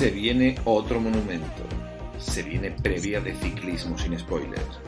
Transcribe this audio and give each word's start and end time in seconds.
Se 0.00 0.10
viene 0.10 0.54
otro 0.64 0.98
monumento. 0.98 1.62
Se 2.16 2.42
viene 2.42 2.70
previa 2.70 3.20
de 3.20 3.34
ciclismo 3.34 3.98
sin 3.98 4.18
spoilers. 4.18 4.80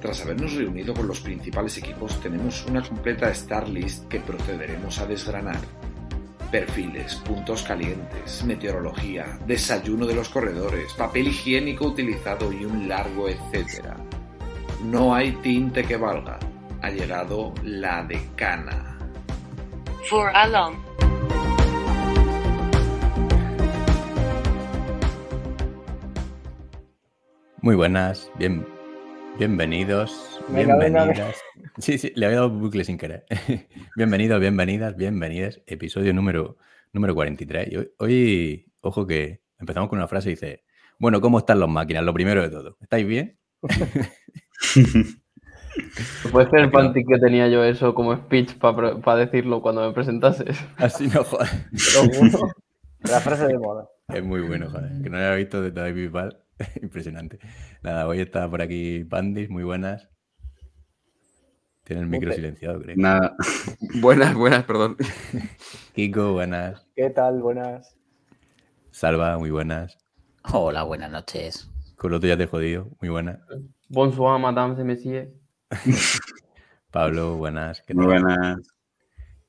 Tras 0.00 0.22
habernos 0.22 0.54
reunido 0.54 0.94
con 0.94 1.06
los 1.06 1.20
principales 1.20 1.78
equipos, 1.78 2.20
tenemos 2.20 2.66
una 2.66 2.82
completa 2.82 3.30
star 3.30 3.68
list 3.68 4.08
que 4.08 4.18
procederemos 4.18 4.98
a 4.98 5.06
desgranar. 5.06 5.60
Perfiles, 6.50 7.14
puntos 7.24 7.62
calientes, 7.62 8.42
meteorología, 8.42 9.38
desayuno 9.46 10.04
de 10.06 10.16
los 10.16 10.28
corredores, 10.28 10.92
papel 10.94 11.28
higiénico 11.28 11.86
utilizado 11.86 12.52
y 12.52 12.64
un 12.64 12.88
largo 12.88 13.28
etcétera. 13.28 13.96
No 14.82 15.14
hay 15.14 15.30
tinte 15.36 15.84
que 15.84 15.96
valga. 15.96 16.40
Ha 16.82 16.90
llegado 16.90 17.54
la 17.62 18.02
decana. 18.02 18.98
For 20.08 20.32
a 20.34 20.48
Muy 27.70 27.76
buenas, 27.76 28.28
bien, 28.36 28.66
bienvenidos, 29.38 30.40
Venga, 30.48 30.76
venga, 30.76 31.04
bienvenidas. 31.04 31.40
Sí, 31.78 31.98
sí, 31.98 32.12
le 32.16 32.26
había 32.26 32.38
dado 32.38 32.50
bucle 32.50 32.82
sin 32.82 32.98
querer. 32.98 33.26
bienvenidos, 33.96 34.40
bienvenidas, 34.40 34.96
bienvenidas. 34.96 35.60
Episodio 35.68 36.12
número, 36.12 36.56
número 36.92 37.14
43. 37.14 37.68
Y 37.70 37.76
hoy, 37.76 37.92
hoy, 37.98 38.66
ojo 38.80 39.06
que 39.06 39.42
empezamos 39.60 39.88
con 39.88 40.00
una 40.00 40.08
frase 40.08 40.30
y 40.30 40.32
dice, 40.32 40.64
bueno, 40.98 41.20
¿cómo 41.20 41.38
están 41.38 41.60
las 41.60 41.68
máquinas? 41.68 42.02
Lo 42.02 42.12
primero 42.12 42.42
de 42.42 42.50
todo. 42.50 42.76
¿Estáis 42.80 43.06
bien? 43.06 43.38
Puede 46.32 46.50
ser 46.50 46.58
el 46.58 46.72
panty 46.72 47.04
que 47.04 47.20
tenía 47.20 47.46
yo 47.46 47.62
eso 47.62 47.94
como 47.94 48.16
speech 48.16 48.54
para 48.56 49.14
decirlo 49.14 49.62
cuando 49.62 49.86
me 49.86 49.94
presentases. 49.94 50.58
Así 50.76 51.06
no, 51.06 51.22
joder. 51.22 51.46
La 53.02 53.20
frase 53.20 53.46
de 53.46 53.56
moda. 53.60 53.88
Es 54.08 54.24
muy 54.24 54.40
bueno, 54.40 54.68
joder. 54.68 54.90
Que 55.04 55.08
no 55.08 55.18
lo 55.18 55.24
había 55.24 55.36
visto 55.36 55.62
de 55.62 55.70
David 55.70 55.94
Bisbal. 56.06 56.36
Impresionante. 56.82 57.38
Nada, 57.82 58.06
hoy 58.06 58.20
está 58.20 58.48
por 58.50 58.62
aquí 58.62 59.04
Pandis, 59.04 59.48
muy 59.50 59.64
buenas. 59.64 60.08
Tiene 61.84 62.02
el 62.02 62.08
micro 62.08 62.30
Ok. 62.30 62.36
silenciado, 62.36 62.80
creo. 62.82 62.96
Nada. 62.96 63.34
Buenas, 64.00 64.34
buenas, 64.34 64.64
perdón. 64.64 64.96
Kiko, 65.94 66.32
buenas. 66.32 66.86
¿Qué 66.94 67.10
tal? 67.10 67.40
Buenas. 67.40 67.96
Salva, 68.92 69.38
muy 69.38 69.50
buenas. 69.50 69.98
Hola, 70.52 70.84
buenas 70.84 71.10
noches. 71.10 71.68
Con 71.96 72.12
lo 72.12 72.16
otro 72.18 72.28
ya 72.28 72.36
te 72.36 72.44
he 72.44 72.46
jodido, 72.46 72.88
muy 73.00 73.08
buenas. 73.10 73.40
Bonsoir, 73.88 74.40
madame, 74.40 74.76
se 74.76 74.84
me 74.84 74.96
sigue. 74.96 75.32
Pablo, 76.90 77.36
buenas. 77.36 77.82
¿qué 77.82 77.94
Muy 77.94 78.06
tal? 78.06 78.22
buenas. 78.22 78.58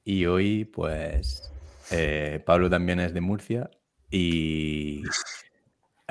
Y 0.04 0.26
hoy, 0.26 0.66
pues, 0.66 1.52
eh, 1.92 2.42
Pablo 2.46 2.70
también 2.70 3.00
es 3.00 3.14
de 3.14 3.22
Murcia 3.22 3.70
y 4.10 5.04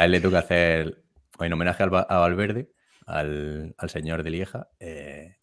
a 0.01 0.07
él 0.07 0.13
le 0.13 0.21
toca 0.21 0.39
hacer, 0.39 1.03
en 1.41 1.53
homenaje 1.53 1.83
al 1.83 1.95
a 1.95 2.19
Valverde, 2.19 2.71
al, 3.07 3.75
al 3.77 3.91
señor 3.91 4.23
de 4.23 4.31
Lieja, 4.31 4.71
eh, 4.81 5.37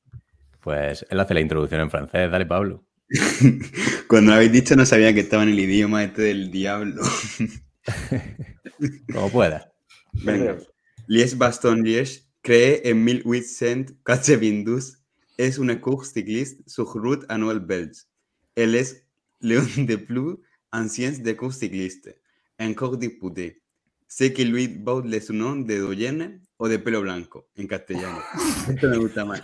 pues 0.61 1.05
él 1.11 1.19
hace 1.19 1.35
la 1.35 1.41
introducción 1.41 1.81
en 1.81 1.91
francés. 1.91 2.31
Dale, 2.31 2.47
Pablo. 2.47 2.83
Cuando 4.07 4.31
lo 4.31 4.37
habéis 4.37 4.51
dicho 4.51 4.75
no 4.75 4.85
sabía 4.85 5.13
que 5.13 5.21
estaba 5.21 5.43
en 5.43 5.49
el 5.49 5.59
idioma 5.59 6.03
este 6.03 6.23
del 6.23 6.49
diablo. 6.49 7.03
Como 9.13 9.29
puedas. 9.29 9.67
Venga. 10.11 10.57
Liège 11.07 11.35
Baston 11.35 11.83
Liège, 11.83 12.23
créé 12.41 12.89
en 12.89 13.03
1892, 13.03 15.03
es 15.37 15.59
une 15.59 15.79
course 15.79 16.13
cycliste 16.13 16.67
sur 16.67 16.91
route 16.93 17.25
annuelle 17.29 17.59
belge. 17.59 18.07
Elle 18.55 18.73
est 18.73 19.05
l'une 19.39 19.85
des 19.85 19.99
plus 19.99 20.37
anciennes 20.73 21.21
des 21.21 21.35
courses 21.35 21.59
cyclistes, 21.59 22.09
encore 22.59 22.97
disputée. 22.97 23.61
C'est 24.07 24.33
qui 24.33 24.45
lui 24.45 24.67
vaut 24.67 25.01
le 25.01 25.33
nom 25.33 25.57
de 25.57 25.77
Doyenne 25.77 26.39
o 26.59 26.67
de 26.67 26.77
pelo 26.77 27.01
blanco, 27.01 27.47
en 27.57 27.67
castellano. 27.67 28.19
Esto 28.69 28.89
me 28.89 28.97
gusta 28.97 29.25
más. 29.25 29.41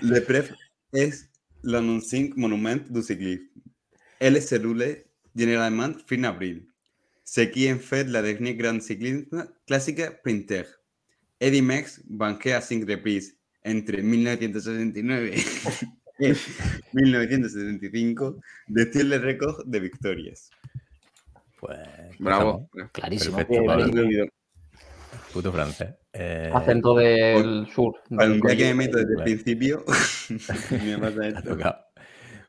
Le 0.00 0.20
Pref 0.20 0.52
es 0.92 1.28
l'annoncing 1.62 2.32
monument 2.36 2.82
du 2.90 3.02
cyclisme. 3.02 3.48
Elle 4.20 4.42
se 4.42 4.56
roule 4.56 5.04
généralement 5.34 5.92
fin 6.06 6.24
avril. 6.24 6.66
Ce 7.24 7.42
qui 7.42 7.70
en 7.72 7.78
fait 7.78 8.04
la 8.04 8.22
dernière 8.22 8.54
grande 8.54 8.82
cyclisme 8.82 9.46
classique 9.66 10.00
Sprinter. 10.00 10.64
Eddie 11.40 11.62
Merckx 11.62 12.00
banqué 12.08 12.52
a 12.54 12.60
cinq 12.60 12.88
reprises 12.88 13.36
entre 13.64 14.00
1969 14.00 15.84
y 16.20 16.32
1975 16.92 18.34
detiene 18.68 19.14
el 19.14 19.22
récord 19.22 19.64
de 19.66 19.78
victorias. 19.78 20.50
Pues. 21.58 21.78
Bravo. 22.18 22.68
Clarísimo. 22.92 23.36
Perfecto, 23.38 23.64
Pablo. 23.64 23.86
Puto 25.32 25.52
francés. 25.52 25.94
Eh, 26.12 26.50
Acento 26.54 26.94
del 26.94 27.66
sur. 27.68 27.94
Para 28.14 28.30
un 28.30 28.40
del 28.40 28.56
que 28.56 28.64
me 28.64 28.74
meto 28.74 28.98
desde 28.98 29.14
el 29.14 29.22
principio, 29.22 29.84
me 30.84 30.98
pasa 30.98 31.20
ha 31.22 31.28
esto. 31.28 31.50
tocado. 31.50 31.84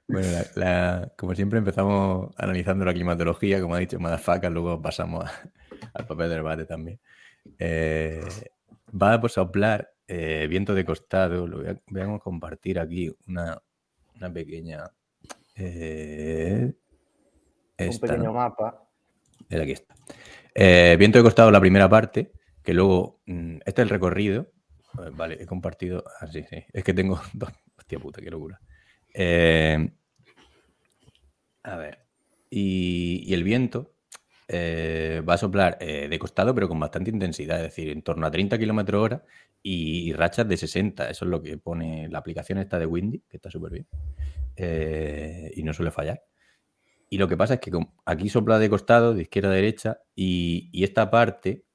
Bueno, 0.08 0.28
la- 0.32 0.46
la- 0.56 1.14
como 1.18 1.36
siempre 1.36 1.60
empezamos 1.60 2.34
analizando 2.38 2.84
la 2.86 2.94
climatología, 2.94 3.62
como 3.62 3.76
ha 3.76 3.80
dicho 3.80 4.00
Madafaka, 4.00 4.50
luego 4.50 4.82
pasamos 4.82 5.26
a- 5.26 5.42
al 5.94 6.06
papel 6.08 6.30
de 6.30 6.36
debate 6.36 6.66
también. 6.66 7.00
Eh, 7.58 8.22
va 9.00 9.14
a 9.14 9.30
soplar 9.30 9.92
eh, 10.08 10.48
viento 10.50 10.74
de 10.74 10.84
costado, 10.86 11.46
lo 11.48 11.58
voy 11.58 11.68
a, 11.68 11.80
voy 11.88 12.02
a 12.02 12.20
compartir 12.20 12.80
aquí 12.80 13.14
una, 13.28 13.62
una 14.16 14.34
pequeña... 14.34 14.84
eh, 15.56 16.64
Un 16.64 16.76
esta, 17.78 18.08
pequeño 18.08 18.24
¿no? 18.24 18.34
mapa. 18.34 18.89
Mira, 19.50 19.64
aquí 19.64 19.72
está. 19.72 19.96
Eh, 20.54 20.96
viento 21.00 21.18
de 21.18 21.24
costado, 21.24 21.52
la 21.52 21.60
primera 21.60 21.90
parte, 21.90 22.32
que 22.64 22.74
luego, 22.74 23.22
mm, 23.26 23.58
este 23.66 23.82
es 23.82 23.86
el 23.86 23.90
recorrido. 23.90 24.52
Eh, 25.00 25.10
Vale, 25.14 25.38
he 25.42 25.46
compartido. 25.46 26.04
Ah, 26.20 26.28
sí. 26.28 26.46
Es 26.72 26.84
que 26.84 26.94
tengo 26.94 27.20
dos. 27.34 27.52
Hostia 27.78 28.00
puta, 28.00 28.22
qué 28.22 28.30
locura. 28.30 28.60
Eh, 29.14 29.92
a 31.64 31.78
ver. 31.78 32.06
Y, 32.50 33.34
el 33.34 33.44
viento 33.44 33.96
va 34.52 35.36
a 35.36 35.38
soplar 35.38 35.78
de 35.78 36.20
costado, 36.20 36.56
pero 36.56 36.68
con 36.68 36.80
bastante 36.80 37.12
intensidad, 37.12 37.58
es 37.58 37.64
decir, 37.66 37.90
en 37.90 38.02
torno 38.02 38.26
a 38.26 38.32
30 38.32 38.58
kilómetros 38.58 39.04
hora 39.04 39.24
y, 39.62 40.10
y 40.10 40.14
rachas 40.14 40.48
de 40.48 40.58
60. 40.58 41.10
Eso 41.10 41.26
es 41.26 41.32
lo 41.32 41.42
que 41.44 41.58
pone 41.60 42.10
la 42.10 42.18
aplicación 42.18 42.58
esta 42.58 42.80
de 42.80 42.88
Windy, 42.88 43.20
que 43.30 43.38
está 43.38 43.52
súper 43.52 43.72
bien. 43.74 43.88
Y 45.56 45.62
no 45.64 45.74
suele 45.74 45.92
fallar. 45.92 46.24
Y 47.10 47.18
lo 47.18 47.28
que 47.28 47.38
pasa 47.38 47.56
es 47.56 47.60
que 47.60 47.72
aquí 48.06 48.30
sopla 48.30 48.60
de 48.60 48.70
costado, 48.70 49.14
de 49.14 49.24
izquierda 49.24 49.50
a 49.50 49.54
derecha, 49.54 50.00
y, 50.16 50.70
esta 50.84 51.10
parte, 51.10 51.66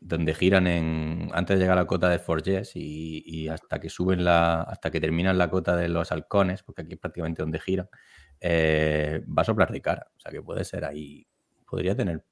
donde 0.00 0.34
giran 0.34 0.66
en, 0.66 1.30
antes 1.32 1.56
de 1.56 1.62
llegar 1.62 1.76
a 1.76 1.82
la 1.82 1.86
cota 1.86 2.08
de 2.08 2.18
Forges 2.18 2.74
y, 2.74 3.22
y 3.26 3.48
hasta 3.48 3.80
que 3.80 3.90
suben 3.90 4.24
la, 4.24 4.62
hasta 4.62 4.90
que 4.90 5.00
terminan 5.00 5.36
la 5.36 5.50
cota 5.50 5.76
de 5.76 5.88
los 5.88 6.10
halcones, 6.12 6.62
porque 6.62 6.82
aquí 6.82 6.94
es 6.94 7.00
prácticamente 7.00 7.42
donde 7.42 7.58
giran, 7.58 7.88
eh, 8.40 9.22
va 9.26 9.42
a 9.42 9.44
soplar 9.44 9.70
de 9.70 9.80
cara. 9.80 10.10
O 10.16 10.20
sea 10.20 10.32
que 10.32 10.42
puede 10.42 10.64
ser 10.64 10.84
ahí, 10.84 11.26
podría 11.68 11.94
tener, 11.94 12.24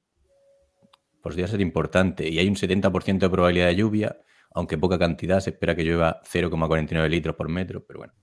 podría 1.21 1.47
ser 1.47 1.61
importante. 1.61 2.27
Y 2.27 2.39
hay 2.39 2.47
un 2.47 2.55
70% 2.55 3.19
de 3.19 3.29
probabilidad 3.29 3.67
de 3.67 3.75
lluvia, 3.75 4.17
aunque 4.51 4.77
poca 4.77 4.97
cantidad, 4.97 5.39
se 5.39 5.51
espera 5.51 5.75
que 5.75 5.83
llueva 5.83 6.21
0,49 6.23 7.09
litros 7.09 7.35
por 7.35 7.49
metro, 7.49 7.85
pero 7.85 7.99
bueno. 7.99 8.13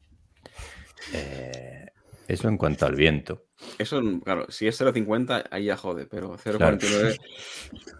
Eh, 1.13 1.84
eso 2.29 2.49
en 2.49 2.57
cuanto 2.59 2.87
al 2.87 2.95
viento. 2.95 3.47
Eso, 3.79 4.01
claro, 4.25 4.47
si 4.51 4.67
es 4.67 4.81
0,50, 4.81 5.45
ahí 5.51 5.67
ya 5.67 5.77
jode, 5.77 6.07
pero 6.07 6.37
0,49. 6.37 6.59
Claro. 6.59 6.79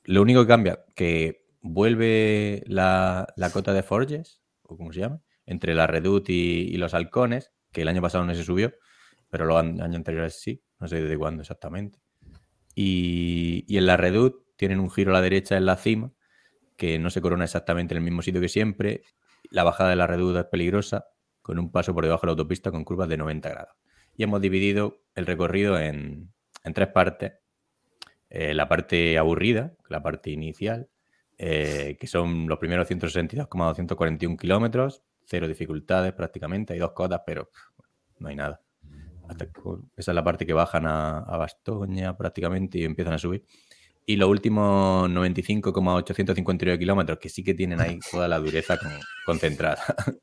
lo 0.04 0.22
único 0.22 0.42
que 0.42 0.48
cambia, 0.48 0.84
que 0.96 1.48
vuelve 1.62 2.64
la, 2.68 3.28
la 3.36 3.50
cota 3.50 3.74
de 3.74 3.84
Forges, 3.84 4.42
o 4.64 4.78
como 4.78 4.92
se 4.92 5.02
llama, 5.02 5.22
entre 5.46 5.74
la 5.74 5.88
Redut 5.88 6.30
y, 6.30 6.76
los 6.78 6.94
halcones, 6.94 7.52
que 7.72 7.82
el 7.82 7.88
año 7.88 8.02
pasado 8.02 8.26
no 8.26 8.34
se 8.34 8.44
subió, 8.44 8.74
pero 9.30 9.46
los 9.46 9.58
años 9.58 9.96
anteriores 9.96 10.40
sí, 10.40 10.64
no 10.80 10.88
sé 10.88 11.02
desde 11.02 11.18
cuándo 11.18 11.42
exactamente. 11.42 12.00
Y, 12.76 13.66
y 13.68 13.78
en 13.78 13.86
la 13.86 13.98
Redut 13.98 14.46
tienen 14.56 14.80
un 14.80 14.92
giro 14.92 15.12
a 15.12 15.16
la 15.16 15.22
derecha 15.22 15.58
en 15.58 15.66
la 15.66 15.78
cima, 15.78 16.14
que 16.76 17.00
no 17.00 17.10
se 17.10 17.22
corona 17.22 17.46
exactamente 17.46 17.94
en 17.94 18.00
el 18.00 18.04
mismo 18.04 18.22
sitio 18.22 18.42
que 18.42 18.50
siempre. 18.50 19.04
La 19.50 19.64
bajada 19.64 19.90
de 19.90 19.96
la 19.96 20.08
Redut 20.08 20.38
es 20.38 20.46
peligrosa, 20.46 21.08
con 21.48 21.60
un 21.60 21.72
paso 21.72 21.94
por 21.94 22.04
debajo 22.04 22.24
de 22.24 22.28
la 22.28 22.32
autopista 22.32 22.72
con 22.72 22.84
curvas 22.84 23.08
de 23.08 23.16
90 23.16 23.48
grados. 23.48 23.74
Y 24.18 24.24
hemos 24.24 24.42
dividido 24.42 25.00
el 25.16 25.26
recorrido 25.26 25.80
en, 25.80 26.34
en 26.66 26.74
tres 26.74 26.90
partes. 26.90 27.36
Eh, 28.30 28.54
la 28.54 28.68
parte 28.68 29.18
aburrida, 29.18 29.74
la 29.88 30.04
parte 30.04 30.30
inicial, 30.30 30.90
eh, 31.38 31.96
que 31.98 32.06
son 32.06 32.50
los 32.50 32.60
primeros 32.60 32.86
162,241 32.90 34.36
kilómetros, 34.36 35.04
cero 35.26 35.48
dificultades 35.48 36.12
prácticamente, 36.12 36.74
hay 36.74 36.80
dos 36.80 36.92
cotas, 36.92 37.22
pero 37.26 37.50
no 38.20 38.28
hay 38.28 38.36
nada. 38.36 38.62
Esa 39.96 40.12
es 40.12 40.16
la 40.16 40.24
parte 40.26 40.46
que 40.46 40.52
bajan 40.52 40.86
a, 40.86 41.20
a 41.20 41.38
Bastoña 41.38 42.18
prácticamente 42.18 42.80
y 42.80 42.84
empiezan 42.84 43.14
a 43.14 43.20
subir. 43.20 43.46
Y 44.10 44.16
los 44.16 44.30
últimos 44.30 45.10
95,859 45.10 46.80
kilómetros, 46.80 47.20
que 47.20 47.28
sí 47.28 47.44
que 47.44 47.54
tienen 47.54 47.82
ahí 47.82 48.00
toda 48.10 48.30
la 48.30 48.40
dureza 48.40 48.78
con- 48.78 48.90
concentrada. 49.26 49.84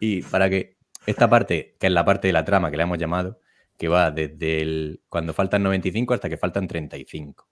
y 0.00 0.20
para 0.20 0.50
que 0.50 0.76
esta 1.06 1.28
parte, 1.30 1.76
que 1.80 1.86
es 1.86 1.92
la 1.94 2.04
parte 2.04 2.28
de 2.28 2.34
la 2.34 2.44
trama 2.44 2.70
que 2.70 2.76
le 2.76 2.82
hemos 2.82 2.98
llamado, 2.98 3.40
que 3.78 3.88
va 3.88 4.10
desde 4.10 4.60
el, 4.60 5.00
cuando 5.08 5.32
faltan 5.32 5.62
95 5.62 6.12
hasta 6.12 6.28
que 6.28 6.36
faltan 6.36 6.68
35, 6.68 7.48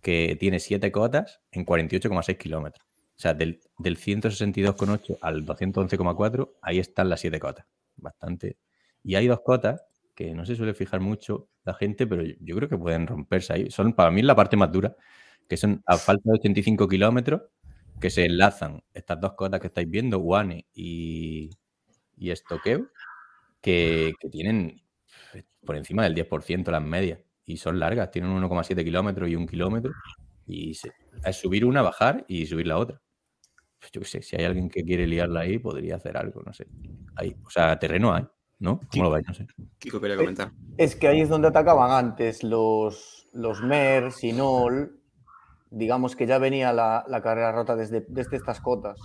que 0.00 0.36
tiene 0.38 0.60
7 0.60 0.92
cotas 0.92 1.40
en 1.50 1.66
48,6 1.66 2.38
kilómetros. 2.38 2.86
O 3.16 3.20
sea, 3.20 3.34
del, 3.34 3.60
del 3.76 3.98
162,8 3.98 5.18
al 5.20 5.44
211,4, 5.44 6.52
ahí 6.62 6.78
están 6.78 7.08
las 7.08 7.20
7 7.20 7.40
cotas. 7.40 7.66
Bastante. 7.96 8.56
Y 9.02 9.16
hay 9.16 9.26
dos 9.26 9.40
cotas 9.40 9.82
que 10.14 10.34
no 10.34 10.44
se 10.44 10.56
suele 10.56 10.74
fijar 10.74 11.00
mucho 11.00 11.48
la 11.64 11.74
gente, 11.74 12.06
pero 12.06 12.22
yo, 12.22 12.56
creo 12.56 12.68
que 12.68 12.78
pueden 12.78 13.06
romperse 13.06 13.52
ahí. 13.52 13.70
Son 13.70 13.92
para 13.92 14.10
mí 14.10 14.22
la 14.22 14.36
parte 14.36 14.56
más 14.56 14.70
dura, 14.72 14.96
que 15.48 15.56
son 15.56 15.82
a 15.86 15.96
falta 15.96 16.22
de 16.24 16.38
85 16.38 16.88
kilómetros, 16.88 17.42
que 18.00 18.10
se 18.10 18.24
enlazan 18.24 18.82
estas 18.94 19.20
dos 19.20 19.34
cotas 19.34 19.60
que 19.60 19.68
estáis 19.68 19.88
viendo, 19.90 20.18
Guane 20.18 20.66
y, 20.74 21.50
y 22.16 22.30
Estoqueo, 22.30 22.88
que, 23.60 24.14
que 24.18 24.28
tienen 24.28 24.82
por 25.64 25.76
encima 25.76 26.04
del 26.04 26.14
10% 26.14 26.70
las 26.70 26.82
medias 26.82 27.20
y 27.44 27.56
son 27.56 27.78
largas, 27.78 28.10
tienen 28.10 28.30
1,7 28.30 28.84
kilómetros 28.84 29.28
y 29.28 29.36
un 29.36 29.46
kilómetro. 29.46 29.92
Y 30.46 30.72
es 31.24 31.36
subir 31.36 31.64
una, 31.64 31.82
bajar 31.82 32.24
y 32.28 32.46
subir 32.46 32.66
la 32.66 32.78
otra. 32.78 33.00
Yo 33.92 34.00
qué 34.00 34.06
sé, 34.06 34.22
si 34.22 34.36
hay 34.36 34.44
alguien 34.44 34.68
que 34.68 34.84
quiere 34.84 35.06
liarla 35.06 35.40
ahí, 35.40 35.58
podría 35.58 35.96
hacer 35.96 36.16
algo, 36.16 36.42
no 36.42 36.52
sé. 36.52 36.66
Hay, 37.16 37.34
o 37.44 37.50
sea, 37.50 37.78
terreno 37.78 38.14
hay, 38.14 38.24
¿no? 38.60 38.80
¿Cómo 38.92 39.04
lo 39.04 39.10
vais? 39.10 39.26
No 39.26 39.34
sé. 39.34 39.46
Kiko 39.78 40.00
quería 40.00 40.16
comentar. 40.16 40.52
Es 40.76 40.94
que 40.94 41.08
ahí 41.08 41.20
es 41.20 41.28
donde 41.28 41.48
atacaban 41.48 41.90
antes 41.90 42.42
los, 42.44 43.28
los 43.32 43.62
MER, 43.62 44.12
Sinol. 44.12 44.96
Digamos 45.70 46.16
que 46.16 46.26
ya 46.26 46.38
venía 46.38 46.72
la, 46.72 47.04
la 47.08 47.22
carrera 47.22 47.52
rota 47.52 47.76
desde, 47.76 48.04
desde 48.08 48.36
estas 48.36 48.60
cotas. 48.60 48.98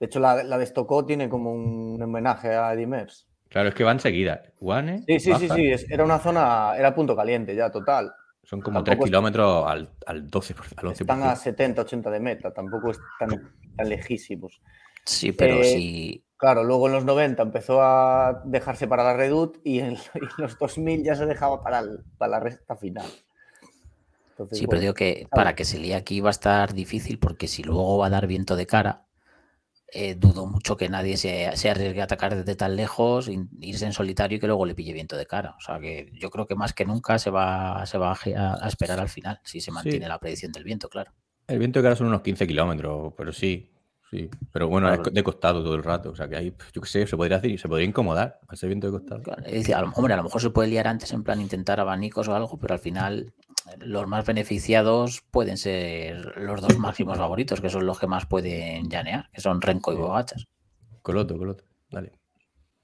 De 0.00 0.06
hecho, 0.06 0.20
la, 0.20 0.42
la 0.42 0.58
de 0.58 0.64
Estocó 0.64 1.04
tiene 1.06 1.28
como 1.28 1.52
un 1.52 2.00
homenaje 2.02 2.48
a 2.54 2.72
Eddie 2.74 2.86
Mers. 2.86 3.28
Claro, 3.48 3.68
es 3.68 3.74
que 3.74 3.84
van 3.84 4.00
seguidas. 4.00 4.40
Guane, 4.58 4.98
Sí, 5.06 5.20
sí, 5.20 5.32
sí, 5.36 5.46
baja. 5.46 5.54
sí. 5.54 5.68
es- 5.70 5.88
era 5.90 6.04
una 6.04 6.18
zona, 6.18 6.74
era 6.76 6.94
punto 6.94 7.14
caliente 7.14 7.54
ya, 7.54 7.70
total. 7.70 8.12
Son 8.42 8.60
como 8.60 8.78
Tampoco 8.82 8.96
3 8.96 8.98
es- 8.98 9.04
kilómetros 9.04 9.64
al, 9.66 9.90
al 10.06 10.28
12%, 10.30 10.74
al 10.76 10.86
11%. 10.88 11.00
Están 11.00 11.22
a 11.22 11.36
70, 11.36 11.82
80 11.82 12.10
de 12.10 12.20
meta, 12.20 12.52
tampoco 12.52 12.90
están 12.90 13.52
tan 13.76 13.88
lejísimos. 13.88 14.60
Sí, 15.06 15.30
pero 15.32 15.54
Eh, 15.60 15.64
si. 15.64 16.23
Claro, 16.36 16.64
luego 16.64 16.88
en 16.88 16.94
los 16.94 17.04
90 17.04 17.42
empezó 17.42 17.80
a 17.82 18.42
dejarse 18.44 18.86
para 18.88 19.04
la 19.04 19.14
Redut 19.14 19.58
y 19.64 19.78
en, 19.80 19.94
y 20.14 20.24
en 20.24 20.30
los 20.38 20.58
2000 20.58 21.02
ya 21.04 21.14
se 21.14 21.26
dejaba 21.26 21.62
para, 21.62 21.80
el- 21.80 22.04
para 22.18 22.30
la 22.32 22.40
recta 22.40 22.76
final. 22.76 23.06
Entonces, 24.30 24.58
Sí, 24.58 24.64
pero 24.64 24.78
bueno, 24.78 24.80
digo 24.80 24.94
que 24.94 25.26
para 25.30 25.54
que 25.54 25.64
se 25.64 25.78
líe 25.78 25.94
aquí 25.94 26.20
va 26.20 26.30
a 26.30 26.32
estar 26.32 26.74
difícil 26.74 27.18
porque 27.18 27.46
si 27.48 27.62
luego 27.62 27.98
va 27.98 28.06
a 28.06 28.10
dar 28.10 28.26
viento 28.26 28.56
de 28.56 28.66
cara, 28.66 29.06
eh, 29.92 30.16
dudo 30.16 30.46
mucho 30.46 30.76
que 30.76 30.88
nadie 30.88 31.16
se, 31.16 31.56
se 31.56 31.70
arriesgue 31.70 32.00
a 32.00 32.04
atacar 32.04 32.34
desde 32.34 32.56
tan 32.56 32.74
lejos, 32.74 33.28
in- 33.28 33.48
irse 33.60 33.86
en 33.86 33.92
solitario 33.92 34.36
y 34.38 34.40
que 34.40 34.48
luego 34.48 34.66
le 34.66 34.74
pille 34.74 34.92
viento 34.92 35.16
de 35.16 35.26
cara. 35.26 35.54
O 35.56 35.60
sea 35.60 35.78
que 35.78 36.10
yo 36.14 36.30
creo 36.30 36.46
que 36.48 36.56
más 36.56 36.72
que 36.72 36.84
nunca 36.84 37.18
se 37.20 37.30
va, 37.30 37.86
se 37.86 37.96
va 37.96 38.10
a, 38.10 38.14
a- 38.36 38.64
a 38.64 38.68
esperar 38.68 38.98
al 38.98 39.08
final, 39.08 39.40
si 39.44 39.60
se 39.60 39.70
mantiene 39.70 40.08
la 40.08 40.18
predicción 40.18 40.50
del 40.50 40.64
viento, 40.64 40.88
claro. 40.88 41.12
El 41.46 41.58
viento 41.60 41.78
de 41.78 41.84
cara 41.84 41.94
son 41.96 42.08
unos 42.08 42.22
15 42.22 42.46
kilómetros, 42.46 43.12
pero 43.16 43.32
sí, 43.32 43.70
sí. 44.18 44.30
Pero 44.52 44.68
bueno, 44.68 44.86
Claro. 44.88 45.02
es 45.06 45.12
de 45.14 45.22
costado 45.22 45.62
todo 45.62 45.74
el 45.74 45.82
rato. 45.82 46.10
O 46.10 46.14
sea 46.16 46.28
que 46.28 46.36
ahí, 46.36 46.54
yo 46.72 46.80
qué 46.80 46.88
sé, 46.88 47.06
se 47.06 47.16
podría 47.16 47.38
hacer 47.38 47.50
y 47.50 47.58
se 47.58 47.68
podría 47.68 47.86
incomodar 47.88 48.38
al 48.48 48.56
ser 48.56 48.68
viento 48.68 48.86
de 48.86 48.92
costado. 48.98 49.22
Claro, 49.22 49.42
es 49.44 49.52
decir, 49.52 49.74
a 49.74 49.80
lo, 49.82 49.90
hombre, 49.90 50.14
a 50.14 50.16
lo 50.16 50.22
mejor 50.24 50.40
se 50.40 50.50
puede 50.50 50.68
liar 50.68 50.86
antes 50.86 51.12
en 51.12 51.22
plan 51.24 51.40
intentar 51.40 51.80
abanicos 51.80 52.28
o 52.28 52.34
algo, 52.34 52.58
pero 52.58 52.74
al 52.74 52.80
final 52.80 53.32
eh, 53.70 53.76
los 53.78 54.06
más 54.06 54.24
beneficiados 54.26 55.22
pueden 55.30 55.56
ser 55.56 56.36
los 56.38 56.60
dos 56.60 56.78
máximos 56.78 57.18
favoritos, 57.18 57.60
que 57.60 57.70
son 57.70 57.86
los 57.86 57.98
que 57.98 58.06
más 58.06 58.26
pueden 58.26 58.88
llanear, 58.88 59.28
que 59.32 59.40
son 59.40 59.60
Renko 59.60 59.92
y 59.92 59.96
Bogachas. 59.96 60.46
Coloto, 61.02 61.36
coloto. 61.36 61.64
Dale. 61.90 62.12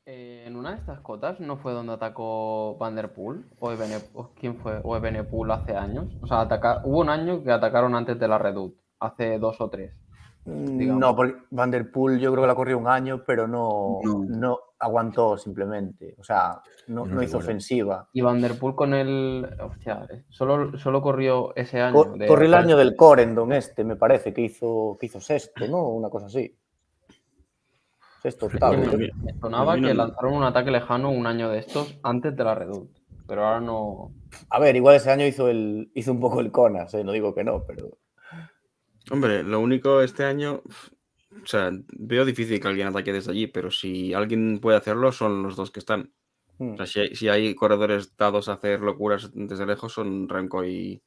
Eh, 0.06 0.44
en 0.46 0.56
una 0.56 0.70
de 0.72 0.76
estas 0.78 1.00
cotas 1.00 1.38
no 1.40 1.56
fue 1.58 1.72
donde 1.72 1.92
atacó 1.92 2.76
Van 2.78 2.96
der 2.96 3.12
Poel 3.12 3.44
o, 3.60 3.70
Ebene- 3.70 4.02
o 4.14 4.30
quién 4.34 4.56
fue 4.56 4.80
o 4.82 4.96
Evenepoel 4.96 5.50
hace 5.52 5.76
años. 5.76 6.06
O 6.20 6.26
sea, 6.26 6.40
ataca- 6.40 6.80
hubo 6.84 7.00
un 7.00 7.10
año 7.10 7.44
que 7.44 7.52
atacaron 7.52 7.94
antes 7.94 8.18
de 8.18 8.26
la 8.26 8.38
Redut, 8.38 8.74
hace 8.98 9.38
dos 9.38 9.60
o 9.60 9.68
tres. 9.70 9.92
Digamos. 10.44 11.00
No, 11.00 11.14
porque 11.16 11.36
Van 11.50 11.70
der 11.70 11.90
Poel 11.90 12.18
yo 12.18 12.30
creo 12.32 12.42
que 12.44 12.48
la 12.48 12.54
corrió 12.54 12.78
un 12.78 12.88
año, 12.88 13.22
pero 13.26 13.46
no, 13.46 13.98
No. 14.02 14.24
no 14.28 14.58
aguantó 14.78 15.36
simplemente. 15.36 16.14
O 16.18 16.24
sea, 16.24 16.60
no, 16.88 17.04
No 17.06 17.14
no 17.16 17.22
hizo 17.22 17.38
ofensiva. 17.38 18.08
Y 18.12 18.20
Van 18.22 18.40
der 18.40 18.58
Poel 18.58 18.74
con 18.74 18.94
el. 18.94 19.46
Hostia, 19.62 20.06
eh, 20.10 20.24
solo, 20.30 20.78
solo 20.78 21.02
corrió 21.02 21.54
ese 21.56 21.80
año. 21.80 21.94
Co- 21.94 22.12
de- 22.16 22.26
corrió 22.26 22.46
el 22.46 22.54
año 22.54 22.76
del 22.76 22.96
Corendon 22.96 23.52
este, 23.52 23.84
me 23.84 23.96
parece, 23.96 24.32
que 24.32 24.40
hizo, 24.42 24.96
que 24.98 25.06
hizo 25.06 25.20
sexto, 25.20 25.66
¿no? 25.68 25.88
Una 25.88 26.08
cosa 26.08 26.26
así. 26.26 26.56
Sexto, 28.22 28.46
octavo. 28.46 28.74
Me, 28.76 29.10
sonaba 29.40 29.76
que 29.76 29.94
lanzaron 29.94 30.34
un 30.34 30.42
ataque 30.44 30.70
lejano 30.70 31.10
un 31.10 31.26
año 31.26 31.48
de 31.48 31.58
estos 31.60 31.98
antes 32.02 32.36
de 32.36 32.44
la 32.44 32.54
Redut. 32.54 32.90
Pero 33.26 33.46
ahora 33.46 33.60
no. 33.60 34.10
A 34.50 34.58
ver, 34.58 34.76
igual 34.76 34.96
ese 34.96 35.10
año 35.10 35.24
hizo, 35.24 35.48
el, 35.48 35.90
hizo 35.94 36.12
un 36.12 36.20
poco 36.20 36.40
el 36.40 36.50
Conas, 36.52 36.92
¿eh? 36.94 37.02
no 37.04 37.12
digo 37.12 37.34
que 37.34 37.44
no, 37.44 37.62
pero... 37.66 37.96
Hombre, 39.10 39.42
lo 39.42 39.60
único 39.60 40.00
este 40.02 40.24
año, 40.24 40.62
o 41.42 41.46
sea, 41.46 41.70
veo 41.98 42.24
difícil 42.24 42.60
que 42.60 42.68
alguien 42.68 42.88
ataque 42.88 43.12
desde 43.12 43.30
allí, 43.32 43.46
pero 43.46 43.70
si 43.70 44.14
alguien 44.14 44.58
puede 44.60 44.76
hacerlo, 44.78 45.12
son 45.12 45.42
los 45.42 45.56
dos 45.56 45.70
que 45.70 45.80
están. 45.80 46.12
hmm. 46.58 46.74
O 46.74 46.76
sea, 46.76 46.86
si 46.86 47.00
hay, 47.00 47.14
si 47.16 47.28
hay 47.28 47.54
corredores 47.54 48.16
dados 48.16 48.48
a 48.48 48.54
hacer 48.54 48.80
locuras 48.80 49.30
desde 49.34 49.66
lejos, 49.66 49.92
son 49.92 50.28
Renko 50.28 50.64
y, 50.64 51.02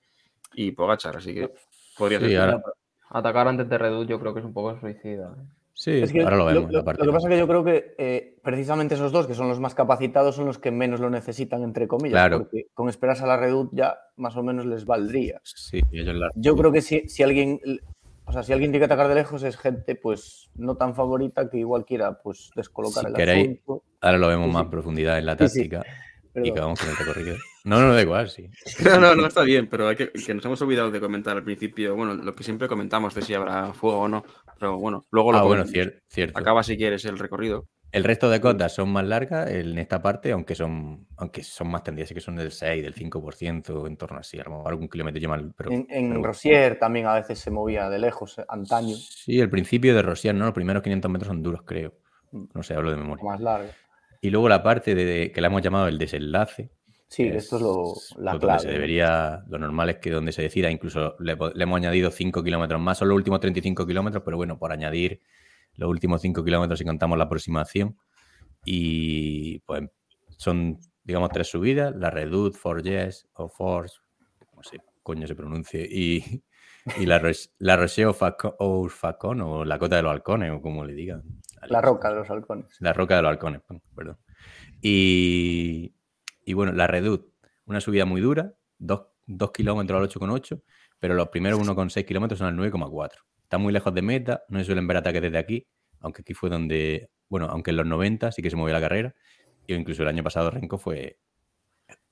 y 0.53 0.71
Pogachar, 0.71 1.17
así 1.17 1.33
que 1.33 1.49
podría 1.97 2.19
Sí, 2.19 2.27
ser. 2.29 2.39
ahora, 2.39 2.63
Atacar 3.09 3.47
antes 3.47 3.69
de 3.69 3.77
Redut 3.77 4.07
yo 4.09 4.19
creo 4.19 4.33
que 4.33 4.39
es 4.39 4.45
un 4.45 4.53
poco 4.53 4.79
suicida. 4.79 5.35
¿eh? 5.37 5.43
sí, 5.75 5.91
Es 6.01 6.11
que 6.11 6.21
ahora 6.23 6.35
lo 6.37 6.45
vemos. 6.45 6.71
Lo, 6.71 6.79
lo 6.79 6.83
que 6.83 7.11
pasa 7.11 7.27
es 7.27 7.33
que 7.33 7.37
yo 7.37 7.47
creo 7.47 7.63
que 7.63 7.93
eh, 7.99 8.39
precisamente 8.43 8.95
esos 8.95 9.11
dos, 9.11 9.27
que 9.27 9.35
son 9.35 9.47
los 9.49 9.59
más 9.59 9.75
capacitados, 9.75 10.35
son 10.35 10.45
los 10.47 10.57
que 10.57 10.71
menos 10.71 10.99
lo 10.99 11.11
necesitan, 11.11 11.61
entre 11.61 11.87
comillas. 11.87 12.13
Claro. 12.13 12.39
Porque 12.39 12.67
con 12.73 12.89
esperarse 12.89 13.23
a 13.23 13.27
la 13.27 13.37
Redut 13.37 13.69
ya 13.71 13.97
más 14.17 14.35
o 14.35 14.41
menos 14.41 14.65
les 14.65 14.85
valdría. 14.85 15.39
Sí, 15.43 15.79
ellos 15.91 16.15
la- 16.15 16.31
Yo 16.35 16.55
creo 16.55 16.71
que 16.71 16.81
si, 16.81 17.07
si 17.07 17.21
alguien... 17.21 17.59
O 18.33 18.35
sea, 18.35 18.41
si 18.43 18.51
alguien 18.51 18.71
tiene 18.71 18.79
que 18.87 18.91
atacar 18.91 19.07
de 19.09 19.13
lejos 19.15 19.43
es 19.43 19.57
gente 19.57 19.93
pues 19.95 20.49
no 20.55 20.75
tan 20.75 20.95
favorita 20.95 21.51
que 21.51 21.59
igual 21.59 21.85
quiera 21.85 22.17
pues 22.19 22.49
descolocar 22.55 23.03
Si 23.03 23.09
el 23.09 23.13
queréis, 23.13 23.49
asunto. 23.61 23.83
ahora 24.01 24.17
lo 24.17 24.27
vemos 24.27 24.47
Sí, 24.47 24.53
más 24.53 24.63
sí. 24.63 24.69
profundidad 24.71 25.19
en 25.19 25.25
la 25.27 25.37
Sí, 25.37 25.47
sí. 25.49 25.69
táctica 25.69 25.83
Pero- 26.33 26.45
y 26.47 26.49
acabamos 26.49 26.79
con 26.79 26.89
el 26.89 26.97
recorrido. 26.97 27.35
No, 27.63 27.79
no, 27.79 27.93
da 27.93 28.01
igual, 28.01 28.29
sí. 28.31 28.49
No, 28.83 28.99
no, 28.99 29.13
no, 29.15 29.27
está 29.27 29.43
bien, 29.43 29.67
pero 29.69 29.87
hay 29.87 29.95
que, 29.95 30.09
que 30.11 30.33
nos 30.33 30.43
hemos 30.45 30.59
olvidado 30.63 30.89
de 30.89 30.99
comentar 30.99 31.37
al 31.37 31.43
principio, 31.43 31.95
bueno, 31.95 32.15
lo 32.15 32.33
que 32.33 32.43
siempre 32.43 32.67
comentamos 32.67 33.13
de 33.13 33.21
si 33.21 33.35
habrá 33.35 33.71
fuego 33.73 33.99
o 33.99 34.07
no, 34.07 34.25
pero 34.59 34.79
bueno, 34.79 35.03
luego 35.11 35.31
lo 35.31 35.37
Ah, 35.37 35.43
bueno, 35.43 35.65
cier- 35.65 35.99
cierto. 36.07 36.39
Acaba 36.39 36.63
si 36.63 36.75
quieres 36.75 37.05
el 37.05 37.19
recorrido. 37.19 37.67
El 37.93 38.03
resto 38.03 38.27
de 38.27 38.41
cotas 38.41 38.73
son 38.73 38.89
más 38.89 39.05
largas 39.05 39.51
en 39.51 39.77
esta 39.77 40.01
parte, 40.01 40.31
aunque 40.31 40.55
son, 40.55 41.05
aunque 41.15 41.43
son 41.43 41.69
más 41.69 41.83
tendidas, 41.83 42.11
que 42.11 42.19
son 42.19 42.35
del 42.35 42.51
6, 42.51 42.81
del 42.81 42.95
5%, 42.95 43.85
en 43.87 43.97
torno 43.97 44.17
así, 44.17 44.39
a 44.39 44.43
lo 44.45 44.49
mejor 44.49 44.67
algún 44.69 44.89
kilómetro 44.89 45.29
más. 45.29 45.43
Pero, 45.55 45.71
En, 45.71 45.85
en 45.91 46.09
pero. 46.09 46.23
Rosier 46.23 46.79
también 46.79 47.05
a 47.05 47.13
veces 47.13 47.37
se 47.37 47.51
movía 47.51 47.89
de 47.91 47.99
lejos, 47.99 48.39
eh, 48.39 48.45
antaño, 48.49 48.95
Sí, 48.95 49.39
el 49.39 49.47
principio 49.47 49.93
de 49.93 50.01
Rosier, 50.01 50.33
¿no? 50.33 50.45
Los 50.45 50.55
primeros 50.55 50.81
500 50.81 51.11
metros 51.11 51.27
son 51.27 51.43
duros, 51.43 51.61
creo. 51.63 51.93
No 52.31 52.63
sé, 52.63 52.73
hablo 52.73 52.89
de 52.89 52.97
memoria. 52.97 53.23
más 53.23 53.39
larga. 53.39 53.69
Y 54.21 54.31
luego 54.31 54.49
la 54.49 54.63
parte 54.63 54.95
de, 54.95 55.31
que 55.31 55.39
la 55.39 55.47
hemos 55.47 55.61
llamado 55.61 55.87
el 55.87 55.99
desenlace. 55.99 56.71
Sí, 57.07 57.27
esto 57.27 57.57
es 57.57 57.61
lo, 57.61 57.93
la 58.23 58.31
donde 58.31 58.47
clave. 58.47 58.59
se 58.59 58.69
debería, 58.69 59.43
lo 59.47 59.59
normal 59.59 59.91
es 59.91 59.97
que 59.97 60.09
donde 60.09 60.31
se 60.31 60.41
decida, 60.41 60.71
incluso 60.71 61.15
le, 61.19 61.35
le 61.53 61.63
hemos 61.63 61.77
añadido 61.77 62.09
5 62.09 62.43
kilómetros 62.43 62.81
más, 62.81 62.97
son 62.97 63.09
los 63.09 63.15
últimos 63.17 63.39
35 63.39 63.85
kilómetros, 63.85 64.23
pero 64.25 64.35
bueno, 64.35 64.57
por 64.57 64.71
añadir 64.71 65.21
los 65.75 65.89
últimos 65.89 66.21
5 66.21 66.43
kilómetros 66.43 66.79
si 66.79 66.85
contamos 66.85 67.17
la 67.17 67.23
aproximación. 67.25 67.97
Y 68.65 69.59
pues 69.59 69.83
son, 70.37 70.77
digamos, 71.03 71.29
tres 71.31 71.47
subidas, 71.47 71.95
la 71.95 72.09
Redut, 72.09 72.55
Forges 72.55 73.27
o 73.33 73.49
Force, 73.49 73.97
no 74.55 74.63
sé, 74.63 74.79
coño 75.03 75.27
se 75.27 75.35
pronuncie, 75.35 75.85
y, 75.89 76.43
y 76.99 77.05
la, 77.05 77.21
la 77.59 77.77
Roche 77.77 78.03
au 78.03 78.13
Faco- 78.13 78.55
au 78.59 78.87
Facon, 78.89 79.41
o 79.41 79.65
la 79.65 79.77
Cota 79.79 79.97
de 79.97 80.03
los 80.03 80.11
Halcones, 80.11 80.51
o 80.51 80.61
como 80.61 80.85
le 80.85 80.93
digan. 80.93 81.23
La 81.67 81.81
roca 81.81 82.09
de 82.09 82.15
los 82.15 82.29
halcones. 82.29 82.75
La 82.81 82.91
roca 82.93 83.15
de 83.15 83.21
los 83.21 83.29
halcones, 83.31 83.61
perdón. 83.95 84.17
Y, 84.81 85.93
y 86.45 86.53
bueno, 86.53 86.73
la 86.73 86.87
Redut, 86.87 87.31
una 87.65 87.79
subida 87.79 88.05
muy 88.05 88.19
dura, 88.19 88.53
2 88.77 89.51
kilómetros 89.53 89.97
al 89.97 90.09
8,8, 90.09 90.61
pero 90.99 91.13
los 91.15 91.29
primeros 91.29 91.59
1,6 91.59 92.05
kilómetros 92.05 92.39
son 92.39 92.47
al 92.47 92.55
9,4. 92.57 93.11
Está 93.53 93.61
muy 93.61 93.71
lejos 93.71 93.93
de 93.93 94.01
meta, 94.01 94.43
no 94.49 94.57
se 94.57 94.65
suelen 94.65 94.87
ver 94.87 94.97
ataques 94.97 95.21
desde 95.21 95.37
aquí, 95.37 95.67
aunque 95.99 96.23
aquí 96.23 96.33
fue 96.33 96.49
donde, 96.49 97.11
bueno, 97.29 97.45
aunque 97.51 97.69
en 97.69 97.77
los 97.77 97.85
90 97.85 98.31
sí 98.31 98.41
que 98.41 98.49
se 98.49 98.55
movió 98.55 98.73
la 98.73 98.81
carrera, 98.81 99.13
y 99.67 99.75
incluso 99.75 100.01
el 100.01 100.07
año 100.07 100.23
pasado 100.23 100.49
Renko 100.49 100.79
fue 100.79 101.19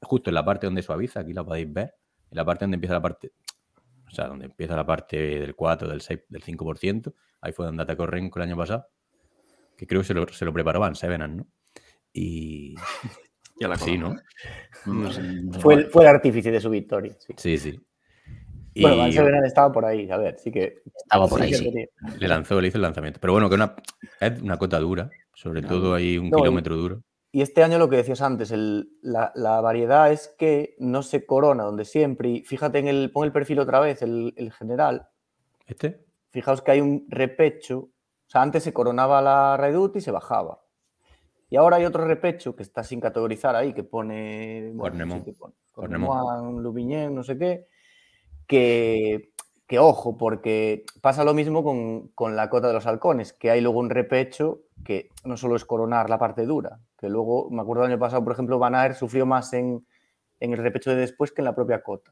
justo 0.04 0.30
en 0.30 0.36
la 0.36 0.46
parte 0.46 0.68
donde 0.68 0.84
suaviza, 0.84 1.22
aquí 1.22 1.34
la 1.34 1.44
podéis 1.44 1.74
ver, 1.74 1.96
en 2.30 2.38
la 2.38 2.46
parte 2.46 2.66
donde 2.66 2.76
empieza 2.76 2.94
la 2.94 3.02
parte, 3.02 3.32
o 4.08 4.12
sea, 4.12 4.28
donde 4.28 4.46
empieza 4.46 4.76
la 4.76 4.86
parte 4.86 5.18
del 5.40 5.56
4, 5.56 5.88
del 5.90 6.02
6, 6.02 6.20
del 6.30 6.44
5%, 6.44 7.12
ahí 7.42 7.52
fue 7.54 7.66
donde 7.66 7.82
atacó 7.82 8.06
Renko 8.06 8.38
el 8.38 8.44
año 8.44 8.56
pasado, 8.58 8.86
que 9.76 9.88
creo 9.88 10.02
que 10.02 10.08
se 10.08 10.14
lo, 10.14 10.28
se 10.28 10.46
lo 10.46 10.54
preparó 10.54 10.80
Van 10.80 10.94
Sevenan, 10.94 11.38
¿no? 11.38 11.48
Y... 12.14 12.76
Ya 13.60 13.68
la 13.68 13.78
Sí, 13.78 13.98
¿no? 13.98 14.16
No 14.86 15.12
sé. 15.12 15.22
Fue, 15.60 15.74
el- 15.76 15.88
fue 15.90 16.04
el 16.04 16.10
artífice 16.10 16.52
de 16.52 16.60
su 16.60 16.70
victoria. 16.70 17.16
sí. 17.20 17.34
Sí, 17.38 17.58
sí. 17.58 17.80
Y 18.74 18.82
Bueno, 18.84 18.98
Van 18.98 19.12
Severan 19.12 19.46
estaba 19.46 19.72
por 19.72 19.86
ahí, 19.86 20.10
a 20.10 20.18
ver, 20.18 20.38
sí 20.40 20.52
que. 20.52 20.82
Estaba 20.96 21.28
por 21.28 21.40
sí 21.42 21.48
ahí, 21.48 21.54
sí. 21.54 21.74
le 22.20 22.28
lanzó, 22.28 22.60
le 22.62 22.70
hizo 22.70 22.78
el 22.78 22.84
lanzamiento. 22.84 23.20
Pero 23.20 23.34
bueno, 23.34 23.50
que 23.50 23.56
una, 23.56 23.76
es 24.20 24.42
una 24.42 24.58
cota 24.58 24.80
dura, 24.80 25.10
sobre 25.34 25.62
todo 25.62 25.94
hay 25.94 26.18
un 26.18 26.30
No, 26.30 26.38
y- 26.38 26.42
kilómetro 26.42 26.76
duro. 26.78 27.02
Y 27.34 27.42
este 27.42 27.64
año 27.64 27.78
lo 27.80 27.90
que 27.90 27.96
decías 27.98 28.22
antes, 28.22 28.52
el- 28.52 28.90
la, 29.02 29.32
la 29.36 29.62
variedad 29.62 30.12
es 30.12 30.34
que 30.38 30.76
no 30.80 31.02
se 31.04 31.26
corona 31.26 31.64
donde 31.64 31.86
siempre. 31.86 32.30
Y 32.30 32.42
fíjate 32.44 32.80
en 32.80 32.88
el, 32.88 33.12
pon 33.12 33.26
el 33.26 33.32
perfil 33.32 33.60
otra 33.60 33.80
vez, 33.80 34.02
el, 34.02 34.34
el 34.38 34.52
general. 34.52 35.08
¿Este? 35.66 36.06
Fijaos 36.30 36.62
que 36.62 36.72
hay 36.72 36.82
un 36.82 37.06
repecho. 37.10 37.78
O 37.80 37.90
sea, 38.32 38.42
antes 38.42 38.64
se 38.64 38.74
coronaba 38.74 39.22
la 39.22 39.58
Redut 39.58 39.96
y 39.98 40.02
se 40.02 40.12
bajaba. 40.12 40.62
Y 41.50 41.58
ahora 41.58 41.76
hay 41.78 41.84
otro 41.86 42.06
repecho 42.06 42.56
que 42.56 42.64
está 42.64 42.84
sin 42.84 43.02
categorizar 43.02 43.56
ahí, 43.58 43.74
que 43.74 43.84
pone. 43.84 44.72
bueno, 44.74 45.06
no 45.06 45.22
sé 45.24 45.34
pone, 45.74 45.98
Louvignen, 46.62 47.14
no 47.14 47.24
sé 47.24 47.38
qué. 47.38 47.68
Que, 48.52 49.32
que 49.66 49.80
ojo, 49.80 50.18
porque 50.18 50.84
pasa 51.00 51.24
lo 51.24 51.34
mismo 51.34 51.64
con, 51.64 52.10
con 52.10 52.36
la 52.36 52.50
cota 52.50 52.68
de 52.68 52.74
los 52.74 52.86
halcones, 52.86 53.32
que 53.32 53.50
hay 53.50 53.62
luego 53.62 53.80
un 53.80 53.90
repecho 53.90 54.64
que 54.84 55.08
no 55.24 55.38
solo 55.38 55.56
es 55.56 55.64
coronar 55.64 56.10
la 56.10 56.20
parte 56.20 56.46
dura, 56.46 56.82
que 56.98 57.08
luego, 57.08 57.50
me 57.50 57.62
acuerdo 57.62 57.86
el 57.86 57.92
año 57.92 58.00
pasado, 58.00 58.22
por 58.26 58.34
ejemplo, 58.34 58.60
Van 58.60 58.76
Aert 58.76 58.98
sufrió 58.98 59.26
más 59.26 59.54
en, 59.54 59.88
en 60.42 60.52
el 60.52 60.58
repecho 60.58 60.90
de 60.90 60.98
después 60.98 61.32
que 61.32 61.40
en 61.40 61.46
la 61.46 61.56
propia 61.56 61.82
cota. 61.82 62.12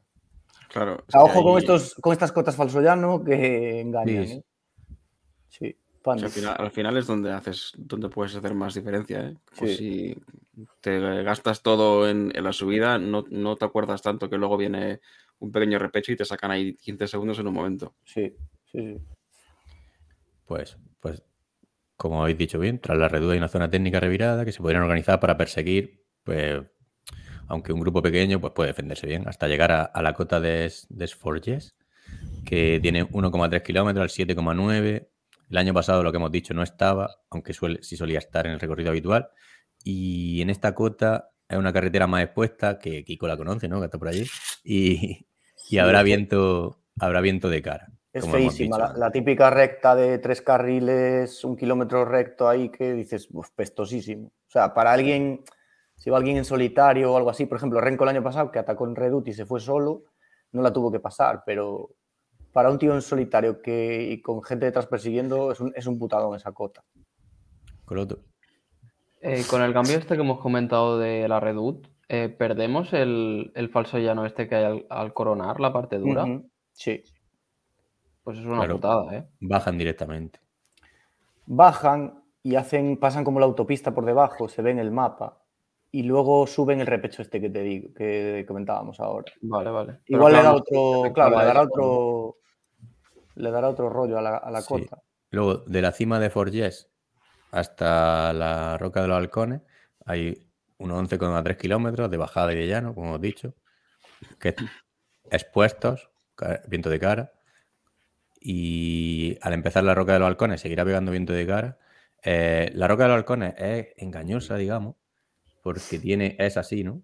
Claro. 0.70 1.04
O 1.06 1.10
sea, 1.10 1.22
ojo 1.22 1.42
con, 1.42 1.58
estos, 1.58 1.94
con 1.96 2.14
estas 2.14 2.32
cotas 2.32 2.56
falsollano 2.56 3.22
que 3.22 3.80
engañan. 3.80 4.26
Sí, 4.26 4.32
¿eh? 4.32 4.44
Sí, 5.50 5.76
o 6.02 6.18
sea, 6.18 6.22
Pandi. 6.22 6.24
al, 6.24 6.30
final, 6.30 6.56
al 6.58 6.70
final 6.70 6.96
es 6.96 7.06
donde 7.06 7.32
haces, 7.32 7.72
donde 7.76 8.08
puedes 8.08 8.34
hacer 8.34 8.54
más 8.54 8.74
diferencia, 8.74 9.20
¿eh? 9.28 9.36
Pues 9.56 9.76
Sí. 9.76 10.14
si 10.14 10.22
te 10.80 11.22
gastas 11.22 11.62
todo 11.62 12.08
en, 12.08 12.32
en 12.34 12.44
la 12.44 12.52
subida, 12.52 12.98
no, 12.98 13.24
no 13.30 13.56
te 13.56 13.64
acuerdas 13.64 14.02
tanto 14.02 14.28
que 14.30 14.38
luego 14.38 14.56
viene 14.56 15.00
un 15.38 15.52
pequeño 15.52 15.78
repecho 15.78 16.12
y 16.12 16.16
te 16.16 16.24
sacan 16.24 16.50
ahí 16.50 16.74
15 16.74 17.06
segundos 17.08 17.38
en 17.38 17.46
un 17.48 17.54
momento. 17.54 17.94
Sí, 18.04 18.34
sí, 18.66 18.78
sí. 18.94 18.98
Pues, 20.46 20.76
pues, 21.00 21.22
como 21.96 22.22
habéis 22.22 22.38
dicho 22.38 22.58
bien, 22.58 22.78
tras 22.80 22.98
la 22.98 23.08
reduda 23.08 23.32
hay 23.32 23.38
una 23.38 23.48
zona 23.48 23.70
técnica 23.70 24.00
revirada 24.00 24.44
que 24.44 24.52
se 24.52 24.60
podrían 24.60 24.82
organizar 24.82 25.20
para 25.20 25.36
perseguir, 25.36 26.04
pues, 26.24 26.62
aunque 27.46 27.72
un 27.72 27.80
grupo 27.80 28.00
pequeño 28.02 28.40
pues 28.40 28.52
puede 28.52 28.68
defenderse 28.68 29.06
bien, 29.06 29.28
hasta 29.28 29.48
llegar 29.48 29.70
a, 29.72 29.82
a 29.82 30.02
la 30.02 30.14
cota 30.14 30.40
de, 30.40 30.72
de 30.88 31.06
Sforges, 31.06 31.74
que 32.44 32.78
tiene 32.82 33.04
1,3 33.04 33.62
kilómetros 33.62 34.02
al 34.02 34.26
7,9. 34.26 35.08
El 35.50 35.58
año 35.58 35.74
pasado, 35.74 36.02
lo 36.02 36.12
que 36.12 36.16
hemos 36.16 36.30
dicho, 36.30 36.54
no 36.54 36.62
estaba, 36.62 37.16
aunque 37.28 37.52
suele, 37.52 37.82
sí 37.82 37.96
solía 37.96 38.18
estar 38.20 38.46
en 38.46 38.52
el 38.52 38.60
recorrido 38.60 38.90
habitual. 38.90 39.30
Y 39.82 40.40
en 40.42 40.50
esta 40.50 40.74
cota 40.74 41.30
es 41.48 41.58
una 41.58 41.72
carretera 41.72 42.06
más 42.06 42.22
expuesta, 42.22 42.78
que 42.78 43.04
Kiko 43.04 43.26
la 43.26 43.36
conoce, 43.36 43.68
¿no? 43.68 43.80
Que 43.80 43.86
está 43.86 43.98
por 43.98 44.08
allí. 44.08 44.24
Y, 44.62 45.26
y 45.68 45.78
habrá 45.78 46.02
viento, 46.02 46.78
habrá 46.98 47.20
viento 47.20 47.48
de 47.48 47.62
cara. 47.62 47.88
Es 48.12 48.28
feísima. 48.28 48.78
La, 48.78 48.92
la 48.92 49.10
típica 49.10 49.50
recta 49.50 49.94
de 49.94 50.18
tres 50.18 50.42
carriles, 50.42 51.44
un 51.44 51.56
kilómetro 51.56 52.04
recto 52.04 52.48
ahí 52.48 52.68
que 52.68 52.92
dices, 52.92 53.28
"Uf, 53.30 53.50
pestosísimo. 53.54 54.26
O 54.26 54.50
sea, 54.50 54.74
para 54.74 54.92
alguien, 54.92 55.42
si 55.96 56.10
va 56.10 56.18
alguien 56.18 56.36
en 56.36 56.44
solitario 56.44 57.12
o 57.12 57.16
algo 57.16 57.30
así, 57.30 57.46
por 57.46 57.58
ejemplo, 57.58 57.80
Renko 57.80 58.04
el 58.04 58.10
año 58.10 58.22
pasado 58.22 58.50
que 58.50 58.58
atacó 58.58 58.86
en 58.86 58.96
Redut 58.96 59.28
y 59.28 59.32
se 59.32 59.46
fue 59.46 59.60
solo, 59.60 60.04
no 60.52 60.62
la 60.62 60.72
tuvo 60.72 60.90
que 60.90 60.98
pasar, 60.98 61.42
pero 61.46 61.90
para 62.52 62.70
un 62.70 62.78
tío 62.78 62.94
en 62.94 63.02
solitario 63.02 63.60
que, 63.62 64.02
y 64.10 64.20
con 64.22 64.42
gente 64.42 64.66
detrás 64.66 64.86
persiguiendo, 64.86 65.52
es 65.52 65.60
un, 65.60 65.72
es 65.76 65.86
un 65.86 65.98
putadón 65.98 66.34
esa 66.36 66.52
cota. 66.52 66.82
Coloto. 67.84 68.18
Eh, 69.20 69.44
con 69.50 69.62
el 69.62 69.72
cambio 69.72 69.98
este 69.98 70.14
que 70.16 70.22
hemos 70.22 70.40
comentado 70.40 70.98
de 70.98 71.28
la 71.28 71.40
Redut, 71.40 71.86
eh, 72.08 72.28
¿perdemos 72.28 72.92
el, 72.92 73.52
el 73.54 73.68
falso 73.68 73.98
llano 73.98 74.24
este 74.26 74.48
que 74.48 74.54
hay 74.56 74.64
al, 74.64 74.86
al 74.88 75.12
coronar 75.12 75.60
la 75.60 75.72
parte 75.72 75.98
dura? 75.98 76.24
Sí. 76.72 77.02
Pues 78.24 78.38
es 78.38 78.44
una 78.44 78.58
Claro. 78.58 78.74
putada, 78.76 79.14
¿eh? 79.16 79.26
Bajan 79.40 79.78
directamente. 79.78 80.40
bajan 81.46 82.22
y 82.42 82.54
hacen, 82.54 82.96
pasan 82.96 83.24
como 83.24 83.40
la 83.40 83.46
autopista 83.46 83.92
por 83.92 84.04
debajo, 84.06 84.48
se 84.48 84.62
ve 84.62 84.70
en 84.70 84.78
el 84.78 84.90
mapa, 84.90 85.42
y 85.92 86.04
luego 86.04 86.46
suben 86.46 86.80
el 86.80 86.86
repecho 86.86 87.20
este 87.22 87.40
que 87.40 87.50
te 87.50 87.62
digo, 87.62 87.92
que 87.92 88.44
comentábamos 88.46 89.00
ahora. 89.00 89.30
Vale, 89.42 89.70
vale. 89.70 89.98
Igual 90.06 90.32
le 90.32 90.38
da 90.38 90.42
claro, 90.44 90.56
otro, 90.58 91.12
claro, 91.12 91.38
le 91.38 91.44
dará 91.44 91.62
otro, 91.62 92.36
le 93.40 93.50
dará 93.50 93.68
otro 93.68 93.88
rollo 93.88 94.18
a 94.18 94.22
la, 94.22 94.36
a 94.36 94.50
la 94.50 94.60
Sí. 94.60 94.68
cota. 94.68 95.02
Luego, 95.30 95.58
de 95.58 95.82
la 95.82 95.92
cima 95.92 96.18
de 96.18 96.30
Forges 96.30 96.90
hasta 97.52 98.32
la 98.32 98.78
Roca 98.78 99.02
de 99.02 99.08
los 99.08 99.16
Halcones, 99.16 99.62
hay 100.06 100.46
unos 100.78 100.98
11,3 100.98 101.56
kilómetros 101.56 102.10
de 102.10 102.16
bajada 102.16 102.52
y 102.52 102.56
de 102.56 102.66
llano, 102.66 102.94
como 102.94 103.08
hemos 103.08 103.20
dicho, 103.20 103.54
que 104.38 104.54
expuestos, 105.30 106.10
viento 106.68 106.90
de 106.90 106.98
cara. 107.00 107.32
Y 108.40 109.36
al 109.42 109.52
empezar 109.52 109.84
la 109.84 109.94
Roca 109.94 110.14
de 110.14 110.18
los 110.20 110.28
Halcones, 110.28 110.60
seguirá 110.60 110.84
pegando 110.84 111.12
viento 111.12 111.32
de 111.32 111.46
cara. 111.46 111.78
Eh, 112.22 112.70
la 112.74 112.88
Roca 112.88 113.04
de 113.04 113.08
los 113.10 113.16
Halcones 113.18 113.54
es 113.58 113.88
engañosa, 113.96 114.56
digamos, 114.56 114.96
porque 115.62 115.98
tiene, 115.98 116.36
es 116.38 116.56
así, 116.56 116.82
¿no? 116.82 117.02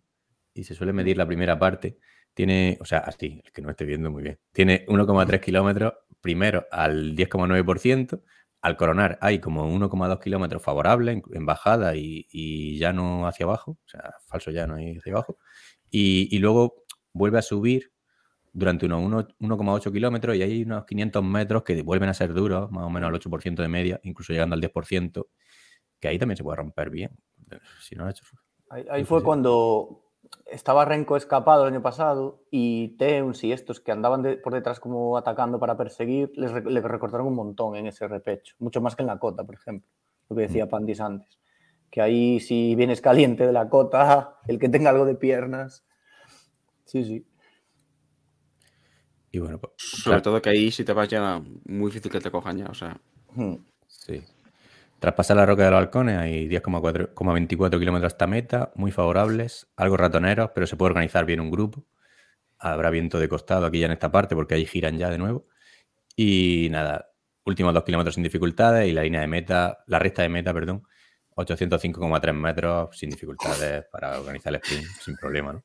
Y 0.55 0.65
se 0.65 0.75
suele 0.75 0.93
medir 0.93 1.19
la 1.19 1.27
primera 1.27 1.59
parte. 1.59 1.99
Tiene, 2.37 2.77
o 2.83 2.85
sea, 2.85 2.99
así, 2.99 3.41
el 3.43 3.51
que 3.51 3.63
no 3.63 3.71
esté 3.71 3.87
viendo 3.87 4.11
muy 4.11 4.23
bien. 4.23 4.39
Tiene 4.53 4.85
1,3 4.89 5.41
kilómetros 5.41 5.95
primero 6.21 6.67
al 6.71 7.17
10,9%. 7.17 8.23
Al 8.61 8.77
coronar 8.77 9.17
hay 9.23 9.39
como 9.39 9.67
1,2 9.67 10.21
kilómetros 10.21 10.63
favorables 10.63 11.15
en, 11.17 11.23
en 11.33 11.47
bajada 11.47 11.97
y, 11.97 12.27
y 12.31 12.79
llano 12.79 13.27
hacia 13.27 13.47
abajo, 13.47 13.79
o 13.83 13.89
sea, 13.89 14.13
falso 14.27 14.51
llano 14.51 14.75
ahí 14.75 14.99
hacia 14.99 15.15
abajo. 15.15 15.39
Y, 15.91 16.29
y 16.31 16.39
luego 16.39 16.85
vuelve 17.15 17.39
a 17.39 17.43
subir 17.43 17.91
durante 18.53 18.85
unos 18.85 19.03
uno- 19.03 19.29
1,8 19.41 19.91
kilómetros 19.91 20.37
y 20.37 20.43
hay 20.43 20.63
unos 20.65 20.85
500 20.85 21.25
metros 21.25 21.63
que 21.63 21.81
vuelven 21.81 22.11
a 22.11 22.15
ser 22.15 22.35
duros, 22.35 22.71
más 22.71 22.85
o 22.85 22.91
menos 22.91 23.09
al 23.09 23.15
8% 23.15 23.63
de 23.63 23.69
media, 23.69 23.99
incluso 24.03 24.35
llegando 24.35 24.53
al 24.55 24.61
10%, 24.61 25.29
que 25.99 26.09
ahí 26.09 26.19
también 26.19 26.37
se 26.37 26.43
puede 26.43 26.57
romper 26.59 26.91
bien. 26.91 27.13
Si 27.81 27.95
no 27.95 28.03
lo 28.03 28.09
ha 28.09 28.11
hecho. 28.11 28.25
Ahí, 28.69 28.85
ahí 28.91 29.05
fue 29.05 29.23
cuando 29.23 30.06
estaba 30.47 30.85
Renko 30.85 31.17
escapado 31.17 31.67
el 31.67 31.73
año 31.75 31.83
pasado 31.83 32.43
y 32.51 32.97
Teuns 32.99 33.43
y 33.45 33.53
estos 33.53 33.81
que 33.81 33.93
andaban 33.93 34.23
de- 34.23 34.37
por 34.37 34.53
detrás 34.55 34.81
como 34.81 35.17
atacando 35.17 35.59
para 35.59 35.77
perseguir, 35.77 36.31
les, 36.37 36.51
re- 36.53 36.71
le 36.71 36.81
recortaron 36.81 37.27
un 37.27 37.35
montón 37.35 37.77
en 37.77 37.87
ese 37.87 38.07
repecho, 38.09 38.55
mucho 38.59 38.81
más 38.81 38.95
que 38.97 39.03
en 39.03 39.09
la 39.09 39.19
cota, 39.19 39.45
por 39.45 39.55
ejemplo, 39.57 39.89
lo 40.29 40.37
que 40.37 40.43
decía 40.43 40.69
Pandis 40.69 41.01
antes. 41.01 41.39
Que 41.91 42.01
ahí 42.03 42.41
si 42.41 42.75
vienes 42.75 43.01
caliente 43.01 43.47
de 43.47 43.53
la 43.53 43.69
cota, 43.69 44.37
el 44.49 44.59
que 44.59 44.69
tenga 44.69 44.91
algo 44.91 45.05
de 45.05 45.15
piernas. 45.15 45.85
Sí, 46.85 47.05
sí. 47.05 47.27
Y 49.33 49.39
bueno, 49.39 49.59
pues, 49.59 49.73
Sobre 49.77 50.03
claro, 50.05 50.23
todo 50.23 50.43
que 50.43 50.51
ahí 50.51 50.71
si 50.71 50.85
te 50.85 50.93
vas 50.93 51.09
ya 51.09 51.43
muy 51.67 51.87
difícil 51.91 52.11
que 52.11 52.21
te 52.21 52.31
cojan 52.31 52.59
ya. 52.59 52.67
O 52.67 52.75
sea, 52.75 53.01
Hmm. 53.35 53.57
Sí. 53.87 54.23
Tras 54.99 55.15
pasar 55.15 55.37
la 55.37 55.45
roca 55.45 55.65
de 55.65 55.71
los 55.71 55.79
halcones 55.79 56.19
hay 56.19 56.49
10,24 56.49 57.79
kilómetros 57.79 58.13
hasta 58.13 58.27
meta, 58.27 58.73
muy 58.75 58.91
favorables, 58.91 59.69
algo 59.77 59.97
ratoneros, 59.97 60.51
pero 60.55 60.67
se 60.67 60.77
puede 60.77 60.91
organizar 60.91 61.27
bien 61.27 61.41
un 61.41 61.51
grupo. 61.51 61.85
Habrá 62.59 62.89
viento 62.91 63.19
de 63.19 63.29
costado 63.29 63.67
aquí 63.67 63.81
ya 63.81 63.87
en 63.87 63.93
esta 63.93 64.11
parte 64.11 64.35
porque 64.35 64.55
ahí 64.55 64.65
giran 64.65 64.97
ya 64.99 65.11
de 65.11 65.19
nuevo. 65.19 65.47
Y 66.17 66.69
nada, 66.71 67.11
últimos 67.45 67.75
dos 67.75 67.85
kilómetros 67.85 68.15
sin 68.15 68.25
dificultades 68.25 68.89
y 68.89 68.93
la 68.93 69.03
línea 69.03 69.21
de 69.21 69.27
meta, 69.27 69.85
la 69.87 69.99
recta 69.99 70.23
de 70.23 70.31
meta, 70.31 70.55
perdón, 70.55 70.83
805,3 71.37 72.33
metros 72.33 72.97
sin 72.97 73.11
dificultades 73.11 73.85
para 73.93 74.19
organizar 74.19 74.55
el 74.55 74.61
sprint 74.63 74.87
sin 75.01 75.17
problema, 75.17 75.53
¿no? 75.53 75.65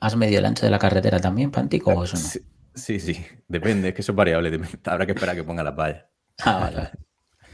¿Has 0.00 0.16
medido 0.16 0.38
el 0.38 0.46
ancho 0.46 0.64
de 0.64 0.70
la 0.70 0.78
carretera 0.78 1.18
también, 1.18 1.50
Pantico, 1.50 1.90
o 1.90 2.04
eso 2.04 2.16
no? 2.16 2.22
Sí, 2.22 2.40
sí, 2.74 3.00
sí, 3.00 3.26
depende, 3.48 3.88
es 3.88 3.94
que 3.94 4.02
eso 4.02 4.12
es 4.12 4.16
variable, 4.16 4.60
habrá 4.84 5.04
que 5.04 5.12
esperar 5.12 5.34
a 5.34 5.36
que 5.36 5.42
ponga 5.42 5.64
las 5.64 5.74
vallas. 5.74 6.04
Ah, 6.44 6.58
vale, 6.60 6.76
vale. 6.76 6.90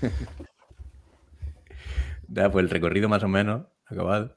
Ya, 2.28 2.50
pues 2.50 2.64
el 2.64 2.70
recorrido 2.70 3.08
más 3.08 3.22
o 3.22 3.28
menos 3.28 3.66
acabado, 3.86 4.36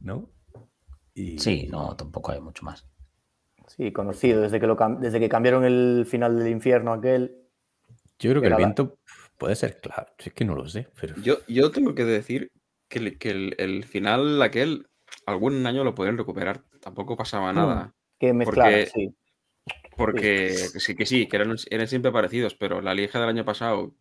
¿no? 0.00 0.30
Y 1.14 1.38
Sí, 1.38 1.66
no, 1.70 1.96
tampoco 1.96 2.30
hay 2.32 2.40
mucho 2.40 2.64
más. 2.64 2.86
Sí, 3.66 3.92
conocido, 3.92 4.42
desde 4.42 4.60
que, 4.60 4.66
lo 4.66 4.76
cam- 4.76 4.98
desde 4.98 5.18
que 5.18 5.28
cambiaron 5.28 5.64
el 5.64 6.06
final 6.08 6.38
del 6.38 6.48
infierno 6.48 6.92
aquel. 6.92 7.36
Yo 8.18 8.30
creo 8.30 8.42
que 8.42 8.48
el 8.48 8.56
viento 8.56 8.98
puede 9.36 9.56
ser 9.56 9.80
claro, 9.80 10.06
si 10.18 10.28
es 10.28 10.34
que 10.34 10.44
no 10.44 10.54
lo 10.54 10.68
sé, 10.68 10.88
pero 11.00 11.16
yo, 11.22 11.38
yo 11.48 11.70
tengo 11.70 11.94
que 11.94 12.04
decir 12.04 12.52
que, 12.88 12.98
el- 12.98 13.18
que 13.18 13.30
el, 13.30 13.54
el 13.58 13.84
final 13.84 14.40
aquel, 14.42 14.86
algún 15.26 15.66
año 15.66 15.82
lo 15.84 15.94
pueden 15.94 16.18
recuperar. 16.18 16.62
Tampoco 16.80 17.16
pasaba 17.16 17.52
nada. 17.52 17.94
Que 18.18 18.32
mezclaron, 18.32 18.72
Porque- 18.80 18.90
sí. 18.92 19.14
Porque 19.98 20.50
sí 20.54 20.94
que 20.94 21.04
sí, 21.04 21.26
que 21.26 21.36
eran, 21.36 21.56
eran 21.70 21.88
siempre 21.88 22.12
parecidos, 22.12 22.54
pero 22.54 22.80
la 22.80 22.94
Lieja 22.94 23.18
del 23.18 23.30
año 23.30 23.44
pasado, 23.44 23.94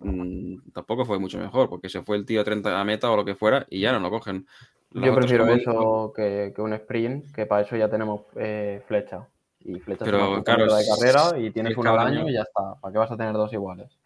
mm, 0.00 0.70
tampoco 0.72 1.04
fue 1.04 1.18
mucho 1.18 1.38
mejor, 1.38 1.68
porque 1.68 1.90
se 1.90 2.02
fue 2.02 2.16
el 2.16 2.24
tío 2.24 2.42
30 2.42 2.80
a 2.80 2.84
meta 2.84 3.10
o 3.10 3.16
lo 3.16 3.24
que 3.26 3.34
fuera 3.34 3.66
y 3.68 3.80
ya 3.80 3.92
no 3.92 4.00
lo 4.00 4.08
cogen. 4.10 4.46
Yo 4.92 5.14
prefiero 5.14 5.46
eso 5.48 6.12
que, 6.16 6.52
que 6.56 6.62
un 6.62 6.72
sprint, 6.72 7.32
que 7.32 7.44
para 7.44 7.62
eso 7.62 7.76
ya 7.76 7.90
tenemos 7.90 8.22
eh, 8.36 8.82
flecha. 8.88 9.28
Y 9.60 9.78
flecha 9.78 10.06
Pero, 10.06 10.38
es 10.38 10.42
claro, 10.42 10.74
de 10.74 10.84
carrera 10.86 11.38
y 11.38 11.50
tienes 11.50 11.76
una 11.76 11.90
al 11.90 11.98
año 11.98 12.28
y 12.28 12.32
ya 12.32 12.42
está. 12.42 12.80
¿Para 12.80 12.92
qué 12.92 12.98
vas 12.98 13.10
a 13.10 13.16
tener 13.18 13.34
dos 13.34 13.52
iguales? 13.52 13.98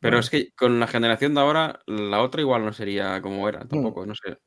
Pero 0.00 0.18
es 0.18 0.30
que 0.30 0.52
con 0.52 0.80
la 0.80 0.86
generación 0.86 1.34
de 1.34 1.40
ahora, 1.40 1.80
la 1.86 2.22
otra 2.22 2.40
igual 2.40 2.64
no 2.64 2.72
sería 2.72 3.20
como 3.20 3.48
era, 3.48 3.66
tampoco, 3.66 4.06
no 4.06 4.14
sé. 4.14 4.38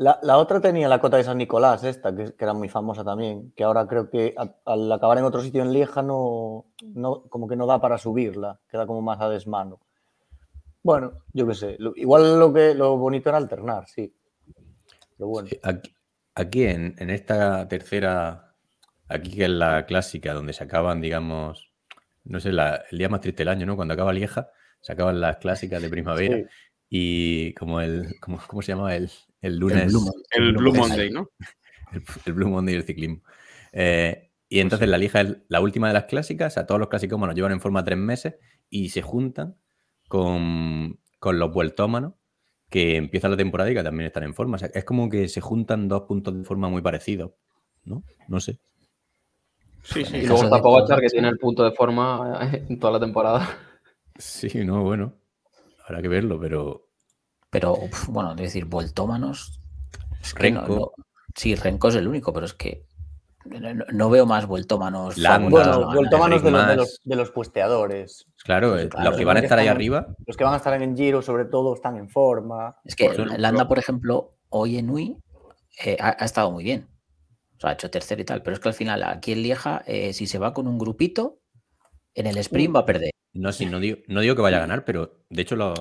La, 0.00 0.18
la 0.22 0.38
otra 0.38 0.62
tenía 0.62 0.88
la 0.88 0.98
cota 0.98 1.18
de 1.18 1.24
San 1.24 1.36
Nicolás, 1.36 1.84
esta, 1.84 2.14
que, 2.16 2.32
que 2.34 2.44
era 2.44 2.54
muy 2.54 2.70
famosa 2.70 3.04
también, 3.04 3.52
que 3.54 3.64
ahora 3.64 3.86
creo 3.86 4.08
que 4.08 4.34
a- 4.36 4.54
al 4.64 4.90
acabar 4.90 5.18
en 5.18 5.24
otro 5.24 5.42
sitio 5.42 5.60
en 5.62 5.74
Lieja 5.74 6.00
no, 6.00 6.64
no, 6.94 7.24
como 7.28 7.46
que 7.46 7.54
no 7.54 7.66
da 7.66 7.82
para 7.82 7.98
subirla, 7.98 8.58
queda 8.70 8.86
como 8.86 9.02
más 9.02 9.20
a 9.20 9.28
desmano. 9.28 9.78
Bueno, 10.82 11.12
yo 11.34 11.46
qué 11.46 11.54
sé, 11.54 11.76
lo- 11.78 11.92
igual 11.96 12.38
lo 12.38 12.50
que 12.50 12.74
lo 12.74 12.96
bonito 12.96 13.28
era 13.28 13.36
alternar, 13.36 13.86
sí. 13.88 14.10
Pero 15.18 15.28
bueno, 15.28 15.48
Sí, 15.48 15.60
Aquí, 15.62 15.94
aquí 16.34 16.64
en, 16.64 16.94
en 16.98 17.10
esta 17.10 17.68
tercera, 17.68 18.54
aquí 19.06 19.32
que 19.36 19.44
es 19.44 19.50
la 19.50 19.84
clásica, 19.84 20.32
donde 20.32 20.54
se 20.54 20.64
acaban, 20.64 21.02
digamos, 21.02 21.70
no 22.24 22.40
sé, 22.40 22.52
la- 22.52 22.84
el 22.90 22.96
día 22.96 23.10
más 23.10 23.20
triste 23.20 23.42
del 23.42 23.48
año, 23.48 23.66
¿no? 23.66 23.76
Cuando 23.76 23.92
acaba 23.92 24.14
Lieja, 24.14 24.48
se 24.80 24.92
acaban 24.94 25.20
las 25.20 25.36
clásicas 25.36 25.82
de 25.82 25.90
primavera 25.90 26.36
Sí. 26.38 26.44
y 26.88 27.52
como 27.54 27.82
el, 27.82 28.18
como, 28.18 28.38
¿cómo 28.46 28.62
se 28.62 28.72
llama? 28.72 28.94
El, 28.96 29.10
el 29.40 29.58
lunes. 29.58 29.86
Blue 29.86 30.00
Monday. 30.00 30.24
El 30.30 30.52
Blue 30.52 30.74
Monday. 30.74 31.10
¿no? 31.10 31.30
el, 31.92 32.02
el 32.26 32.32
Blue 32.32 32.48
Monday 32.48 32.74
del 32.74 32.84
ciclismo. 32.84 33.22
Eh, 33.72 34.30
y 34.48 34.60
entonces 34.60 34.88
la 34.88 34.98
Lieja 34.98 35.20
es 35.20 35.36
la 35.48 35.60
última 35.60 35.88
de 35.88 35.94
las 35.94 36.04
clásicas, 36.04 36.58
a 36.58 36.66
todos 36.66 36.80
los 36.80 36.88
clásicos 36.88 37.18
nos 37.18 37.34
llevan 37.34 37.52
en 37.52 37.60
forma 37.60 37.84
tres 37.84 37.98
meses 37.98 38.34
y 38.68 38.88
se 38.88 39.00
juntan 39.00 39.56
con, 40.08 40.98
con 41.20 41.38
los 41.38 41.52
vueltómanos 41.52 42.14
que 42.68 42.96
empiezan 42.96 43.30
la 43.30 43.36
temporada 43.36 43.70
y 43.70 43.74
que 43.74 43.82
también 43.82 44.06
están 44.06 44.24
en 44.24 44.34
forma. 44.34 44.56
O 44.56 44.58
sea, 44.58 44.70
es 44.74 44.84
como 44.84 45.08
que 45.08 45.28
se 45.28 45.40
juntan 45.40 45.88
dos 45.88 46.02
puntos 46.02 46.36
de 46.36 46.44
forma 46.44 46.68
muy 46.68 46.82
parecidos, 46.82 47.32
¿no? 47.84 48.02
No 48.28 48.40
sé. 48.40 48.58
Sí, 49.82 50.04
sí. 50.04 50.16
Y 50.16 50.20
el 50.20 50.26
luego 50.26 50.44
está 50.44 50.56
de 50.56 50.62
Pogacar 50.62 51.00
que 51.00 51.08
tiene 51.08 51.28
el 51.28 51.38
punto 51.38 51.64
de 51.64 51.72
forma 51.72 52.40
eh, 52.52 52.66
en 52.68 52.78
toda 52.78 52.94
la 52.94 53.00
temporada. 53.00 53.48
Sí, 54.16 54.64
no, 54.64 54.82
bueno. 54.82 55.14
Habrá 55.86 56.02
que 56.02 56.08
verlo, 56.08 56.38
pero 56.38 56.89
Pero, 57.50 57.74
uf, 57.74 58.08
bueno, 58.08 58.30
es 58.32 58.36
decir, 58.36 58.64
voltómanos. 58.64 59.60
es 60.22 60.34
que 60.34 60.42
Renko. 60.44 60.68
no- 60.68 60.92
sí, 61.34 61.54
Renko 61.54 61.88
es 61.88 61.96
el 61.96 62.06
único, 62.08 62.32
pero 62.32 62.46
es 62.46 62.54
que 62.54 62.86
no, 63.92 64.10
veo 64.10 64.26
más 64.26 64.42
favoritos, 64.44 64.78
bueno, 64.78 65.80
¿no? 65.80 65.94
voltómanos 65.94 66.42
de 66.42 66.50
los, 66.50 66.66
de, 66.68 66.76
los, 66.76 67.00
de 67.04 67.16
los 67.16 67.30
puesteadores. 67.30 68.26
claro, 68.44 68.76
Sí, 68.78 68.84
eh, 68.84 68.88
claro, 68.88 69.10
los 69.10 69.18
que 69.18 69.24
van 69.24 69.36
a 69.38 69.40
estar 69.40 69.58
ahí 69.58 69.64
están- 69.66 69.76
arriba, 69.76 70.06
Los 70.26 70.36
que 70.36 70.44
van 70.44 70.54
a 70.54 70.56
estar 70.58 70.80
en 70.80 70.96
Giro, 70.96 71.22
sobre 71.22 71.46
todo, 71.46 71.74
están 71.74 71.96
en 71.96 72.08
forma. 72.08 72.76
Es 72.84 72.94
que 72.94 73.06
Por 73.06 73.38
Landa, 73.38 73.66
por 73.66 73.78
ejemplo, 73.78 74.36
hoy 74.50 74.78
en 74.78 74.90
Ui 74.90 75.16
eh, 75.84 75.96
ha, 75.98 76.16
ha 76.20 76.24
estado 76.24 76.50
muy 76.52 76.62
bien. 76.64 76.88
O 77.56 77.60
sea, 77.60 77.70
ha 77.70 77.72
hecho 77.72 77.90
tercero 77.90 78.20
y 78.20 78.24
tal. 78.24 78.42
Pero 78.42 78.54
es 78.54 78.60
que 78.60 78.68
al 78.68 78.74
final, 78.74 79.02
aquí 79.02 79.32
en 79.32 79.42
Lieja, 79.42 79.82
eh, 79.86 80.12
si 80.12 80.26
se 80.26 80.38
va 80.38 80.52
con 80.52 80.66
un 80.68 80.78
grupito, 80.78 81.38
en 82.14 82.26
el 82.26 82.36
sprint 82.38 82.74
va 82.74 82.80
a 82.80 82.86
perder. 82.86 83.10
no, 83.32 83.52
sí, 83.52 83.66
no, 83.66 83.80
digo, 83.80 83.98
no 84.08 84.20
digo 84.20 84.34
que 84.36 84.42
vaya 84.42 84.58
a 84.58 84.60
ganar, 84.60 84.84
pero 84.84 85.18
de 85.30 85.42
hecho 85.42 85.56
los, 85.56 85.78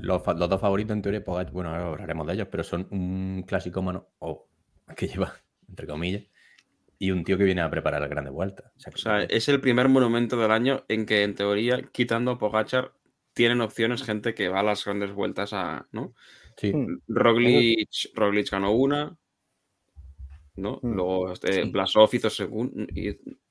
los, 0.00 0.22
dos 0.24 0.60
favoritos 0.60 0.94
en 0.94 1.02
teoría, 1.02 1.24
Pogacar, 1.24 1.52
bueno, 1.52 1.70
ahora 1.70 1.86
hablaremos 1.86 2.26
de 2.26 2.34
ellos, 2.34 2.48
pero 2.50 2.64
son 2.64 2.86
un 2.90 3.44
clásico 3.46 3.82
mano 3.82 4.08
o 4.18 4.48
que 4.96 5.08
lleva, 5.08 5.34
entre 5.68 5.86
comillas, 5.86 6.24
y 6.98 7.10
un 7.10 7.24
tío 7.24 7.38
que 7.38 7.44
viene 7.44 7.62
a 7.62 7.70
preparar 7.70 8.00
las 8.00 8.10
grandes 8.10 8.32
vueltas. 8.32 8.72
O 8.76 8.98
sea, 8.98 9.18
O 9.22 9.26
es 9.28 9.48
el 9.48 9.60
primer 9.60 9.88
monumento 9.88 10.36
del 10.36 10.50
año 10.50 10.84
en 10.88 11.06
que, 11.06 11.22
en 11.22 11.34
teoría, 11.34 11.82
quitando 11.92 12.38
Pogachar, 12.38 12.92
tienen 13.32 13.60
opciones 13.60 14.02
gente 14.02 14.34
que 14.34 14.48
va 14.48 14.60
a 14.60 14.64
las 14.64 14.84
grandes 14.84 15.12
vueltas 15.12 15.52
a, 15.52 15.86
¿no? 15.92 16.14
sí. 16.56 16.74
Mm. 16.74 17.00
Roglic, 17.08 17.88
Roglic 18.14 18.50
ganó 18.50 18.72
una, 18.72 19.16
¿no? 20.60 20.78
Mm. 20.82 20.92
Luego 20.94 21.32
este, 21.32 21.52
Sí. 21.64 21.70
Blasov 21.70 22.08
hizo 22.12 22.30
segundo. 22.30 22.86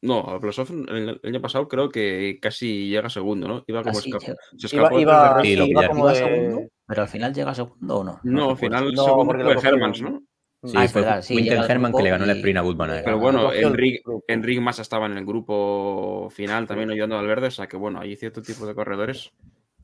No, 0.02 0.39
Blasov 0.39 0.69
el, 0.89 1.10
el 1.10 1.19
año 1.24 1.41
pasado 1.41 1.67
creo 1.67 1.89
que 1.89 2.38
casi 2.41 2.89
llega 2.89 3.10
segundo, 3.10 3.48
¿no? 3.48 3.63
Iba 3.67 3.84
como 3.84 3.98
escapa- 4.00 4.19
llega. 4.26 4.38
se 4.58 4.76
Iba, 4.76 4.84
escapó 4.88 5.00
iba, 5.00 5.41
Sí, 5.41 5.48
iba 5.54 5.65
pillaron. 5.65 5.89
como 5.89 6.04
¿Iba 6.10 6.13
de- 6.13 6.19
segundo? 6.19 6.67
Pero 6.88 7.02
al 7.04 7.08
final 7.08 7.34
llega 7.34 7.54
segundo 7.56 7.98
o 7.98 8.04
no. 8.04 8.19
No, 8.24 8.50
al 8.52 8.58
final 8.58 8.93
No, 8.93 9.04
segundo 9.04 9.26
porque 9.26 9.43
fue 9.43 9.54
lo 9.54 9.62
Hermans, 9.62 10.02
¿no? 10.02 10.24
Sí, 10.62 10.74
Ah, 10.76 10.88
fue 10.89 11.02
verdad, 11.02 11.22
sí, 11.22 11.36
Winter 11.36 11.60
Herman 11.72 11.93
que 11.93 12.04
le 12.04 12.10
ganó 12.10 12.24
el 12.26 12.32
y- 12.32 12.34
sprint 12.34 12.58
a 12.58 12.62
Goodman. 12.62 12.89
Pero 13.06 13.15
Ah, 13.15 13.19
bueno, 13.19 13.54
Enric. 13.54 14.02
Enric 14.28 14.60
Mas 14.60 14.80
estaba 14.80 15.06
en 15.06 15.17
el 15.17 15.26
grupo 15.26 16.30
final 16.32 16.67
también 16.67 16.91
ayudando 16.91 17.17
al 17.17 17.28
verde, 17.28 17.48
o 17.48 17.52
sea 17.52 17.67
que 17.67 17.78
bueno, 17.78 18.02
hay 18.02 18.15
cierto 18.17 18.41
tipo 18.41 18.65
de 18.67 18.76
corredores 18.76 19.32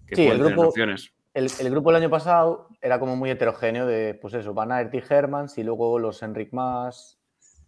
que 0.06 0.16
Sí, 0.18 0.24
el 0.24 0.38
pueden 0.38 0.44
tener 0.54 0.66
opciones. 0.66 1.14
El, 1.36 1.50
el 1.60 1.70
grupo 1.70 1.90
el 1.92 1.98
año 1.98 2.10
pasado 2.10 2.70
era 2.82 2.98
como 3.00 3.16
muy 3.18 3.30
heterogéneo 3.30 3.86
de, 3.86 4.14
pues 4.16 4.34
eso, 4.34 4.54
Van 4.54 4.72
Aert 4.72 4.94
y 4.96 5.04
Hermans 5.08 5.58
y 5.58 5.64
luego 5.64 6.00
los 6.00 6.24
Enric 6.24 6.54
Mas, 6.54 7.20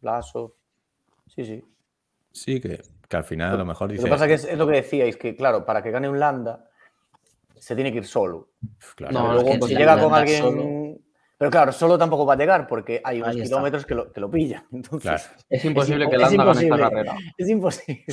Blasov. 0.02 0.54
Sí, 1.28 1.44
sí. 1.46 1.64
Sí, 2.32 2.62
que, 2.62 2.82
que 3.10 3.18
al 3.18 3.26
final 3.26 3.54
a 3.56 3.58
lo 3.58 3.66
mejor 3.66 3.88
Lo 3.90 3.92
dice. 3.94 4.06
que 4.06 4.10
pasa 4.10 4.26
que 4.26 4.36
es, 4.36 4.46
es 4.46 4.58
lo 4.58 4.66
que 4.68 4.74
decíais, 4.78 5.18
que 5.18 5.36
claro, 5.36 5.66
para 5.66 5.84
que 5.84 5.92
gane 5.92 6.08
un 6.08 6.18
Landa 6.20 6.70
se 7.58 7.76
tiene 7.76 7.92
que 7.92 7.98
ir 7.98 8.06
solo. 8.08 8.52
claro, 8.96 9.14
No, 9.14 9.20
Pero 9.28 9.38
es 9.40 9.44
luego, 9.44 9.60
que 9.60 9.68
si 9.68 9.76
llega 9.76 9.96
Landa 9.96 10.04
con 10.06 10.14
alguien... 10.14 10.42
solo- 10.42 11.00
Pero 11.38 11.52
claro, 11.52 11.72
solo 11.74 11.98
tampoco 11.98 12.26
va 12.26 12.34
a 12.36 12.38
llegar 12.38 12.68
porque 12.68 13.02
hay 13.04 13.22
unos 13.22 13.36
kilómetros 13.36 13.86
que 13.86 13.96
lo, 13.96 14.14
que 14.14 14.22
lo 14.22 14.32
pillan. 14.32 14.66
Entonces, 14.72 15.02
Claro. 15.02 15.24
Es 15.50 15.66
imposible 15.66 16.06
impo- 16.06 16.10
que 16.12 16.16
es 16.16 16.22
Landa 16.22 16.46
gane 16.46 16.62
esta 16.64 16.78
carrera. 16.78 17.16
es 17.38 17.50
imposible. 17.50 18.06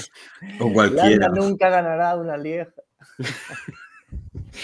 O 0.60 0.72
cualquiera. 0.72 1.28
Landa 1.28 1.28
nunca 1.28 1.68
ganará 1.70 2.16
una 2.16 2.36
lieja. 2.36 2.72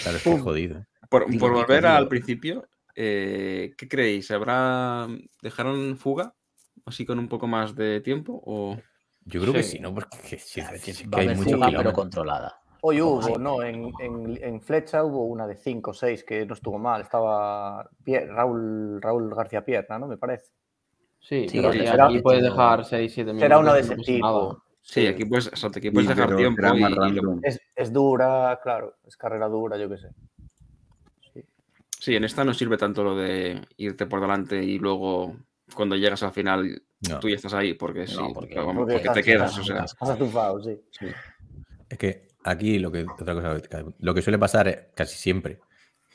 Claro, 0.03 0.17
es 0.17 0.23
que 0.23 0.37
jodido. 0.39 0.85
Por, 1.09 1.25
por 1.37 1.51
volver 1.53 1.85
al 1.85 2.07
principio, 2.07 2.67
eh, 2.95 3.73
¿qué 3.77 3.87
creéis? 3.87 4.31
¿Habrá 4.31 5.07
dejaron 5.41 5.97
fuga 5.97 6.33
así 6.85 7.05
con 7.05 7.19
un 7.19 7.27
poco 7.27 7.47
más 7.47 7.75
de 7.75 8.01
tiempo 8.01 8.41
o 8.45 8.77
Yo 9.25 9.39
creo 9.41 9.53
que 9.53 9.61
Sí. 9.63 9.73
sí, 9.77 9.79
¿no? 9.79 9.93
Porque 9.93 10.17
A 10.17 10.71
ver, 10.71 10.79
es 10.83 10.97
que 10.97 11.07
va 11.07 11.17
a 11.17 11.21
hay 11.21 11.25
haber 11.27 11.37
muchos 11.37 11.53
fuga, 11.53 11.65
pero 11.67 11.69
kilómetros. 11.79 11.93
controlada. 11.93 12.61
Hoy 12.81 13.01
hubo. 13.01 13.37
¿no? 13.37 13.61
En, 13.61 13.91
en- 13.99 14.39
en 14.43 14.61
Flecha 14.61 15.03
hubo 15.03 15.25
una 15.25 15.45
de 15.45 15.55
5 15.55 15.91
o 15.91 15.93
6 15.93 16.23
que 16.23 16.43
no 16.47 16.55
estuvo 16.55 16.79
mal. 16.79 17.01
Estaba 17.01 17.87
Pier- 18.03 18.27
Raúl, 18.27 18.99
Raúl 18.99 19.35
García 19.35 19.63
Pierna, 19.63 19.99
¿no? 19.99 20.07
Me 20.07 20.17
parece. 20.17 20.47
Sí, 21.19 21.47
Sí, 21.47 21.61
pero 21.61 21.69
aquí 22.05 22.19
puedes 22.19 22.41
dejar 22.41 22.83
6, 22.83 23.13
7 23.13 23.27
minutos. 23.33 23.43
Será 23.45 23.59
una 23.59 23.73
de 23.75 23.81
no 23.83 23.85
ese 23.93 23.95
tipo. 23.97 24.63
Sí, 24.81 25.05
aquí 25.07 25.25
puedes, 25.25 25.47
exacto, 25.47 25.79
aquí 25.79 25.89
puedes 25.91 26.09
Sí, 26.09 26.13
dejar 26.15 26.27
pero 26.27 26.37
tiempo 26.37 26.61
y, 26.75 26.79
más 26.81 26.91
y 27.11 27.15
lo-. 27.15 27.39
Es, 27.43 27.59
es 27.75 27.93
dura, 27.93 28.59
claro. 28.63 28.97
Es 29.05 29.15
carrera 29.15 29.47
dura, 29.47 29.77
yo 29.77 29.87
qué 29.89 29.97
sé. 29.97 30.09
sí, 31.99 32.15
en 32.15 32.23
esta 32.23 32.43
no 32.43 32.53
sirve 32.53 32.77
tanto 32.77 33.03
lo 33.03 33.15
de 33.15 33.61
irte 33.77 34.05
por 34.07 34.21
delante 34.21 34.61
y 34.63 34.79
luego 34.79 35.35
cuando 35.75 35.95
llegas 35.95 36.23
al 36.23 36.31
final 36.31 36.81
No. 37.09 37.19
tú 37.19 37.29
ya 37.29 37.35
estás 37.35 37.53
ahí 37.53 37.73
porque 37.75 38.07
sí, 38.07 38.17
porque- 38.33 38.55
vamos, 38.55 38.75
Porque 38.87 38.93
porque 39.05 39.09
te 39.21 39.23
quedas, 39.23 39.51
estás- 39.51 39.69
o 39.69 39.73
sea, 39.73 39.83
Estás 39.85 40.09
atufado, 40.09 40.61
sí. 40.63 40.79
Es 41.89 41.97
que 41.97 42.27
aquí 42.43 42.79
lo 42.79 42.91
que 42.91 43.03
otra 43.03 43.33
cosa, 43.33 43.57
lo 43.99 44.13
que 44.13 44.21
suele 44.21 44.39
pasar 44.39 44.67
es 44.67 44.87
casi 44.95 45.17
siempre 45.17 45.59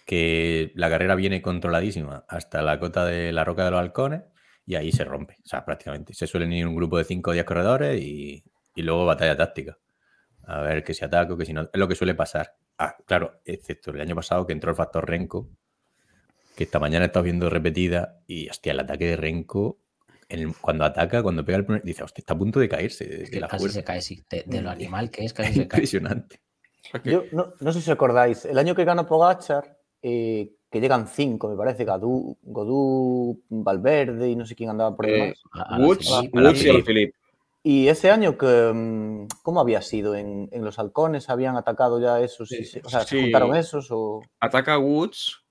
que 0.05 0.73
la 0.75 0.89
carrera 0.91 1.15
viene 1.15 1.41
controladísima 1.43 2.25
hasta 2.29 2.63
la 2.63 2.79
cota 2.79 3.05
de 3.05 3.33
la 3.33 3.45
roca 3.45 3.65
de 3.65 3.71
los 3.71 3.81
halcones 3.81 4.23
y 4.65 4.75
ahí 4.75 4.91
se 4.93 5.05
rompe. 5.05 5.35
O 5.45 5.49
sea, 5.49 5.65
prácticamente. 5.65 6.15
Se 6.15 6.27
suelen 6.27 6.53
ir 6.53 6.67
un 6.67 6.75
grupo 6.77 6.99
de 6.99 7.05
5 7.05 7.31
o 7.31 7.35
10 7.35 7.45
corredores 7.45 8.01
y, 8.01 8.43
y 8.77 8.83
luego 8.83 9.05
batalla 9.07 9.37
táctica. 9.37 9.77
A 10.45 10.61
ver 10.61 10.85
que 10.85 10.95
si 10.95 11.05
ataco, 11.05 11.37
que 11.37 11.45
si 11.45 11.53
no. 11.53 11.63
Es 11.63 11.69
lo 11.75 11.89
que 11.89 11.97
suele 11.97 12.15
pasar. 12.15 12.55
Ah, 12.79 12.95
claro, 13.05 13.41
excepto 13.45 13.91
el 13.91 14.01
año 14.01 14.15
pasado 14.15 14.47
que 14.47 14.53
entró 14.53 14.71
el 14.71 14.77
factor 14.77 15.09
Renko, 15.09 15.49
que 16.55 16.65
esta 16.65 16.79
mañana 16.79 17.05
he 17.05 17.09
estado 17.09 17.25
viendo 17.25 17.51
repetida 17.51 18.21
y 18.27 18.49
hostia, 18.49 18.73
el 18.73 18.81
ataque 18.81 19.07
de 19.07 19.17
Renko, 19.17 19.79
el- 20.29 20.55
cuando 20.61 20.85
ataca, 20.85 21.23
cuando 21.23 21.45
pega 21.45 21.59
el 21.59 21.65
primer, 21.65 21.83
dice, 21.83 22.03
hostia, 22.05 22.23
está 22.23 22.35
a 22.35 22.39
punto 22.39 22.61
de 22.61 22.69
caerse. 22.69 23.05
De, 23.07 23.15
Es 23.15 23.21
de 23.25 23.31
que 23.31 23.41
la 23.41 23.49
casi 23.49 23.61
fuerza. 23.63 23.75
se 23.81 23.85
cae, 23.85 24.01
sí. 24.03 24.25
De, 24.31 24.45
de 24.47 24.63
lo 24.63 24.71
animal 24.71 25.11
que 25.11 25.25
es, 25.25 25.33
casi 25.35 25.53
se 25.55 25.69
cae. 25.69 25.79
Impresionante. 25.81 26.41
Yo 27.05 27.25
no, 27.33 27.53
no 27.59 27.73
sé 27.73 27.81
si 27.81 27.91
acordáis, 27.91 28.45
el 28.45 28.59
año 28.59 28.75
que 28.77 28.85
ganó 28.85 29.07
Pogachar, 29.07 29.77
eh, 30.03 30.53
que 30.71 30.81
llegan 30.81 31.09
cinco, 31.09 31.49
me 31.49 31.57
parece, 31.57 31.85
Gadú, 31.85 32.37
Godú, 32.43 33.43
Valverde 33.49 34.29
y 34.31 34.37
no 34.37 34.47
sé 34.47 34.55
quién 34.55 34.71
andaba 34.71 34.95
por 34.95 35.07
Eh, 35.09 35.13
demás. 35.13 35.43
A- 35.53 35.75
a 35.75 35.79
la 35.79 35.87
Woods, 35.87 36.07
Philippe, 36.07 36.39
a 36.39 36.41
la 36.43 36.49
Woods 36.51 36.63
y 36.63 36.69
al 36.69 36.75
Philippe. 36.75 36.93
Philippe. 36.93 37.19
Y 37.69 37.89
ese 37.89 38.13
año, 38.13 38.39
que, 38.39 38.71
mm, 38.73 39.27
¿cómo 39.43 39.59
había 39.59 39.83
sido? 39.83 40.15
¿En, 40.15 40.49
en 40.53 40.65
los 40.65 40.79
halcones 40.79 41.29
habían 41.29 41.57
atacado 41.57 42.01
ya 42.01 42.21
esos? 42.21 42.53
y 42.53 42.65
se- 42.65 42.81
o 42.85 42.89
sea, 42.89 43.01
¿se 43.01 43.17
Sí. 43.17 43.23
juntaron 43.23 43.57
esos? 43.57 43.89
O... 43.91 44.23
Ataca 44.39 44.75
a 44.75 44.79
Woods, 44.79 45.45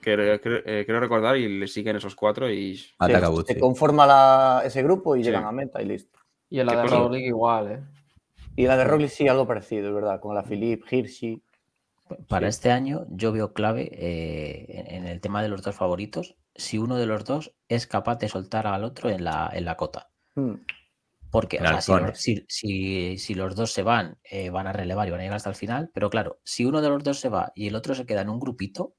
que 0.00 0.14
eh, 0.14 0.84
creo 0.86 1.00
recordar, 1.00 1.36
y 1.36 1.48
le 1.58 1.66
siguen 1.66 1.96
esos 1.96 2.14
cuatro 2.14 2.48
y 2.48 2.80
Ataca 2.96 3.26
se, 3.26 3.32
Woods, 3.32 3.46
se 3.48 3.54
sí. 3.54 3.58
conforma 3.60 4.06
la- 4.06 4.62
ese 4.64 4.84
grupo 4.84 5.16
y 5.16 5.24
Sí. 5.24 5.30
llegan 5.30 5.44
a 5.44 5.50
meta 5.50 5.82
y 5.82 5.86
listo. 5.86 6.16
Y 6.48 6.60
en 6.60 6.66
la 6.66 6.76
¿Qué 6.76 6.78
de? 6.82 6.86
Roglic 6.86 7.24
igual, 7.26 7.72
¿eh? 7.72 7.80
Y 8.54 8.66
la 8.68 8.76
de 8.76 8.84
Roglic 8.84 9.10
sí, 9.10 9.26
algo 9.26 9.44
parecido, 9.44 9.88
es 9.88 9.94
verdad, 9.96 10.20
con 10.20 10.36
la 10.36 10.44
Philippe, 10.44 10.96
Hirschi. 10.96 11.42
Para 12.28 12.46
Sí. 12.46 12.50
este 12.50 12.70
año 12.70 13.04
yo 13.08 13.32
veo 13.32 13.52
clave 13.52 13.90
eh, 13.92 14.66
en, 14.68 14.94
en 14.94 15.06
el 15.08 15.20
tema 15.20 15.42
de 15.42 15.48
los 15.48 15.62
dos 15.62 15.74
favoritos 15.74 16.36
si 16.54 16.78
uno 16.78 16.96
de 16.98 17.06
los 17.06 17.24
dos 17.24 17.52
es 17.68 17.88
capaz 17.88 18.18
de 18.20 18.28
soltar 18.28 18.68
al 18.68 18.84
otro 18.84 19.10
en 19.10 19.24
la, 19.24 19.50
en 19.52 19.64
la 19.64 19.76
cota. 19.76 20.08
Mm. 20.36 20.52
Porque, 21.32 21.58
o 21.58 21.66
sea, 21.80 21.80
si, 22.14 22.36
si- 22.36 22.44
si- 22.46 23.18
si 23.18 23.34
los 23.34 23.56
dos 23.56 23.72
se 23.72 23.82
van, 23.82 24.18
eh, 24.22 24.50
van 24.50 24.66
a 24.68 24.72
relevar 24.72 25.08
y 25.08 25.10
van 25.10 25.20
a 25.20 25.22
llegar 25.24 25.36
hasta 25.36 25.48
el 25.48 25.56
final. 25.56 25.90
Pero 25.92 26.10
claro, 26.10 26.38
si 26.44 26.64
uno 26.66 26.80
de 26.82 26.90
los 26.90 27.02
dos 27.02 27.18
se 27.18 27.28
va 27.30 27.50
y 27.56 27.66
el 27.68 27.74
otro 27.74 27.94
se 27.94 28.04
queda 28.06 28.20
en 28.20 28.28
un 28.28 28.38
grupito, 28.38 28.94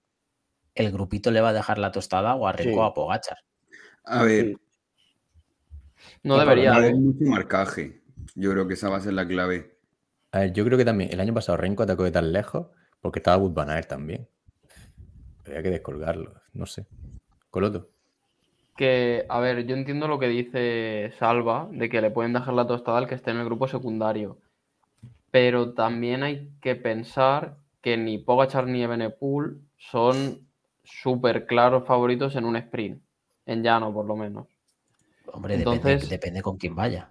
el 0.76 0.92
grupito 0.92 1.30
le 1.32 1.40
va 1.42 1.50
a 1.50 1.54
dejar 1.54 1.78
la 1.78 1.92
tostada 1.92 2.34
o 2.36 2.48
a 2.48 2.52
Renko 2.52 2.72
Sí. 2.72 2.78
o 2.80 2.84
a 2.84 2.94
Pogachar. 2.94 3.38
A 4.04 4.24
ver, 4.24 4.46
Sí. 4.48 4.58
No 6.24 6.38
debería. 6.38 6.72
a 6.74 6.76
¿eh? 6.76 6.78
haber 6.80 6.96
mucho 6.96 7.24
marcaje. 7.26 8.02
Yo 8.36 8.52
creo 8.52 8.68
que 8.68 8.74
esa 8.74 8.90
va 8.90 8.98
a 8.98 9.02
ser 9.02 9.14
la 9.14 9.28
clave. 9.28 9.78
A 10.32 10.40
ver, 10.40 10.54
yo 10.54 10.66
creo 10.66 10.78
que 10.78 10.86
también 10.86 11.12
el 11.14 11.20
año 11.20 11.34
pasado 11.34 11.58
Renko 11.58 11.84
atacó 11.84 12.04
de 12.04 12.12
tan 12.12 12.34
lejos 12.34 12.68
porque 13.00 13.20
estaba 13.20 13.38
Aert 13.74 13.88
también. 13.88 14.28
Había 15.46 15.62
que 15.62 15.70
descolgarlo, 15.70 16.42
no 16.54 16.66
sé. 16.66 16.88
Coloto. 17.52 17.93
Que, 18.76 19.26
a 19.30 19.40
ver, 19.40 19.66
yo 19.66 19.76
entiendo 19.76 20.08
lo 20.08 20.18
que 20.20 20.28
dice 20.28 21.12
Salva, 21.20 21.68
de 21.72 21.90
que 21.90 22.02
le 22.02 22.10
pueden 22.12 22.34
dejar 22.34 22.54
la 22.56 22.66
tostada 22.68 22.98
al 22.98 23.08
que 23.08 23.16
esté 23.16 23.32
en 23.32 23.38
el 23.38 23.46
grupo 23.46 23.68
secundario. 23.68 24.38
Pero 25.32 25.74
también 25.74 26.24
hay 26.24 26.50
que 26.62 26.76
pensar 26.76 27.58
que 27.82 27.98
ni 27.98 28.18
Pogachar 28.18 28.68
ni 28.68 28.82
Evenepoel 28.82 29.60
son 29.78 30.40
súper 30.84 31.46
claros 31.46 31.86
favoritos 31.86 32.36
en 32.36 32.46
un 32.46 32.56
sprint. 32.56 33.02
En 33.46 33.62
llano, 33.62 33.94
por 33.94 34.06
lo 34.06 34.16
menos. 34.16 34.48
Hombre, 35.28 35.58
depende, 35.58 35.76
Entonces- 35.90 36.10
depende 36.10 36.42
con 36.42 36.58
quién 36.58 36.76
vaya. 36.76 37.10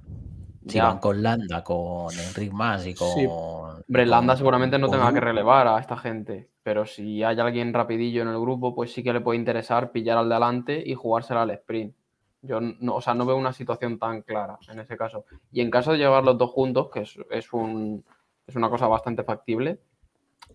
Si 0.66 0.76
Ya. 0.78 0.84
van 0.88 0.98
con 0.98 1.22
Landa, 1.22 1.64
con 1.64 2.12
Enric 2.16 2.52
Mas 2.52 2.86
y 2.86 2.94
con. 2.94 3.08
Sí. 3.08 3.26
Hombre, 3.28 4.06
Landa 4.06 4.36
seguramente 4.36 4.78
no 4.78 4.86
con 4.88 4.98
tenga 4.98 5.12
que 5.12 5.20
relevar 5.20 5.66
a 5.66 5.78
esta 5.80 5.96
gente, 5.96 6.48
pero 6.62 6.86
si 6.86 7.22
hay 7.24 7.38
alguien 7.40 7.72
rapidillo 7.74 8.22
en 8.22 8.28
el 8.28 8.38
grupo, 8.40 8.74
pues 8.74 8.92
sí 8.92 9.02
que 9.02 9.12
le 9.12 9.20
puede 9.20 9.38
interesar 9.38 9.90
pillar 9.90 10.18
al 10.18 10.28
de 10.28 10.34
adelante 10.36 10.82
y 10.86 10.94
jugársela 10.94 11.42
al 11.42 11.50
sprint. 11.50 11.94
Yo 12.42 12.60
no, 12.60 12.96
o 12.96 13.00
sea, 13.00 13.14
no 13.14 13.24
veo 13.26 13.36
una 13.36 13.52
situación 13.52 13.98
tan 13.98 14.22
clara 14.22 14.58
en 14.68 14.78
ese 14.80 14.96
caso. 14.96 15.24
Y 15.52 15.60
en 15.60 15.70
caso 15.70 15.92
de 15.92 15.98
llevar 15.98 16.24
los 16.24 16.38
dos 16.38 16.50
juntos, 16.50 16.90
que 16.92 17.00
es, 17.00 17.16
es 17.30 17.52
un, 17.52 18.04
es 18.46 18.56
una 18.56 18.68
cosa 18.70 18.86
bastante 18.88 19.22
factible, 19.24 19.78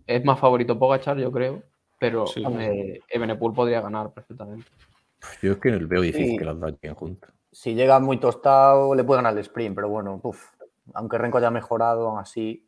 es 0.06 0.24
más 0.26 0.40
favorito 0.40 0.78
Pogachar, 0.78 1.18
yo 1.18 1.32
creo, 1.32 1.64
pero 2.00 2.28
Sí. 2.28 2.44
eh, 2.46 3.02
podría 3.38 3.82
ganar 3.82 4.12
perfectamente. 4.14 4.70
Yo 5.42 5.54
es 5.54 5.58
que 5.60 5.72
veo 5.72 6.02
difícil 6.02 6.32
Sí. 6.32 6.38
que 6.38 6.46
los 6.46 6.60
dos 6.60 6.72
lleguen 6.74 6.96
juntos. 6.96 7.30
Si 7.58 7.74
llega 7.74 8.00
muy 8.00 8.20
tostado, 8.20 8.94
le 8.94 9.04
puede 9.04 9.18
ganar 9.18 9.34
el 9.34 9.40
sprint, 9.40 9.74
pero 9.74 9.90
bueno, 9.90 10.20
uf, 10.22 10.52
aunque 10.94 11.18
Renko 11.18 11.40
haya 11.40 11.50
mejorado, 11.50 12.08
aún 12.08 12.20
así. 12.20 12.64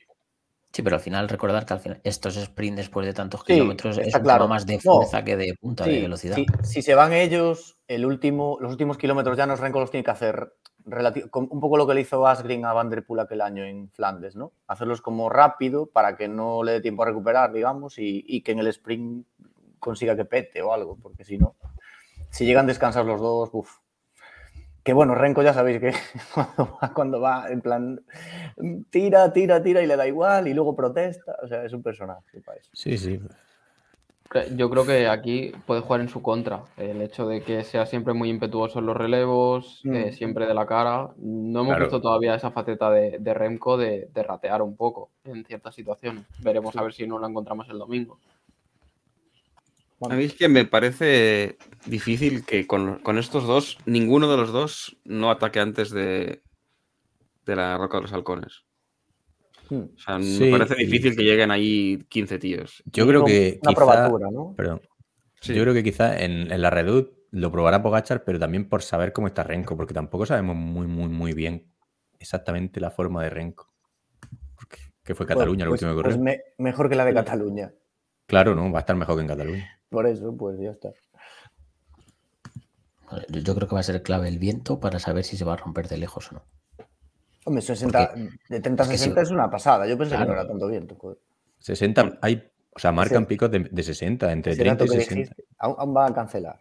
Sí, 0.73 0.82
pero 0.82 0.95
al 0.95 1.02
final 1.04 1.30
recordar 1.30 1.63
que 1.67 1.73
al 1.73 1.80
final 1.80 2.02
estos 2.04 2.36
sprint 2.38 2.75
después 2.78 3.06
de 3.06 3.13
tantos 3.13 3.41
Sí, 3.45 3.54
kilómetros 3.54 3.99
es 3.99 4.15
un 4.15 4.21
claro. 4.23 4.47
más 4.47 4.65
de 4.65 4.80
No. 4.84 4.93
fuerza 4.93 5.23
que 5.23 5.38
de 5.38 5.54
punta, 5.62 5.84
de 5.86 6.02
velocidad. 6.02 6.38
si 6.63 6.82
se 6.82 6.95
van 6.95 7.13
ellos, 7.13 7.78
el 7.88 8.04
último, 8.04 8.58
los 8.62 8.71
últimos 8.71 8.97
kilómetros 8.97 9.38
llanos 9.38 9.60
Renko 9.60 9.80
los 9.80 9.91
tiene 9.91 10.04
que 10.04 10.10
hacer 10.10 10.54
un 11.34 11.60
poco 11.60 11.78
lo 11.78 11.86
que 11.86 11.93
le 11.93 12.02
hizo 12.02 12.25
Asgreen 12.25 12.65
a 12.65 12.73
Van 12.73 12.89
der 12.89 13.06
Poel 13.06 13.19
aquel 13.19 13.41
año 13.41 13.63
en 13.63 13.91
Flandes, 13.91 14.36
¿no? 14.36 14.54
Hacerlos 14.65 15.02
como 15.04 15.30
rápido 15.30 15.86
para 15.86 16.17
que 16.17 16.28
no 16.28 16.63
le 16.63 16.71
dé 16.71 16.82
tiempo 16.82 17.04
a 17.04 17.06
recuperar, 17.06 17.54
digamos, 17.54 17.99
y, 17.99 18.23
y 18.28 18.41
que 18.41 18.54
en 18.54 18.60
el 18.60 18.67
sprint 18.69 19.28
consiga 19.78 20.15
que 20.15 20.25
pete 20.25 20.63
o 20.63 20.73
algo, 20.73 20.97
porque 20.99 21.23
si 21.23 21.38
no, 21.38 21.56
si 22.32 22.45
llegan 22.45 22.65
descansados 22.65 23.08
los 23.08 23.21
dos, 23.21 23.49
uff. 23.54 23.78
Que 24.89 24.93
bueno, 24.93 25.13
Renko 25.13 25.43
ya 25.43 25.54
sabéis 25.54 25.80
que 25.82 25.91
cuando 26.34 26.80
va, 26.82 26.93
cuando 26.95 27.21
va 27.21 27.45
en 27.52 27.62
plan 27.62 28.02
tira, 28.89 29.32
tira, 29.32 29.62
tira 29.62 29.84
y 29.84 29.86
le 29.86 29.95
da 29.95 30.08
igual 30.08 30.47
y 30.47 30.54
luego 30.56 30.75
protesta, 30.75 31.36
o 31.43 31.47
sea, 31.47 31.63
es 31.63 31.73
un 31.73 31.84
personaje 31.84 32.41
para 32.43 32.58
eso. 32.58 32.71
Sí, 32.73 32.97
sí. 32.97 33.19
Yo 34.56 34.67
creo 34.71 34.88
que 34.88 35.08
aquí 35.08 35.52
puede 35.67 35.82
jugar 35.82 36.02
en 36.02 36.10
su 36.10 36.23
contra. 36.23 36.62
El 36.75 37.04
hecho 37.04 37.28
de 37.28 37.41
que 37.43 37.63
sea 37.63 37.86
siempre 37.86 38.13
muy 38.15 38.32
impetuoso 38.32 38.80
en 38.80 38.88
los 38.88 38.97
relevos, 38.97 39.82
Mm. 39.84 39.93
eh, 39.95 40.12
siempre 40.12 40.47
de 40.47 40.56
la 40.56 40.65
cara. 40.65 41.10
No 41.17 41.60
hemos 41.60 41.67
Claro. 41.67 41.86
visto 41.86 42.02
todavía 42.02 42.34
esa 42.34 42.49
faceta 42.49 42.89
de, 42.89 43.19
de 43.19 43.34
Remco 43.36 43.78
de, 43.78 44.10
de 44.12 44.23
ratear 44.23 44.63
un 44.63 44.75
poco 44.75 45.12
en 45.23 45.45
ciertas 45.45 45.75
situaciones. 45.75 46.23
Veremos 46.39 46.75
a 46.75 46.82
ver 46.82 46.93
si 46.93 47.06
no 47.06 47.19
la 47.19 47.28
encontramos 47.28 47.69
el 47.69 47.78
domingo. 47.78 48.17
A 50.02 50.16
mí 50.16 50.24
es 50.24 50.34
que 50.34 50.48
me 50.48 50.66
parece 50.66 51.58
difícil 51.86 52.46
que 52.46 52.66
con, 52.68 53.00
con 53.00 53.18
estos 53.18 53.46
dos, 53.46 53.78
ninguno 53.86 54.30
de 54.32 54.38
los 54.38 54.52
dos 54.52 54.98
no 55.04 55.30
ataque 55.32 55.60
antes 55.60 55.90
de, 55.92 56.42
de 57.46 57.56
la 57.56 57.78
Roca 57.78 57.98
de 57.98 58.04
los 58.04 58.14
Halcones. 58.14 58.64
Hmm. 59.70 59.84
O 59.96 60.00
sea, 60.00 60.22
Sí, 60.22 60.46
me 60.46 60.52
parece 60.58 60.76
y- 60.82 60.86
difícil 60.86 61.16
que 61.16 61.24
lleguen 61.24 61.52
ahí 61.52 62.00
15 62.10 62.40
tíos. 62.40 62.82
Yo 62.86 63.06
creo 63.08 63.26
que 63.26 63.60
Una 63.62 63.70
quizá, 63.72 63.76
probatura, 63.76 64.28
¿no? 64.32 64.54
perdón, 64.56 64.82
Sí. 65.42 65.54
yo 65.54 65.62
creo 65.64 65.74
que 65.74 65.84
quizá 65.84 66.20
en, 66.22 66.52
en 66.52 66.62
la 66.62 66.70
Redut 66.70 67.12
lo 67.32 67.52
probará 67.52 67.82
Pogachar, 67.84 68.24
pero 68.24 68.40
también 68.40 68.68
por 68.68 68.82
saber 68.82 69.14
cómo 69.14 69.28
está 69.28 69.44
Renko, 69.44 69.78
porque 69.78 69.94
tampoco 69.94 70.26
sabemos 70.26 70.56
muy, 70.56 70.88
muy, 70.88 71.10
muy 71.10 71.34
bien 71.34 71.72
exactamente 72.20 72.80
la 72.80 72.90
forma 72.92 73.22
de 73.24 73.30
Renko. 73.30 73.72
Porque, 74.56 74.78
que 75.04 75.14
fue 75.14 75.26
Cataluña 75.26 75.64
el 75.66 75.70
Pues- 75.70 75.82
último 75.84 75.98
que 75.98 76.04
pues 76.04 76.18
me- 76.18 76.42
mejor 76.58 76.90
que 76.90 76.96
la 76.96 77.06
de 77.06 77.14
Cataluña. 77.14 77.72
Claro, 78.26 78.56
no, 78.56 78.72
va 78.72 78.80
a 78.80 78.82
estar 78.82 78.96
mejor 78.96 79.16
que 79.16 79.22
en 79.22 79.28
Cataluña. 79.28 79.79
Por 79.89 80.08
eso, 80.08 80.36
pues 80.38 80.60
ya 80.60 80.71
está. 80.71 80.89
Yo, 83.30 83.56
creo 83.56 83.67
que 83.67 83.73
va 83.73 83.80
a 83.80 83.84
ser 83.84 84.04
clave 84.04 84.28
el 84.28 84.38
viento 84.38 84.80
para 84.80 84.99
saber 84.99 85.23
si 85.23 85.36
se 85.36 85.43
va 85.43 85.54
a 85.54 85.58
romper 85.58 85.88
de 85.88 85.97
lejos 85.97 86.32
o 86.32 86.36
no. 86.36 86.43
Hombre, 87.45 87.62
60, 87.63 88.13
de 88.49 88.60
30 88.60 88.84
a 88.84 88.86
es 88.86 88.91
que 88.91 88.97
60 88.99 89.21
sí. 89.21 89.25
es 89.25 89.32
una 89.32 89.49
pasada. 89.49 89.88
Yo 89.88 89.97
pensé 89.97 90.13
que 90.13 90.19
no 90.19 90.25
Claro. 90.28 90.41
era 90.41 90.47
tanto 90.47 90.67
viento. 90.67 90.95
joder. 90.95 91.17
60, 91.58 92.19
hay, 92.21 92.43
o 92.71 92.78
sea, 92.80 92.91
marcan 92.91 93.23
Sí. 93.23 93.28
picos 93.30 93.49
de, 93.49 93.60
de 93.71 93.84
60, 93.84 94.32
entre 94.32 94.52
Ese 94.52 94.62
30 94.62 94.84
y 94.84 94.88
dato 94.88 94.93
que 94.93 94.99
60. 95.04 95.15
dijiste, 95.21 95.43
aún, 95.58 95.75
aún 95.80 95.95
va 95.97 96.06
a 96.06 96.13
cancelar. 96.13 96.60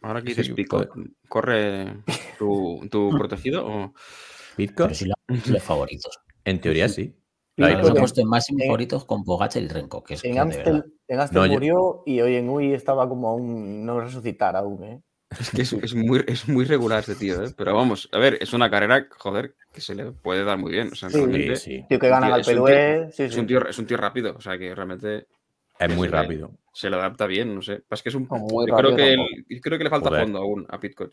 Ahora 0.00 0.20
que 0.22 0.28
dices 0.28 0.46
Sí, 0.46 0.52
pico, 0.52 0.86
¿corre 1.28 2.04
tu, 2.38 2.86
tu 2.88 3.10
protegido 3.18 3.66
o...? 3.66 3.94
¿Pitcock? 4.56 4.86
Pero 4.88 4.94
si 4.94 5.04
lo 5.06 5.14
los 5.28 5.62
favoritos. 5.62 6.20
En 6.44 6.60
teoría 6.60 6.88
sí. 6.88 7.16
Sí, 7.56 7.62
Hay 7.64 7.74
Los 7.76 7.90
he 7.90 7.94
puesto 7.94 8.20
en 8.20 8.28
máximo 8.28 8.60
favoritos 8.64 9.04
con 9.04 9.24
Pogacar 9.24 9.60
y 9.62 9.66
Renko, 9.68 10.04
que 10.04 10.14
es 10.14 10.22
que 10.22 10.28
En 10.28 10.34
de 10.34 10.56
verdad. 10.56 10.74
Amstel, 10.74 10.94
en 11.08 11.16
No, 11.32 11.46
yo- 11.46 11.52
murió 11.52 12.02
y 12.06 12.20
hoy 12.20 12.36
en 12.36 12.48
UI 12.48 12.72
estaba 12.74 13.08
como 13.08 13.28
aún 13.30 13.84
no 13.84 14.00
resucitar 14.00 14.54
aún, 14.56 14.84
¿eh? 14.84 15.02
Es 15.38 15.50
que 15.50 15.60
es, 15.62 15.72
es 15.74 15.94
muy, 15.94 16.24
es 16.26 16.48
muy 16.48 16.64
regular 16.64 17.00
este 17.00 17.14
tío, 17.14 17.42
¿eh? 17.44 17.52
Pero 17.56 17.74
vamos, 17.74 18.08
a 18.12 18.18
ver, 18.18 18.38
es 18.40 18.52
una 18.54 18.70
carrera, 18.70 19.06
joder, 19.18 19.54
que 19.74 19.80
se 19.82 19.94
le 19.94 20.10
puede 20.12 20.42
dar 20.44 20.56
muy 20.58 20.72
bien. 20.72 20.88
O 20.90 20.94
sea, 20.94 21.10
Sí, 21.10 21.18
realmente 21.18 21.56
Sí, 21.56 21.76
sí. 21.80 21.86
Tío 21.88 21.98
que 21.98 22.08
ganan 22.08 22.28
tío, 22.30 22.34
al 22.34 22.40
es 22.40 22.48
un 22.48 22.54
tío- 22.54 22.64
Pelue. 22.64 23.12
Sí, 23.12 23.22
es, 23.24 23.34
sí. 23.34 23.40
un 23.40 23.46
tío, 23.46 23.66
es 23.68 23.78
un 23.78 23.86
tío 23.86 23.96
rápido, 23.98 24.34
o 24.36 24.40
sea, 24.40 24.56
que 24.56 24.74
realmente 24.74 25.26
Es 25.78 25.94
muy 25.94 26.08
rápido. 26.08 26.52
se 26.72 26.88
le 26.88 26.96
adapta 26.96 27.26
bien, 27.26 27.54
no 27.54 27.60
sé. 27.60 27.82
Es 27.90 28.02
que 28.02 28.08
es 28.08 28.14
un... 28.14 28.24
Como 28.24 28.46
muy 28.46 28.66
yo 28.70 28.76
creo, 28.76 28.96
que 28.96 29.14
tampoco. 29.16 29.28
el- 29.36 29.46
yo 29.56 29.60
creo 29.60 29.78
que 29.78 29.84
le 29.84 29.90
falta 29.90 30.08
Joder. 30.08 30.22
fondo 30.24 30.38
aún 30.38 30.66
a 30.70 30.80
Pitcock. 30.80 31.10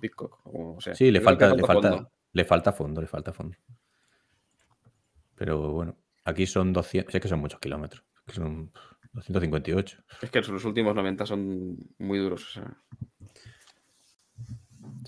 Pitcock, 0.00 0.38
o 0.46 0.50
como 0.52 0.80
sea. 0.80 0.94
Sí, 0.94 1.10
le 1.10 1.20
falta, 1.20 1.54
le 1.54 1.62
falta, 1.62 1.90
fondo. 1.90 2.10
le 2.32 2.44
falta 2.46 2.72
fondo, 2.72 3.00
le 3.02 3.06
falta 3.06 3.32
fondo. 3.34 3.56
Pero 5.34 5.70
bueno, 5.72 5.96
aquí 6.24 6.46
son 6.46 6.72
200, 6.72 7.14
es 7.14 7.20
que 7.20 7.28
son 7.28 7.40
muchos 7.40 7.60
kilómetros. 7.60 8.02
Que 8.26 8.34
son 8.34 8.72
258. 9.12 10.04
Es 10.22 10.30
que 10.30 10.40
los 10.40 10.64
últimos 10.64 10.94
90 10.94 11.26
son 11.26 11.78
muy 11.98 12.18
duros. 12.18 12.44
o 12.48 12.52
sea. 12.52 12.76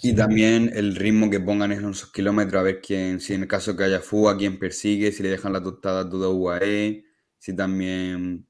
Y 0.03 0.15
también 0.15 0.71
el 0.75 0.95
ritmo 0.95 1.29
que 1.29 1.41
pongan 1.41 1.73
en 1.73 1.79
esos 1.81 2.13
kilómetros, 2.13 2.61
a 2.61 2.63
ver 2.63 2.81
quién, 2.81 3.21
si 3.21 3.35
en 3.35 3.43
el 3.43 3.49
caso 3.49 3.77
que 3.77 3.85
haya 3.85 4.01
fuga, 4.01 4.37
quién 4.37 4.59
persigue, 4.59 5.13
si 5.13 5.23
le 5.23 5.31
dejan 5.31 5.53
la 5.53 5.63
tostada 5.63 6.03
a 6.03 6.09
todo 6.09 6.35
UAE, 6.35 7.05
si 7.37 7.55
también 7.57 8.47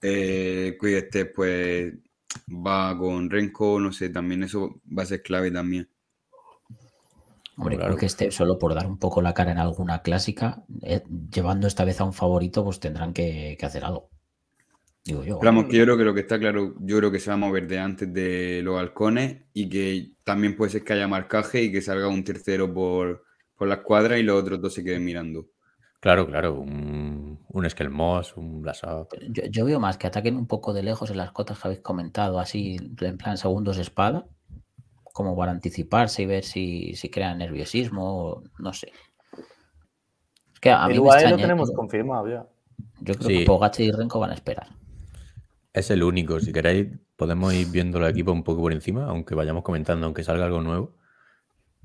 eh, 0.00 0.76
Cuídate, 0.78 1.26
pues 1.26 1.94
va 2.48 2.96
con 2.98 3.30
Renko, 3.30 3.78
no 3.78 3.92
sé, 3.92 4.08
también 4.08 4.42
eso 4.42 4.80
va 4.86 5.02
a 5.04 5.06
ser 5.06 5.22
clave 5.22 5.50
también. 5.50 5.88
Hombre, 7.62 7.76
Claro. 7.76 7.90
creo 7.92 7.98
que 8.00 8.06
este, 8.06 8.30
solo 8.30 8.58
por 8.58 8.74
dar 8.74 8.86
un 8.86 8.98
poco 8.98 9.22
la 9.22 9.34
cara 9.34 9.52
en 9.52 9.58
alguna 9.58 10.02
clásica, 10.02 10.62
eh, 10.82 11.02
llevando 11.32 11.66
esta 11.66 11.84
vez 11.84 12.00
a 12.00 12.04
un 12.04 12.12
favorito, 12.12 12.64
pues 12.64 12.80
tendrán 12.80 13.12
que, 13.12 13.56
que 13.58 13.66
hacer 13.66 13.84
algo. 13.84 14.10
Digo 15.04 15.24
yo. 15.24 15.38
Vamos, 15.42 15.66
que 15.66 15.76
yo 15.76 15.84
creo 15.84 15.96
que 15.98 16.04
lo 16.04 16.14
que 16.14 16.20
está 16.20 16.38
claro, 16.38 16.74
yo 16.80 16.98
creo 16.98 17.10
que 17.10 17.18
se 17.18 17.30
va 17.30 17.34
a 17.34 17.36
mover 17.36 17.66
de 17.66 17.78
antes 17.80 18.12
de 18.12 18.60
los 18.62 18.78
halcones 18.78 19.42
y 19.52 19.68
que 19.68 20.12
también 20.22 20.56
puede 20.56 20.70
ser 20.70 20.84
que 20.84 20.92
haya 20.92 21.08
marcaje 21.08 21.62
y 21.62 21.72
que 21.72 21.82
salga 21.82 22.06
un 22.06 22.22
tercero 22.22 22.72
por, 22.72 23.24
por 23.56 23.66
la 23.68 23.74
escuadra 23.76 24.18
y 24.18 24.22
los 24.22 24.40
otros 24.40 24.60
dos 24.60 24.74
se 24.74 24.84
queden 24.84 25.04
mirando. 25.04 25.46
Claro, 26.00 26.26
claro. 26.26 26.54
Un, 26.60 27.40
un 27.48 27.66
Esquelmos, 27.66 28.36
un 28.36 28.62
Blasov. 28.62 29.08
Yo, 29.30 29.44
yo 29.50 29.64
veo 29.64 29.80
más 29.80 29.98
que 29.98 30.06
ataquen 30.06 30.36
un 30.36 30.46
poco 30.46 30.72
de 30.72 30.82
lejos 30.84 31.10
en 31.10 31.16
las 31.16 31.32
cotas 31.32 31.58
que 31.60 31.68
habéis 31.68 31.80
comentado, 31.80 32.38
así 32.38 32.76
en 33.00 33.16
plan 33.18 33.36
segundos 33.36 33.78
espada, 33.78 34.26
como 35.12 35.36
para 35.36 35.52
anticiparse 35.52 36.22
y 36.22 36.26
ver 36.26 36.44
si, 36.44 36.94
si 36.94 37.08
crean 37.10 37.38
nerviosismo, 37.38 38.02
o 38.30 38.42
no 38.58 38.72
sé. 38.72 38.90
Es 40.54 40.60
que 40.60 40.70
a 40.70 40.86
mí 40.88 40.94
El 40.94 41.00
me 41.00 41.06
lo 41.06 41.12
extraña, 41.14 41.36
tenemos 41.36 41.70
confirmado 41.72 42.28
ya. 42.28 42.46
Yo 43.00 43.14
creo 43.14 43.28
Sí. 43.28 43.38
que 43.40 43.44
Pogacar 43.44 43.80
y 43.80 43.90
Renko 43.92 44.18
van 44.20 44.30
a 44.30 44.34
esperar. 44.34 44.68
Es 45.72 45.90
el 45.90 46.02
único. 46.02 46.38
Si 46.40 46.52
queréis, 46.52 46.88
podemos 47.16 47.52
ir 47.54 47.66
viendo 47.68 47.98
los 47.98 48.10
equipos 48.10 48.34
un 48.34 48.42
poco 48.44 48.60
por 48.62 48.72
encima, 48.72 49.06
aunque 49.06 49.34
vayamos 49.34 49.62
comentando, 49.62 50.06
aunque 50.06 50.22
salga 50.24 50.44
algo 50.44 50.60
nuevo. 50.60 50.96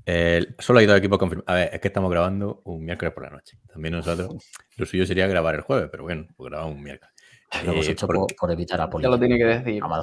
El- 0.04 0.54
solo 0.58 0.78
hay 0.78 0.86
dos 0.86 0.96
equipos 0.98 1.18
confirmados. 1.18 1.48
A 1.50 1.54
ver, 1.54 1.70
es 1.74 1.80
que 1.80 1.88
estamos 1.88 2.10
grabando 2.10 2.62
un 2.64 2.84
miércoles 2.84 3.12
por 3.14 3.24
la 3.24 3.30
noche. 3.30 3.58
También 3.72 3.94
nosotros, 3.94 4.28
lo 4.76 4.86
suyo 4.86 5.04
sería 5.06 5.26
grabar 5.26 5.54
el 5.54 5.60
jueves, 5.62 5.88
pero 5.90 6.02
bueno, 6.04 6.26
pues 6.36 6.50
grabamos 6.50 6.76
un 6.76 6.82
miércoles. 6.82 7.14
Lo 7.64 7.72
hemos 7.72 7.88
Eh, 7.88 7.92
hecho 7.92 8.06
porque- 8.06 8.18
por, 8.20 8.36
por 8.36 8.50
evitar 8.52 8.80
a 8.80 8.88
Ya 9.00 9.08
lo 9.08 9.18
tiene 9.18 9.36
que 9.38 9.44
decir. 9.44 9.82
a. 9.82 10.02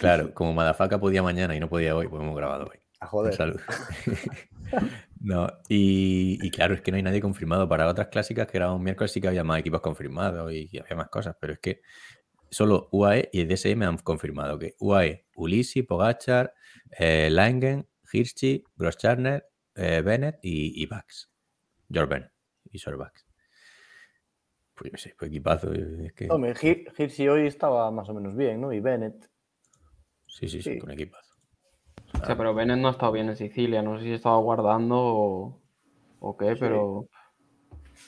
Claro, 0.00 0.32
como 0.34 0.52
Madafaka 0.54 0.98
podía 0.98 1.22
mañana 1.22 1.54
y 1.54 1.60
no 1.60 1.68
podía 1.68 1.94
hoy, 1.94 2.08
pues 2.08 2.22
hemos 2.22 2.36
grabado 2.36 2.66
hoy. 2.70 2.78
A 3.00 3.06
joder. 3.06 3.34
Salud. 3.34 3.60
no, 5.20 5.46
y, 5.68 6.38
y 6.44 6.50
claro, 6.50 6.74
es 6.74 6.80
que 6.80 6.90
no 6.90 6.96
hay 6.96 7.02
nadie 7.02 7.20
confirmado. 7.20 7.68
Para 7.68 7.86
otras 7.88 8.08
clásicas 8.08 8.46
que 8.46 8.56
era 8.56 8.72
un 8.72 8.82
miércoles 8.82 9.12
sí 9.12 9.20
que 9.20 9.28
había 9.28 9.44
más 9.44 9.60
equipos 9.60 9.80
confirmados 9.80 10.52
y, 10.52 10.68
y 10.70 10.78
había 10.78 10.96
más 10.96 11.08
cosas, 11.08 11.36
pero 11.40 11.52
es 11.52 11.58
que 11.60 11.80
solo 12.50 12.88
UAE 12.92 13.30
y 13.32 13.44
DSM 13.44 13.82
han 13.82 13.98
confirmado 13.98 14.58
que 14.58 14.74
UAE, 14.80 15.26
Ulisi, 15.36 15.82
Pogachar, 15.82 16.54
eh, 16.98 17.28
Langen, 17.30 17.86
Hirschi, 18.12 18.64
Groscharner, 18.76 19.46
eh, 19.74 20.02
Bennett 20.04 20.38
y, 20.42 20.82
y 20.82 20.86
Bax. 20.86 21.30
George 21.90 22.12
Bennett 22.14 22.32
y 22.70 22.78
Sir 22.78 22.96
Bax. 22.96 23.26
Pues 24.74 24.92
yo 24.92 24.98
sé, 24.98 25.14
pues 25.18 25.28
equipazo. 25.30 25.72
Es 25.72 26.12
que... 26.14 26.28
Hombre, 26.30 26.54
Hir- 26.54 26.92
Hirschi 26.96 27.28
hoy 27.28 27.46
estaba 27.46 27.90
más 27.90 28.08
o 28.08 28.14
menos 28.14 28.36
bien, 28.36 28.60
¿no? 28.60 28.72
Y 28.72 28.80
Bennett. 28.80 29.28
Sí, 30.38 30.48
sí, 30.48 30.62
sí, 30.62 30.76
sí. 30.76 30.78
con 30.78 30.90
equipazo. 30.90 31.34
O 32.20 32.24
sea, 32.24 32.36
pero 32.36 32.54
Bennett 32.54 32.78
no 32.78 32.88
ha 32.88 32.90
estado 32.92 33.12
bien 33.12 33.28
en 33.28 33.36
Sicilia. 33.36 33.82
No 33.82 33.98
sé 33.98 34.04
si 34.04 34.12
estaba 34.12 34.38
guardando 34.38 34.96
o, 34.98 35.62
o 36.20 36.36
qué, 36.36 36.56
pero. 36.56 37.08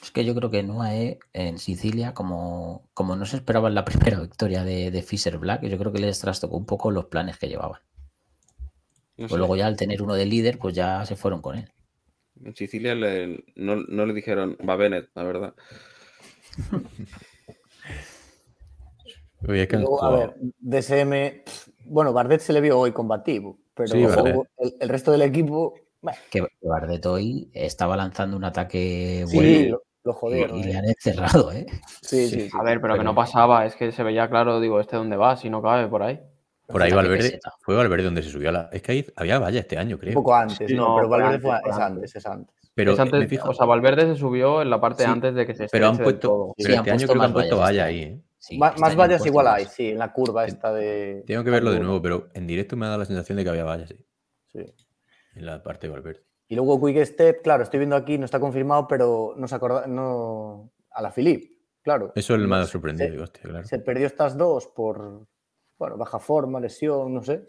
Es 0.03 0.11
que 0.11 0.25
yo 0.25 0.35
creo 0.35 0.51
que 0.51 0.59
en 0.59 0.69
UAE, 0.69 1.19
en 1.33 1.57
Sicilia, 1.57 2.13
como, 2.13 2.89
como 2.93 3.15
no 3.15 3.25
se 3.25 3.37
esperaba 3.37 3.69
en 3.69 3.75
la 3.75 3.85
primera 3.89 4.19
victoria 4.19 4.63
de, 4.65 4.91
de 4.91 5.01
Fisher 5.01 5.37
Black, 5.37 5.63
yo 5.63 5.77
creo 5.77 5.93
que 5.93 5.99
les 5.99 6.19
trastocó 6.19 6.57
un 6.57 6.65
poco 6.65 6.91
los 6.91 7.05
planes 7.05 7.37
que 7.37 7.47
llevaban. 7.47 7.79
No 9.17 9.27
Pues 9.27 9.37
sé. 9.37 9.39
luego 9.39 9.55
ya 9.55 9.65
al 9.65 9.77
tener 9.77 10.03
uno 10.03 10.13
de 10.13 10.27
líder, 10.27 10.59
pues 10.59 10.75
ya 10.75 11.03
se 11.07 11.15
fueron 11.15 11.41
con 11.41 11.57
él. 11.57 11.71
En 12.43 12.53
Sicilia 12.55 12.93
le- 12.93 13.45
no, 13.55 13.77
no 13.77 14.05
le 14.05 14.13
dijeron, 14.13 14.57
va 14.67 14.75
Bennett, 14.75 15.09
la 15.15 15.23
verdad. 15.23 15.55
Oye, 19.47 19.63
es 19.63 19.67
que 19.67 19.77
Luego, 19.77 20.03
a 20.03 20.11
ver, 20.11 20.35
DSM. 20.59 21.43
Bueno, 21.85 22.13
Bardet 22.13 22.41
se 22.41 22.53
le 22.53 22.61
vio 22.61 22.79
hoy 22.79 22.91
combativo, 22.91 23.57
pero 23.73 23.87
Sí, 23.89 24.03
el, 24.03 24.73
el 24.79 24.89
resto 24.89 25.11
del 25.11 25.21
equipo. 25.23 25.73
Que 26.31 26.43
Bardet 26.61 27.05
hoy 27.05 27.49
estaba 27.53 27.95
lanzando 27.95 28.35
un 28.35 28.43
ataque 28.43 29.23
sí, 29.27 29.35
bueno 29.35 29.69
lo, 29.69 29.83
lo 30.03 30.11
y, 30.11 30.15
jodieron. 30.15 30.57
y 30.57 30.63
le 30.63 30.71
eh. 30.71 30.77
han 30.77 30.85
encerrado, 30.85 31.51
¿eh? 31.51 31.65
Sí, 32.01 32.27
sí, 32.27 32.41
sí. 32.41 32.49
A 32.57 32.63
ver, 32.63 32.81
pero 32.81 32.97
que 32.97 33.03
no 33.03 33.13
pasaba. 33.13 33.65
Es 33.65 33.75
que 33.75 33.91
se 33.91 34.01
veía 34.03 34.29
claro, 34.29 34.59
digo, 34.59 34.79
¿este 34.79 34.95
dónde 34.95 35.15
va? 35.17 35.35
Si 35.37 35.49
no 35.49 35.61
cabe 35.61 35.87
por 35.87 36.01
ahí. 36.03 36.19
Por 36.67 36.81
ahí 36.81 36.91
Valverde, 36.93 37.39
fue 37.59 37.75
Valverde 37.75 38.05
donde 38.05 38.23
se 38.23 38.29
subió 38.29 38.47
a 38.47 38.51
la... 38.53 38.69
Es 38.71 38.81
que 38.81 38.93
ahí 38.93 39.05
había 39.17 39.37
valla 39.39 39.59
este 39.59 39.77
año, 39.77 39.97
Un 39.97 39.99
creo. 39.99 40.13
poco 40.13 40.33
antes, 40.33 40.57
Sí, 40.69 40.73
no, 40.73 40.95
pero 40.95 41.09
Valverde 41.09 41.35
antes, 41.35 41.41
fue, 41.61 41.69
es 41.69 41.77
antes. 41.77 42.15
es 42.15 42.25
antes. 42.25 42.55
Pero 42.73 42.93
Es 42.93 42.99
antes- 42.99 43.19
me 43.19 43.27
fijo- 43.27 43.49
O 43.49 43.53
sea, 43.53 43.65
Valverde 43.65 44.03
se 44.03 44.15
subió 44.15 44.61
en 44.61 44.69
la 44.69 44.79
parte 44.79 45.03
Sí, 45.03 45.09
antes 45.09 45.35
de 45.35 45.45
que 45.45 45.53
se 45.53 45.67
pero 45.67 45.87
han 45.87 45.91
estreche 45.95 46.09
del 46.11 46.19
puesto, 46.19 46.27
todo. 46.29 46.53
pero 46.57 46.67
Sí, 46.69 46.73
han 46.73 46.79
este 46.79 46.91
año 46.91 47.07
creo 47.07 47.19
que 47.19 47.25
han 47.25 47.33
puesto 47.33 47.57
valla 47.57 47.89
este 47.89 47.99
ahí, 47.99 48.03
¿eh? 48.13 48.19
Sí, 48.43 48.55
este 48.61 48.79
más 48.81 48.95
vallas 48.95 49.23
igual 49.25 49.45
más. 49.45 49.55
hay, 49.55 49.65
sí, 49.65 49.89
en 49.91 49.99
la 49.99 50.11
curva 50.11 50.45
esta 50.47 50.73
de. 50.73 51.23
Tengo 51.27 51.43
que 51.43 51.51
verlo 51.51 51.71
de 51.71 51.79
nuevo, 51.79 52.01
pero 52.01 52.29
en 52.33 52.47
directo 52.47 52.75
me 52.75 52.85
ha 52.87 52.89
dado 52.89 52.99
la 52.99 53.05
sensación 53.05 53.37
de 53.37 53.43
que 53.43 53.49
había 53.51 53.63
vallas, 53.63 53.89
sí, 53.89 54.03
Sí. 54.47 54.65
en 55.35 55.45
la 55.45 55.61
parte 55.61 55.85
de 55.87 55.93
Valverde. 55.93 56.21
Y 56.47 56.55
luego 56.55 56.83
Quick 56.83 57.05
Step, 57.05 57.43
claro, 57.43 57.61
estoy 57.63 57.77
viendo 57.79 57.95
aquí, 57.95 58.17
no 58.17 58.25
está 58.25 58.39
confirmado, 58.39 58.87
pero 58.87 59.35
no 59.37 59.47
se 59.47 59.53
acorda, 59.55 59.85
no. 59.85 60.71
A 60.89 61.01
la 61.03 61.11
Philip, 61.11 61.51
claro. 61.83 62.11
Eso 62.15 62.35
me 62.37 62.55
ha 62.55 62.65
sorprendido, 62.65 63.07
se- 63.07 63.11
digo, 63.11 63.23
hostia, 63.23 63.43
claro. 63.43 63.63
Se 63.67 63.77
perdió 63.79 64.07
estas 64.07 64.35
dos 64.35 64.65
por, 64.67 65.27
bueno, 65.77 65.97
baja 65.97 66.17
forma, 66.19 66.59
lesión, 66.59 67.13
no 67.13 67.21
sé. 67.23 67.45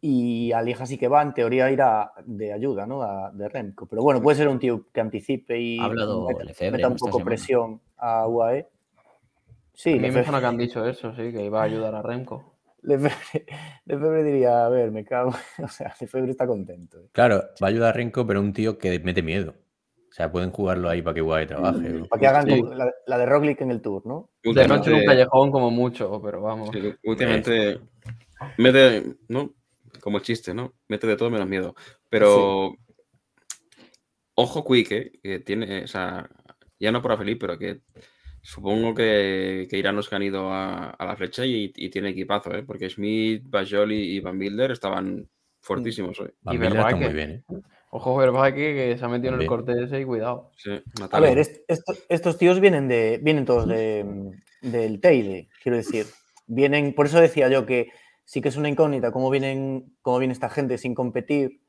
Y 0.00 0.52
Alija 0.52 0.86
sí 0.86 0.96
que 0.98 1.08
va, 1.08 1.22
en 1.22 1.34
teoría, 1.34 1.70
irá 1.70 2.12
de 2.24 2.52
ayuda, 2.52 2.86
¿no? 2.86 3.02
A- 3.02 3.32
de 3.32 3.48
Remco. 3.48 3.86
Pero 3.86 4.02
bueno, 4.02 4.22
puede 4.22 4.36
ser 4.36 4.46
un 4.48 4.58
tío 4.60 4.86
que 4.92 5.00
anticipe 5.00 5.58
y 5.58 5.78
Ha 5.80 5.84
hablado 5.86 6.28
meta, 6.28 6.44
Lefebvre, 6.44 6.72
meta 6.76 6.88
¿no? 6.88 6.92
un 6.92 6.98
poco 6.98 7.12
semana. 7.18 7.24
presión 7.24 7.80
a 7.96 8.28
UAE. 8.28 8.68
Sí, 9.80 9.92
A 9.92 9.96
mí 9.96 10.10
me 10.10 10.24
suena 10.24 10.40
que 10.40 10.46
han 10.46 10.56
dicho 10.56 10.84
eso, 10.84 11.14
sí, 11.14 11.30
que 11.32 11.44
iba 11.44 11.60
a 11.60 11.64
ayudar 11.64 11.94
a 11.94 12.02
Remco. 12.02 12.56
Lefebvre- 12.82 13.44
Lefebvre 13.84 14.24
diría, 14.24 14.66
a 14.66 14.68
ver, 14.68 14.90
me 14.90 15.04
cago. 15.04 15.30
O 15.62 15.68
sea, 15.68 15.94
Lefebvre 16.00 16.32
está 16.32 16.48
contento. 16.48 16.98
¿eh? 16.98 17.08
Claro, 17.12 17.36
va 17.62 17.68
a 17.68 17.70
ayudar 17.70 17.90
a 17.90 17.92
Renko, 17.92 18.26
pero 18.26 18.40
un 18.40 18.52
tío 18.52 18.76
que 18.76 18.98
mete 18.98 19.22
miedo. 19.22 19.54
O 20.10 20.12
sea, 20.12 20.32
pueden 20.32 20.50
jugarlo 20.50 20.88
ahí 20.88 21.00
para 21.00 21.14
que 21.14 21.20
Guay 21.20 21.46
trabaje. 21.46 21.90
¿no? 21.90 22.06
Para 22.06 22.20
que 22.20 22.26
hagan 22.26 22.46
Sí. 22.48 22.60
la, 22.74 22.92
la 23.06 23.18
de 23.18 23.26
Roglic 23.26 23.60
en 23.60 23.70
el 23.70 23.80
Tour, 23.80 24.04
¿no? 24.04 24.30
De 24.42 24.66
noche 24.66 24.90
en 24.90 24.96
un 24.96 25.04
callejón 25.04 25.52
como 25.52 25.70
mucho, 25.70 26.20
pero 26.20 26.42
vamos. 26.42 26.70
Sí, 26.72 26.92
últimamente 27.04 27.78
mete, 28.56 29.14
¿no? 29.28 29.54
Como 30.00 30.16
el 30.16 30.24
chiste, 30.24 30.54
¿no? 30.54 30.72
Mete 30.88 31.06
de 31.06 31.16
todo 31.16 31.30
menos 31.30 31.46
miedo. 31.46 31.76
Pero 32.08 32.74
ojo 34.34 34.64
Quick, 34.64 34.90
¿eh? 34.92 35.12
que 35.22 35.38
tiene, 35.40 35.84
o 35.84 35.86
sea, 35.86 36.28
ya 36.80 36.90
no 36.90 37.00
por 37.02 37.16
Felipe, 37.16 37.46
pero 37.46 37.58
que 37.58 37.80
supongo 38.42 38.94
que, 38.94 39.66
que 39.70 39.78
irán 39.78 39.96
los 39.96 40.08
que 40.08 40.16
han 40.16 40.22
ido 40.22 40.52
a, 40.52 40.90
a 40.90 41.06
la 41.06 41.16
flecha 41.16 41.44
y, 41.44 41.72
y 41.74 41.90
tiene 41.90 42.10
equipazo, 42.10 42.54
¿eh? 42.54 42.62
Porque 42.62 42.88
Smith, 42.90 43.42
Bajoli 43.46 44.16
y 44.16 44.20
Van 44.20 44.38
Bilder 44.38 44.70
estaban 44.70 45.28
fortísimos 45.60 46.18
hoy. 46.20 46.30
Van 46.42 46.54
y 46.54 46.58
Miller 46.58 46.80
está 46.80 46.96
muy 46.96 47.12
bien, 47.14 47.30
¿eh? 47.30 47.42
Ojo, 47.90 48.16
Vervaeke 48.16 48.74
que 48.74 48.98
se 48.98 49.04
ha 49.04 49.08
metido 49.08 49.34
en 49.34 49.40
el 49.40 49.46
corte 49.46 49.72
ese 49.82 50.00
y 50.00 50.04
cuidado. 50.04 50.50
Sí, 50.56 50.70
A 51.10 51.20
ver, 51.20 51.38
est- 51.38 51.62
esto- 51.68 51.94
estos 52.08 52.36
tíos 52.36 52.60
vienen 52.60 52.86
de 52.86 53.18
vienen 53.22 53.44
todos 53.46 53.66
de, 53.66 54.04
del 54.60 55.00
Teide, 55.00 55.48
quiero 55.62 55.76
decir. 55.78 56.06
Vienen, 56.46 56.94
por 56.94 57.06
eso 57.06 57.20
decía 57.20 57.48
yo 57.48 57.64
que 57.66 57.90
sí 58.24 58.40
que 58.42 58.48
es 58.50 58.56
una 58.56 58.68
incógnita 58.68 59.10
cómo 59.10 59.30
vienen, 59.30 59.96
cómo 60.02 60.18
viene 60.18 60.32
esta 60.32 60.50
gente 60.50 60.76
sin 60.78 60.94
competir, 60.94 61.60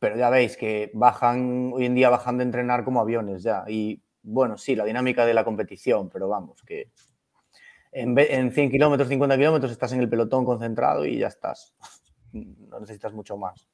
pero 0.00 0.16
ya 0.16 0.30
veis 0.30 0.56
que 0.56 0.90
bajan, 0.94 1.70
hoy 1.72 1.86
en 1.86 1.94
día 1.94 2.10
bajan 2.10 2.38
de 2.38 2.44
entrenar 2.44 2.84
como 2.84 3.00
aviones 3.00 3.44
ya. 3.44 3.64
Y 3.68 4.02
bueno, 4.22 4.56
sí, 4.58 4.74
la 4.76 4.84
dinámica 4.84 5.26
de 5.26 5.34
la 5.34 5.44
competición, 5.44 6.08
pero 6.10 6.28
vamos, 6.28 6.62
que 6.62 6.90
en, 7.92 8.16
en 8.18 8.52
100 8.52 8.70
kilómetros, 8.70 9.08
50 9.08 9.36
kilómetros 9.36 9.70
estás 9.72 9.92
en 9.92 10.00
el 10.00 10.08
pelotón 10.08 10.44
concentrado 10.44 11.04
y 11.06 11.18
ya 11.18 11.28
estás. 11.28 11.74
No 12.32 12.80
necesitas 12.80 13.12
mucho 13.12 13.36
más. 13.36 13.68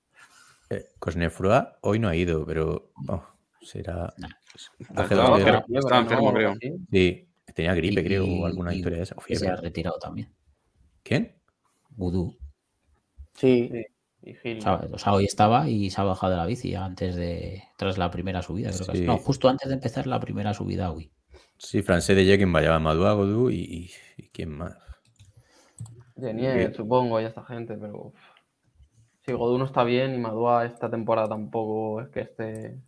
Eh, 0.68 0.86
Cosnefroa 0.98 1.78
hoy 1.82 2.00
no 2.00 2.08
ha 2.08 2.16
ido, 2.16 2.44
pero 2.44 2.90
oh, 3.08 3.22
será. 3.62 4.12
Estaba 4.90 5.98
enfermo, 6.00 6.32
creo. 6.32 6.54
Sí. 6.60 6.72
Sí, 6.90 7.28
tenía 7.54 7.74
gripe, 7.74 8.00
Y- 8.00 8.04
creo, 8.04 8.24
o 8.26 8.46
alguna 8.46 8.74
y- 8.74 8.78
historia 8.78 8.98
de 8.98 9.04
esa. 9.04 9.14
se 9.28 9.48
ha 9.48 9.54
retirado 9.54 9.96
también. 10.00 10.34
¿Quién? 11.04 11.36
Vudú. 11.90 12.36
Sí, 13.34 13.68
Sí. 13.72 13.86
Y 14.22 14.34
Gil. 14.34 14.58
O 14.58 14.62
sea, 14.62 14.74
o 14.92 14.98
sea, 14.98 15.12
hoy 15.14 15.24
estaba 15.24 15.68
y 15.68 15.90
se 15.90 16.00
ha 16.00 16.04
bajado 16.04 16.32
de 16.32 16.38
la 16.38 16.46
bici 16.46 16.74
antes 16.74 17.14
de. 17.16 17.62
tras 17.76 17.98
la 17.98 18.10
primera 18.10 18.42
subida, 18.42 18.70
creo 18.70 18.86
que 18.86 18.92
Sí. 18.92 19.00
es. 19.02 19.06
No, 19.06 19.18
justo 19.18 19.48
antes 19.48 19.68
de 19.68 19.74
empezar 19.74 20.06
la 20.06 20.18
primera 20.20 20.52
subida 20.54 20.90
hoy. 20.90 21.10
Sí, 21.56 21.82
Francés 21.82 22.16
de 22.16 22.24
Jekin 22.24 22.52
vaya 22.52 22.78
Madua 22.78 23.12
Godú 23.14 23.50
y, 23.50 23.56
y, 23.60 23.90
y 24.16 24.28
quién 24.28 24.50
más. 24.50 24.76
Geniel, 26.18 26.74
supongo, 26.74 27.20
y 27.20 27.24
esta 27.24 27.44
gente, 27.44 27.76
pero. 27.76 28.12
Si 29.24 29.32
Godú 29.32 29.58
no 29.58 29.66
está 29.66 29.84
bien 29.84 30.14
y 30.14 30.18
Madua 30.18 30.64
esta 30.66 30.90
temporada 30.90 31.28
tampoco 31.28 32.00
es 32.00 32.08
que 32.08 32.20
esté. 32.20 32.78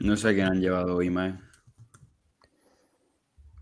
No 0.00 0.16
sé 0.16 0.34
quién 0.34 0.46
han 0.46 0.60
llevado 0.60 0.96
hoy 0.96 1.10
más. 1.10 1.40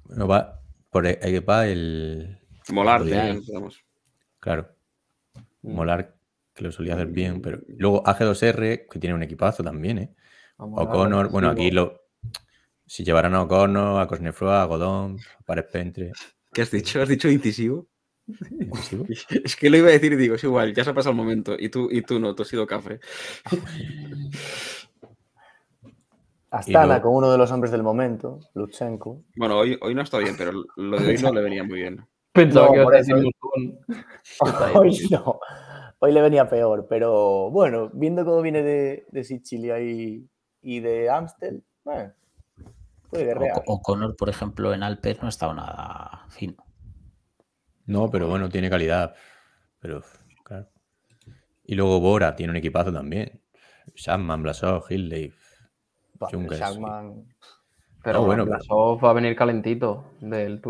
Bueno, 0.04 0.26
va 0.28 0.60
por 0.90 1.06
el, 1.06 1.18
el- 1.22 1.48
va 1.48 1.66
el. 1.66 2.38
Sí, 2.64 2.74
sabemos. 3.46 3.84
Claro, 4.40 4.68
Mm. 5.62 5.74
Molar, 5.74 6.14
que 6.54 6.64
lo 6.64 6.72
solía 6.72 6.94
hacer 6.94 7.08
bien, 7.08 7.40
pero. 7.42 7.60
Luego 7.68 8.02
AG2R, 8.04 8.86
que 8.90 8.98
tiene 8.98 9.14
un 9.14 9.22
equipazo 9.22 9.62
también, 9.62 9.98
¿eh? 9.98 10.14
a 10.58 10.66
Molar, 10.66 10.86
O'Connor, 10.88 11.28
bueno, 11.30 11.50
aquí 11.50 11.70
lo. 11.70 12.00
Si 12.86 13.02
llevarán 13.04 13.34
a 13.34 13.42
O'Connor, 13.42 14.00
a 14.00 14.06
Cosnefroa, 14.06 14.62
a 14.62 14.66
Godón, 14.66 15.18
a 15.40 15.42
Pares 15.42 15.64
Pentre. 15.72 16.12
¿Qué 16.52 16.62
has 16.62 16.70
dicho? 16.70 17.00
¿Has 17.02 17.08
dicho 17.08 17.28
incisivo? 17.28 17.88
inclusive. 18.50 19.04
Es 19.44 19.56
que 19.56 19.68
lo 19.68 19.76
iba 19.76 19.88
a 19.88 19.92
decir 19.92 20.12
y 20.12 20.16
digo, 20.16 20.34
es 20.36 20.44
igual, 20.44 20.72
ya 20.74 20.82
se 20.84 20.90
ha 20.90 20.94
pasado 20.94 21.10
el 21.10 21.16
momento. 21.16 21.56
Y 21.58 21.68
tú, 21.68 21.88
y 21.90 22.02
tú 22.02 22.18
no, 22.20 22.34
tú 22.34 22.42
has 22.42 22.48
sido 22.48 22.66
café. 22.66 23.00
Astana 26.50 26.86
luego- 26.86 27.02
con 27.02 27.14
uno 27.16 27.32
de 27.32 27.38
los 27.38 27.50
hombres 27.50 27.72
del 27.72 27.82
momento, 27.82 28.38
Lutsenko. 28.54 29.24
Bueno, 29.36 29.58
hoy, 29.58 29.76
hoy 29.82 29.94
no 29.94 30.02
está 30.02 30.18
bien, 30.18 30.36
pero 30.38 30.52
lo 30.76 30.98
de 31.00 31.08
hoy 31.08 31.18
no 31.20 31.32
le 31.32 31.40
venía 31.42 31.64
muy 31.64 31.80
bien. 31.80 32.06
Pensaba 32.32 32.68
No, 32.68 32.72
que 32.74 32.82
por 32.82 32.94
a 32.94 32.98
decir. 32.98 33.14
Hoy 34.74 35.08
no. 35.10 35.40
Hoy 36.00 36.12
le 36.12 36.20
venía 36.20 36.48
peor, 36.48 36.86
pero 36.88 37.50
bueno, 37.50 37.90
viendo 37.92 38.24
cómo 38.24 38.42
viene 38.42 38.62
de, 38.62 39.06
de 39.10 39.24
Sicilia 39.24 39.80
y, 39.80 40.28
y 40.60 40.80
de 40.80 41.08
Amstel, 41.08 41.64
bueno, 41.84 42.12
puede 43.10 43.24
guerrear. 43.24 43.62
O, 43.66 43.74
O'Connor, 43.74 44.16
por 44.16 44.28
ejemplo, 44.28 44.74
en 44.74 44.82
Alpes 44.82 45.20
no 45.20 45.26
ha 45.26 45.30
estado 45.30 45.54
nada 45.54 46.26
fino. 46.28 46.56
No, 47.86 48.10
pero 48.10 48.28
bueno, 48.28 48.48
tiene 48.48 48.68
calidad. 48.70 49.14
Pero, 49.78 50.02
claro. 50.42 50.68
Y 51.64 51.74
luego 51.74 52.00
Bora 52.00 52.34
tiene 52.34 52.50
un 52.50 52.56
equipazo 52.56 52.92
también. 52.92 53.40
Sandman, 53.94 54.42
Blasov, 54.42 54.84
Hindley. 54.90 55.32
Bah, 56.14 56.28
pero 56.30 56.40
Junkers, 56.40 56.60
Shackman- 56.60 57.24
Pero 58.02 58.20
No, 58.20 58.26
bueno, 58.26 58.44
Blasov 58.46 59.04
va 59.04 59.10
a 59.10 59.14
venir 59.14 59.36
calentito. 59.36 60.12
Del 60.20 60.60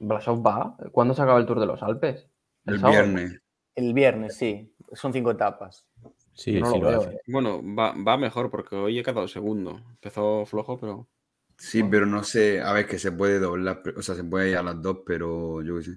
¿Blasov 0.00 0.44
va? 0.46 0.76
¿Cuándo 0.92 1.14
se 1.14 1.22
acaba 1.22 1.38
el 1.38 1.46
Tour 1.46 1.60
de 1.60 1.66
los 1.66 1.82
Alpes? 1.82 2.28
El 2.66 2.78
viernes. 2.78 3.40
El 3.78 3.94
viernes, 3.94 4.36
sí. 4.36 4.72
Son 4.92 5.12
cinco 5.12 5.30
etapas. 5.30 5.84
Sí, 6.32 6.60
no 6.60 6.72
sí 6.72 6.80
lo 6.80 6.88
veo, 6.88 7.02
eh. 7.10 7.20
Bueno, 7.28 7.60
va, 7.62 7.92
va 7.92 8.16
mejor 8.16 8.50
porque 8.50 8.74
hoy 8.76 8.98
he 8.98 9.02
quedado 9.02 9.28
segundo. 9.28 9.80
Empezó 9.90 10.44
flojo, 10.46 10.78
pero. 10.78 11.06
Sí, 11.56 11.82
pero 11.84 12.06
no 12.06 12.22
sé. 12.24 12.60
A 12.60 12.72
ver, 12.72 12.86
que 12.86 12.98
se 12.98 13.12
puede 13.12 13.38
doblar. 13.38 13.80
pero- 13.82 13.98
O 13.98 14.02
sea, 14.02 14.14
se 14.14 14.24
puede 14.24 14.50
ir 14.50 14.56
a 14.56 14.62
las 14.62 14.80
dos, 14.82 14.98
pero 15.06 15.62
yo 15.62 15.76
qué 15.78 15.82
sé. 15.84 15.90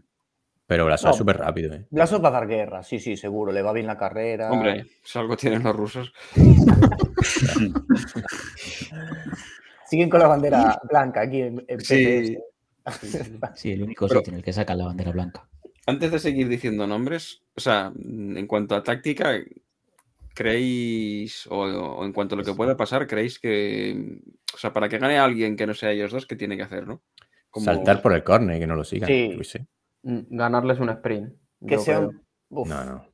Pero 0.67 0.85
Blasov 0.85 1.07
No. 1.07 1.11
es 1.11 1.17
súper 1.17 1.37
rápido, 1.37 1.73
¿eh? 1.73 1.85
Blasov 1.89 2.23
va 2.23 2.29
a 2.29 2.31
dar 2.31 2.47
guerra, 2.47 2.81
sí, 2.83 2.97
sí, 2.99 3.17
seguro. 3.17 3.51
Le 3.51 3.61
va 3.61 3.73
bien 3.73 3.87
la 3.87 3.97
carrera. 3.97 4.51
Hombre, 4.51 4.85
si 5.03 5.19
algo 5.19 5.35
tienen 5.35 5.63
los 5.63 5.75
rusos. 5.75 6.13
Siguen 9.85 10.09
con 10.09 10.19
la 10.21 10.27
bandera 10.27 10.79
blanca 10.89 11.21
aquí 11.21 11.41
en, 11.41 11.63
en 11.67 11.81
Sí. 11.81 12.37
Sí, 13.55 13.71
el 13.73 13.83
único 13.83 14.07
Pero- 14.07 14.19
sitio 14.21 14.31
en 14.33 14.37
el 14.37 14.43
que 14.43 14.53
sacan 14.53 14.77
la 14.77 14.85
bandera 14.85 15.11
blanca. 15.11 15.47
Antes 15.87 16.11
de 16.11 16.19
seguir 16.19 16.47
diciendo 16.47 16.85
nombres, 16.87 17.41
o 17.55 17.59
sea, 17.59 17.91
en 17.95 18.45
cuanto 18.47 18.75
a 18.75 18.83
táctica, 18.83 19.39
¿creéis, 20.33 21.47
o, 21.47 21.59
o 21.61 22.05
en 22.05 22.13
cuanto 22.13 22.35
a 22.35 22.37
lo 22.37 22.43
que 22.43 22.53
pueda 22.53 22.77
pasar, 22.77 23.07
creéis 23.07 23.39
que, 23.39 24.19
o 24.53 24.57
sea, 24.57 24.73
para 24.73 24.87
que 24.89 24.97
gane 24.99 25.17
alguien 25.17 25.55
que 25.55 25.65
no 25.67 25.73
sea 25.73 25.91
ellos 25.91 26.11
dos, 26.11 26.25
¿qué 26.25 26.35
tiene 26.35 26.55
que 26.57 26.63
hacer, 26.63 26.87
no? 26.87 27.01
Como- 27.49 27.65
Saltar 27.65 28.01
por 28.01 28.13
el 28.13 28.23
córner 28.23 28.57
y 28.57 28.59
que 28.59 28.67
no 28.67 28.75
lo 28.75 28.83
sigan. 28.83 29.07
Sí. 29.07 29.35
qué 29.37 29.43
sé. 29.43 29.67
Mm, 30.03 30.19
Ganarles 30.29 30.79
un 30.79 30.89
sprint. 30.89 31.33
Que 31.67 31.75
creo. 31.77 32.11
Uf, 32.49 32.67
No, 32.69 32.83
no. 32.85 33.05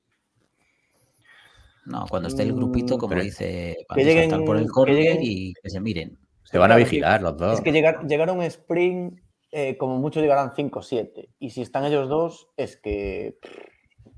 No, 1.86 2.06
cuando 2.10 2.27
esté 2.27 2.43
el 2.43 2.53
grupito, 2.53 2.95
Mm, 2.95 2.99
como 2.99 3.10
pero- 3.12 3.23
dice, 3.23 3.77
que 3.77 3.86
a 3.88 3.95
saltar 3.95 4.06
lleguen- 4.06 4.45
por 4.45 4.58
el 4.58 4.63
que 4.63 4.69
córner 4.69 4.97
lleguen- 4.97 5.19
y 5.21 5.53
que 5.53 5.69
se 5.69 5.80
miren. 5.80 6.17
Se 6.43 6.58
van 6.58 6.71
a 6.71 6.75
vigilar 6.75 7.21
los 7.21 7.38
dos. 7.38 7.56
Es 7.56 7.62
que 7.62 7.71
llegar, 7.71 8.06
llegar 8.08 8.30
a 8.30 8.34
un 8.34 8.43
sprint, 8.43 9.19
eh, 9.60 9.76
como 9.78 9.98
mucho 9.98 10.22
llegarán 10.22 10.54
5 10.56 10.80
o 10.80 10.82
7. 10.84 11.30
Y 11.39 11.50
si 11.50 11.62
están 11.63 11.84
ellos 11.86 12.08
dos, 12.10 12.50
es 12.58 12.78
que. 12.78 13.39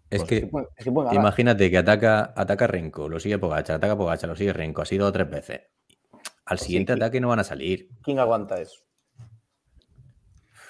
Es 0.10 0.22
pues, 0.22 0.24
que 0.24 0.48
pueden- 0.48 0.68
es 0.76 0.84
que 0.84 0.92
pueden 0.92 1.08
ganar. 1.10 1.22
imagínate 1.24 1.70
que 1.72 1.78
ataca, 1.78 2.34
ataca 2.36 2.68
Renko, 2.68 3.08
lo 3.08 3.20
sigue 3.20 3.38
Pogacar, 3.38 3.76
ataca 3.78 3.96
Pogacar, 3.98 4.28
lo 4.30 4.36
sigue 4.36 4.52
Renko, 4.54 4.82
así 4.82 4.98
dos 4.98 5.10
o 5.10 5.12
tres 5.14 5.30
veces. 5.30 5.62
Al 6.46 6.58
Pues 6.58 6.62
siguiente 6.62 6.94
que- 6.94 6.98
ataque 7.04 7.22
no 7.22 7.28
van 7.30 7.40
a 7.40 7.44
salir. 7.44 7.90
¿Quién 8.04 8.20
aguanta 8.20 8.60
eso? 8.60 8.82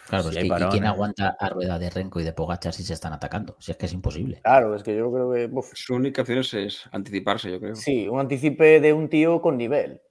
Claro, 0.07 0.23
Si 0.23 0.29
pues 0.29 0.37
que, 0.39 0.45
¿y 0.45 0.49
parones. 0.49 0.71
quién 0.73 0.85
aguanta 0.85 1.35
a 1.39 1.49
rueda 1.49 1.77
de 1.79 1.89
Renko 1.89 2.19
y 2.19 2.23
de 2.23 2.33
Pogachar 2.33 2.73
si 2.73 2.83
se 2.83 2.93
están 2.93 3.13
atacando? 3.13 3.55
Si 3.59 3.71
es 3.71 3.77
que 3.77 3.85
es 3.85 3.93
imposible. 3.93 4.41
Claro, 4.43 4.75
es 4.75 4.83
que 4.83 4.95
yo 4.97 5.11
creo 5.11 5.31
que. 5.31 5.45
uf, 5.51 5.71
Su 5.75 5.95
única 5.95 6.21
opción 6.23 6.39
es, 6.39 6.53
es 6.53 6.83
anticiparse, 6.91 7.51
yo 7.51 7.59
creo. 7.59 7.75
sí, 7.75 8.07
un 8.07 8.19
anticipe 8.19 8.79
de 8.81 8.91
un 8.93 9.07
tío 9.07 9.39
con 9.41 9.57
nivel. 9.57 10.01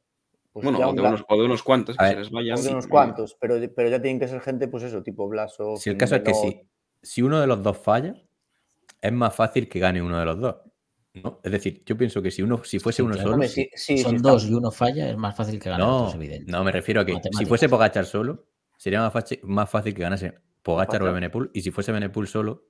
Pues 0.61 0.73
bueno, 0.77 0.89
o 0.89 0.93
de, 0.93 1.01
unos, 1.03 1.25
o 1.29 1.37
de 1.39 1.45
unos 1.45 1.63
cuantos 1.63 1.97
A 1.99 2.03
que 2.03 2.05
ver, 2.05 2.15
se 2.15 2.21
les 2.21 2.31
vayan. 2.31 2.59
o 2.59 2.63
de 2.63 2.71
unos 2.71 2.87
cuantos, 2.87 3.37
pero, 3.41 3.57
pero 3.75 3.89
ya 3.89 4.01
tienen 4.03 4.19
que 4.21 4.29
ser 4.29 4.41
gente, 4.41 4.69
pues 4.69 4.83
eso, 4.85 5.03
tipo 5.03 5.29
Blaso. 5.29 5.77
Si 5.77 5.91
el 5.91 5.97
caso 5.97 6.17
es 6.17 6.23
que 6.23 6.35
si, 6.35 6.63
si 7.03 7.23
uno 7.23 7.41
de 7.41 7.47
los 7.47 7.63
dos 7.63 7.79
falla, 7.79 8.15
es 9.01 9.13
más 9.13 9.35
fácil 9.35 9.69
que 9.69 9.79
gane 9.79 10.03
uno 10.03 10.19
de 10.19 10.25
los 10.25 10.41
dos. 10.41 10.57
¿no? 11.15 11.41
Es 11.43 11.51
decir, 11.51 11.83
yo 11.85 11.97
pienso 11.97 12.23
que 12.23 12.31
si 12.31 12.43
uno, 12.43 12.63
si 12.65 12.79
fuese 12.79 12.99
Sí, 12.99 13.03
uno 13.03 13.17
solo. 13.17 13.43
Sí. 13.43 13.49
sí, 13.49 13.71
sí, 13.75 13.97
si 13.97 14.03
son 14.05 14.17
sí, 14.17 14.23
dos 14.23 14.43
está- 14.43 14.53
y 14.53 14.57
uno 14.57 14.71
falla, 14.71 15.09
es 15.11 15.17
más 15.17 15.35
fácil 15.37 15.59
que 15.59 15.69
ganar 15.71 15.87
no, 15.87 16.13
evidente. 16.15 16.51
no, 16.53 16.63
me 16.63 16.71
refiero 16.73 17.01
a 17.01 17.07
que 17.07 17.19
si 17.37 17.45
fuese 17.47 17.69
Pogachar 17.69 18.05
solo, 18.07 18.47
sería 18.77 19.01
más 19.01 19.13
fácil, 19.13 19.41
más 19.43 19.69
fácil 19.69 19.95
que 19.95 20.03
ganase 20.03 20.35
Pogachar 20.63 21.03
o. 21.03 21.13
Benepool. 21.13 21.51
Y 21.55 21.63
si 21.63 21.71
fuese 21.71 21.91
Benepool 21.93 22.29
solo, 22.29 22.67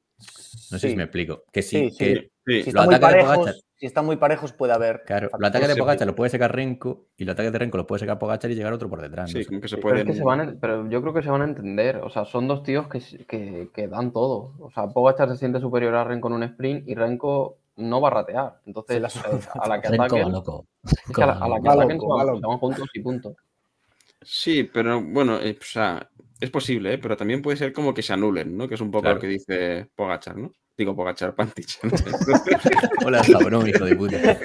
no 0.71 0.79
sé 0.79 0.87
Sí. 0.87 0.91
si 0.91 0.97
me 0.97 1.05
explico. 1.05 1.45
Que 1.53 1.63
sí, 1.63 1.91
que 1.99 2.31
Sí, 2.49 2.63
Si 2.63 2.71
están, 2.71 2.87
muy 2.87 2.99
parejos, 2.99 3.37
Pogacar- 3.37 3.55
si 3.77 3.87
están 3.87 4.07
muy 4.07 4.17
parejos, 4.17 4.53
puede 4.55 4.73
haber. 4.73 5.03
Claro, 5.05 5.25
los 5.25 5.33
factores 5.33 5.51
ataques 5.51 5.69
de 5.69 5.75
sí. 5.75 5.81
Pogacar 5.81 6.07
los 6.07 6.17
puede 6.17 6.31
sacar 6.31 6.57
Renko 6.57 7.05
y 7.19 7.25
los 7.27 7.35
ataques 7.35 7.53
de 7.53 7.59
Renko 7.59 7.77
los 7.77 7.87
puede 7.87 8.01
sacar 8.01 8.19
Pogacar 8.19 8.51
y 8.51 8.55
llegar 8.55 8.73
otro 8.73 8.89
por 8.89 9.03
detrás. 9.03 9.31
no 9.31 9.39
sí, 9.39 9.43
sé. 9.45 9.49
como 9.51 9.61
que 9.61 9.69
se 9.69 9.77
Pero, 9.77 9.83
pueden. 9.89 9.99
es 10.09 10.13
que 10.15 10.19
se 10.19 10.25
van 10.25 10.41
a- 10.41 10.57
pero 10.59 10.89
yo 10.89 11.03
creo 11.03 11.13
que 11.13 11.23
se 11.23 11.29
van 11.29 11.43
a 11.43 11.45
entender. 11.45 11.99
O 11.99 12.09
sea, 12.09 12.25
son 12.25 12.49
dos 12.49 12.63
tíos 12.63 12.89
que, 12.89 13.01
que, 13.27 13.69
que 13.75 13.87
dan 13.89 14.13
todo. 14.15 14.55
O 14.61 14.71
sea, 14.71 14.87
Pogachar 14.89 15.29
se 15.29 15.37
siente 15.37 15.61
superior 15.61 15.95
a 15.95 16.05
Renko 16.05 16.29
en 16.29 16.35
un 16.35 16.43
sprint 16.45 16.89
y 16.89 16.95
Renko 16.95 17.59
no 17.77 18.01
va 18.01 18.09
a 18.09 18.13
ratear. 18.13 18.61
Entonces, 18.65 18.95
Se 19.13 19.21
la 19.21 19.37
eh, 19.37 19.41
a 19.61 19.69
la 19.69 19.81
que 19.83 19.89
ataquen, 19.89 20.23
a 20.25 21.27
la, 21.27 21.33
a 21.35 21.49
la 21.49 21.61
que 21.61 21.69
ataquen 21.69 21.99
juntos 21.99 22.89
y 22.95 23.01
punto. 23.01 23.37
Sí, 24.23 24.65
pero 24.65 25.03
bueno, 25.03 25.39
eh, 25.39 25.57
o 25.61 25.65
sea, 25.65 26.09
es 26.41 26.51
posible, 26.51 26.95
¿eh? 26.95 26.99
pero 26.99 27.17
también 27.17 27.43
puede 27.43 27.57
ser 27.57 27.73
como 27.73 27.93
que 27.95 28.03
se 28.03 28.13
anulen, 28.13 28.57
¿no? 28.57 28.69
Que 28.69 28.75
es 28.77 28.81
un 28.81 28.91
poco 28.91 29.03
Claro. 29.03 29.17
lo 29.17 29.21
que 29.21 29.27
dice 29.29 29.89
Pogachar, 29.95 30.37
¿no? 30.37 30.53
Digo 30.77 30.95
Pogachar, 30.95 31.35
Pantich. 31.35 31.79
Hola, 33.05 33.23
cabrón, 33.31 33.69
hijo 33.69 33.85
de 33.85 33.97
puta. 33.97 34.17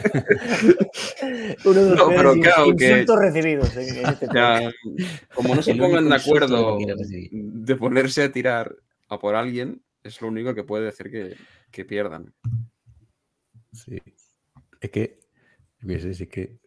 Uno 1.66 1.84
de 1.84 1.90
los 1.92 1.98
No, 1.98 2.08
pero 2.10 2.34
claro 2.34 2.76
que- 2.76 3.06
recibidos 3.06 3.76
en, 3.78 4.06
este 4.08 4.28
sea, 4.28 4.72
como 5.36 5.56
no 5.56 5.62
se 5.62 5.76
pongan 5.76 6.10
de 6.10 6.16
acuerdo 6.16 6.78
de 7.22 7.76
ponerse 7.76 8.24
a 8.24 8.32
tirar 8.32 8.76
a 9.10 9.20
por 9.20 9.36
alguien, 9.36 9.84
es 10.04 10.20
lo 10.22 10.28
único 10.30 10.56
que 10.56 10.64
puede 10.64 10.88
hacer 10.90 11.12
que, 11.12 11.36
que 11.72 11.86
pierdan. 11.86 12.34
Sí. 13.72 14.02
Es 14.82 14.90
que, 14.90 15.20
yo 15.82 15.88
qué 15.88 16.00
sé, 16.00 16.14
si 16.16 16.24
es 16.24 16.30
que 16.30 16.58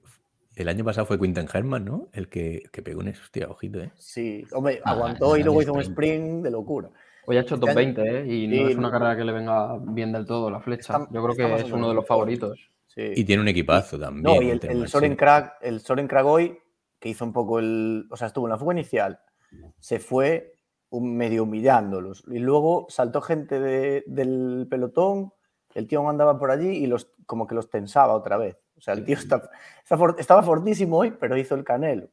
el 0.56 0.68
año 0.68 0.84
pasado 0.84 1.06
fue 1.06 1.18
Quinten 1.20 1.46
Herman, 1.52 1.84
¿no? 1.84 2.08
El 2.12 2.28
que, 2.28 2.62
que 2.72 2.82
pegó 2.82 3.00
un 3.00 3.08
hostia, 3.08 3.48
ojito, 3.48 3.80
¿eh? 3.80 3.92
Sí, 3.94 4.44
hombre, 4.52 4.80
Ah, 4.84 4.92
aguantó 4.92 5.36
y 5.36 5.42
luego 5.42 5.60
el 5.60 5.64
hizo 5.64 5.72
un 5.74 5.80
sprint. 5.80 6.42
de 6.44 6.50
locura. 6.50 6.90
Hoy 7.26 7.36
ha 7.36 7.40
hecho 7.40 7.58
top 7.58 7.68
Este 7.70 7.80
año- 7.80 7.94
20, 7.94 8.20
¿eh? 8.20 8.26
Y 8.34 8.46
no 8.48 8.54
Sí, 8.66 8.72
es 8.72 8.76
una 8.78 8.90
carrera 8.90 9.16
que 9.16 9.24
le 9.24 9.32
venga 9.32 9.78
bien 9.80 10.12
del 10.12 10.26
todo 10.26 10.50
la 10.50 10.60
flecha. 10.60 10.92
Está- 10.94 11.08
Yo 11.12 11.22
creo 11.24 11.34
que 11.36 11.54
es 11.62 11.70
uno 11.72 11.88
de 11.88 11.94
los 11.94 12.06
favoritos. 12.06 12.70
Sí. 12.86 13.02
Y 13.14 13.24
tiene 13.24 13.42
un 13.42 13.48
equipazo 13.48 13.98
también. 13.98 14.22
No, 14.22 14.34
y 14.40 14.50
el, 14.50 14.58
el 14.62 14.70
Herman, 14.70 14.88
Soren. 14.88 15.16
Krag, 15.16 15.54
el 15.60 15.80
Soren 15.80 16.08
Kragoy, 16.08 16.58
que 16.98 17.08
hizo 17.10 17.24
un 17.24 17.32
poco 17.32 17.58
el. 17.58 18.06
O 18.10 18.16
sea, 18.16 18.28
estuvo 18.28 18.46
en 18.46 18.50
la 18.52 18.58
fuga 18.58 18.72
inicial, 18.74 19.18
se 19.78 19.98
fue 19.98 20.54
un- 20.88 21.16
medio 21.16 21.42
humillándolos. 21.42 22.24
Y 22.28 22.38
luego 22.38 22.86
saltó 22.88 23.20
gente 23.20 23.60
de- 23.60 24.04
del 24.06 24.66
pelotón, 24.70 25.32
el 25.74 25.86
tío 25.88 26.08
andaba 26.08 26.38
por 26.38 26.50
allí 26.50 26.68
y 26.68 26.86
los 26.86 27.12
como 27.26 27.46
que 27.46 27.54
los 27.56 27.68
tensaba 27.68 28.14
otra 28.14 28.36
vez. 28.38 28.56
O 28.76 28.80
sea, 28.80 28.94
el 28.94 29.04
tío 29.04 29.16
está- 29.16 29.48
está 29.82 29.96
for- 29.96 30.16
estaba 30.18 30.42
fortísimo 30.42 30.98
hoy, 30.98 31.10
pero 31.12 31.36
hizo 31.36 31.54
el 31.54 31.64
canelo. 31.64 32.08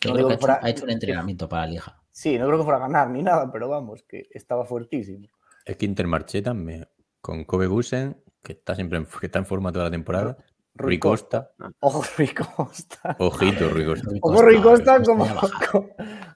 Yo 0.00 0.10
No 0.10 0.14
creo 0.14 0.16
digo 0.16 0.28
que 0.28 0.32
ha 0.32 0.36
hecho, 0.36 0.40
fuera- 0.46 0.60
ha 0.62 0.70
hecho 0.70 0.84
un 0.84 0.90
entrenamiento 0.90 1.48
para 1.48 1.62
la 1.62 1.68
Liga. 1.72 2.02
Sí, 2.10 2.38
no 2.38 2.46
creo 2.46 2.58
que 2.58 2.64
fuera 2.64 2.78
a 2.78 2.82
ganar 2.82 3.10
ni 3.10 3.22
nada, 3.22 3.50
pero 3.52 3.68
vamos, 3.68 4.02
que 4.08 4.28
estaba 4.30 4.64
fuertísimo. 4.64 5.26
Es 5.64 5.76
que 5.76 5.86
Intermarché 5.86 6.40
también. 6.42 6.88
Con 7.20 7.44
Kobe 7.44 7.66
Gusen, 7.66 8.22
que 8.42 8.52
está 8.52 8.74
siempre 8.74 8.98
en, 8.98 9.06
que 9.06 9.26
está 9.26 9.38
en 9.40 9.46
forma 9.46 9.72
toda 9.72 9.86
la 9.86 9.90
temporada. 9.90 10.36
Rui 10.74 10.90
Rui 10.90 10.98
Costa. 11.00 11.50
Ojo, 11.80 12.04
Rui 12.16 12.28
Costa. 12.28 13.16
Ojito, 13.18 13.68
Rui 13.68 13.84
Costa. 13.84 14.08
Ojo, 14.22 14.42
Rui 14.42 14.62
Costa, 14.62 14.98
Costa 14.98 15.12
como, 15.12 15.26
ya 15.26 15.34
baja. 15.34 15.48
como, 15.72 15.88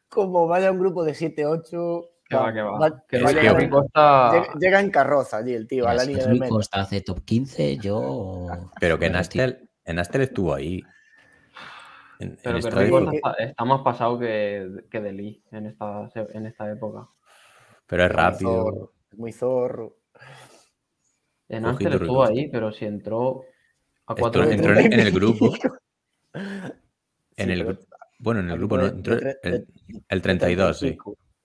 como 0.09 0.47
vaya 0.49 0.73
un 0.73 0.81
grupo 0.81 1.05
de 1.05 1.15
7-8. 1.15 2.09
Que 2.39 2.45
va, 2.45 2.53
que 2.53 2.63
va. 2.63 3.05
Que 3.09 3.17
Es 3.19 3.23
vaya 3.23 3.41
que- 3.41 3.49
Rui 3.51 3.69
Costa. 3.71 4.33
Llega, 4.33 4.53
llega 4.59 4.81
en 4.81 4.91
carroza 4.91 5.37
allí 5.39 5.55
el 5.55 5.67
tío, 5.67 5.87
a 5.89 5.95
la 5.95 6.05
línea 6.05 6.27
de. 6.27 6.49
Costa 6.49 6.81
hace 6.81 7.01
top 7.01 7.25
15, 7.25 7.79
yo. 7.79 8.47
Pero 8.81 8.99
que 8.99 9.07
en. 9.07 9.17
Astel, 9.17 9.69
en 9.85 9.99
Astel 9.99 10.23
estuvo 10.23 10.55
ahí. 10.55 10.83
En, 12.19 12.29
en 12.31 12.39
Pero 12.43 12.61
que 12.61 12.71
Rui 12.71 12.89
fue- 12.89 13.01
Costa 13.05 13.17
está, 13.17 13.33
está 13.45 13.65
más 13.65 13.81
pasado 13.83 14.19
que, 14.19 14.85
que 14.91 15.01
Deli 15.01 15.43
en 15.51 15.67
esta, 15.67 16.09
en 16.15 16.47
esta 16.47 16.71
época. 16.71 17.09
pero 17.87 18.05
es 18.05 18.11
Muy 18.11 18.17
rápido. 18.17 18.51
zorro, 18.63 18.93
es 19.11 19.19
Muy 19.19 19.33
zorro. 19.33 19.97
En 21.49 21.65
Rui 21.65 21.87
estuvo 21.87 22.25
ahí, 22.25 22.49
pero 22.49 22.73
si 22.73 22.85
entró 22.87 23.43
a 24.07 24.15
cuatro 24.15 24.45
entró 24.45 24.73
en, 24.79 24.93
en 24.93 25.01
el 25.01 25.11
grupo. 25.13 25.53
En 26.35 27.47
Sí, 27.47 27.53
el, 27.53 27.79
bueno, 28.19 28.41
en 28.41 28.51
el 28.51 28.59
grupo 28.59 28.77
no. 28.79 28.87
entró 28.87 29.15
el, 29.43 29.67
el 30.09 30.23
32, 30.23 30.79
sí. 30.79 30.97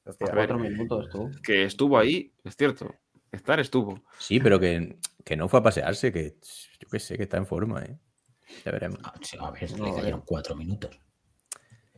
Hostia, 0.07 0.27
a 0.27 0.31
cuatro 0.35 0.59
minutos 0.59 1.09
tú. 1.09 1.31
Que 1.43 1.63
estuvo 1.65 1.97
ahí, 1.97 2.33
es 2.43 2.55
cierto. 2.55 2.93
Estar 3.31 3.59
estuvo. 3.59 4.01
Sí, 4.19 4.39
pero 4.39 4.59
que, 4.59 4.97
que 5.25 5.35
no 5.35 5.47
fue 5.49 5.59
a 5.59 5.63
pasearse, 5.63 6.11
que 6.13 6.35
yo 6.79 6.87
qué 6.89 6.99
sé, 6.99 7.17
que 7.17 7.23
está 7.23 7.37
en 7.37 7.45
forma, 7.45 7.83
¿eh? 7.83 7.97
Ya 8.65 8.71
veremos. 8.71 8.99
Ah, 9.03 9.13
sí, 9.21 9.37
A 9.39 9.51
ver, 9.51 9.77
No, 9.77 9.85
le 9.85 9.93
cayeron 9.93 10.21
4 10.25 10.55
minutos. 10.55 10.97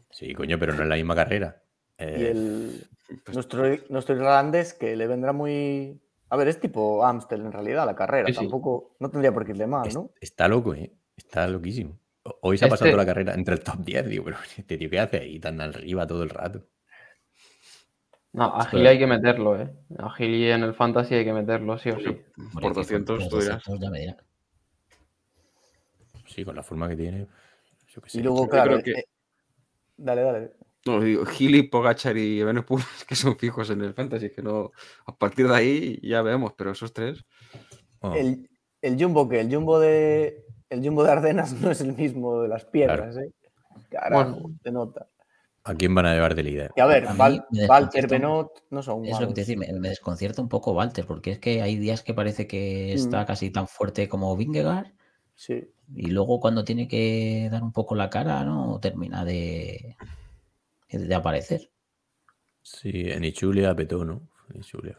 Sí, 0.09 0.33
coño, 0.33 0.57
pero 0.57 0.73
no 0.73 0.81
es 0.83 0.89
la 0.89 0.95
misma 0.95 1.15
carrera. 1.15 1.61
Y 1.99 2.03
Eh, 2.03 2.31
el, 2.31 2.87
Pues- 3.23 3.35
nuestro, 3.35 3.63
nuestro 3.89 4.15
irlandés 4.15 4.73
que 4.73 4.95
le 4.95 5.07
vendrá 5.07 5.33
muy. 5.33 6.01
A 6.29 6.37
ver, 6.37 6.47
es 6.47 6.59
tipo 6.59 7.03
Amstel 7.05 7.41
en 7.41 7.51
realidad, 7.51 7.85
la 7.85 7.95
carrera. 7.95 8.27
Sí, 8.27 8.33
sí. 8.33 8.39
Tampoco. 8.39 8.95
No 8.99 9.09
tendría 9.09 9.31
por 9.33 9.45
qué 9.45 9.51
irle 9.51 9.67
mal, 9.67 9.87
es- 9.87 9.95
¿no? 9.95 10.11
Está 10.19 10.47
loco, 10.47 10.73
¿eh? 10.73 10.91
Está 11.15 11.47
loquísimo. 11.47 11.99
Hoy 12.41 12.57
se 12.57 12.65
ha 12.65 12.69
pasado 12.69 12.85
Este- 12.87 12.93
toda 12.95 13.03
la 13.03 13.07
carrera 13.11 13.33
entre 13.33 13.55
el 13.55 13.61
top 13.61 13.79
10, 13.79 14.07
digo, 14.07 14.23
pero 14.25 14.37
este 14.57 14.77
tío, 14.77 14.89
¿qué 14.89 14.99
hace 14.99 15.17
ahí 15.17 15.39
tan 15.39 15.59
arriba 15.61 16.05
todo 16.07 16.23
el 16.23 16.29
rato? 16.29 16.65
No, 18.31 18.45
a 18.55 18.65
Gili 18.65 18.87
hay 18.87 18.99
que 18.99 19.07
meterlo, 19.07 19.59
¿eh? 19.59 19.73
A 19.97 20.11
Gili 20.11 20.51
en 20.51 20.63
el 20.63 20.73
Fantasy 20.75 21.15
hay 21.15 21.25
que 21.25 21.33
meterlo, 21.33 21.77
sí 21.79 21.89
o 21.89 21.99
sí. 21.99 22.21
Por 22.53 22.61
que 22.61 22.69
200, 22.73 23.23
por 23.23 23.29
tú 23.29 23.39
dirás. 23.39 23.57
200 23.65 23.79
ya 23.79 23.89
me 23.89 23.99
dirás. 24.01 24.17
Sí, 26.27 26.45
con 26.45 26.55
la 26.55 26.63
forma 26.63 26.87
que 26.87 26.95
tiene. 26.95 27.27
Yo 27.87 28.01
qué 28.01 28.09
sé. 28.09 28.19
Y 28.19 28.23
luego, 28.23 28.47
claro. 28.47 28.73
creo 28.73 28.83
que- 28.83 28.91
eh, 28.99 29.05
Dale, 29.97 30.21
dale. 30.21 30.51
No, 30.85 31.01
digo, 31.01 31.25
Gili, 31.25 31.63
Pogachar 31.63 32.15
y 32.17 32.39
Evenepoel 32.39 32.83
que 33.07 33.15
son 33.15 33.37
fijos 33.37 33.69
en 33.71 33.81
el 33.81 33.93
fantasy, 33.93 34.29
que 34.29 34.41
no. 34.41 34.71
A 35.05 35.15
partir 35.17 35.47
de 35.47 35.55
ahí 35.55 35.99
ya 36.01 36.21
vemos, 36.21 36.53
pero 36.53 36.71
esos 36.71 36.93
tres. 36.93 37.25
Oh, 37.99 38.13
El, 38.13 38.47
el 38.81 39.01
Jumbo 39.03 39.27
que 39.27 39.41
el 39.41 39.53
Jumbo 39.53 39.79
de. 39.79 40.45
El 40.69 40.85
Jumbo 40.85 41.03
de 41.03 41.11
Ardenas 41.11 41.51
no 41.61 41.71
es 41.71 41.81
el 41.81 41.93
mismo 41.93 42.41
de 42.43 42.47
las 42.47 42.63
piedras, 42.65 43.17
¿eh? 43.17 43.33
Carajo, 43.89 44.31
Bueno. 44.39 44.55
se 44.63 44.71
nota. 44.71 45.07
¿A 45.69 45.75
quién 45.75 45.93
van 45.93 46.07
a 46.07 46.13
llevar 46.13 46.33
de 46.33 46.41
líder? 46.43 46.71
Y 46.75 46.81
a 46.81 46.85
ver, 46.87 47.07
A 47.07 47.13
Val- 47.13 47.45
Walter, 47.67 48.07
Benot 48.07 48.63
no 48.71 48.81
son 48.81 49.05
Es 49.05 49.19
lo 49.19 49.27
que 49.27 49.33
te 49.35 49.41
decir, 49.41 49.57
me, 49.57 49.71
me 49.73 49.89
desconcierta 49.89 50.41
un 50.41 50.49
poco 50.49 50.71
Walter, 50.71 51.05
porque 51.05 51.31
es 51.31 51.39
que 51.39 51.61
hay 51.61 51.77
días 51.77 52.01
que 52.01 52.13
parece 52.15 52.47
que 52.47 52.91
está 52.93 53.21
Mm. 53.21 53.25
casi 53.27 53.51
tan 53.51 53.67
fuerte 53.67 54.09
como 54.09 54.35
Vingegaard, 54.35 54.87
Sí. 55.35 55.69
y 55.95 56.07
luego 56.07 56.39
cuando 56.39 56.63
tiene 56.63 56.87
que 56.87 57.49
dar 57.51 57.61
un 57.61 57.71
poco 57.71 57.93
la 57.93 58.09
cara, 58.09 58.43
no 58.43 58.79
termina 58.81 59.23
de, 59.23 59.95
de 60.91 61.15
aparecer. 61.15 61.69
Sí, 62.63 62.91
en 63.11 63.23
Ichulia 63.23 63.75
petó, 63.75 64.03
¿no? 64.03 64.21
En 64.51 64.61
Ichulia. 64.61 64.97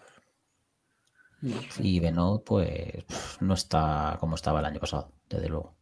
Y 1.78 1.98
Benot, 2.00 2.44
pues, 2.44 3.04
no 3.40 3.54
está 3.54 4.16
como 4.20 4.34
estaba 4.36 4.60
el 4.60 4.66
año 4.66 4.78
pasado, 4.78 5.10
desde 5.28 5.48
luego. 5.48 5.74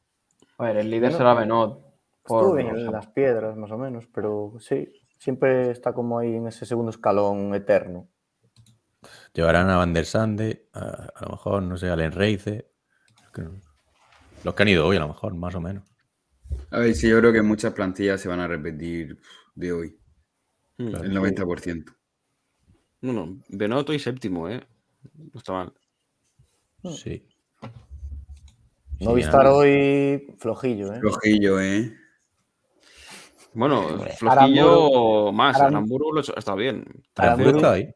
A 0.56 0.64
ver, 0.64 0.78
el 0.78 0.88
líder 0.90 1.12
será 1.12 1.34
Benot. 1.34 1.87
Sea, 2.28 2.60
en 2.86 2.92
las 2.92 3.06
piedras, 3.08 3.56
más 3.56 3.70
o 3.70 3.78
menos, 3.78 4.06
pero 4.12 4.54
sí, 4.60 4.88
siempre 5.18 5.70
está 5.70 5.92
como 5.92 6.18
ahí 6.18 6.34
en 6.34 6.46
ese 6.48 6.66
segundo 6.66 6.90
escalón 6.90 7.54
eterno. 7.54 8.08
Llevarán 9.32 9.70
a 9.70 9.76
Van 9.76 9.92
der 9.92 10.04
Sande, 10.06 10.68
a, 10.72 11.08
a 11.14 11.24
lo 11.24 11.30
mejor, 11.32 11.62
no 11.62 11.76
sé, 11.76 11.88
a 11.90 11.96
no- 13.42 13.60
Los 14.44 14.54
que 14.54 14.62
han 14.62 14.68
ido 14.68 14.86
hoy, 14.86 14.96
a 14.96 15.00
lo 15.00 15.08
mejor, 15.08 15.34
más 15.34 15.54
o 15.54 15.60
menos. 15.60 15.84
A 16.70 16.78
ver, 16.80 16.94
sí, 16.94 17.08
yo 17.08 17.18
creo 17.18 17.32
que 17.32 17.42
muchas 17.42 17.72
plantillas 17.72 18.20
se 18.20 18.28
van 18.28 18.40
a 18.40 18.48
repetir 18.48 19.18
de 19.54 19.72
hoy, 19.72 19.98
Mm. 20.78 20.88
Claro. 20.90 21.04
el 21.04 21.14
90%. 21.14 21.92
No, 23.00 23.12
no, 23.12 23.42
Benotto 23.48 23.92
y 23.92 23.98
séptimo, 23.98 24.48
¿eh? 24.48 24.66
No 25.14 25.38
está 25.38 25.52
mal. 25.52 25.72
Sí. 26.96 27.26
No 29.00 29.10
Sí, 29.10 29.16
vistar 29.16 29.44
nada. 29.44 29.54
hoy 29.54 30.34
flojillo, 30.38 30.92
¿eh? 30.92 31.00
Flojillo, 31.00 31.60
¿eh? 31.60 31.96
Bueno, 33.54 33.98
flojillo 34.16 35.32
más. 35.32 35.56
Aram- 35.56 35.66
Aramburu 35.68 36.12
lo 36.12 36.18
ha 36.20 36.22
hecho- 36.22 36.36
está 36.36 36.54
bien. 36.54 36.84
Aramburu 37.16 37.56
está 37.56 37.72
ahí. 37.72 37.88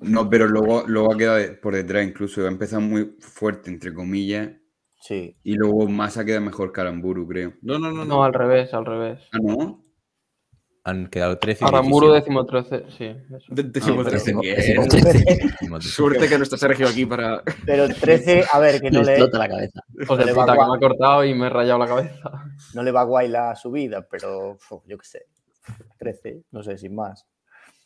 No, 0.00 0.30
pero 0.30 0.46
luego, 0.46 0.84
luego 0.86 1.12
ha 1.12 1.16
quedado 1.16 1.60
por 1.60 1.74
detrás 1.74 2.06
incluso. 2.06 2.44
Ha 2.44 2.48
empezado 2.48 2.80
muy 2.80 3.16
fuerte, 3.20 3.70
entre 3.70 3.92
comillas, 3.92 4.50
Sí. 5.00 5.36
y 5.42 5.54
luego 5.54 5.88
más 5.88 6.16
ha 6.18 6.24
quedado 6.24 6.44
mejor 6.44 6.72
que 6.72 6.80
Aramburu, 6.80 7.26
creo. 7.26 7.54
No, 7.62 7.78
no, 7.78 7.90
no, 7.90 7.98
No, 7.98 8.04
no. 8.04 8.24
al 8.24 8.32
revés, 8.32 8.72
al 8.74 8.86
revés. 8.86 9.20
Ah, 9.32 9.38
¿no? 9.42 9.80
Han 10.84 11.08
quedado 11.08 11.38
13 11.38 11.64
y 11.64 11.68
Aramburu 11.68 12.06
17. 12.12 12.20
décimo 12.20 12.46
trece, 12.46 12.84
sí. 12.96 13.04
Ah, 13.08 13.24
décimo- 13.70 14.40
Bien. 14.40 14.56
décimo 14.56 14.82
Décimo 14.84 15.78
tercero. 15.78 15.80
Suerte 15.80 16.28
que 16.28 16.36
no 16.38 16.44
está 16.44 16.56
Sergio 16.56 16.88
aquí 16.88 17.04
para. 17.04 17.42
Pero 17.66 17.88
13, 17.88 18.44
a 18.50 18.58
ver, 18.58 18.80
que 18.80 18.90
no 18.90 19.02
Le 19.02 19.12
explota 19.12 19.38
la 19.38 19.48
cabeza. 19.48 19.82
Puta, 20.06 20.24
que 20.24 20.32
guau. 20.32 20.46
me 20.46 20.76
ha 20.76 20.80
cortado 20.80 21.24
y 21.24 21.34
me 21.34 21.46
he 21.46 21.50
rayado 21.50 21.78
la 21.78 21.86
cabeza. 21.86 22.30
no 22.74 22.82
le 22.82 22.90
va 22.90 23.02
guay 23.04 23.28
la 23.28 23.54
subida, 23.54 24.06
pero 24.10 24.52
uf, 24.52 24.82
yo 24.86 24.96
qué 24.96 25.04
sé. 25.06 25.26
13, 25.98 26.42
no 26.52 26.62
sé, 26.62 26.78
sin 26.78 26.94
más. 26.94 27.26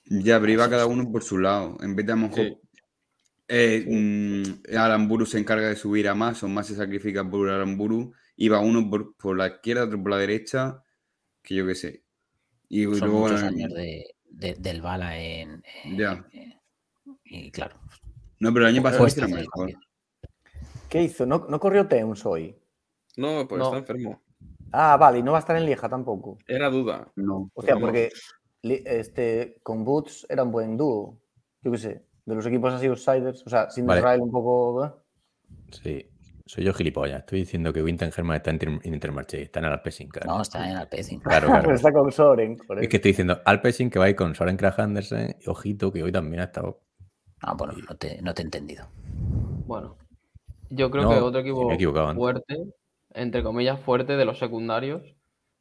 Ya, 0.05 0.39
pero 0.39 0.53
iba 0.53 0.71
cada 0.71 0.87
uno 0.87 1.11
por 1.11 1.23
su 1.25 1.39
lado. 1.39 1.77
En 1.81 1.97
vez 1.97 2.07
de 2.07 2.13
a 2.13 2.17
lo 2.17 2.23
mejor. 2.23 2.39
Sí. 2.45 2.59
eh, 3.49 3.85
mm, 3.89 4.77
Aramburu 4.77 5.27
se 5.27 5.39
encarga 5.39 5.69
de 5.69 5.77
subir 5.77 6.09
a 6.09 6.15
más, 6.15 6.43
o 6.45 6.49
más 6.49 6.67
se 6.69 6.77
sacrifica 6.77 7.29
por 7.29 7.49
Aramburu. 7.51 8.13
Iba 8.37 8.61
uno 8.61 8.89
por, 8.89 9.17
por 9.17 9.37
la 9.37 9.49
izquierda, 9.49 9.85
otro 9.85 10.01
por 10.01 10.11
la 10.13 10.19
derecha, 10.19 10.83
que 11.43 11.57
yo 11.57 11.67
qué 11.67 11.75
sé. 11.75 12.02
Y 12.75 12.85
Son 12.85 13.01
luego. 13.11 13.19
muchos 13.19 13.43
años 13.43 13.71
de, 13.75 14.03
de- 14.31 14.55
del 14.55 14.81
bala 14.81 15.19
en, 15.21 15.63
en- 15.85 15.99
Ya. 15.99 16.25
en- 16.33 16.59
y 17.25 17.51
claro. 17.51 17.77
No, 18.41 18.51
pero 18.53 18.67
el 18.67 18.73
año 18.75 18.83
pasado 18.83 19.07
hicieron 19.07 19.33
mejor. 19.33 19.73
¿Qué 20.89 21.03
hizo? 21.03 21.27
¿No, 21.27 21.47
no 21.51 21.61
corrió 21.61 21.87
Teuns 21.87 22.25
hoy? 22.25 22.57
No, 23.19 23.47
pues 23.47 23.59
No. 23.59 23.67
está 23.67 23.77
enfermo. 23.77 24.23
Ah, 24.73 24.97
vale, 24.97 25.19
y 25.19 25.23
no 25.23 25.33
va 25.33 25.39
a 25.39 25.41
estar 25.41 25.55
en 25.55 25.67
Lieja 25.67 25.87
tampoco. 25.87 26.39
Era 26.49 26.71
duda. 26.71 27.13
No. 27.17 27.51
Hostia, 27.53 27.75
Vamos. 27.75 27.89
porque 27.91 28.11
este, 28.63 29.59
con 29.63 29.85
Boots 29.85 30.27
era 30.31 30.43
un 30.43 30.51
buen 30.53 30.79
dúo. 30.79 31.21
Yo 31.61 31.73
qué 31.73 31.79
sé, 31.79 32.07
de 32.25 32.35
los 32.35 32.47
equipos 32.47 32.73
así 32.73 32.87
outsiders. 32.87 33.43
O 33.47 33.51
sea, 33.51 33.69
sin 33.71 33.85
Vale. 33.85 34.01
Israel 34.01 34.21
un 34.23 34.31
poco. 34.31 34.85
¿eh? 34.87 34.91
Sí. 35.83 36.07
Soy 36.53 36.65
yo 36.65 36.75
gilipollas. 36.75 37.21
Estoy 37.21 37.39
diciendo 37.39 37.73
que 37.73 37.83
Winton 37.83 38.11
Herman 38.15 38.37
está 38.37 38.51
en, 38.51 38.57
Inter- 38.57 38.81
en 38.85 38.93
Intermarché. 38.93 39.41
Está 39.41 39.61
en 39.61 39.65
el 39.65 39.73
Alpecin, 39.73 40.09
claro. 40.11 40.35
No, 40.35 40.43
está 40.43 40.69
en 40.71 40.77
Alpecin. 40.77 41.19
Claro, 41.21 41.47
claro. 41.49 41.73
Está 41.75 41.91
con 41.91 42.13
Soren. 42.13 42.59
por 42.59 42.79
Es 42.79 42.91
que 42.91 42.97
estoy 42.97 43.13
diciendo 43.13 43.41
Alpecin 43.47 43.89
que 43.89 43.99
va 43.99 44.05
a 44.05 44.11
ir 44.11 44.17
con 44.17 44.35
Soren 44.35 44.59
Krag 44.59 44.79
Andersen. 44.79 45.35
Y 45.41 45.49
ojito, 45.49 45.91
que 45.91 46.03
hoy 46.03 46.13
también 46.13 46.43
ha 46.43 46.45
estado. 46.45 46.79
Ah, 47.41 47.55
bueno, 47.55 47.73
no 47.89 47.97
te, 47.97 48.21
no 48.21 48.35
te 48.35 48.43
he 48.43 48.45
entendido. 48.45 48.87
Bueno, 49.67 49.97
yo 50.69 50.91
creo 50.91 51.05
No, 51.05 51.09
que 51.11 51.17
otro 51.21 51.41
equipo 51.41 52.15
fuerte, 52.15 52.59
entre 53.15 53.43
comillas, 53.43 53.81
fuerte 53.81 54.19
de 54.19 54.27
los 54.27 54.39
secundarios, 54.39 55.01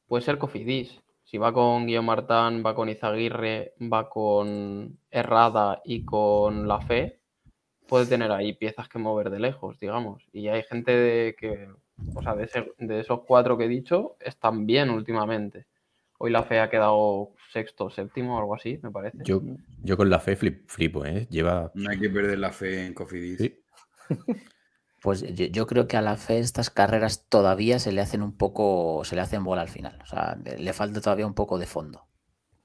puede 0.07 0.23
ser 0.23 0.39
Cofidis. 0.39 0.99
Si 1.23 1.37
va 1.37 1.53
con 1.53 1.85
Guillaume 1.85 2.07
Martán, 2.07 2.63
va 2.65 2.75
con 2.75 2.89
Izaguirre, 2.89 3.75
va 3.81 4.09
con 4.09 4.97
Errada 5.09 5.81
y 5.85 6.03
con 6.03 6.67
La 6.67 6.81
Fe, 6.81 7.20
puede 7.91 8.05
tener 8.05 8.31
ahí 8.31 8.53
piezas 8.53 8.87
que 8.87 8.99
mover 8.99 9.29
de 9.29 9.37
lejos, 9.41 9.77
digamos. 9.77 10.23
Y 10.31 10.47
hay 10.47 10.63
gente 10.63 10.93
de 10.93 11.35
que, 11.37 11.67
o 12.15 12.21
sea, 12.23 12.35
de, 12.35 12.45
ese- 12.45 12.71
de 12.77 13.01
esos 13.01 13.19
cuatro 13.27 13.57
que 13.57 13.65
he 13.65 13.67
dicho, 13.67 14.15
están 14.21 14.65
bien 14.65 14.89
últimamente. 14.89 15.65
Hoy 16.17 16.31
La 16.31 16.43
Fe 16.43 16.61
ha 16.61 16.69
quedado 16.69 17.33
sexto, 17.51 17.89
séptimo 17.89 18.39
algo 18.39 18.55
así, 18.55 18.79
me 18.81 18.91
parece. 18.91 19.17
Yo, 19.25 19.41
yo 19.83 19.97
con 19.97 20.09
la 20.09 20.21
fe 20.21 20.37
flip- 20.37 20.63
flipo, 20.67 21.03
¿eh? 21.05 21.27
Lleva. 21.29 21.69
No 21.73 21.89
hay 21.89 21.99
que 21.99 22.09
perder 22.09 22.39
la 22.39 22.53
fe 22.53 22.85
en 22.85 22.93
Cofidis. 22.93 23.39
Sí. 23.39 23.59
Pues 25.01 25.23
yo, 25.35 25.47
yo 25.47 25.65
creo 25.65 25.87
que 25.87 25.97
a 25.97 26.01
la 26.03 26.15
fe 26.15 26.37
estas 26.37 26.69
carreras 26.69 27.25
todavía 27.27 27.79
se 27.79 27.91
le 27.91 28.01
hacen 28.01 28.21
un 28.21 28.37
poco, 28.37 29.01
se 29.03 29.15
le 29.15 29.21
hacen 29.21 29.43
bola 29.43 29.63
al 29.63 29.69
final. 29.69 29.97
O 30.03 30.05
sea, 30.05 30.37
le 30.57 30.73
falta 30.73 31.01
todavía 31.01 31.25
un 31.25 31.33
poco 31.33 31.57
de 31.57 31.65
fondo. 31.65 32.05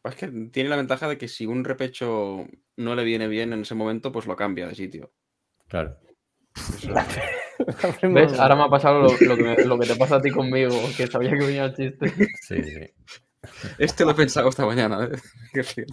Es 0.09 0.15
que 0.17 0.29
tiene 0.53 0.69
la 0.69 0.77
ventaja 0.77 1.09
de 1.09 1.19
que 1.19 1.29
si 1.29 1.47
un 1.47 1.65
repecho 1.65 2.47
no 2.77 2.95
le 2.95 3.05
viene 3.05 3.29
bien 3.29 3.53
en 3.53 3.63
ese 3.63 3.75
momento, 3.75 4.13
pues 4.13 4.27
lo 4.27 4.37
cambia 4.37 4.67
de 4.69 4.75
sitio. 4.75 5.13
Claro. 5.69 5.97
Eso- 6.55 6.93
¿Ves? 8.03 8.39
Ahora 8.39 8.55
me 8.57 8.65
ha 8.65 8.69
pasado 8.69 9.01
lo, 9.01 9.09
lo 9.27 9.37
que, 9.37 9.43
me- 9.43 9.65
lo 9.65 9.79
que 9.79 9.87
te 9.87 9.97
pasa 9.97 10.17
a 10.17 10.21
ti 10.23 10.31
conmigo, 10.31 10.79
que 10.97 11.07
sabía 11.07 11.31
que 11.31 11.45
venía 11.45 11.65
el 11.65 11.75
chiste. 11.75 12.13
Sí, 12.43 12.63
sí. 12.63 12.81
Este 13.79 14.05
lo 14.05 14.11
he 14.11 14.15
pensado 14.15 14.49
esta 14.49 14.67
mañana. 14.67 15.05
¿eh? 15.05 15.17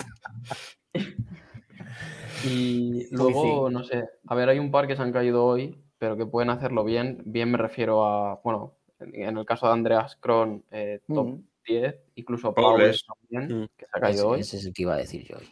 Y 2.45 3.07
luego, 3.11 3.69
no 3.69 3.83
sé, 3.83 4.03
a 4.27 4.35
ver, 4.35 4.49
hay 4.49 4.59
un 4.59 4.71
par 4.71 4.87
que 4.87 4.95
se 4.95 5.01
han 5.01 5.13
caído 5.13 5.45
hoy, 5.45 5.81
pero 5.97 6.17
que 6.17 6.25
pueden 6.25 6.49
hacerlo 6.49 6.83
bien. 6.83 7.21
Bien 7.25 7.49
me 7.49 7.57
refiero 7.57 8.05
a, 8.05 8.41
bueno, 8.43 8.75
en 8.99 9.37
el 9.37 9.45
caso 9.45 9.67
de 9.67 9.73
Andreas 9.73 10.17
Kron, 10.17 10.65
eh, 10.71 10.99
top 11.07 11.27
Mm. 11.27 11.43
10, 11.65 11.95
incluso 12.15 12.53
Paules. 12.53 13.03
Paules 13.03 13.05
también, 13.29 13.61
Mm. 13.63 13.67
que 13.77 13.85
se 13.85 13.91
ha 13.93 13.99
caído 13.99 14.27
hoy. 14.29 14.39
ese 14.41 14.57
es 14.57 14.65
el 14.65 14.73
que 14.73 14.81
iba 14.83 14.93
a 14.93 14.97
decir 14.97 15.25
yo 15.27 15.37
hoy. 15.37 15.47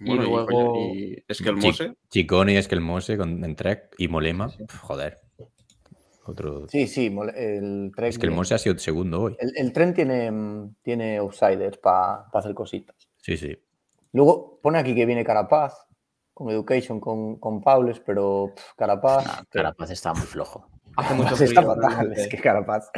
Bueno, 0.00 0.22
y, 0.22 0.26
luego- 0.26 0.76
y 0.94 1.24
es 1.26 1.40
que 1.40 1.48
el 1.48 1.56
Mose. 1.56 1.94
Chicone, 2.10 2.58
Eskelmose 2.58 3.16
con 3.16 3.42
Entrek 3.44 3.94
y 3.98 4.08
Molema. 4.08 4.48
pf, 4.48 4.78
Joder. 4.78 5.18
Otro. 6.26 6.66
Sí, 6.68 6.86
sí, 6.86 7.14
el 7.36 7.92
Trek. 7.94 8.08
Es 8.10 8.18
que 8.18 8.26
el. 8.26 8.32
Mose 8.32 8.54
ha 8.54 8.58
sido 8.58 8.78
segundo 8.78 9.20
hoy. 9.22 9.36
El, 9.38 9.52
el 9.56 9.72
tren 9.74 9.92
tiene, 9.92 10.32
tiene 10.82 11.18
outsiders 11.18 11.76
para 11.78 12.26
hacer 12.32 12.54
cositas. 12.54 12.96
Sí, 13.18 13.36
sí. 13.36 13.56
Luego 14.12 14.58
pone 14.62 14.78
aquí 14.78 14.94
que 14.94 15.04
viene 15.04 15.22
Carapaz 15.24 15.74
con 16.32 16.50
Education, 16.50 16.98
con, 16.98 17.36
con 17.38 17.60
Paules, 17.62 18.00
pero 18.00 18.52
pff, 18.56 18.72
Carapaz. 18.76 19.26
No, 19.26 19.44
Carapaz 19.50 19.90
está 19.90 20.14
muy 20.14 20.22
flojo. 20.26 20.66
Hace 20.96 21.14
mucho 21.14 21.34
Carapaz 21.36 21.40
está 21.42 21.62
fatal, 21.62 22.12
es 22.14 22.28
que 22.28 22.38
Carapaz. 22.38 22.90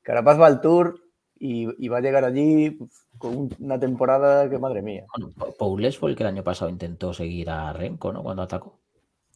Carapaz 0.00 0.40
va 0.40 0.46
al 0.46 0.60
tour 0.62 0.98
y, 1.44 1.66
y 1.84 1.88
va 1.88 1.98
a 1.98 2.00
llegar 2.00 2.24
allí 2.24 2.78
con 3.18 3.36
un- 3.36 3.56
una 3.58 3.78
temporada 3.80 4.48
que 4.48 4.58
madre 4.58 4.80
mía. 4.80 5.06
Bueno, 5.18 5.32
Poules 5.58 5.98
fue 5.98 6.10
el 6.10 6.16
que 6.16 6.22
el 6.22 6.28
año 6.28 6.44
pasado 6.44 6.70
intentó 6.70 7.12
seguir 7.12 7.50
a 7.50 7.72
Renko, 7.72 8.12
¿no? 8.12 8.22
Cuando 8.22 8.42
atacó. 8.42 8.78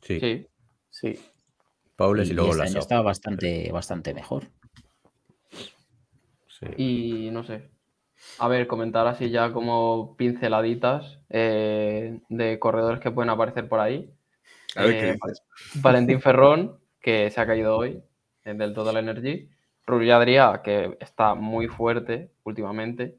Sí. 0.03 0.21
Sí, 0.21 0.47
Sí. 0.89 1.19
Paules 1.97 2.31
y, 2.31 2.35
luego 2.35 2.51
este 2.51 2.63
la 2.63 2.71
año 2.71 2.79
estaba 2.79 3.03
bastante, 3.03 3.73
bastante 3.73 4.15
mejor. 4.15 4.45
Sí. 6.49 6.67
y 6.77 7.31
no 7.33 7.43
sé. 7.45 7.69
A 8.39 8.49
ver, 8.49 8.67
comentar 8.67 9.07
así 9.09 9.29
ya 9.31 9.53
como 9.53 10.15
pinceladitas 10.17 11.19
eh, 11.29 12.21
de 12.29 12.59
corredores 12.59 13.01
que 13.01 13.11
pueden 13.11 13.31
aparecer 13.31 13.69
por 13.69 13.81
ahí. 13.81 14.11
A 14.77 14.85
ver 14.85 14.95
Eh, 14.95 15.01
qué 15.01 15.13
dices. 15.13 15.43
Valentín 15.83 16.21
Ferrón, 16.21 16.79
que 17.01 17.31
se 17.31 17.41
ha 17.41 17.47
caído 17.47 17.77
hoy, 17.77 18.01
eh, 18.45 18.55
del 18.55 18.73
Total 18.75 18.97
Energy. 18.97 19.51
Rubí 19.87 20.11
Adrià, 20.11 20.63
que 20.63 20.97
está 21.01 21.35
muy 21.35 21.69
fuerte 21.69 22.33
últimamente. 22.45 23.19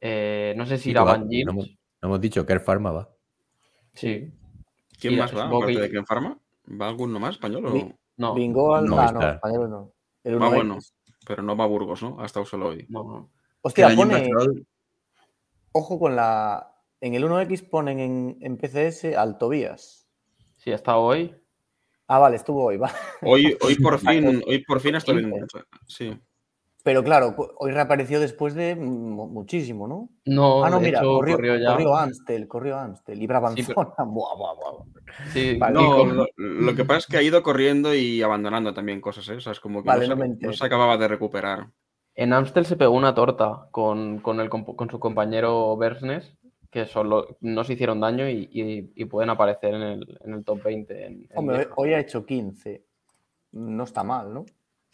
Eh, 0.00 0.54
no 0.56 0.66
sé 0.66 0.78
si 0.78 0.90
irá 0.90 1.04
va- 1.04 1.12
Van 1.12 1.28
Gims. 1.28 1.46
no, 1.46 1.52
hemos, 1.52 1.66
no 2.02 2.08
hemos 2.08 2.20
dicho 2.20 2.44
que 2.44 2.52
el 2.52 2.60
Pharma 2.60 2.90
va. 2.92 3.08
Sí. 3.94 4.32
¿Quién 5.00 5.18
más 5.18 5.34
va? 5.36 5.46
Aparte 5.46 5.78
de 5.80 5.90
Ken 5.90 6.04
Pharma. 6.06 6.38
¿Va 6.80 6.88
alguno 6.88 7.18
más 7.18 7.34
español? 7.36 7.66
o- 7.66 7.92
No, 8.16 8.34
Bingo 8.34 8.74
al. 8.74 8.84
no 8.86 8.96
no, 9.12 9.28
español 9.30 9.70
no. 9.70 9.92
El 10.22 10.36
1X. 10.36 10.54
bueno. 10.54 10.78
Pero 11.26 11.42
no 11.42 11.56
va 11.56 11.64
a 11.64 11.68
Burgos, 11.68 12.02
¿no? 12.02 12.20
Ha 12.20 12.26
estado 12.26 12.44
solo 12.44 12.68
hoy. 12.68 12.84
no, 12.88 13.04
no. 13.04 13.30
Hostia, 13.62 13.88
pone. 13.94 14.28
Ojo 15.72 15.98
con 15.98 16.16
la. 16.16 16.68
En 17.00 17.14
el 17.14 17.24
1X 17.24 17.62
ponen 17.68 17.98
en, 18.00 18.38
en 18.40 18.56
PCS 18.58 19.16
al 19.16 19.38
Tobías. 19.38 20.08
Sí, 20.56 20.70
está 20.70 20.96
hoy. 20.98 21.34
Ah, 22.08 22.18
vale, 22.18 22.36
estuvo 22.36 22.64
hoy, 22.64 22.76
va. 22.76 22.90
Hoy, 23.22 23.56
hoy 23.62 23.76
por 23.76 23.98
fin, 23.98 24.42
hoy 24.46 24.64
por 24.64 24.80
fin 24.80 24.94
está 24.96 25.12
bien. 25.12 25.32
Sí. 25.86 26.18
Pero 26.84 27.04
claro, 27.04 27.36
hoy 27.58 27.70
reapareció 27.70 28.18
después 28.18 28.54
de 28.54 28.74
mu- 28.74 29.28
muchísimo, 29.28 29.86
¿no? 29.86 30.08
No, 30.24 30.64
ah, 30.64 30.68
no, 30.70 30.80
de 30.80 30.86
mira, 30.86 30.98
hecho, 30.98 31.14
corrió, 31.14 31.36
corrió 31.36 31.56
ya. 31.56 31.68
corrió 31.72 31.96
Amstel, 31.96 32.48
corrió 32.48 32.76
Amstel 32.76 33.22
y 33.22 33.26
Brabanzona. 33.28 33.64
Sí, 33.64 33.72
pero- 33.74 33.94
Buah, 34.10 34.34
buah, 34.36 34.54
buah. 34.54 34.84
Sí, 35.32 35.56
Vale. 35.58 35.78
y 35.80 35.82
No, 35.82 35.96
con- 35.96 36.16
lo, 36.16 36.26
lo 36.36 36.74
que 36.74 36.84
pasa 36.84 36.98
es 36.98 37.06
que 37.06 37.16
ha 37.18 37.22
ido 37.22 37.40
corriendo 37.44 37.94
y 37.94 38.20
abandonando 38.20 38.74
también 38.74 39.00
cosas, 39.00 39.28
¿eh? 39.28 39.36
O 39.36 39.40
sea, 39.40 39.52
es 39.52 39.60
como 39.60 39.82
que 39.82 39.88
Vale, 39.88 40.08
no, 40.08 40.16
no 40.16 40.52
se, 40.52 40.58
no 40.60 40.66
acababa 40.66 40.96
de 40.96 41.06
recuperar. 41.06 41.68
En 42.16 42.32
Amstel 42.32 42.66
se 42.66 42.76
pegó 42.76 42.94
una 42.96 43.14
torta 43.14 43.68
con, 43.70 44.18
con, 44.18 44.40
el, 44.40 44.50
con 44.50 44.90
su 44.90 44.98
compañero 44.98 45.76
Bersnes 45.76 46.36
que 46.72 46.86
solo 46.86 47.36
no 47.42 47.64
se 47.64 47.74
hicieron 47.74 48.00
daño 48.00 48.28
y, 48.30 48.48
y- 48.50 48.92
y 48.96 49.04
pueden 49.04 49.28
aparecer 49.28 49.74
en 49.74 49.82
el, 49.82 50.18
en 50.24 50.32
el 50.32 50.42
top 50.42 50.62
20. 50.64 51.04
en- 51.06 51.12
en 51.30 51.38
Hombre, 51.38 51.68
hoy 51.76 51.92
ha 51.92 52.00
hecho 52.00 52.24
15. 52.24 52.82
No 53.52 53.84
está 53.84 54.02
mal, 54.02 54.32
¿no? 54.32 54.46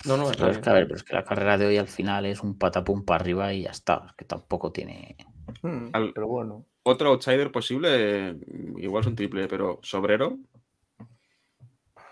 No, 0.04 0.16
no, 0.16 0.24
Pero 0.36 0.50
es 0.50 0.58
que, 0.58 0.68
a 0.70 0.72
ver, 0.72 0.84
pero 0.86 0.96
es 0.96 1.04
que 1.04 1.14
la 1.14 1.22
carrera 1.24 1.56
de 1.56 1.66
hoy 1.66 1.76
al 1.76 1.86
final 1.86 2.26
es 2.26 2.42
un 2.42 2.58
patapum 2.58 3.04
para 3.04 3.20
arriba 3.22 3.52
y 3.52 3.62
ya 3.62 3.70
está. 3.70 4.06
Es 4.08 4.12
que 4.14 4.24
tampoco 4.24 4.72
tiene. 4.72 5.16
Mm, 5.62 5.86
Al- 5.92 6.12
Pero 6.12 6.26
bueno. 6.26 6.64
Otro 6.82 7.10
outsider 7.10 7.52
posible, 7.52 8.30
eh, 8.30 8.36
igual 8.78 9.02
es 9.02 9.06
un 9.06 9.14
triple, 9.16 9.46
pero 9.46 9.78
Sobrero. 9.82 10.36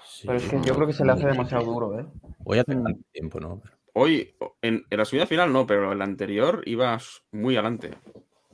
Sí. 0.05 0.27
Pero 0.29 0.39
es 0.39 0.49
que 0.49 0.61
yo 0.65 0.75
creo 0.77 0.87
que 0.87 0.93
se 0.93 1.05
le 1.05 1.13
hace 1.13 1.27
demasiado 1.27 1.65
duro, 1.65 1.99
¿eh? 1.99 2.07
Hoy 2.45 2.59
hace 2.61 2.75
Mm. 2.77 2.85
tanto 2.85 3.01
tiempo, 3.13 3.41
¿no? 3.41 3.63
Hoy, 3.95 4.37
en, 4.63 4.85
en 4.91 4.99
la 4.99 5.05
subida 5.05 5.27
final 5.27 5.53
no, 5.53 5.67
pero 5.67 5.91
en 5.93 5.99
la 5.99 6.05
anterior 6.05 6.63
ibas 6.67 7.25
muy 7.33 7.57
adelante. 7.57 7.91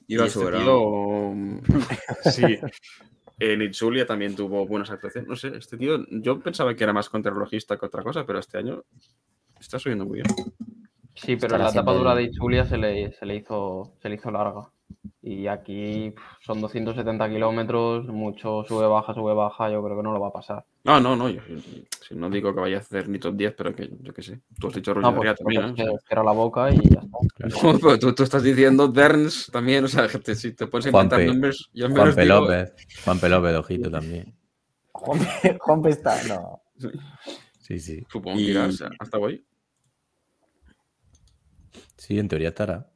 Iba 0.09 0.25
Y 0.25 0.27
este 0.27 0.41
sobrado. 0.41 0.65
tío, 0.65 1.35
mm, 1.35 1.61
sí. 2.25 2.59
En 3.39 3.63
Itzulia 3.63 4.07
también 4.07 4.37
tuvo 4.37 4.67
buenas 4.67 4.91
actuaciones. 4.91 5.29
No 5.29 5.37
sé, 5.37 5.57
este 5.57 5.77
tío, 5.77 6.05
yo 6.11 6.41
pensaba 6.41 6.75
que 6.75 6.85
era 6.85 6.93
más 6.93 7.09
contrarrelojista 7.09 7.77
que 7.77 7.87
otra 7.87 8.03
cosa, 8.03 8.25
pero 8.25 8.39
este 8.39 8.59
año 8.59 8.85
está 9.59 9.79
subiendo 9.79 10.05
muy 10.07 10.23
bien. 10.23 10.27
Sí, 11.15 11.37
pero 11.37 11.57
Están 11.57 11.59
la 11.61 11.69
etapa 11.71 11.91
haciendo 11.91 11.95
dura 11.95 12.15
de 12.15 12.23
Itzulia 12.25 12.65
se 12.65 12.79
le, 12.79 13.13
se 13.13 13.27
le 13.27 13.37
hizo, 13.37 13.95
se 14.01 14.09
le 14.09 14.15
hizo 14.15 14.31
larga. 14.31 14.71
Y 15.25 15.47
aquí 15.47 16.15
son 16.41 16.61
270 16.61 17.29
kilómetros, 17.31 18.07
mucho 18.09 18.65
sube, 18.67 18.87
baja, 18.89 19.15
sube, 19.15 19.33
baja, 19.35 19.71
yo 19.71 19.83
creo 19.83 19.97
que 19.97 20.03
no 20.03 20.13
lo 20.13 20.21
va 20.21 20.29
a 20.29 20.33
pasar. 20.33 20.65
No, 20.85 20.99
no, 21.01 21.15
no. 21.15 21.29
Yo, 21.29 21.41
si 22.09 22.15
no 22.17 22.29
digo 22.29 22.53
que 22.53 22.61
vaya 22.61 22.79
a 22.79 22.81
hacer 22.81 23.09
ni 23.09 23.19
top 23.21 23.37
10, 23.37 23.55
pero 23.55 23.75
que 23.75 23.89
yo 24.01 24.13
qué 24.13 24.23
sé. 24.23 24.41
Tú 24.59 24.67
has 24.67 24.75
dicho 24.75 24.93
Roger 24.93 25.11
No, 25.13 25.17
pues, 25.17 25.37
también, 25.39 25.63
¿no? 25.87 25.99
cierra 26.07 26.25
la 26.25 26.33
boca 26.33 26.71
y 26.73 26.77
ya 26.81 27.01
está. 27.01 27.19
No, 27.73 27.79
pero 27.79 27.99
tú, 27.99 28.13
tú 28.15 28.23
estás 28.25 28.43
diciendo 28.43 28.89
Derns 28.89 29.49
también, 29.53 29.85
o 29.85 29.89
sea, 29.89 30.09
que 30.09 30.19
te- 30.19 30.35
si 30.35 30.53
te 30.55 30.67
puedes 30.67 30.87
inventar 30.87 31.21
Juanpe- 31.21 31.27
nombres, 31.27 31.69
yo 31.73 31.89
menos 31.89 32.03
Juanpe 32.05 32.23
digo- 32.23 32.41
López. 32.41 32.73
Juanpe 33.05 33.29
López, 33.29 33.55
ojito 33.57 33.91
también. 33.91 34.35
Juanpe, 34.91 35.59
Juanpe 35.61 35.91
está. 35.91 36.23
No. 36.25 36.63
Sí, 37.61 37.79
sí. 37.79 38.05
Supongo 38.11 38.41
Y- 38.41 38.47
que 38.47 38.51
irás 38.51 38.83
hasta 38.99 39.19
hoy. 39.19 39.45
Sí, 41.97 42.19
en 42.19 42.27
teoría 42.29 42.49
estará. 42.49 42.89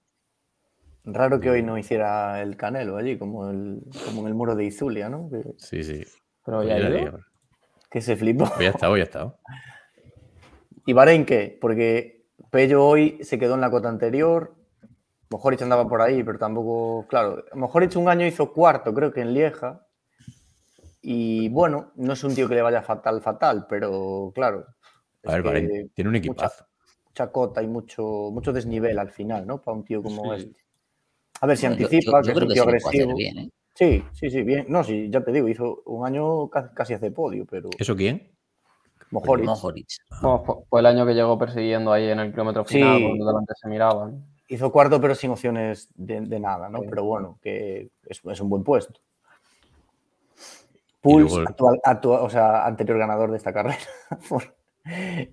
Raro 1.07 1.38
que 1.40 1.50
hoy 1.50 1.62
no 1.62 1.78
hiciera 1.78 2.42
el 2.42 2.57
Canelo 2.57 2.96
allí, 2.96 3.16
como, 3.16 3.48
el, 3.48 3.80
como 4.04 4.22
en 4.22 4.26
el 4.26 4.34
muro 4.34 4.57
de 4.57 4.64
Izulia, 4.64 5.09
¿no? 5.09 5.30
Que, 5.30 5.42
Sí, 5.57 5.82
sí. 5.84 6.04
Pero 6.44 6.62
ya 6.64 6.74
ha 6.74 6.78
ido. 6.80 7.20
que 7.90 8.00
se 8.00 8.16
flipó. 8.16 8.44
Pues 8.46 8.59
ya 8.61 8.70
está, 8.70 8.90
hoy 8.90 9.00
ha 9.00 9.04
estado. 9.04 9.38
¿Y 10.84 10.92
Bahrein 10.92 11.24
qué? 11.24 11.57
Porque 11.61 12.26
Pello 12.50 12.84
hoy 12.84 13.18
se 13.22 13.38
quedó 13.38 13.54
en 13.54 13.61
la 13.61 13.70
cota 13.70 13.88
anterior. 13.88 14.54
Mojoric 15.30 15.62
andaba 15.62 15.88
por 15.88 16.02
ahí, 16.02 16.22
pero 16.22 16.38
tampoco. 16.38 17.07
Claro, 17.09 17.44
Mojoric 17.54 17.96
un 17.96 18.09
año 18.09 18.26
hizo 18.26 18.52
cuarto, 18.52 18.92
creo 18.94 19.12
que 19.12 19.20
en 19.20 19.32
Lieja. 19.34 19.86
Y 21.02 21.48
bueno, 21.50 21.92
no 21.96 22.12
es 22.14 22.24
un 22.24 22.34
tío 22.34 22.48
que 22.48 22.54
le 22.57 22.62
vaya 22.62 22.82
fatal, 22.82 23.20
fatal, 23.22 23.66
pero 23.68 24.32
claro. 24.34 24.66
A 25.24 25.32
ver, 25.32 25.42
Bahrein 25.42 25.90
tiene 25.94 26.09
un 26.11 26.14
mucha- 26.14 26.18
equipazo. 26.28 26.66
mucha 27.09 27.30
cota 27.32 27.62
y 27.62 27.66
mucho, 27.68 28.02
mucho 28.32 28.52
desnivel 28.52 28.98
al 28.98 29.11
final, 29.11 29.46
¿no? 29.46 29.61
Para 29.62 29.76
un 29.76 29.84
tío 29.84 30.02
como 30.02 30.34
Sí. 30.36 30.42
este. 30.42 30.61
A 31.41 31.47
ver 31.47 31.57
si 31.57 31.66
Bueno, 31.66 31.82
anticipa, 31.84 32.22
yo- 32.22 32.26
que 32.26 32.39
es 32.39 32.43
un 32.45 32.49
tío 32.53 32.62
agresivo. 32.62 33.14
bien, 33.14 33.39
¿eh? 33.39 33.51
Sí, 33.74 34.03
sí, 34.12 34.30
sí, 34.30 34.43
bien. 34.43 34.66
No, 34.68 34.82
sí, 34.82 35.09
ya 35.11 35.22
te 35.22 35.32
digo, 35.32 35.49
hizo 35.49 35.82
un 35.87 36.07
año 36.07 36.49
ca- 36.49 36.72
casi 36.72 36.95
hace 36.95 37.11
podio, 37.11 37.45
pero 37.45 37.68
¿Eso 37.78 37.95
quién? 37.95 38.30
Mohoric. 39.11 39.45
Mohoric. 39.47 39.87
Bueno, 40.22 40.43
fue, 40.45 40.55
fue 40.68 40.80
el 40.80 40.87
año 40.87 41.05
que 41.07 41.14
llegó 41.14 41.39
persiguiendo 41.39 41.93
ahí 41.93 42.09
en 42.09 42.18
el 42.20 42.30
kilómetro 42.32 42.64
Sí. 42.64 42.74
final, 42.74 43.03
cuando 43.03 43.26
delante 43.26 43.53
se 43.61 43.68
miraban. 43.68 44.24
Hizo 44.49 44.72
cuarto, 44.72 45.01
pero 45.01 45.14
sin 45.14 45.30
opciones 45.30 45.89
de, 45.95 46.22
de 46.22 46.41
nada, 46.41 46.68
¿no? 46.68 46.80
Sí. 46.80 46.87
Pero 46.89 47.05
bueno, 47.05 47.39
que 47.43 47.91
es, 48.07 48.20
es 48.24 48.41
un 48.41 48.49
buen 48.49 48.64
puesto. 48.64 48.99
Puls, 51.03 51.32
luego- 51.34 51.49
actual, 51.49 51.80
actua- 51.84 52.22
o 52.22 52.30
sea, 52.30 52.66
anterior 52.66 52.99
ganador 52.99 53.30
de 53.30 53.37
esta 53.37 53.53
carrera. 53.53 53.78
por 54.28 54.43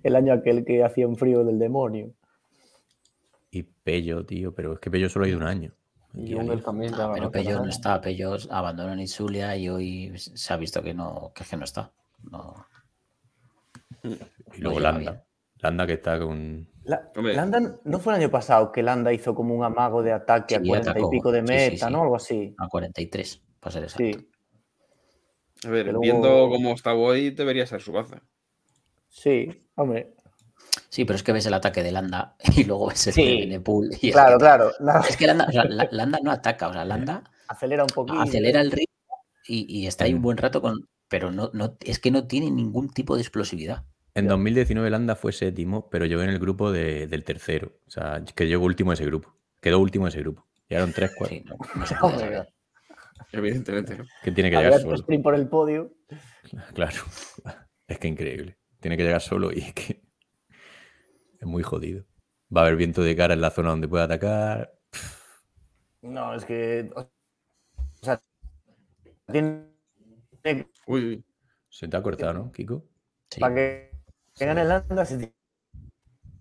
el 0.02 0.16
año 0.16 0.32
aquel 0.34 0.64
que 0.64 0.84
hacía 0.84 1.08
un 1.08 1.16
frío 1.16 1.44
del 1.44 1.58
demonio. 1.58 2.10
Y 3.50 3.62
Pello, 3.62 4.24
tío, 4.26 4.52
pero 4.54 4.74
es 4.74 4.80
que 4.80 4.90
Pello 4.90 5.08
solo 5.08 5.24
ha 5.24 5.28
ido 5.28 5.38
un 5.38 5.44
año. 5.44 5.72
Y 6.16 6.34
también. 6.62 6.94
Ah, 6.94 7.10
pero 7.14 7.30
Pello 7.30 7.58
no 7.60 7.68
está. 7.68 8.00
Pello 8.00 8.36
abandonó 8.50 8.92
en 8.92 9.00
Isulia 9.00 9.56
y 9.56 9.68
hoy 9.68 10.12
se 10.16 10.52
ha 10.52 10.56
visto 10.56 10.82
que 10.82 10.94
no, 10.94 11.32
que, 11.34 11.42
es 11.42 11.48
que 11.48 11.56
no 11.56 11.64
está. 11.64 11.92
No. 12.30 12.66
Y 14.02 14.60
luego 14.60 14.80
Landa. 14.80 14.98
bien. 15.00 15.22
Landa 15.58 15.86
que 15.86 15.94
está 15.94 16.18
con. 16.18 16.68
La-. 16.84 17.10
Landa, 17.16 17.60
¿no 17.84 17.98
fue 17.98 18.12
el 18.14 18.20
año 18.20 18.30
pasado 18.30 18.70
que 18.70 18.82
Landa 18.82 19.12
hizo 19.12 19.34
como 19.34 19.54
un 19.54 19.64
amago 19.64 20.02
de 20.02 20.12
ataque 20.12 20.56
a 20.56 20.60
Sí, 20.60 20.68
40 20.68 20.90
atacó. 20.90 21.08
y 21.12 21.16
pico 21.16 21.32
de 21.32 21.40
Sí, 21.40 21.46
sí, 21.46 21.52
meta, 21.72 21.86
sí. 21.88 21.92
¿no? 21.92 22.02
Algo 22.02 22.16
así. 22.16 22.54
A 22.58 22.68
43, 22.68 23.42
para 23.60 23.72
ser 23.72 23.82
exacto. 23.84 24.04
Sí, 24.04 25.66
A 25.66 25.70
ver, 25.70 25.86
luego- 25.86 26.00
viendo 26.00 26.48
cómo 26.50 26.72
está 26.72 26.94
hoy, 26.94 27.30
debería 27.30 27.66
ser 27.66 27.80
su 27.80 27.92
baza. 27.92 28.22
sí, 29.08 29.66
hombre. 29.76 30.14
Sí, 30.88 31.04
pero 31.04 31.16
es 31.16 31.22
que 31.22 31.32
ves 31.32 31.46
el 31.46 31.54
ataque 31.54 31.82
de 31.82 31.92
Landa 31.92 32.36
y 32.56 32.64
luego 32.64 32.88
ves 32.88 33.06
el 33.08 33.12
Sí. 33.14 33.24
de 33.24 33.34
Benepool. 33.40 33.90
Y 34.00 34.08
es 34.08 34.14
Claro, 34.14 34.38
que, 34.38 34.44
claro. 34.44 34.70
Es 35.08 35.16
que 35.16 35.26
Landa, 35.26 35.46
o 35.48 35.52
sea, 35.52 35.64
La- 35.64 35.88
Landa 35.90 36.18
no 36.22 36.30
ataca, 36.30 36.68
o 36.68 36.72
sea, 36.72 36.84
Landa 36.84 37.24
acelera 37.48 37.82
un 37.84 37.90
poquito. 37.90 38.20
acelera 38.20 38.60
el 38.60 38.70
ritmo 38.70 38.94
y, 39.46 39.66
y 39.80 39.86
está 39.86 40.04
ahí 40.04 40.14
un 40.14 40.20
Mm. 40.20 40.22
buen 40.22 40.36
rato 40.38 40.60
con. 40.62 40.88
Pero 41.08 41.30
no, 41.30 41.50
no, 41.52 41.76
es 41.80 41.98
que 41.98 42.10
no 42.10 42.26
tiene 42.26 42.50
ningún 42.50 42.88
tipo 42.90 43.14
de 43.14 43.20
explosividad. 43.22 43.84
En 44.14 44.26
2019 44.28 44.88
Landa 44.90 45.16
fue 45.16 45.32
séptimo, 45.32 45.88
pero 45.90 46.06
llegó 46.06 46.22
en 46.22 46.30
el 46.30 46.38
grupo 46.38 46.72
de- 46.72 47.06
del 47.06 47.24
tercero. 47.24 47.72
O 47.86 47.90
sea, 47.90 48.22
que 48.34 48.46
llegó 48.46 48.64
último 48.64 48.90
de 48.92 48.94
ese 48.94 49.04
grupo. 49.04 49.36
Quedó 49.60 49.78
último 49.80 50.06
de 50.06 50.10
ese 50.10 50.20
grupo. 50.20 50.46
Llegaron 50.68 50.92
tres, 50.92 51.12
cuatro. 51.16 51.36
Sí, 51.36 51.44
no, 51.44 51.56
no 51.74 51.86
se 51.86 51.94
puede 51.96 52.18
saber. 52.18 52.48
Evidentemente, 53.32 53.96
¿no? 53.98 54.04
Que 54.22 54.30
tiene 54.32 54.50
que 54.50 54.56
Había 54.56 54.68
llegar 54.70 54.82
solo. 54.82 54.94
sprint 54.96 55.22
por 55.22 55.34
el 55.34 55.48
podio. 55.48 55.92
Claro. 56.74 57.02
Es 57.86 57.98
que 57.98 58.08
increíble. 58.08 58.56
Tiene 58.80 58.96
que 58.96 59.02
llegar 59.02 59.20
solo 59.20 59.52
y 59.52 59.60
es 59.60 59.74
que 59.74 60.02
es 61.44 61.50
muy 61.50 61.62
jodido. 61.62 62.04
Va 62.54 62.62
a 62.62 62.64
haber 62.64 62.76
viento 62.76 63.02
de 63.02 63.14
cara 63.16 63.34
en 63.34 63.40
la 63.40 63.50
zona 63.50 63.70
donde 63.70 63.88
puede 63.88 64.04
atacar. 64.04 64.72
No, 66.02 66.34
es 66.34 66.44
que. 66.44 66.90
O 66.94 67.08
sea, 68.02 68.22
tiene 69.30 69.66
Uy, 70.86 71.04
uy. 71.06 71.24
Se 71.70 71.88
te 71.88 71.96
ha 71.96 72.02
cortado, 72.02 72.34
¿no, 72.34 72.52
Kiko? 72.52 72.84
Sí. 73.30 73.40
para 73.40 73.54
que, 73.54 73.90
que 74.34 74.46
gane 74.46 74.62
el 74.62 74.68
Landa 74.68 75.04
se 75.04 75.34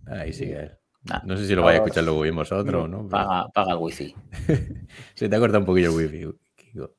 Ahí 0.05 0.33
sigue 0.33 0.59
él. 0.59 0.77
Nah, 1.05 1.21
No 1.23 1.37
sé 1.37 1.47
si 1.47 1.55
lo 1.55 1.63
vais 1.63 1.79
a 1.79 1.83
escuchar 1.83 2.03
luego 2.03 2.21
bien 2.21 2.35
vosotros 2.35 2.89
no. 2.89 2.97
pero 2.99 3.09
paga, 3.09 3.49
paga 3.49 3.71
el 3.73 3.77
wifi. 3.79 4.13
Se 5.15 5.27
te 5.29 5.35
ha 5.35 5.39
cortado 5.39 5.59
un 5.61 5.65
poquillo 5.65 5.89
el 5.91 5.95
wifi, 6.11 6.37
Kiko. 6.55 6.95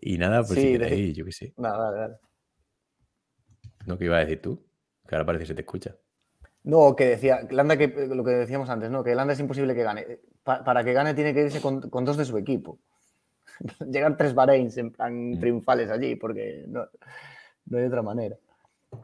Y 0.00 0.18
nada, 0.18 0.40
pues 0.42 0.54
Sí, 0.60 0.60
si 0.60 0.72
de- 0.74 0.78
queréis, 0.78 1.16
yo 1.16 1.24
qué 1.24 1.32
sé. 1.32 1.54
Nada, 1.56 1.78
dale, 1.90 1.98
dale. 2.00 2.16
¿No 3.86 3.98
que 3.98 4.04
iba 4.04 4.16
a 4.16 4.20
decir 4.20 4.40
tú? 4.42 4.64
Que 5.08 5.14
ahora 5.14 5.26
parece 5.26 5.42
que 5.44 5.48
se 5.48 5.54
te 5.54 5.62
escucha. 5.62 5.96
No, 6.62 6.94
que 6.94 7.06
decía, 7.06 7.40
Landa, 7.50 7.76
que 7.76 7.88
lo 7.88 8.22
que 8.24 8.32
decíamos 8.32 8.68
antes, 8.68 8.90
¿no? 8.90 9.02
Que 9.02 9.14
Landa 9.14 9.32
es 9.32 9.40
imposible 9.40 9.74
que 9.74 9.82
gane. 9.82 10.06
Pa- 10.42 10.62
para 10.62 10.84
que 10.84 10.92
gane 10.92 11.14
tiene 11.14 11.32
que 11.34 11.42
irse 11.44 11.60
con, 11.60 11.80
con 11.88 12.04
dos 12.04 12.16
de 12.16 12.24
su 12.24 12.36
equipo. 12.36 12.78
Llegan 13.90 14.16
tres 14.16 14.34
Bahreins 14.34 14.76
en 14.76 14.90
plan 14.90 15.30
Mm. 15.32 15.40
triunfales 15.40 15.90
allí, 15.90 16.16
porque 16.16 16.64
no, 16.68 16.86
no 17.66 17.78
hay 17.78 17.84
otra 17.84 18.02
manera. 18.02 18.36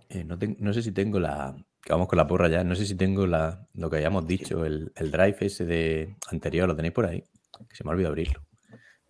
Eh, 0.09 0.25
no, 0.25 0.37
no 0.59 0.73
sé 0.73 0.83
si 0.83 0.93
tengo 0.93 1.19
la. 1.21 1.55
vamos 1.89 2.09
con 2.09 2.17
la 2.19 2.27
porra 2.27 2.49
ya. 2.49 2.63
No 2.65 2.75
sé 2.75 2.85
si 2.87 2.95
tengo 2.97 3.27
la, 3.27 3.67
lo 3.75 3.89
que 3.89 3.97
hayamos 3.99 4.27
dicho, 4.27 4.65
el, 4.67 4.93
el 4.97 5.11
drive 5.11 5.37
ese 5.41 5.65
de 5.65 6.17
anterior, 6.31 6.69
lo 6.69 6.77
tenéis 6.77 6.93
por 6.95 7.07
ahí. 7.07 7.23
Que 7.69 7.75
se 7.77 7.85
me 7.85 7.91
ha 7.91 7.93
olvidado 7.93 8.13
abrirlo. 8.13 8.43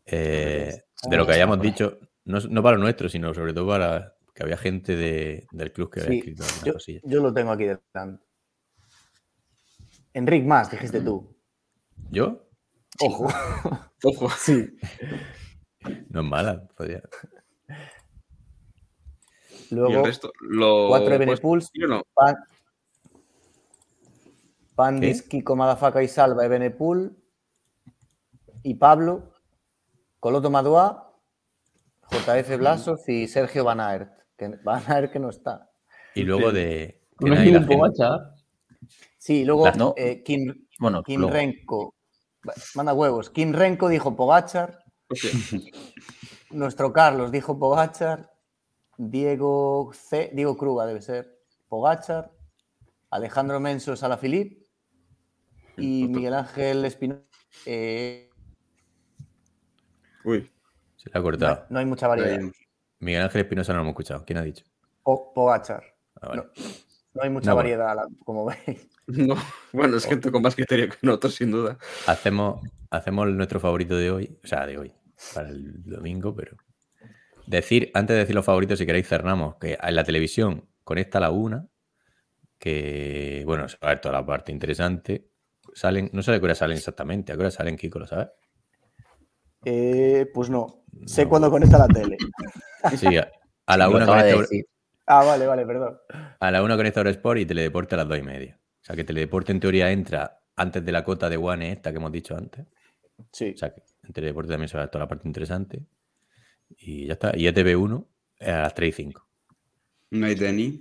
Eh, 0.05 0.83
de 1.09 1.17
lo 1.17 1.27
que 1.27 1.33
hayamos 1.33 1.61
dicho, 1.61 1.99
no, 2.27 2.39
no 2.49 2.63
para 2.63 2.77
lo 2.77 2.83
nuestro, 2.85 3.09
sino 3.09 3.35
sobre 3.35 3.53
todo 3.53 3.67
para 3.69 4.15
que 4.35 4.43
había 4.43 4.57
gente 4.57 4.95
de- 4.95 5.47
del 5.51 5.73
club 5.73 5.91
que 5.91 6.01
había 6.01 6.13
Sí, 6.13 6.19
escrito 6.19 6.45
yo, 6.65 6.75
yo 7.05 7.23
lo 7.23 7.33
tengo 7.33 7.51
aquí 7.53 7.65
delante. 7.65 8.23
Enric 10.17 10.47
más, 10.47 10.71
dijiste 10.71 11.03
tú. 11.03 11.37
¿Yo? 12.11 12.49
Ojo. 13.03 13.29
Ojo. 14.05 14.31
Sí. 14.31 14.67
No 16.09 16.23
es 16.23 16.27
mala. 16.27 16.67
podría- 16.75 17.03
Y 19.71 19.75
Luego, 19.75 19.99
el 19.99 20.05
resto, 20.07 20.33
lo. 20.41 20.89
cuatro 20.89 21.19
de. 21.19 21.27
Pan, 22.15 22.37
Pandis, 24.75 25.23
Kiko, 25.23 25.55
Madafaka 25.55 26.03
y 26.03 26.09
Salva 26.09 26.45
de 26.45 26.49
Benepul. 26.49 27.15
Y 28.63 28.75
Pablo, 28.77 29.35
Coloto 30.19 30.49
Madua, 30.51 31.15
JF 32.11 32.57
Blasov 32.57 32.99
y 33.07 33.29
Sergio 33.29 33.65
Van 33.65 33.81
Aert. 33.81 34.11
Que, 34.39 34.49
Van 34.65 34.83
Aert 34.91 35.13
que 35.13 35.19
no 35.19 35.29
está. 35.29 35.71
Y 36.15 36.23
luego 36.23 36.53
de. 36.53 37.03
que 37.19 37.51
No 37.51 37.67
Pogacar. 37.67 38.36
Sí, 39.27 39.45
luego 39.45 39.69
no. 39.73 39.93
eh, 39.97 40.23
Kim, 40.23 40.69
Bueno, 40.79 41.03
Kim 41.03 41.21
luego- 41.21 41.35
Renko. 41.35 41.95
Manda 42.77 42.95
huevos. 42.95 43.29
Kim 43.31 43.53
Renko 43.53 43.89
dijo 43.89 44.15
Pogachar. 44.15 44.79
Nuestro 46.53 46.93
Carlos 46.93 47.33
dijo 47.33 47.59
Pogachar. 47.59 48.31
Diego 48.97 49.91
C. 49.93 50.31
Diego 50.33 50.57
Cruga 50.57 50.87
debe 50.87 51.03
ser. 51.03 51.41
Pogachar. 51.69 52.31
Alejandro 53.11 53.59
Menso 53.59 53.97
Salafilip. 53.97 54.65
Y. 55.77 56.07
Miguel 56.07 56.35
Ángel 56.35 56.85
Espinosa. 56.85 57.23
eh, 57.67 58.31
Uy, 60.25 60.49
Se 60.97 61.11
le 61.11 61.19
ha 61.19 61.23
cortado. 61.23 61.67
No 61.69 61.81
hay 61.81 61.85
mucha 61.85 62.07
variedad. 62.07 62.39
Miguel 63.01 63.23
Ángel 63.23 63.41
Espinosa 63.43 63.73
no 63.73 63.79
lo 63.79 63.83
hemos 63.83 63.93
escuchado. 63.93 64.25
¿Quién 64.25 64.39
ha 64.39 64.43
dicho? 64.43 64.65
Po- 65.03 65.33
Pogachar. 65.35 65.83
Ah, 66.21 66.29
vale. 66.29 66.43
No, 66.43 66.49
no 67.17 67.23
hay 67.23 67.31
mucha 67.31 67.51
No, 67.51 67.55
bueno. 67.57 67.69
variedad, 67.71 67.97
la- 67.97 68.09
como 68.25 68.45
veis. 68.67 68.89
no. 69.07 69.35
Bueno, 69.73 69.97
es 69.97 70.05
gente 70.07 70.31
con 70.31 70.43
más 70.43 70.55
criterio 70.55 70.89
que 70.91 70.97
nosotros, 71.03 71.35
sin 71.35 71.51
duda. 71.51 71.79
Hacemos, 72.07 72.61
hacemos 72.91 73.29
nuestro 73.29 73.59
favorito 73.61 73.97
de 73.97 74.11
hoy, 74.11 74.39
o 74.45 74.47
sea, 74.47 74.67
de 74.67 74.79
hoy, 74.79 74.93
para 75.35 75.49
el 75.49 75.83
domingo, 75.85 76.35
pero. 76.35 76.57
Decir, 77.47 77.91
antes 77.95 78.15
de 78.15 78.21
decir 78.21 78.35
los 78.35 78.45
favoritos, 78.45 78.79
si 78.79 78.87
queréis, 78.87 79.07
cerramos, 79.09 79.57
que 79.57 79.79
en 79.81 79.95
la 79.95 80.03
televisión 80.05 80.69
conecta 80.83 81.19
a 81.19 81.21
la 81.21 81.31
una, 81.31 81.67
que, 82.59 83.43
bueno, 83.47 83.69
se 83.69 83.77
va 83.77 83.89
a 83.89 83.95
ver 83.95 84.01
toda 84.01 84.21
la 84.21 84.27
parte 84.27 84.51
interesante. 84.53 85.29
Salen, 85.75 86.11
no 86.13 86.23
sé 86.23 86.33
a 86.35 86.39
qué 86.41 86.45
hora 86.45 86.55
salen 86.55 86.77
exactamente, 86.77 87.33
a 87.33 87.37
qué 87.37 87.43
hora 87.43 87.51
salen, 87.53 87.77
Kiko, 87.77 87.99
¿lo 88.01 88.07
sabes? 88.07 88.29
Eh, 89.65 90.27
pues 90.33 90.51
no. 90.51 90.85
Sé 91.07 91.25
No. 91.25 91.29
cuándo 91.29 91.51
conecta 91.51 91.79
la 91.79 91.87
tele. 91.89 92.17
Sí, 92.97 93.17
a, 93.17 93.31
a 93.67 93.77
la 93.77 93.87
Lo 93.89 93.97
una 93.97 94.23
de. 94.25 94.65
Ah, 95.07 95.25
vale, 95.25 95.47
vale, 95.47 95.65
perdón. 95.67 95.99
a 96.41 96.51
la 96.51 96.63
una 96.63 96.77
conecta 96.77 97.09
Sport 97.09 97.41
y 97.41 97.47
Teledeporte 97.47 97.95
a 97.95 97.99
las 97.99 98.09
dos 98.09 98.19
y 98.19 98.23
media. 98.23 98.59
O 98.81 98.85
sea, 98.85 98.97
que 98.97 99.05
Teledeporte 99.05 99.53
en 99.53 99.61
teoría 99.61 99.91
entra 99.91 100.41
antes 100.57 100.85
de 100.85 100.93
la 100.93 101.05
cota 101.05 101.29
de 101.29 101.37
One 101.37 101.71
esta 101.73 101.91
que 101.93 101.99
hemos 101.99 102.13
dicho 102.13 102.37
antes. 102.37 102.67
Sí. 103.33 103.53
O 103.55 103.57
sea, 103.57 103.73
que 103.73 103.83
en 104.03 104.13
Teledeporte 104.13 104.51
también 104.53 104.69
se 104.69 104.77
va 104.77 104.85
a 104.85 104.89
toda 104.89 105.05
la 105.05 105.09
parte 105.09 105.29
interesante. 105.29 105.83
Y 106.77 107.07
ya 107.07 107.13
está. 107.15 107.33
Y 107.37 107.47
ETV1 107.47 108.05
es 108.39 108.49
a 108.49 108.63
las 108.63 108.75
3 108.75 108.89
y 108.89 108.93
5. 109.05 109.27
No 110.11 110.27
hay 110.27 110.35
tenis. 110.37 110.81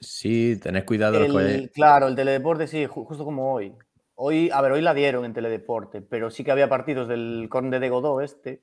Sí, 0.00 0.58
tened 0.62 0.84
cuidado 0.84 1.18
los 1.18 1.28
El- 1.28 1.34
vayáis- 1.34 1.70
claro, 1.72 2.06
el 2.08 2.14
teledeporte 2.16 2.66
sí, 2.66 2.86
ju- 2.86 3.04
justo 3.06 3.24
como 3.24 3.52
hoy. 3.52 3.74
Hoy, 4.14 4.50
a 4.52 4.60
ver, 4.60 4.72
hoy 4.72 4.82
la 4.82 4.94
dieron 4.94 5.24
en 5.24 5.32
teledeporte, 5.32 6.02
pero 6.02 6.30
sí 6.30 6.44
que 6.44 6.50
había 6.50 6.68
partidos 6.68 7.08
del 7.08 7.48
Conde 7.50 7.80
de 7.80 7.88
Godó 7.88 8.20
este, 8.20 8.62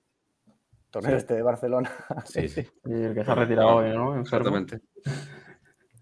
torneo 0.89 1.11
Sí. 1.11 1.17
este 1.17 1.33
de 1.35 1.41
Barcelona. 1.41 1.91
Sí, 2.25 2.47
sí. 2.49 2.67
Y 2.85 2.93
el 2.93 3.13
que 3.13 3.23
se 3.25 3.31
ha 3.31 3.35
retirado 3.35 3.75
hoy, 3.77 3.89
¿no? 3.91 4.19
Exactamente. 4.19 4.79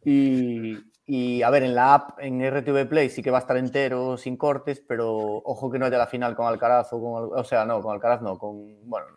Y, 0.04 0.78
y, 1.06 1.42
a 1.42 1.50
ver, 1.50 1.64
en 1.64 1.76
la 1.76 1.94
app, 1.96 2.20
en 2.20 2.42
RTV 2.48 2.88
Play 2.88 3.10
sí 3.10 3.22
que 3.24 3.32
va 3.32 3.38
a 3.38 3.42
estar 3.42 3.58
entero, 3.58 4.18
sin 4.18 4.38
cortes, 4.38 4.84
pero 4.88 5.12
ojo 5.18 5.72
que 5.72 5.80
no 5.80 5.86
haya 5.86 5.98
la 5.98 6.08
final 6.08 6.36
con 6.36 6.48
Alcaraz 6.48 6.94
o 6.94 7.02
con, 7.02 7.40
o 7.40 7.44
sea, 7.44 7.66
no, 7.66 7.82
con 7.82 7.94
Alcaraz 7.94 8.22
no, 8.22 8.38
con, 8.38 8.88
bueno, 8.90 9.08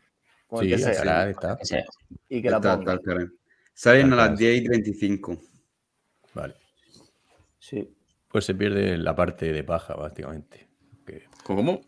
con 0.47 0.61
Sí, 0.65 0.73
el 0.73 0.79
que 0.79 0.83
sea. 0.95 1.01
Alcaraz 1.01 1.29
está. 1.31 1.57
Que 1.57 1.65
sea. 1.67 1.85
Y 2.29 2.43
que 2.43 2.51
la 2.51 2.57
Está- 2.57 2.77
ponga. 2.79 2.95
está 2.95 3.11
Alcaraz. 3.11 3.31
Salen 3.75 4.13
a 4.13 4.17
las 4.17 4.25
Alcaraz. 4.31 4.39
10 4.39 4.57
y 4.61 4.65
35. 4.65 5.37
Vale. 6.35 6.55
Sí. 7.59 7.95
Pues 8.31 8.45
se 8.45 8.55
pierde 8.55 8.97
la 8.99 9.15
parte 9.15 9.53
de 9.53 9.65
paja, 9.65 9.95
básicamente. 9.95 10.69
Que- 11.07 11.25
¿Cómo? 11.45 11.81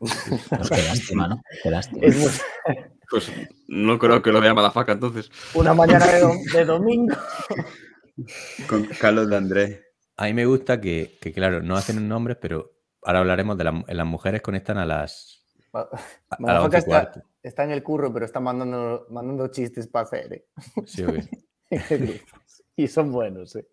Pues 0.00 0.70
qué 0.70 0.82
lástima, 0.82 1.26
¿no? 1.26 1.42
Qué 1.62 1.70
lástima. 1.70 2.06
Es 2.06 2.16
muy- 2.16 2.76
Pues 3.10 3.32
no 3.68 3.98
creo 3.98 4.20
que 4.22 4.30
lo 4.32 4.40
vea 4.40 4.52
Madafaka 4.54 4.92
entonces. 4.92 5.30
una 5.54 5.72
mañana 5.74 6.06
de, 6.06 6.22
dom- 6.22 6.52
de 6.52 6.64
domingo. 6.64 7.16
Con 8.68 8.84
Carlos 9.00 9.28
de 9.30 9.36
Andrés. 9.36 9.80
A 10.16 10.24
mí 10.26 10.34
me 10.34 10.44
gusta 10.46 10.80
que, 10.80 11.16
que, 11.20 11.32
claro, 11.32 11.62
no 11.62 11.76
hacen 11.76 12.06
nombres, 12.08 12.36
pero 12.40 12.72
ahora 13.02 13.20
hablaremos 13.20 13.56
de 13.56 13.64
la- 13.64 13.84
las 13.86 14.06
mujeres 14.06 14.42
conectan 14.42 14.76
a 14.78 14.84
las, 14.84 15.46
a, 15.72 15.80
a 15.80 15.88
las 16.30 16.40
Madafaka 16.40 16.76
11 16.76 16.76
y 16.76 16.80
está, 16.94 17.22
está 17.42 17.64
en 17.64 17.70
el 17.70 17.82
curro, 17.82 18.12
pero 18.12 18.26
está 18.26 18.40
mandando, 18.40 19.06
mandando 19.10 19.48
chistes 19.48 19.86
para 19.86 20.04
hacer. 20.04 20.32
¿eh? 20.32 20.46
Sí, 20.86 21.02
o 21.04 21.12
qué? 21.12 21.28
En 21.70 21.82
el 21.90 21.98
grupo. 22.08 22.36
y 22.76 22.88
son 22.88 23.12
buenos, 23.12 23.54
¿eh? 23.56 23.68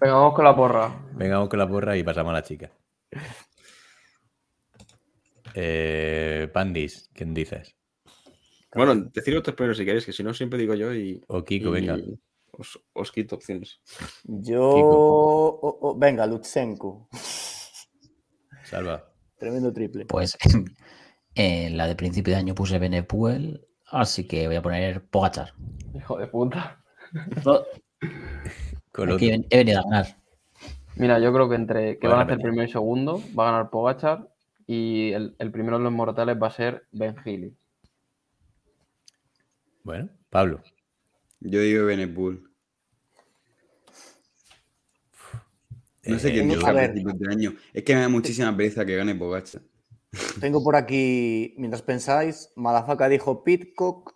Venga, 0.00 0.14
vamos 0.14 0.34
con 0.34 0.44
la 0.44 0.56
porra. 0.56 1.02
Venga, 1.14 1.34
vamos 1.36 1.48
con 1.50 1.58
la 1.58 1.68
porra 1.68 1.96
y 1.96 2.02
pasamos 2.02 2.30
a 2.30 2.34
la 2.34 2.42
chica. 2.42 2.70
Eh, 5.54 6.48
Pandis, 6.52 7.10
¿quién 7.12 7.34
dices? 7.34 7.76
Bueno, 8.74 8.94
decir 9.12 9.36
otros 9.36 9.54
primero 9.54 9.74
si 9.74 9.84
queréis, 9.84 10.06
que 10.06 10.12
si 10.12 10.22
no 10.22 10.32
siempre 10.32 10.58
digo 10.58 10.74
yo 10.74 10.94
y, 10.94 11.22
O 11.28 11.44
Kiko, 11.44 11.68
y 11.70 11.72
venga. 11.72 11.96
Os, 12.52 12.78
os 12.92 13.12
quito 13.12 13.36
opciones. 13.36 13.80
Yo. 14.24 14.62
Oh, 14.62 15.94
venga, 15.96 16.26
Lutsenko. 16.26 17.08
Salva. 18.64 19.12
Tremendo 19.38 19.72
triple. 19.72 20.06
Pues 20.06 20.36
en 21.34 21.76
la 21.76 21.86
de 21.86 21.96
principio 21.96 22.32
de 22.32 22.40
año 22.40 22.54
puse 22.54 22.78
Benepuel, 22.78 23.66
así 23.86 24.26
que 24.26 24.46
voy 24.46 24.56
a 24.56 24.62
poner 24.62 25.04
Pogachar. 25.06 25.52
Hijo 25.94 26.18
de 26.18 26.26
puta. 26.26 26.82
Aquí 29.14 29.30
he 29.50 29.56
venido 29.56 29.80
a 29.80 29.82
ganar. 29.82 30.06
Mira, 30.96 31.18
yo 31.18 31.32
creo 31.32 31.48
que 31.48 31.54
entre 31.54 31.98
que 31.98 32.06
Bueno, 32.06 32.16
van 32.16 32.20
a 32.20 32.32
hacer 32.32 32.42
primero 32.42 32.68
y 32.68 32.70
segundo, 32.70 33.22
va 33.38 33.48
a 33.48 33.52
ganar 33.52 33.70
Pogachar 33.70 34.28
y 34.66 35.12
el, 35.12 35.34
el 35.38 35.50
primero 35.50 35.78
de 35.78 35.84
los 35.84 35.92
mortales 35.92 36.36
va 36.40 36.48
a 36.48 36.50
ser 36.50 36.86
Ben 36.92 37.16
Healy. 37.16 37.56
Bueno, 39.84 40.10
Pablo. 40.30 40.62
Yo 41.40 41.60
digo 41.60 41.86
Benepul. 41.86 42.48
No 46.04 46.18
sé 46.18 46.28
Eh, 46.28 46.32
quién 46.32 46.48
yo- 46.50 46.56
dijo 46.56 46.66
a 46.66 46.72
principios 46.74 47.18
de 47.18 47.30
año. 47.32 47.54
Es 47.72 47.82
que 47.84 47.94
me 47.94 48.00
da 48.00 48.08
muchísima 48.08 48.56
pereza 48.56 48.84
que 48.84 48.96
gane 48.96 49.14
Pogacha. 49.14 49.60
Tengo 50.40 50.62
por 50.62 50.76
aquí, 50.76 51.54
mientras 51.56 51.82
pensáis, 51.82 52.50
Madafaka 52.56 53.08
dijo 53.08 53.44
Pitcock, 53.44 54.14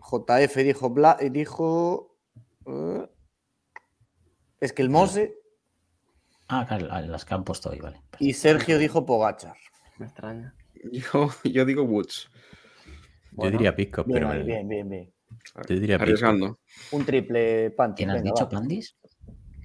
JF 0.00 0.56
dijo 0.64 0.90
Bla 0.90 1.16
y 1.20 1.28
dijo. 1.30 2.16
eh, 2.66 3.08
es 4.60 4.72
que 4.72 4.82
el 4.82 4.90
Mose 4.90 5.34
Ah, 6.48 6.64
claro, 6.66 6.86
las 7.08 7.24
que 7.24 7.34
han 7.34 7.42
puesto 7.44 7.70
hoy, 7.70 7.80
vale. 7.80 8.00
y 8.20 8.32
Sergio 8.32 8.78
dijo 8.78 9.04
Pogachar. 9.04 9.56
Me 9.98 10.06
extraña. 10.06 10.54
Yo, 10.92 11.30
yo 11.44 11.64
digo 11.64 11.82
Woods. 11.82 12.30
Yo 13.36 13.50
diría 13.50 13.74
Pisco, 13.76 14.04
Bien, 14.04 14.18
pero 14.28 14.44
bien, 14.44 14.68
bien, 14.68 14.88
bien. 14.88 15.12
yo 15.68 15.74
diría 15.74 15.96
Pisco. 15.98 16.02
Arriesgando. 16.04 16.58
Un 16.92 17.04
triple 17.04 17.70
panty. 17.70 17.96
¿Quién 17.98 18.10
has 18.10 18.16
venga, 18.22 18.30
dicho, 18.32 18.44
va. 18.44 18.50
Pandis? 18.50 18.96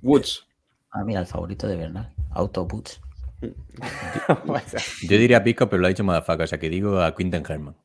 Woods. 0.02 0.48
Ah, 0.92 1.04
mira, 1.04 1.20
el 1.22 1.26
favorito 1.28 1.68
de 1.68 1.76
Bernal. 1.78 2.14
Autoboots. 2.32 3.02
Yo 5.02 5.18
diría 5.18 5.44
Pisco, 5.44 5.68
pero 5.70 5.80
lo 5.82 5.88
ha 5.88 5.90
dicho 5.90 6.04
Madafaka, 6.04 6.44
o 6.44 6.48
sea 6.48 6.60
que 6.60 6.70
digo 6.70 7.00
a 7.02 7.16
Quinten 7.16 7.44
Herman. 7.48 7.76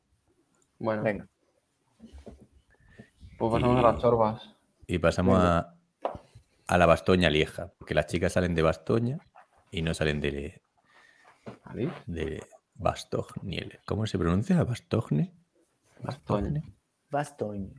Bueno, 0.79 1.01
Venga. 1.03 1.27
pues 3.37 3.51
pasamos 3.51 3.75
Y- 3.75 3.79
a 3.79 3.91
las 3.91 4.01
chorbas. 4.01 4.55
Y 4.87 4.99
pasamos 4.99 5.39
a, 5.41 5.73
a 6.67 6.77
la 6.77 6.85
Bastoña 6.85 7.29
Lieja, 7.29 7.71
porque 7.77 7.93
las 7.95 8.05
chicas 8.07 8.33
salen 8.33 8.55
de 8.55 8.61
Bastoña 8.61 9.19
y 9.71 9.81
no 9.81 9.93
salen 9.93 10.21
de, 10.21 10.61
de 12.05 12.43
Bastogne. 12.75 13.79
¿Cómo 13.85 14.05
se 14.05 14.17
pronuncia? 14.17 14.63
¿Bastogne? 14.63 15.33
Bastogne. 16.01 16.63
Bastogne. 17.09 17.73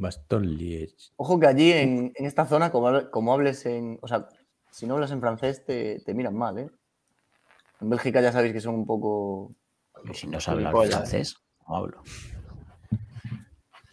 Baston 0.00 0.46
Liège. 0.46 1.12
Ojo 1.16 1.38
que 1.38 1.46
allí 1.46 1.72
en, 1.72 2.12
en 2.14 2.24
esta 2.24 2.46
zona, 2.46 2.72
como, 2.72 3.10
como 3.10 3.34
hables 3.34 3.66
en. 3.66 3.98
O 4.00 4.08
sea, 4.08 4.28
si 4.70 4.86
no 4.86 4.94
hablas 4.94 5.10
en 5.10 5.20
francés, 5.20 5.64
te, 5.64 6.00
te 6.00 6.14
miran 6.14 6.34
mal, 6.34 6.58
¿eh? 6.58 6.70
En 7.80 7.90
Bélgica 7.90 8.20
ya 8.20 8.32
sabéis 8.32 8.54
que 8.54 8.60
son 8.60 8.74
un 8.74 8.86
poco. 8.86 9.54
Si 10.14 10.26
no 10.26 10.40
sabe 10.40 10.64
hablar 10.66 10.88
francés, 10.88 11.36
no 11.68 11.76
hablo. 11.76 12.02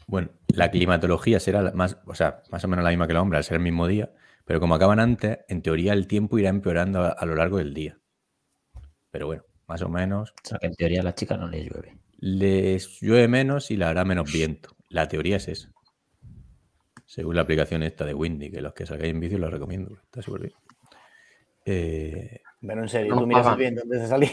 Bueno, 0.07 0.29
la 0.47 0.71
climatología 0.71 1.39
será 1.41 1.73
más, 1.73 1.97
o 2.05 2.15
sea, 2.15 2.41
más 2.49 2.63
o 2.63 2.67
menos 2.69 2.83
la 2.83 2.91
misma 2.91 3.07
que 3.07 3.13
la 3.13 3.21
hombre, 3.21 3.37
al 3.37 3.43
ser 3.43 3.55
el 3.57 3.63
mismo 3.63 3.87
día, 3.87 4.13
pero 4.45 4.61
como 4.61 4.75
acaban 4.75 5.01
antes, 5.01 5.39
en 5.49 5.61
teoría 5.61 5.91
el 5.91 6.07
tiempo 6.07 6.39
irá 6.39 6.47
empeorando 6.49 7.01
a, 7.01 7.09
a 7.09 7.25
lo 7.25 7.35
largo 7.35 7.57
del 7.57 7.73
día. 7.73 7.99
Pero 9.11 9.25
bueno, 9.27 9.43
más 9.67 9.81
o 9.81 9.89
menos 9.89 10.31
O 10.31 10.47
sea 10.47 10.59
que 10.59 10.67
en 10.67 10.75
teoría 10.75 11.01
a 11.01 11.03
la 11.03 11.15
chica 11.15 11.35
no 11.35 11.49
le 11.49 11.65
llueve. 11.65 11.97
Les 12.17 12.99
llueve 13.01 13.27
menos 13.27 13.71
y 13.71 13.77
le 13.77 13.85
hará 13.85 14.05
menos 14.05 14.31
viento. 14.31 14.75
La 14.89 15.07
teoría 15.07 15.37
es 15.37 15.47
esa. 15.47 15.71
Según 17.05 17.35
la 17.35 17.41
aplicación 17.41 17.83
esta 17.83 18.05
de 18.05 18.13
Windy, 18.13 18.51
que 18.51 18.61
los 18.61 18.73
que 18.73 18.85
salgáis 18.85 19.11
en 19.13 19.19
bici 19.19 19.37
los 19.37 19.51
recomiendo, 19.51 19.97
está 20.03 20.21
súper 20.21 20.41
bien. 20.41 20.53
Eh, 21.65 22.41
Pero 22.61 22.81
en 22.83 22.89
serio, 22.89 23.15
No 23.15 23.21
tú 23.21 23.27
miras 23.27 23.47
el 23.47 23.55
viento 23.57 23.81
antes 23.83 24.01
de 24.01 24.07
salir. 24.07 24.29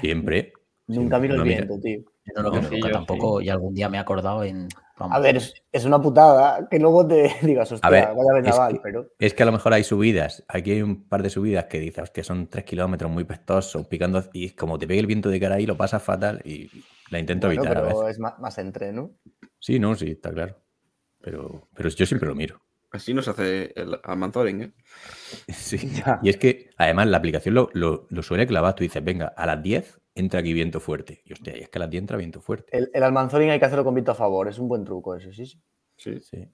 siempre. 0.00 0.52
Nunca 0.86 1.18
miro 1.18 1.34
el 1.34 1.42
viento, 1.42 1.78
tío. 1.80 2.00
Yo 2.24 2.42
no 2.42 2.50
lo 2.50 2.62
sí, 2.62 2.80
yo 2.80 2.90
tampoco 2.90 3.40
y 3.40 3.48
algún 3.48 3.74
día 3.74 3.88
me 3.88 3.96
he 3.98 4.00
acordado 4.00 4.44
en... 4.44 4.68
vamos, 4.98 5.16
A 5.16 5.20
ver, 5.20 5.36
es, 5.36 5.54
es 5.72 5.84
una 5.84 6.00
putada 6.00 6.68
que 6.70 6.78
luego 6.78 7.06
te 7.06 7.30
digas, 7.42 7.70
hostia, 7.72 7.88
ver, 7.90 8.08
vaya 8.14 8.50
es 8.50 8.74
que- 8.74 8.80
pero. 8.82 9.06
Es 9.18 9.34
que 9.34 9.42
a 9.42 9.46
lo 9.46 9.52
mejor 9.52 9.72
hay 9.74 9.84
subidas. 9.84 10.44
Aquí 10.48 10.72
hay 10.72 10.82
un 10.82 11.08
par 11.08 11.22
de 11.22 11.30
subidas 11.30 11.66
que 11.66 11.78
dices, 11.80 12.02
hostia, 12.02 12.24
son 12.24 12.46
tres 12.48 12.64
kilómetros 12.64 13.10
muy 13.10 13.24
pestosos, 13.24 13.86
picando. 13.86 14.22
Y 14.32 14.50
como 14.50 14.78
te 14.78 14.86
pegue 14.86 15.00
el 15.00 15.06
viento 15.06 15.28
de 15.28 15.40
cara 15.40 15.56
ahí, 15.56 15.66
lo 15.66 15.76
pasas 15.76 16.02
fatal 16.02 16.40
y 16.44 16.70
la 17.10 17.18
intento 17.18 17.46
bueno, 17.46 17.62
evitar 17.62 17.78
a 17.78 17.86
pero 17.86 17.98
veces. 18.00 18.16
es 18.16 18.18
más, 18.20 18.38
más 18.38 18.58
entreno. 18.58 19.10
Sí, 19.58 19.78
no, 19.78 19.94
sí, 19.94 20.10
está 20.12 20.30
claro. 20.32 20.56
Pero, 21.20 21.68
pero 21.74 21.88
yo 21.88 22.06
siempre 22.06 22.28
lo 22.28 22.34
miro. 22.34 22.60
Así 22.92 23.12
nos 23.12 23.26
hace 23.28 23.72
el 23.74 23.98
Almanzoring, 24.04 24.62
¿eh? 24.62 24.72
Sí. 25.48 25.76
Ya. 25.90 26.20
Y 26.22 26.28
es 26.30 26.36
que, 26.36 26.70
además, 26.76 27.08
la 27.08 27.16
aplicación 27.18 27.54
lo, 27.54 27.68
lo- 27.72 28.06
lo 28.08 28.22
suele 28.22 28.46
clavar. 28.46 28.74
Tú 28.74 28.84
dices, 28.84 29.02
venga, 29.04 29.32
a 29.36 29.44
las 29.46 29.62
10 29.62 30.00
entra 30.16 30.40
aquí 30.40 30.52
viento 30.52 30.80
fuerte. 30.80 31.22
Y 31.24 31.32
hostia, 31.32 31.56
y 31.56 31.60
es 31.60 31.68
que 31.68 31.78
a 31.78 31.80
las 31.80 31.90
10 31.90 32.00
entra 32.02 32.16
viento 32.16 32.40
fuerte. 32.40 32.76
El, 32.76 32.90
el 32.92 33.02
almanzoring 33.04 33.50
hay 33.50 33.58
que 33.60 33.64
hacerlo 33.66 33.84
con 33.84 33.94
viento 33.94 34.10
a 34.10 34.14
favor, 34.16 34.48
es 34.48 34.58
un 34.58 34.68
buen 34.68 34.84
truco 34.84 35.14
eso, 35.14 35.32
sí, 35.32 35.46
sí. 35.46 35.62
Sí. 35.96 36.20
Sí. 36.20 36.48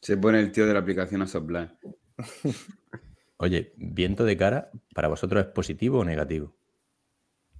Se 0.00 0.16
pone 0.16 0.38
el 0.40 0.52
tío 0.52 0.66
de 0.66 0.72
la 0.74 0.78
aplicación 0.80 1.22
a 1.22 1.26
soplar. 1.26 1.76
Oye, 3.38 3.72
viento 3.76 4.24
de 4.24 4.36
cara, 4.36 4.70
¿para 4.94 5.08
vosotros 5.08 5.44
es 5.44 5.50
positivo 5.52 5.98
o 6.00 6.04
negativo? 6.04 6.54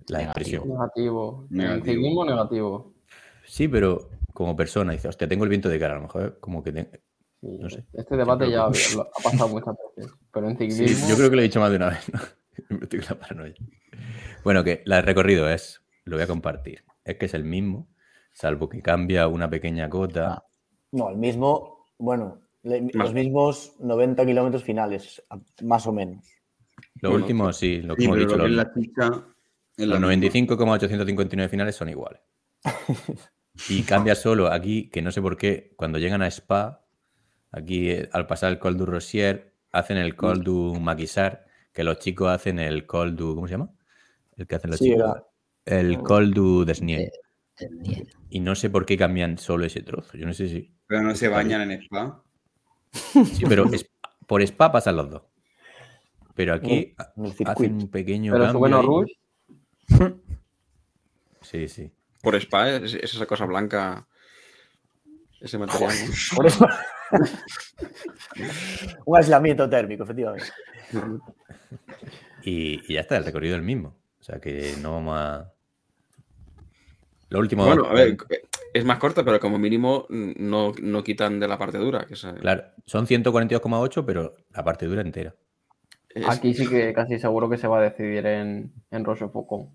la 0.09 0.18
Negativo. 0.20 0.30
expresión. 0.40 0.68
Negativo. 0.68 1.46
En 1.51 1.57
Negativo. 1.59 2.24
negativo. 2.24 2.94
Sí, 3.44 3.68
pero 3.68 4.09
como 4.32 4.57
persona, 4.57 4.92
dice, 4.92 5.09
hostia, 5.09 5.28
tengo 5.28 5.44
el 5.44 5.51
viento 5.51 5.68
de 5.68 5.78
cara, 5.78 5.94
a 5.94 5.96
lo 5.96 6.03
mejor 6.03 6.38
como 6.40 6.62
que... 6.62 6.72
te- 6.72 7.03
Sí, 7.40 7.57
No 7.61 7.70
sé. 7.70 7.84
Este 7.92 8.16
debate 8.16 8.51
ya 8.51 8.66
lo- 8.96 9.03
ha 9.03 9.22
pasado 9.22 9.49
muchas 9.49 9.76
veces. 9.96 10.12
Pero 10.32 10.49
en 10.49 10.59
Sí, 10.59 10.70
ciclismo. 10.72 11.09
yo 11.09 11.16
creo 11.16 11.30
que 11.30 11.36
lo 11.36 11.42
he 11.42 11.44
dicho 11.44 11.61
más 11.61 11.70
de 11.70 11.76
una 11.76 11.90
vez, 11.90 12.12
¿no? 12.12 12.20
Estoy 12.82 12.99
con 13.01 13.09
la 13.11 13.14
paranoia. 13.20 13.55
Bueno, 14.44 14.64
que 14.64 14.82
la 14.86 14.96
de 14.96 15.03
recorrido 15.03 15.49
es, 15.49 15.82
lo 16.05 16.16
voy 16.16 16.24
a 16.24 16.26
compartir, 16.26 16.84
es 17.05 17.16
que 17.16 17.26
es 17.26 17.34
el 17.34 17.44
mismo, 17.44 17.88
salvo 18.32 18.68
que 18.68 18.82
cambia 18.82 19.28
una 19.28 19.49
pequeña 19.51 19.88
cota. 19.90 20.26
Ah. 20.34 20.44
No, 20.92 21.11
el 21.11 21.16
mismo, 21.18 21.86
bueno, 21.99 22.40
le- 22.62 22.90
los 22.94 23.12
mismos 23.12 23.74
90 23.78 24.24
kilómetros 24.24 24.64
finales, 24.64 25.22
más 25.62 25.86
o 25.86 25.92
menos. 25.92 26.24
Lo 27.01 27.11
Bueno, 27.11 27.24
último, 27.24 27.53
sí, 27.53 27.82
lo 27.82 27.94
que 27.94 28.03
Sí, 28.03 28.07
hemos 28.07 28.18
dicho, 28.18 28.36
lo 28.36 28.44
que 28.44 28.51
es 28.51 28.57
los, 28.57 28.66
la 28.66 28.72
chicha 28.74 29.07
es 29.76 29.86
los 29.86 29.88
la 29.88 29.94
misma. 29.94 30.01
95,859 30.07 31.49
finales 31.51 31.76
son 31.76 31.88
iguales. 31.88 32.20
Y 33.68 33.82
cambia 33.82 34.14
solo 34.14 34.53
aquí, 34.53 34.88
que 34.88 35.03
no 35.03 35.11
sé 35.11 35.20
por 35.20 35.36
qué, 35.36 35.72
cuando 35.76 35.99
llegan 35.99 36.22
a 36.22 36.28
Spa, 36.28 36.84
aquí 37.51 37.90
eh, 37.90 38.09
al 38.12 38.28
pasar 38.28 38.53
el 38.53 38.61
Col 38.61 38.76
du 38.76 38.86
Rosier, 38.86 39.53
hacen 39.72 39.96
el 39.96 40.14
Col 40.14 40.44
du 40.44 40.78
Maquisard, 40.80 41.40
que 41.72 41.82
los 41.82 41.99
chicos 41.99 42.28
hacen 42.30 42.61
el 42.61 42.86
Col 42.86 43.16
du. 43.16 43.34
¿Cómo 43.34 43.49
se 43.49 43.55
llama? 43.55 43.70
El 44.39 44.47
que 44.47 44.55
hacen 44.55 44.70
los 44.70 44.78
Sí, 44.78 44.86
chicos. 44.93 45.01
era- 45.03 45.24
El 45.80 45.99
Col 46.03 46.32
du 46.32 46.64
Desnier. 46.64 47.01
Eh, 47.03 47.12
el 47.59 47.78
Niel. 47.80 48.09
Y 48.30 48.41
no 48.41 48.55
sé 48.55 48.70
por 48.70 48.86
qué 48.86 48.97
cambian 48.97 49.36
solo 49.36 49.66
ese 49.66 49.82
trozo. 49.82 50.16
Yo 50.16 50.24
no 50.26 50.32
sé 50.32 50.49
si. 50.49 50.72
Pero 50.86 51.03
no 51.03 51.14
se 51.14 51.28
bañan 51.28 51.61
en 51.70 51.82
spa. 51.82 52.22
Sí, 52.93 53.45
pero 53.49 53.66
es- 53.72 53.91
por 54.26 54.41
Spa 54.43 54.72
pasan 54.72 54.97
los 54.97 55.11
dos. 55.11 55.22
Pero 56.34 56.55
aquí 56.55 56.95
hacen 57.45 57.74
un 57.74 57.91
pequeño. 57.91 58.32
Pero 58.32 58.45
cambio 58.47 58.66
ahí. 58.78 58.86
Rush. 58.86 59.12
Sí, 61.43 61.66
sí. 61.68 61.91
Por 62.22 62.34
Spa 62.36 62.68
es, 62.70 62.95
es 62.95 63.14
esa 63.14 63.26
cosa 63.26 63.45
blanca. 63.47 64.07
Ese 65.41 65.57
material. 65.59 65.95
¿no? 66.07 66.36
Por 66.36 66.47
eso- 66.47 66.66
Un 69.07 69.16
aislamiento 69.16 69.68
térmico, 69.68 70.05
efectivamente. 70.05 70.47
Y, 72.43 72.80
y 72.91 72.95
ya 72.95 73.01
está, 73.01 73.16
el 73.16 73.24
recorrido 73.24 73.55
es 73.57 73.59
el 73.59 73.64
mismo. 73.66 73.95
O 74.29 74.31
sea 74.31 74.41
que 74.41 74.74
no 74.83 74.93
vamos 74.93 75.16
a. 75.18 75.53
Lo 77.31 77.39
último. 77.39 77.64
Bueno, 77.64 77.87
a 77.87 77.95
ver, 77.95 78.16
es 78.74 78.85
más 78.85 78.99
corta, 78.99 79.24
pero 79.24 79.41
como 79.41 79.59
mínimo 79.59 80.07
no, 80.11 80.72
no 80.83 81.03
quitan 81.03 81.41
de 81.41 81.49
la 81.49 81.57
parte 81.59 81.79
dura. 81.79 82.05
Que 82.05 82.12
esa- 82.14 82.35
Claro, 82.35 82.64
son 82.85 83.07
142,8, 83.07 84.05
pero 84.05 84.35
la 84.55 84.64
parte 84.64 84.85
dura 84.87 85.01
entera. 85.01 85.35
es- 86.11 86.29
Aquí 86.29 86.53
sí 86.53 86.66
que 86.68 86.93
casi 86.95 87.18
seguro 87.18 87.49
que 87.49 87.57
se 87.57 87.68
va 87.68 87.79
a 87.79 87.83
decidir 87.83 88.26
en, 88.26 88.72
en 88.91 89.05
Rochefoucauld. 89.05 89.68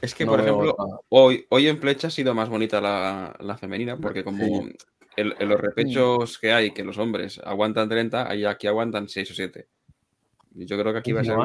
Es 0.00 0.14
que, 0.14 0.24
No 0.24 0.30
por 0.32 0.40
ejemplo, 0.40 0.74
otra. 0.78 0.96
hoy, 1.10 1.44
hoy 1.50 1.68
en 1.68 1.78
Flecha 1.78 2.06
ha 2.08 2.10
sido 2.10 2.34
más 2.34 2.48
bonita 2.48 2.80
la, 2.80 3.36
la 3.40 3.58
femenina, 3.58 3.98
porque 3.98 4.24
como 4.24 4.42
Sí. 4.42 4.74
en, 5.16 5.34
en 5.38 5.48
los 5.50 5.60
repechos 5.60 6.38
que 6.38 6.52
hay, 6.54 6.70
que 6.70 6.82
los 6.84 6.96
hombres 6.96 7.38
aguantan 7.44 7.90
30, 7.90 8.26
ahí 8.30 8.46
aquí 8.46 8.66
aguantan 8.66 9.06
6 9.10 9.30
o 9.30 9.34
7. 9.34 9.68
Y 10.54 10.64
yo 10.64 10.78
creo 10.78 10.94
que 10.94 10.98
aquí 11.00 11.12
va 11.12 11.20
a 11.20 11.24
ser... 11.24 11.36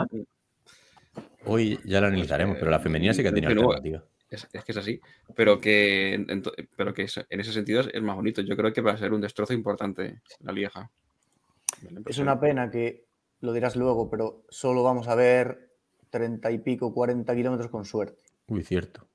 Hoy 1.46 1.80
ya 1.86 2.02
lo 2.02 2.08
analizaremos, 2.08 2.58
pero 2.60 2.72
la 2.72 2.80
femenina 2.80 3.14
sí 3.14 3.22
que 3.22 3.30
ha 3.30 3.34
tenido 3.34 3.50
Pero- 3.50 3.62
alternativa. 3.72 4.04
Es, 4.28 4.48
es 4.52 4.64
que 4.66 4.72
es 4.72 4.78
así, 4.80 5.00
pero 5.36 5.60
que, 5.62 6.16
en, 6.16 6.44
pero 6.76 6.94
que 6.94 7.04
es- 7.04 7.24
en 7.30 7.40
ese 7.40 7.54
sentido 7.54 7.82
es, 7.82 7.90
es 7.94 8.02
más 8.02 8.16
bonito. 8.16 8.42
Yo 8.42 8.58
creo 8.58 8.74
que 8.74 8.82
va 8.82 8.94
a 8.94 8.98
ser 8.98 9.14
un 9.14 9.22
destrozo 9.22 9.54
importante 9.54 10.22
la 10.40 10.52
Lieja. 10.52 10.90
La 11.90 12.02
Es 12.08 12.18
una 12.18 12.40
pena 12.40 12.70
que, 12.72 13.06
lo 13.42 13.54
dirás 13.54 13.76
luego, 13.76 14.10
pero 14.10 14.44
solo 14.50 14.82
vamos 14.82 15.08
a 15.08 15.16
ver 15.16 15.70
30 16.10 16.50
y 16.52 16.58
pico, 16.58 16.92
40 16.94 17.36
kilómetros 17.36 17.70
con 17.70 17.86
suerte. 17.86 18.24
Uy, 18.48 18.64
cierto. 18.64 19.08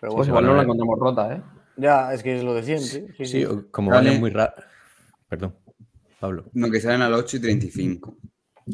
Pero 0.00 0.12
Pues 0.14 0.28
bueno, 0.28 0.30
igual 0.30 0.44
no 0.44 0.50
la 0.50 0.56
pues 0.56 0.64
encontramos 0.64 0.98
rota, 0.98 1.34
¿eh? 1.36 1.42
ya 1.76 2.12
es 2.14 2.22
que 2.22 2.36
es 2.36 2.42
lo 2.44 2.54
de 2.54 2.62
siempre. 2.62 3.14
Sí, 3.18 3.26
Sí, 3.26 3.46
como 3.70 3.90
Vale. 3.90 4.18
muy 4.18 4.30
rápido. 4.30 4.66
Perdón, 5.28 5.56
Pablo. 6.18 6.46
No, 6.54 6.70
que 6.70 6.80
salen 6.80 7.02
a 7.02 7.10
las 7.10 7.20
8 7.20 7.36
y 7.36 7.40
35. 7.40 8.16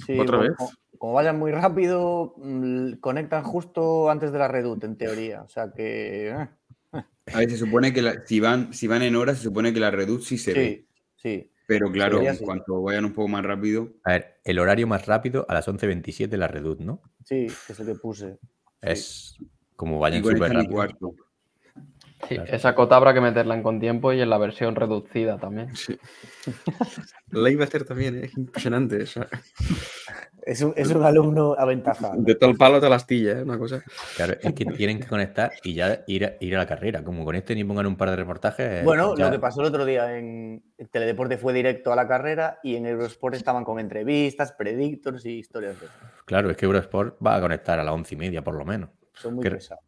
Sí, 0.07 0.19
¿Otra 0.19 0.39
vez? 0.39 0.53
Como, 0.57 0.71
como 1.03 1.15
vayan 1.15 1.37
muy 1.37 1.51
rápido, 1.51 2.33
mm, 2.37 2.93
conectan 3.01 3.43
justo 3.43 4.09
antes 4.09 4.31
de 4.31 4.39
la 4.39 4.47
redut, 4.47 4.85
en 4.85 4.97
teoría. 4.97 5.43
O 5.43 5.49
sea 5.49 5.73
que. 5.73 6.29
eh, 6.29 6.49
A 7.35 7.39
ver, 7.41 7.51
se 7.51 7.57
supone 7.57 7.93
que 7.93 8.03
la- 8.03 8.25
si, 8.25 8.39
van, 8.39 8.73
si 8.73 8.87
van 8.87 9.03
en 9.03 9.17
horas, 9.17 9.39
se 9.39 9.43
supone 9.43 9.73
que 9.75 9.81
la 9.81 9.91
Reduc 9.91 10.21
sí 10.21 10.39
se 10.39 10.55
ve. 10.55 10.87
sí. 11.17 11.51
Pero 11.67 11.91
claro, 11.91 12.23
en 12.23 12.37
cuanto 12.37 12.81
vayan 12.83 13.05
un 13.05 13.13
poco 13.15 13.27
más 13.27 13.45
rápido, 13.45 13.89
A 14.05 14.13
ver, 14.13 14.41
el 14.45 14.61
horario 14.61 14.87
más 14.87 15.07
rápido 15.07 15.45
a 15.49 15.55
las 15.55 15.67
11.27 15.67 16.37
la 16.37 16.47
Redut, 16.47 16.79
¿no? 16.79 17.03
Sí, 17.25 17.49
que 17.67 17.73
es 17.73 17.79
lo 17.81 17.85
que 17.85 17.95
puse. 17.97 18.39
Es 18.81 19.39
como 19.75 19.99
vayan 19.99 20.23
súper 20.23 20.53
rápido. 20.53 20.87
Sí, 22.29 22.37
Claro. 22.37 22.53
esa 22.55 22.75
cota 22.77 22.95
habrá 22.95 23.13
que 23.13 23.21
meterla 23.21 23.57
en 23.57 23.65
con 23.65 23.81
tiempo 23.81 24.13
y 24.13 24.21
en 24.21 24.31
la 24.31 24.39
versión 24.39 24.77
reducida 24.77 25.37
también. 25.41 25.75
Sí. 25.75 25.99
La 27.33 27.51
iba 27.51 27.65
a 27.65 27.67
hacer 27.67 27.85
también, 27.85 28.15
¿eh? 28.19 28.27
es 28.27 28.37
impresionante. 28.37 29.03
o 29.03 29.07
sea, 29.07 29.29
Es 30.45 30.61
un, 30.61 30.73
es 30.77 30.91
un 30.91 31.05
alumno 31.05 31.55
aventajado. 31.57 32.15
de 32.17 32.35
todo 32.35 32.51
el 32.51 32.57
palo 32.57 32.75
a 32.77 32.79
toda 32.79 32.91
la 32.91 32.97
astilla, 32.97 33.39
¿eh? 33.39 33.43
una 33.45 33.59
cosa. 33.59 33.81
Claro, 34.17 34.35
es 34.41 34.53
que 34.55 34.65
tienen 34.65 34.99
que 34.99 35.07
conectar 35.07 35.53
y 35.63 35.75
ya 35.75 36.03
ir 36.09 36.25
a, 36.25 36.33
ir 36.41 36.57
a 36.57 36.59
la 36.59 36.67
carrera. 36.67 37.05
Como 37.05 37.25
conecten 37.25 37.59
y 37.59 37.65
pongan 37.65 37.87
un 37.87 37.97
par 37.97 38.11
de 38.11 38.17
reportajes. 38.17 38.85
Bueno, 38.85 39.17
ya- 39.17 39.27
lo 39.27 39.31
que 39.31 39.39
pasó 39.39 39.61
el 39.61 39.69
otro 39.69 39.85
día 39.85 40.19
en 40.19 40.63
Teledeporte 40.91 41.39
fue 41.39 41.53
directo 41.53 41.93
a 41.93 41.97
la 41.97 42.09
carrera 42.09 42.59
y 42.65 42.75
en 42.75 42.87
Eurosport 42.87 43.37
estaban 43.37 43.63
con 43.65 43.79
entrevistas, 43.79 44.51
predictors 44.53 45.25
y 45.27 45.39
historias 45.39 45.81
de. 45.81 45.87
Claro, 46.25 46.51
es 46.51 46.57
que 46.57 46.67
Eurosport 46.67 47.17
va 47.25 47.37
a 47.37 47.41
conectar 47.41 47.79
a 47.79 47.85
las 47.85 47.95
once 47.95 48.15
y 48.15 48.19
media 48.19 48.43
por 48.43 48.55
lo 48.57 48.65
menos. 48.65 48.91
Son 49.15 49.35
muy 49.35 49.45
¿Qué- 49.45 49.53
pesados. 49.53 49.85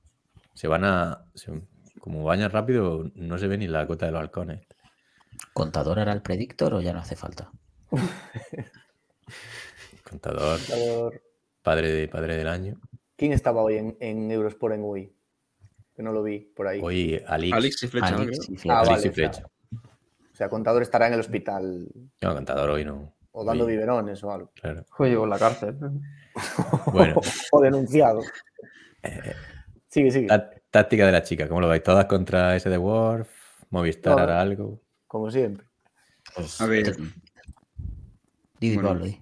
Se 0.55 0.68
van 0.68 0.84
a. 0.84 1.24
se- 1.34 1.62
como 1.98 2.22
vayan 2.22 2.50
rápido, 2.52 3.11
no 3.16 3.38
se 3.38 3.48
ve 3.48 3.59
ni 3.59 3.66
la 3.66 3.86
cota 3.88 4.07
de 4.07 4.12
los 4.12 4.20
halcones. 4.20 4.61
¿Contador 5.52 5.98
era 5.98 6.12
el 6.12 6.22
predictor 6.22 6.74
o 6.74 6.80
ya 6.80 6.92
no 6.92 7.00
hace 7.00 7.16
falta? 7.16 7.50
Contador, 10.19 10.59
Contador. 10.61 11.23
padre, 11.62 11.91
de, 11.93 12.09
padre 12.09 12.37
del 12.37 12.47
año. 12.49 12.81
¿Quién 13.17 13.33
estaba 13.33 13.62
hoy 13.62 13.79
en, 13.79 13.97
en 14.01 14.31
Eurosport 14.31 14.75
en 14.75 14.83
UI? 14.85 15.12
Que 15.95 16.03
no 16.03 16.12
lo 16.12 16.23
vi 16.23 16.41
por 16.41 16.67
ahí. 16.69 16.81
Hoy 16.83 17.21
Alix. 17.27 17.53
Alex 17.53 17.83
y 17.83 17.89
Flecha, 17.89 18.11
¿no? 18.12 18.19
Alex 18.19 18.39
Creo. 18.39 18.55
y 18.55 18.57
Flecha. 18.59 18.75
Ah, 18.75 18.81
Alix 18.81 18.91
vale, 18.97 19.07
y 19.07 19.11
Flecha. 19.11 19.47
o 20.33 20.37
sea, 20.37 20.49
Contador 20.49 20.83
estará 20.83 21.07
en 21.09 21.15
el 21.15 21.21
hospital 21.21 21.89
No, 22.21 22.35
contador 22.35 22.71
hoy 22.71 22.85
no. 22.85 23.15
o 23.33 23.45
dando 23.45 23.65
Hoy, 23.65 23.73
biberones 23.73 24.23
o 24.25 24.31
algo. 24.33 24.51
claro. 24.55 24.85
Oye, 24.99 25.17
o 25.17 25.25
en 25.25 25.31
la 25.31 25.39
cárcel. 25.39 25.77
Bueno, 26.93 27.21
o 27.53 27.61
denunciado. 27.61 28.21
eh, 29.03 29.35
Sigue, 29.89 30.11
sigue. 30.11 30.27
tá- 30.27 30.51
táctica 30.71 31.07
de 31.07 31.12
la 31.12 31.23
chica, 31.23 31.47
¿cómo 31.49 31.61
lo 31.61 31.69
veis? 31.69 31.83
¿Todas 31.85 32.07
contra 32.07 32.57
ese 32.57 32.69
de 32.71 32.79
Worf? 32.79 33.31
¿Movistar 33.71 34.17
No. 34.17 34.23
hará 34.23 34.41
algo? 34.41 34.81
Como 35.07 35.31
siempre. 35.31 35.67
Pues, 36.35 36.61
A 36.61 36.67
ver. 36.67 36.93
te- 36.97 37.03
Di, 38.61 38.71
di, 38.71 38.75
Bueno. 38.75 38.89
Pablo, 38.91 39.05
di. 39.05 39.21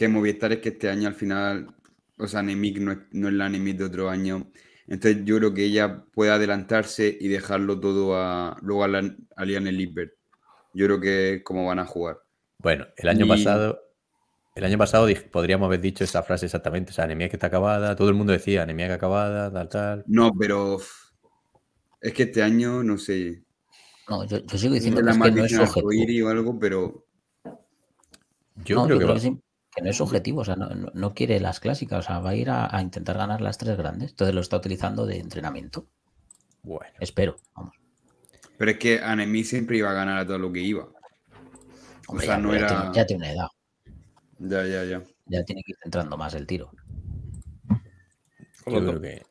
Que 0.00 0.08
Movistar 0.08 0.50
es 0.52 0.60
que 0.60 0.70
este 0.70 0.88
año 0.88 1.08
al 1.08 1.14
final, 1.14 1.74
o 2.16 2.26
sea, 2.26 2.42
Nemik 2.42 2.78
no 2.78 2.92
es, 2.92 2.98
no 3.12 3.28
es 3.28 3.34
la 3.34 3.50
Nemik 3.50 3.76
de 3.76 3.84
otro 3.84 4.08
año. 4.08 4.50
Entonces 4.86 5.26
yo 5.26 5.36
creo 5.36 5.52
que 5.52 5.64
ella 5.64 6.04
puede 6.14 6.30
adelantarse 6.30 7.18
y 7.20 7.28
dejarlo 7.28 7.78
todo 7.78 8.16
a, 8.16 8.56
luego 8.62 8.84
a, 8.84 8.88
la, 8.88 9.14
a 9.36 9.44
Lian 9.44 9.64
Lippert. 9.64 10.12
Yo 10.72 10.86
creo 10.86 11.00
que 11.00 11.34
es 11.34 11.42
como 11.44 11.66
van 11.66 11.80
a 11.80 11.84
jugar. 11.84 12.16
Bueno, 12.58 12.86
el 12.96 13.08
año 13.10 13.26
Y- 13.26 13.28
pasado. 13.28 13.78
El 14.54 14.64
año 14.64 14.78
pasado 14.78 15.06
podríamos 15.30 15.66
haber 15.66 15.82
dicho 15.82 16.02
esa 16.02 16.22
frase 16.22 16.46
exactamente. 16.46 16.92
O 16.92 16.94
sea, 16.94 17.04
anemia 17.04 17.28
que 17.28 17.36
está 17.36 17.48
acabada. 17.48 17.94
Todo 17.94 18.08
el 18.08 18.14
mundo 18.14 18.32
decía 18.32 18.62
anemia 18.62 18.86
que 18.88 18.94
acabada, 18.94 19.52
tal, 19.52 19.68
tal. 19.68 20.04
No, 20.06 20.32
pero 20.32 20.78
es 22.00 22.12
que 22.14 22.22
este 22.24 22.42
año, 22.42 22.82
no 22.82 22.96
sé, 22.96 23.44
No, 24.08 24.24
yo, 24.24 24.38
yo 24.46 24.58
sigo 24.58 24.74
diciendo 24.74 25.00
que, 25.00 25.04
la 25.06 25.12
es 25.12 25.18
que 25.18 25.30
no 25.30 25.44
es 25.44 25.58
objetivo. 25.76 26.26
o 26.28 26.30
algo, 26.30 26.58
pero 26.58 27.06
Yo 28.64 28.76
no, 28.76 28.86
creo 28.86 28.96
yo 28.96 28.98
que 28.98 29.04
va. 29.04 29.14
que, 29.14 29.20
sí, 29.20 29.38
que 29.74 29.82
no 29.82 29.90
es 29.90 30.00
objetivo, 30.00 30.40
o 30.40 30.44
sea, 30.44 30.56
no, 30.56 30.68
no- 30.68 31.14
quiere 31.14 31.38
las 31.40 31.60
clásicas, 31.60 32.00
o 32.00 32.02
sea, 32.02 32.18
va 32.18 32.30
a 32.30 32.34
ir 32.34 32.50
a, 32.50 32.74
a 32.74 32.82
intentar 32.82 33.16
ganar 33.16 33.40
las 33.40 33.58
tres 33.58 33.76
grandes. 33.76 34.10
Entonces 34.10 34.34
lo 34.34 34.40
está 34.40 34.56
utilizando 34.56 35.06
de 35.06 35.18
entrenamiento. 35.18 35.86
Bueno, 36.62 36.92
Espero, 37.00 37.36
vamos. 37.54 37.74
pero 38.58 38.70
es 38.72 38.78
que 38.78 38.98
Anemí 39.00 39.44
siempre 39.44 39.76
iba 39.78 39.90
a 39.90 39.94
ganar 39.94 40.18
a 40.18 40.26
todo 40.26 40.38
lo 40.38 40.52
que 40.52 40.60
iba. 40.60 40.88
O 42.08 42.18
sea, 42.18 42.36
ya, 42.36 42.38
no 42.38 42.50
ya 42.52 42.58
era. 42.58 42.66
tiene- 42.68 42.94
ya 42.94 43.06
tiene 43.06 43.22
una 43.24 43.32
edad, 43.32 43.48
Ya, 44.38 44.64
ya, 44.66 44.84
ya. 44.84 45.02
ya 45.26 45.44
tiene 45.44 45.62
que 45.62 45.72
ir 45.72 45.78
centrando 45.82 46.16
más 46.16 46.34
el 46.34 46.46
tiro. 46.46 46.70
Yo 48.66 48.80
creo 48.80 49.00
que. 49.00 49.22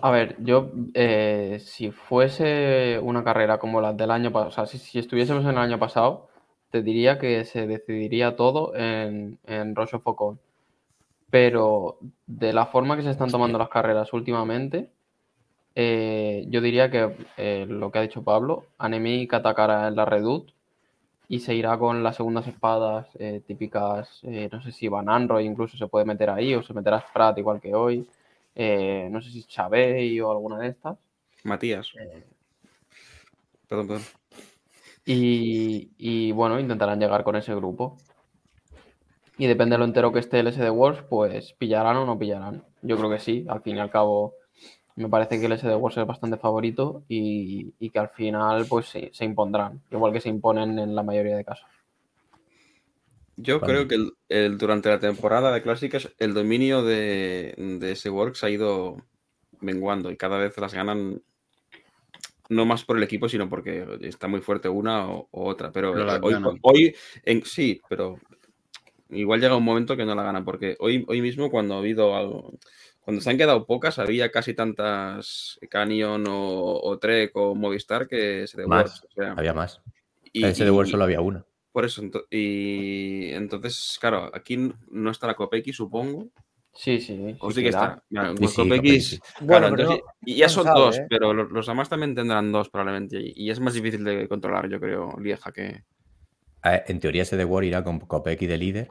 A 0.00 0.10
ver, 0.10 0.36
yo, 0.40 0.72
eh, 0.94 1.60
si 1.64 1.90
fuese 1.92 2.98
una 3.02 3.22
carrera 3.22 3.58
como 3.58 3.80
la 3.80 3.92
del 3.92 4.10
año 4.10 4.32
pasado, 4.32 4.48
o 4.48 4.52
sea, 4.52 4.66
si, 4.66 4.78
si 4.78 4.98
estuviésemos 4.98 5.44
en 5.44 5.50
el 5.50 5.58
año 5.58 5.78
pasado, 5.78 6.28
te 6.72 6.82
diría 6.82 7.18
que 7.18 7.44
se 7.44 7.66
decidiría 7.66 8.34
todo 8.34 8.74
en, 8.74 9.38
en 9.46 9.76
Rochefoucauld. 9.76 10.38
Pero 11.30 11.98
de 12.26 12.52
la 12.54 12.66
forma 12.66 12.96
que 12.96 13.02
se 13.02 13.10
están 13.10 13.30
tomando 13.30 13.58
las 13.58 13.68
carreras 13.68 14.12
últimamente, 14.14 14.88
eh, 15.74 16.46
yo 16.48 16.62
diría 16.62 16.90
que 16.90 17.14
eh, 17.36 17.66
lo 17.68 17.92
que 17.92 17.98
ha 17.98 18.02
dicho 18.02 18.22
Pablo, 18.22 18.64
Anemi 18.78 19.28
que 19.28 19.36
atacara 19.36 19.88
en 19.88 19.96
la 19.96 20.06
Redut 20.06 20.50
y 21.28 21.40
se 21.40 21.54
irá 21.54 21.78
con 21.78 22.02
las 22.02 22.16
segundas 22.16 22.46
espadas 22.46 23.06
eh, 23.18 23.42
típicas, 23.46 24.22
no 24.22 24.62
sé 24.62 24.72
si 24.72 24.88
Van 24.88 25.08
Anroy 25.08 25.46
incluso 25.46 25.76
se 25.76 25.86
puede 25.86 26.04
meter 26.04 26.28
ahí 26.30 26.54
o 26.54 26.62
se 26.62 26.74
meterá 26.74 27.00
Sprat 27.00 27.38
igual 27.38 27.60
que 27.60 27.74
hoy, 27.74 28.06
no 28.56 29.22
sé 29.22 29.30
si 29.30 29.44
Chabey 29.44 30.20
o 30.20 30.30
alguna 30.30 30.58
de 30.58 30.68
estas. 30.68 30.98
Matías. 31.44 31.90
Perdón, 33.68 33.88
perdón. 33.88 34.21
Y, 35.04 35.90
y, 35.98 36.32
bueno, 36.32 36.58
intentarán 36.60 37.00
llegar 37.00 37.24
con 37.24 37.36
ese 37.36 37.54
grupo. 37.54 37.98
Y 39.36 39.46
depende 39.46 39.74
de 39.74 39.78
lo 39.78 39.84
entero 39.84 40.12
que 40.12 40.20
esté 40.20 40.40
el 40.40 40.46
SD 40.48 40.70
Wars, 40.70 41.02
pues 41.08 41.52
pillarán 41.54 41.96
o 41.96 42.06
no 42.06 42.18
pillarán. 42.18 42.64
Yo 42.82 42.96
creo 42.96 43.10
que 43.10 43.18
sí, 43.18 43.44
al 43.48 43.60
fin 43.62 43.76
y 43.76 43.80
al 43.80 43.90
cabo 43.90 44.34
me 44.96 45.08
parece 45.08 45.40
que 45.40 45.46
el 45.46 45.52
SD 45.52 45.74
Wars 45.76 45.96
es 45.98 46.06
bastante 46.06 46.38
favorito 46.38 47.04
y, 47.08 47.74
y 47.78 47.90
que 47.90 47.98
al 47.98 48.10
final 48.10 48.66
pues 48.68 48.86
sí, 48.86 49.10
se 49.12 49.24
impondrán, 49.24 49.82
igual 49.90 50.12
que 50.12 50.20
se 50.20 50.28
imponen 50.30 50.78
en 50.78 50.94
la 50.94 51.02
mayoría 51.02 51.36
de 51.36 51.44
casos. 51.44 51.68
Yo 53.36 53.60
Vale. 53.60 53.72
creo 53.72 53.88
que 53.88 53.94
el, 53.96 54.12
el- 54.28 54.58
durante 54.58 54.88
la 54.88 55.00
temporada 55.00 55.52
de 55.52 55.62
clásicas 55.62 56.08
el 56.18 56.34
dominio 56.34 56.82
de, 56.82 57.54
de 57.80 57.92
ese 57.92 58.10
Works 58.10 58.44
ha 58.44 58.50
ido 58.50 58.96
menguando 59.60 60.10
y 60.10 60.16
cada 60.16 60.38
vez 60.38 60.56
las 60.58 60.74
ganan 60.74 61.22
no 62.48 62.64
más 62.66 62.84
por 62.84 62.96
el 62.96 63.02
equipo, 63.02 63.28
sino 63.28 63.48
porque 63.48 63.86
está 64.02 64.28
muy 64.28 64.40
fuerte 64.40 64.68
una 64.68 65.08
o, 65.10 65.28
o 65.30 65.44
otra. 65.48 65.72
Pero, 65.72 65.92
Pero 65.94 66.16
eh, 66.16 66.20
hoy, 66.22 66.34
hoy 66.62 66.96
en, 67.24 67.44
sí, 67.44 67.80
pero 67.88 68.18
igual 69.10 69.40
llega 69.40 69.56
un 69.56 69.64
momento 69.64 69.96
que 69.96 70.04
no 70.04 70.14
la 70.14 70.22
ganan, 70.22 70.44
porque 70.44 70.76
hoy, 70.80 71.04
hoy 71.08 71.20
mismo 71.22 71.50
cuando 71.50 71.74
ha 71.74 71.78
habido 71.78 72.16
algo, 72.16 72.52
cuando 73.00 73.20
se 73.20 73.30
han 73.30 73.38
quedado 73.38 73.66
pocas, 73.66 73.98
había 73.98 74.30
casi 74.30 74.54
tantas 74.54 75.58
Canyon 75.70 76.24
o, 76.28 76.80
o 76.82 76.98
Trek 76.98 77.32
o 77.36 77.54
Movistar 77.54 78.06
que 78.08 78.46
se 78.46 78.66
Más. 78.66 79.02
Works, 79.02 79.04
o 79.04 79.12
sea, 79.14 79.32
Había 79.32 79.54
más. 79.54 79.80
y- 80.32 80.44
en 80.44 80.50
ese 80.50 80.64
de 80.64 80.70
World 80.70 80.90
solo 80.90 81.04
había 81.04 81.20
una. 81.20 81.44
por 81.72 81.84
eso, 81.84 82.02
ento- 82.02 82.26
y 82.30 83.30
entonces, 83.32 83.96
claro, 84.00 84.30
aquí 84.34 84.58
no 84.90 85.10
está 85.10 85.26
la 85.26 85.34
Copeki, 85.34 85.72
supongo. 85.72 86.28
Sí, 86.74 87.00
sí. 87.00 87.36
O 87.40 87.50
sí 87.50 87.62
que 87.62 87.68
está. 87.68 88.02
Sí, 88.08 88.14
claro, 88.14 88.34
Bueno, 89.40 89.66
entonces- 89.68 89.88
no- 89.88 90.12
y 90.24 90.36
ya 90.36 90.46
no 90.46 90.50
son 90.52 90.64
sabe, 90.64 90.80
dos, 90.80 90.98
¿eh? 90.98 91.06
pero 91.10 91.34
lo- 91.34 91.44
los 91.44 91.66
demás 91.66 91.88
también 91.88 92.14
tendrán 92.14 92.50
dos 92.50 92.70
probablemente. 92.70 93.20
Y, 93.20 93.32
y 93.36 93.50
es 93.50 93.60
más 93.60 93.74
difícil 93.74 94.02
de 94.04 94.26
controlar, 94.28 94.68
yo 94.68 94.80
creo, 94.80 95.18
Lieja, 95.20 95.52
que... 95.52 95.84
Ver, 96.64 96.84
En 96.86 97.00
teoría 97.00 97.22
ese 97.22 97.36
de 97.36 97.44
War 97.44 97.64
irá 97.64 97.82
con 97.84 97.98
Kopecky 98.00 98.46
de 98.46 98.56
líder 98.56 98.88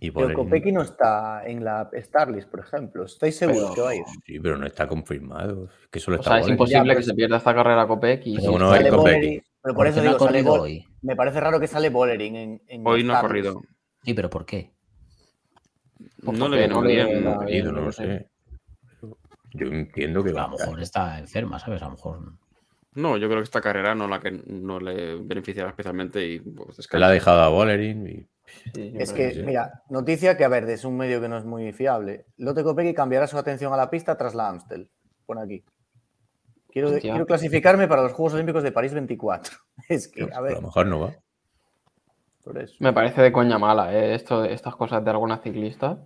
y 0.00 0.10
Pero 0.10 0.34
Kopecky 0.34 0.72
no 0.72 0.82
está 0.82 1.46
en 1.46 1.62
la 1.64 1.88
Starlist, 1.94 2.48
por 2.48 2.60
ejemplo. 2.60 3.04
¿Estáis 3.04 3.36
seguros 3.36 3.70
Pero- 3.70 3.74
que 3.74 3.80
va 3.82 3.90
a 3.90 3.94
ir? 3.94 4.04
Sí, 4.26 4.40
pero 4.40 4.56
no 4.58 4.66
está 4.66 4.88
confirmado. 4.88 5.66
Es 5.80 5.88
que 5.90 6.00
solo 6.00 6.16
O 6.16 6.20
está 6.20 6.32
sea, 6.32 6.40
es 6.40 6.48
imposible 6.48 6.78
Ya, 6.84 6.88
que 6.88 6.94
pues- 6.94 7.06
se 7.06 7.14
pierda 7.14 7.36
esta 7.36 7.54
carrera 7.54 7.86
Copec 7.86 8.26
y 8.26 8.34
Pero 8.36 8.42
sí, 8.50 8.54
uno 8.56 8.64
está- 8.64 8.76
es 8.76 8.82
Sale 8.82 8.90
Kopecky. 8.96 9.14
Bolerín, 9.20 9.42
pero 9.62 9.74
por 9.74 9.74
¿Por 9.76 9.86
eso 9.86 10.00
qué 10.00 10.06
no 10.06 10.12
digo, 10.14 10.26
sale 10.26 10.42
hoy? 10.48 10.86
Me 11.02 11.14
parece 11.14 11.38
raro 11.40 11.60
que 11.60 11.66
sale 11.68 11.88
Bolerín 11.90 12.34
en, 12.36 12.62
en 12.66 12.82
Hoy 12.84 13.04
no 13.04 13.14
ha 13.14 13.20
corrido. 13.20 13.62
Sí, 14.02 14.12
pero 14.14 14.28
¿por 14.28 14.44
qué? 14.44 14.71
Pues 16.24 16.38
No 16.38 16.48
le 16.48 16.68
no 16.68 16.80
muy 16.80 16.94
le- 16.94 17.04
bien. 17.04 17.24
no 17.64 17.80
lo 17.80 17.92
sé. 17.92 18.04
sé. 18.06 18.28
Yo 19.54 19.66
entiendo 19.66 20.22
que 20.24 20.30
A 20.30 20.34
va 20.34 20.42
lo 20.48 20.56
mejor 20.56 20.80
está 20.80 21.18
enferma, 21.18 21.58
¿sabes? 21.58 21.82
A 21.82 21.86
lo 21.86 21.92
mejor. 21.92 22.32
No, 22.94 23.16
yo 23.16 23.26
creo 23.28 23.40
que 23.40 23.44
esta 23.44 23.60
carrera 23.60 23.94
no 23.94 24.06
la 24.06 24.20
que 24.20 24.30
no 24.30 24.78
le 24.78 25.16
beneficiará 25.16 25.70
especialmente 25.70 26.26
y 26.26 26.40
pues, 26.40 26.76
Se 26.76 26.98
la 26.98 27.08
ha 27.08 27.10
dejado 27.10 27.60
a 27.62 27.74
y 27.74 28.26
Sí, 28.74 28.92
Es 28.98 29.12
que, 29.12 29.32
sí. 29.32 29.42
mira, 29.42 29.82
noticia 29.88 30.36
que, 30.36 30.44
a 30.44 30.48
ver, 30.48 30.68
es 30.68 30.84
un 30.84 30.96
medio 30.96 31.20
que 31.20 31.28
no 31.28 31.38
es 31.38 31.44
muy 31.44 31.72
fiable. 31.72 32.26
Lotte 32.36 32.62
Kopecky 32.62 32.92
cambiará 32.92 33.26
su 33.26 33.38
atención 33.38 33.72
a 33.72 33.76
la 33.76 33.88
pista 33.88 34.16
tras 34.16 34.34
la 34.34 34.48
Amstel. 34.48 34.90
Pon 35.26 35.38
aquí. 35.38 35.64
Quiero, 36.70 36.88
Hostia. 36.88 37.12
quiero 37.12 37.26
clasificarme 37.26 37.88
para 37.88 38.02
los 38.02 38.12
Juegos 38.12 38.34
Olímpicos 38.34 38.62
de 38.62 38.72
París 38.72 38.92
24. 38.94 39.56
Es 39.88 40.08
que, 40.08 40.24
a 40.24 40.40
lo 40.40 40.60
mejor 40.62 40.86
no 40.86 41.00
va. 41.00 41.14
por 42.44 42.58
eso. 42.58 42.74
Me 42.80 42.92
parece 42.92 43.22
de 43.22 43.32
coña 43.32 43.58
mala, 43.58 43.94
¿eh? 43.94 44.14
Esto, 44.14 44.44
estas 44.44 44.74
cosas 44.76 45.02
de 45.04 45.10
alguna 45.10 45.38
ciclista. 45.38 45.98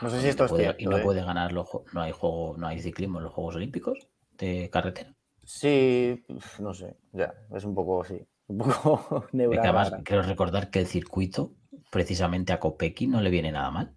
No 0.00 0.10
sé 0.10 0.20
si 0.20 0.28
esto 0.28 0.42
no 0.42 0.46
es 0.46 0.50
puede, 0.50 0.62
cierto. 0.64 0.82
y 0.82 0.86
no 0.86 0.98
¿eh? 0.98 1.02
puede 1.02 1.24
ganar 1.24 1.52
los 1.52 1.68
no 1.92 2.00
hay 2.02 2.12
juego, 2.12 2.56
no 2.56 2.66
hay 2.66 2.80
ciclismo 2.80 3.18
en 3.18 3.24
los 3.24 3.32
Juegos 3.32 3.56
Olímpicos 3.56 4.08
de 4.38 4.68
carretera. 4.70 5.14
Sí, 5.44 6.24
no 6.58 6.72
sé, 6.74 6.96
ya, 7.12 7.34
es 7.54 7.64
un 7.64 7.74
poco 7.74 8.02
así. 8.02 8.26
Un 8.46 8.58
poco 8.58 9.26
Es 9.32 9.48
que 9.48 9.58
además 9.58 9.94
quiero 10.04 10.22
recordar 10.22 10.70
que 10.70 10.78
el 10.78 10.86
circuito, 10.86 11.52
precisamente 11.90 12.52
a 12.52 12.60
Kopecky, 12.60 13.06
no 13.06 13.20
le 13.22 13.30
viene 13.30 13.50
nada 13.50 13.70
mal. 13.70 13.94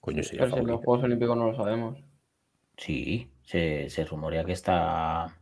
Coño, 0.00 0.22
sería 0.24 0.40
Pero 0.42 0.54
si 0.54 0.60
en 0.60 0.66
los. 0.66 0.84
Juegos 0.84 1.04
Olímpicos 1.04 1.36
no 1.36 1.50
lo 1.52 1.56
sabemos. 1.56 1.98
Sí, 2.76 3.30
se, 3.44 3.88
se 3.88 4.04
rumorea 4.04 4.44
que 4.44 4.52
está. 4.52 5.36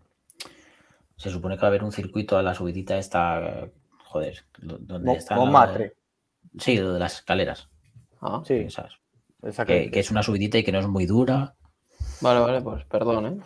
Se 1.17 1.31
supone 1.31 1.57
que 1.57 1.63
va 1.63 1.69
a 1.69 1.71
haber 1.71 1.85
un 1.85 1.93
circuito 1.93 2.37
a 2.37 2.43
la 2.43 2.55
subidita 2.55 2.99
esta. 2.99 3.71
Joder, 4.05 4.45
do- 4.59 4.79
donde 4.79 5.07
Mo- 5.07 5.17
está. 5.17 5.35
la- 5.37 5.41
Montmartre, 5.43 5.95
Sí, 6.59 6.77
lo 6.77 6.93
de 6.93 6.99
las 6.99 7.15
escaleras. 7.15 7.71
Ah, 8.21 8.43
sí, 8.45 8.55
esas. 8.55 8.93
Que, 9.67 9.91
que 9.91 10.01
es 10.01 10.11
una 10.11 10.23
subidita 10.23 10.59
y 10.59 10.65
que 10.65 10.73
no 10.73 10.79
es 10.81 10.87
muy 10.89 11.07
dura. 11.07 11.55
vale, 12.21 12.41
vale, 12.41 12.61
pues 12.61 12.85
perdón, 12.85 13.27
¿eh? 13.27 13.41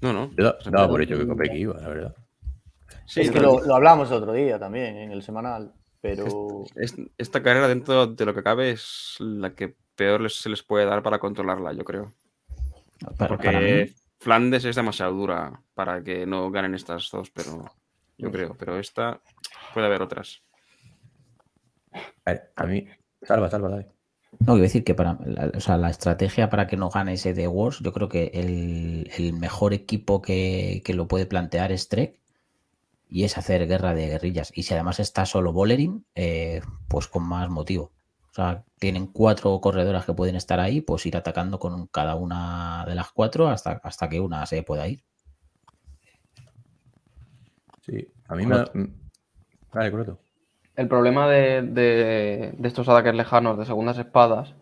No, 0.00 0.12
no. 0.12 0.30
Yo 0.36 0.44
da- 0.44 0.58
daba 0.70 0.88
por 0.88 1.02
hecho 1.02 1.16
que 1.18 1.26
Kopecky 1.26 1.58
iba, 1.60 1.80
la 1.80 1.88
verdad. 1.88 2.16
Sí, 3.06 3.20
es 3.22 3.30
que 3.30 3.40
lo, 3.40 3.60
lo 3.62 3.74
hablamos 3.74 4.10
el 4.10 4.16
otro 4.18 4.32
día 4.32 4.58
también 4.58 4.96
en 4.96 5.12
el 5.12 5.22
semanal, 5.22 5.72
pero 6.00 6.64
es- 6.74 6.96
esta 7.18 7.42
carrera 7.42 7.68
dentro 7.68 8.06
de 8.06 8.24
lo 8.24 8.34
que 8.34 8.42
cabe 8.42 8.70
es 8.70 9.16
la 9.20 9.54
que 9.54 9.76
peor 9.94 10.20
les- 10.22 10.40
se 10.40 10.48
les 10.48 10.62
puede 10.62 10.86
dar 10.86 11.02
para 11.02 11.18
controlarla, 11.18 11.72
yo 11.72 11.84
creo. 11.84 12.12
Para, 13.18 13.28
Porque 13.28 13.48
para 13.48 13.60
Flandes 14.20 14.64
es 14.64 14.76
demasiado 14.76 15.12
dura 15.12 15.60
para 15.74 16.02
que 16.02 16.24
no 16.26 16.50
ganen 16.50 16.74
estas 16.74 17.10
dos, 17.10 17.30
pero 17.30 17.64
yo 18.16 18.30
creo. 18.30 18.54
Pero 18.58 18.78
esta 18.78 19.20
puede 19.74 19.86
haber 19.86 20.00
otras. 20.02 20.42
A 22.24 22.32
ver, 22.32 22.52
a 22.56 22.64
mí. 22.66 22.88
Salva, 23.24 23.50
salva, 23.50 23.70
dale. 23.70 23.88
No, 24.40 24.54
quiero 24.54 24.62
decir 24.62 24.84
que 24.84 24.94
para 24.94 25.18
la, 25.24 25.50
o 25.56 25.60
sea, 25.60 25.76
la 25.78 25.90
estrategia 25.90 26.50
para 26.50 26.66
que 26.66 26.76
no 26.76 26.90
gane 26.90 27.14
ese 27.14 27.34
de 27.34 27.48
Wars, 27.48 27.78
yo 27.80 27.92
creo 27.92 28.08
que 28.08 28.30
el, 28.34 29.10
el 29.16 29.32
mejor 29.34 29.72
equipo 29.74 30.20
que, 30.22 30.82
que 30.84 30.94
lo 30.94 31.08
puede 31.08 31.26
plantear 31.26 31.72
es 31.72 31.88
Trek 31.88 32.20
y 33.08 33.24
es 33.24 33.38
hacer 33.38 33.66
guerra 33.68 33.94
de 33.94 34.08
guerrillas. 34.08 34.52
Y 34.54 34.64
si 34.64 34.74
además 34.74 35.00
está 35.00 35.26
solo 35.26 35.52
Bolerín, 35.52 36.06
eh, 36.14 36.62
pues 36.88 37.08
con 37.08 37.24
más 37.28 37.50
motivo. 37.50 37.92
O 38.32 38.34
sea, 38.34 38.64
tienen 38.78 39.06
cuatro 39.08 39.60
corredoras 39.60 40.04
que 40.06 40.14
pueden 40.14 40.36
estar 40.36 40.60
ahí, 40.60 40.80
pues 40.80 41.06
ir 41.06 41.16
atacando 41.16 41.58
con 41.60 41.86
cada 41.88 42.16
una 42.16 42.84
de 42.86 42.94
las 42.96 43.12
cuatro 43.12 43.48
hasta, 43.48 43.80
hasta 43.84 44.08
que 44.08 44.20
una 44.20 44.46
se 44.46 44.62
pueda 44.62 44.88
ir. 44.88 45.04
Sí, 47.82 48.06
a 48.28 48.34
mí 48.34 48.46
me. 48.46 48.54
Correcto. 48.56 48.78
mm, 48.78 48.84
Vale, 49.72 49.90
correcto. 49.90 50.23
El 50.76 50.88
problema 50.88 51.28
de, 51.28 52.56
estos 52.64 52.88
ataques 52.88 53.14
lejanos 53.14 53.56
de 53.56 53.64
segundas 53.64 53.96
espadas 53.96 54.54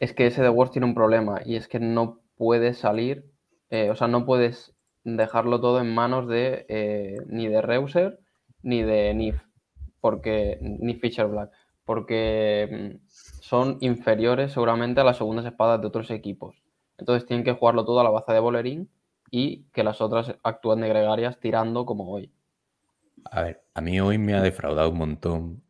es 0.00 0.12
que 0.12 0.26
ese 0.26 0.42
de 0.42 0.50
Wars 0.50 0.70
tiene 0.70 0.86
un 0.86 0.94
problema 0.94 1.40
y 1.46 1.56
es 1.56 1.66
que 1.66 1.80
no 1.80 2.20
puedes 2.36 2.76
salir, 2.76 3.24
eh, 3.70 3.88
o 3.90 3.96
sea, 3.96 4.06
no 4.06 4.26
puedes 4.26 4.74
dejarlo 5.04 5.58
todo 5.60 5.80
en 5.80 5.94
manos 5.94 6.28
de 6.28 6.66
eh, 6.68 7.16
ni 7.28 7.48
de 7.48 7.62
Reuser 7.62 8.18
ni 8.62 8.82
de 8.82 9.14
Nif, 9.14 9.40
porque 10.00 10.58
ni 10.60 10.94
Fisher 10.94 11.26
Black, 11.26 11.52
porque 11.86 12.98
mm, 13.00 13.06
son 13.40 13.78
inferiores 13.80 14.52
seguramente 14.52 15.00
a 15.00 15.04
las 15.04 15.16
segundas 15.16 15.46
espadas 15.46 15.80
de 15.80 15.86
otros 15.86 16.10
equipos. 16.10 16.62
Entonces 16.98 17.26
tienen 17.26 17.44
que 17.44 17.52
jugarlo 17.52 17.86
todo 17.86 18.00
a 18.00 18.04
la 18.04 18.10
baza 18.10 18.34
de 18.34 18.40
Bolerín 18.40 18.90
y 19.30 19.62
que 19.72 19.84
las 19.84 20.02
otras 20.02 20.34
actúen 20.42 20.80
de 20.80 20.88
gregarias 20.88 21.38
tirando 21.40 21.86
como 21.86 22.10
hoy. 22.10 22.30
A 23.30 23.42
ver, 23.42 23.62
a 23.74 23.80
mí 23.80 24.00
hoy 24.00 24.18
me 24.18 24.34
ha 24.34 24.40
defraudado 24.42 24.90
un 24.90 24.98
montón 24.98 25.62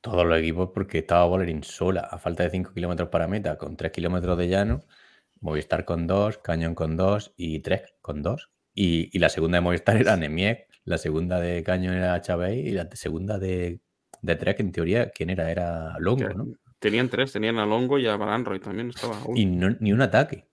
todos 0.00 0.26
los 0.26 0.38
equipos 0.38 0.70
porque 0.74 0.98
estaba 0.98 1.24
Bolerín 1.26 1.62
sola 1.62 2.00
a 2.02 2.18
falta 2.18 2.42
de 2.42 2.50
5 2.50 2.72
kilómetros 2.74 3.08
para 3.08 3.26
meta 3.26 3.56
con 3.56 3.76
3 3.76 3.90
kilómetros 3.92 4.36
de 4.36 4.48
llano, 4.48 4.82
Movistar 5.40 5.84
con 5.84 6.06
2, 6.06 6.38
Cañón 6.38 6.74
con 6.74 6.96
2 6.96 7.32
y 7.36 7.60
Trek 7.60 7.94
con 8.00 8.22
2. 8.22 8.50
Y, 8.74 9.10
y 9.16 9.18
la 9.20 9.28
segunda 9.28 9.56
de 9.58 9.62
Movistar 9.62 9.96
era 9.96 10.16
Nemiek, 10.16 10.66
la 10.84 10.98
segunda 10.98 11.40
de 11.40 11.62
Cañón 11.62 11.94
era 11.94 12.20
Chavey 12.20 12.60
y 12.60 12.70
la 12.72 12.88
segunda 12.92 13.38
de, 13.38 13.80
de 14.20 14.36
Trek 14.36 14.60
en 14.60 14.72
teoría, 14.72 15.10
¿quién 15.10 15.30
era? 15.30 15.50
Era 15.50 15.96
Longo, 15.98 16.28
¿no? 16.30 16.46
Tenían 16.78 17.08
tres, 17.08 17.32
tenían 17.32 17.58
a 17.58 17.64
Longo 17.64 17.98
y 17.98 18.06
a 18.06 18.16
Van 18.16 18.28
Anroy 18.28 18.60
también 18.60 18.90
estaba. 18.90 19.16
Uy, 19.26 19.40
Y 19.42 19.46
no- 19.46 19.74
ni 19.80 19.92
un 19.92 20.02
ataque. 20.02 20.46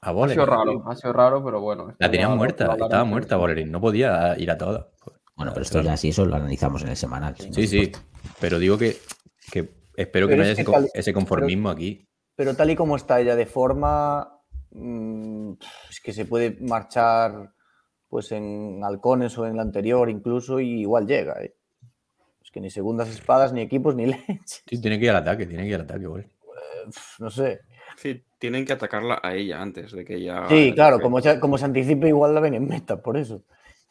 A 0.00 0.10
Ha 0.10 0.12
Bolerín. 0.12 0.34
sido 0.34 0.46
raro, 0.46 0.84
ha 0.86 0.94
sido 0.94 1.12
raro, 1.12 1.42
pero 1.44 1.60
bueno. 1.60 1.96
La 1.98 2.08
tenían 2.10 2.36
muerta, 2.36 2.72
estaba 2.78 3.02
muerta 3.04 3.36
Bolerín, 3.36 3.72
no 3.72 3.80
podía 3.80 4.38
ir 4.38 4.50
a 4.52 4.58
todas. 4.58 4.86
Bueno, 5.36 5.52
pero 5.52 5.62
esto 5.62 5.74
Claro. 5.80 5.88
ya 5.88 5.96
sí, 5.96 6.08
eso 6.08 6.24
lo 6.24 6.34
analizamos 6.36 6.82
en 6.82 6.88
el 6.88 6.96
semanal. 6.96 7.36
Sí, 7.36 7.66
sí, 7.66 7.92
pero 8.40 8.58
digo 8.58 8.78
que, 8.78 8.96
que 9.52 9.68
espero 9.96 10.26
que 10.28 10.36
no 10.36 10.42
es 10.42 10.48
haya 10.48 10.56
que 10.56 10.62
ese, 10.62 10.70
tal- 10.72 10.90
ese 10.94 11.12
conformismo 11.12 11.68
aquí. 11.68 12.08
Pero 12.34 12.54
tal 12.54 12.70
y 12.70 12.76
como 12.76 12.96
está 12.96 13.20
ella 13.20 13.36
de 13.36 13.46
forma, 13.46 14.40
mm, 14.70 15.52
es 15.90 16.00
que 16.00 16.12
se 16.12 16.24
puede 16.24 16.56
marchar 16.60 17.52
pues 18.08 18.32
en 18.32 18.80
halcones 18.84 19.36
o 19.36 19.46
en 19.46 19.56
la 19.56 19.62
anterior 19.62 20.08
incluso 20.08 20.58
y 20.60 20.80
igual 20.80 21.06
llega. 21.06 21.42
¿eh? 21.42 21.54
Es 22.42 22.50
que 22.50 22.60
ni 22.60 22.70
segundas 22.70 23.08
espadas, 23.08 23.52
ni 23.52 23.60
equipos, 23.60 23.94
ni 23.94 24.06
leche. 24.06 24.62
Sí, 24.66 24.80
tiene 24.80 24.98
que 24.98 25.04
ir 25.06 25.10
al 25.10 25.16
ataque, 25.16 25.46
tiene 25.46 25.64
que 25.64 25.68
ir 25.70 25.74
al 25.74 25.80
ataque, 25.82 26.06
Bolerín. 26.06 26.32
No 27.18 27.30
sé. 27.30 27.60
Sí, 27.96 28.22
tienen 28.38 28.64
que 28.64 28.72
atacarla 28.74 29.20
a 29.22 29.34
ella 29.34 29.60
antes 29.60 29.92
de 29.92 30.04
que 30.04 30.14
ella. 30.16 30.46
Sí, 30.48 30.72
claro, 30.74 31.00
como, 31.00 31.18
como 31.40 31.58
se 31.58 31.64
anticipe 31.64 32.08
igual 32.08 32.34
la 32.34 32.40
ven 32.40 32.54
en 32.54 32.66
meta, 32.68 33.02
por 33.02 33.16
eso. 33.16 33.42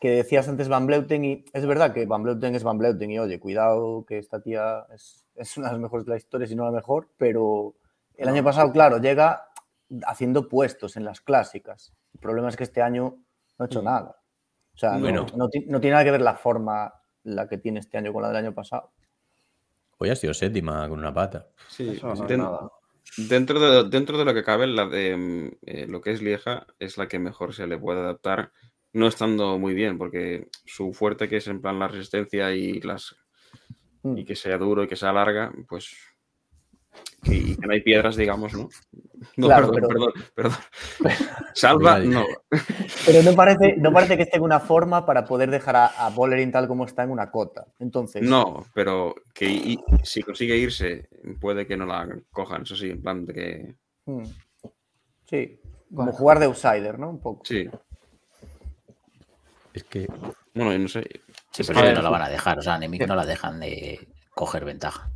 Que 0.05 0.11
decías 0.11 0.47
antes 0.47 0.67
Van 0.69 0.85
Bleuten 0.85 1.25
y 1.25 1.45
es 1.51 1.65
verdad 1.65 1.91
que 1.93 2.05
Van 2.05 2.21
Bleuten 2.21 2.53
es 2.53 2.63
Van 2.63 2.77
Bleuten 2.77 3.09
y 3.09 3.17
oye, 3.17 3.39
cuidado 3.39 4.05
que 4.07 4.19
esta 4.19 4.39
tía 4.39 4.85
es, 4.93 5.25
es 5.35 5.57
una 5.57 5.67
de 5.67 5.73
las 5.73 5.81
mejores 5.81 6.05
de 6.05 6.11
la 6.11 6.17
historia, 6.17 6.45
si 6.47 6.55
no 6.55 6.63
la 6.65 6.71
mejor, 6.71 7.09
pero 7.17 7.73
el 8.15 8.27
año 8.29 8.43
pasado, 8.43 8.71
claro, 8.71 8.99
llega 8.99 9.47
haciendo 10.05 10.47
puestos 10.47 10.95
en 10.95 11.05
las 11.05 11.21
clásicas. 11.21 11.91
El 12.13 12.19
problema 12.19 12.49
es 12.49 12.55
que 12.55 12.63
este 12.65 12.81
año 12.83 13.17
no 13.57 13.63
ha 13.63 13.65
hecho 13.65 13.81
nada. 13.81 14.17
O 14.73 14.77
sea, 14.77 14.91
no- 14.93 14.99
Bueno. 14.99 15.25
no, 15.35 15.49
ti- 15.49 15.65
no 15.67 15.79
tiene 15.79 15.93
nada 15.93 16.03
que 16.05 16.11
ver 16.11 16.21
la 16.21 16.35
forma 16.35 16.93
la 17.23 17.47
que 17.47 17.57
tiene 17.57 17.79
este 17.79 17.97
año 17.97 18.13
con 18.13 18.21
la 18.21 18.27
del 18.27 18.37
año 18.37 18.53
pasado. 18.53 18.91
Hoy 19.97 20.09
ha 20.09 20.15
sido 20.15 20.33
séptima 20.33 20.87
con 20.87 20.99
una 20.99 21.13
pata. 21.13 21.47
Sí, 21.67 21.89
Eso 21.97 22.07
no 22.07 22.13
es 22.13 22.27
den- 22.27 22.41
nada. 22.41 22.69
dentro, 23.17 23.59
de, 23.59 23.89
dentro 23.89 24.17
de 24.17 24.25
lo 24.25 24.33
que 24.33 24.43
cabe, 24.43 24.67
la 24.67 24.85
de 24.85 25.17
mm, 25.17 25.51
eh, 25.65 25.87
lo 25.87 26.01
que 26.01 26.11
es 26.11 26.21
Lieja 26.21 26.67
es 26.79 26.97
la 26.97 27.07
que 27.07 27.17
mejor 27.17 27.53
se 27.55 27.65
le 27.65 27.77
puede 27.77 28.01
adaptar, 28.01 28.51
no 28.95 29.07
estando 29.07 29.59
muy 29.59 29.73
bien, 29.73 29.97
porque 29.97 30.47
su 30.65 30.93
fuerte, 30.93 31.27
que 31.29 31.37
es 31.37 31.47
en 31.47 31.61
plan 31.61 31.77
la 31.79 31.87
resistencia 31.87 32.51
y 32.53 32.81
las 32.81 33.15
Mm. 34.03 34.19
y 34.19 34.25
que 34.25 34.35
sea 34.35 34.57
duro 34.59 34.83
y 34.83 34.87
que 34.87 34.95
sea 34.95 35.11
larga, 35.11 35.51
pues 35.67 35.95
que, 37.23 37.33
y 37.35 37.55
que 37.57 37.65
no 37.67 37.73
hay 37.73 37.81
piedras, 37.81 38.15
digamos, 38.15 38.53
¿no? 38.53 38.69
No, 39.37 39.47
Claro, 39.47 39.71
perdón, 39.71 39.89
pero- 39.89 40.11
perdón, 40.35 40.53
perdón. 41.01 41.17
Salva, 41.55 41.99
no. 41.99 42.23
Pero 43.05 43.23
no 43.23 43.33
parece, 43.35 43.75
no 43.77 43.91
parece 43.91 44.15
que 44.17 44.23
esté 44.23 44.37
en 44.37 44.43
una 44.43 44.59
forma 44.59 45.05
para 45.05 45.25
poder 45.25 45.49
dejar 45.49 45.75
a, 45.75 45.85
a 45.87 46.09
Bollering 46.11 46.51
tal 46.51 46.67
como 46.67 46.85
está 46.85 47.03
en 47.03 47.09
una 47.11 47.31
cota. 47.31 47.65
Entonces, 47.79 48.21
No, 48.21 48.65
pero 48.75 49.15
que 49.33 49.45
y- 49.49 49.79
si 50.03 50.21
consigue 50.21 50.55
irse, 50.57 51.09
puede 51.41 51.65
que 51.65 51.75
no 51.77 51.85
la 51.87 52.07
cojan, 52.31 52.61
eso 52.63 52.75
sí, 52.75 52.91
en 52.91 53.01
plan 53.01 53.25
de 53.25 53.33
que. 53.33 53.75
mm, 54.05 54.23
sí, 55.29 55.59
como 55.89 56.03
Bueno. 56.03 56.11
jugar 56.13 56.39
de 56.39 56.45
outsider, 56.45 56.99
¿no? 56.99 57.09
Un 57.09 57.19
poco. 57.21 57.43
Sí. 57.45 57.67
Es 59.75 59.83
que 59.83 60.07
Bueno, 60.53 60.73
y 60.73 60.79
no 60.79 60.87
sé. 60.87 61.03
Sí, 61.51 61.63
pero 61.67 61.93
no 61.93 62.01
la 62.01 62.09
van 62.09 62.21
a 62.23 62.29
dejar. 62.29 62.57
O 62.59 62.61
sea, 62.61 62.75
a 62.75 62.79
Nemec 62.79 63.05
no 63.07 63.15
la 63.15 63.25
dejan 63.25 63.59
de 63.59 64.07
coger 64.33 64.63
ventaja. 64.65 65.09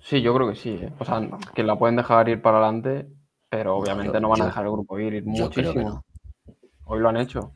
Sí, 0.00 0.22
yo 0.22 0.32
creo 0.34 0.48
que 0.48 0.54
sí. 0.56 0.70
¿eh? 0.80 0.92
O 1.00 1.04
sea, 1.04 1.20
que 1.54 1.64
la 1.64 1.76
pueden 1.76 1.96
dejar 1.96 2.28
ir 2.28 2.40
para 2.40 2.58
adelante, 2.58 3.08
pero 3.48 3.76
obviamente 3.76 4.14
yo- 4.14 4.20
no 4.20 4.28
van 4.28 4.40
a 4.40 4.44
yo- 4.44 4.48
dejar 4.48 4.64
el 4.66 4.70
grupo 4.72 4.98
ir, 5.00 5.14
ir 5.14 5.24
Yo 5.26 5.50
creo 5.50 5.72
que 5.72 5.80
muchísimo. 5.80 6.04
no. 6.46 6.54
Hoy 6.84 7.00
lo 7.00 7.08
han 7.08 7.16
hecho. 7.16 7.52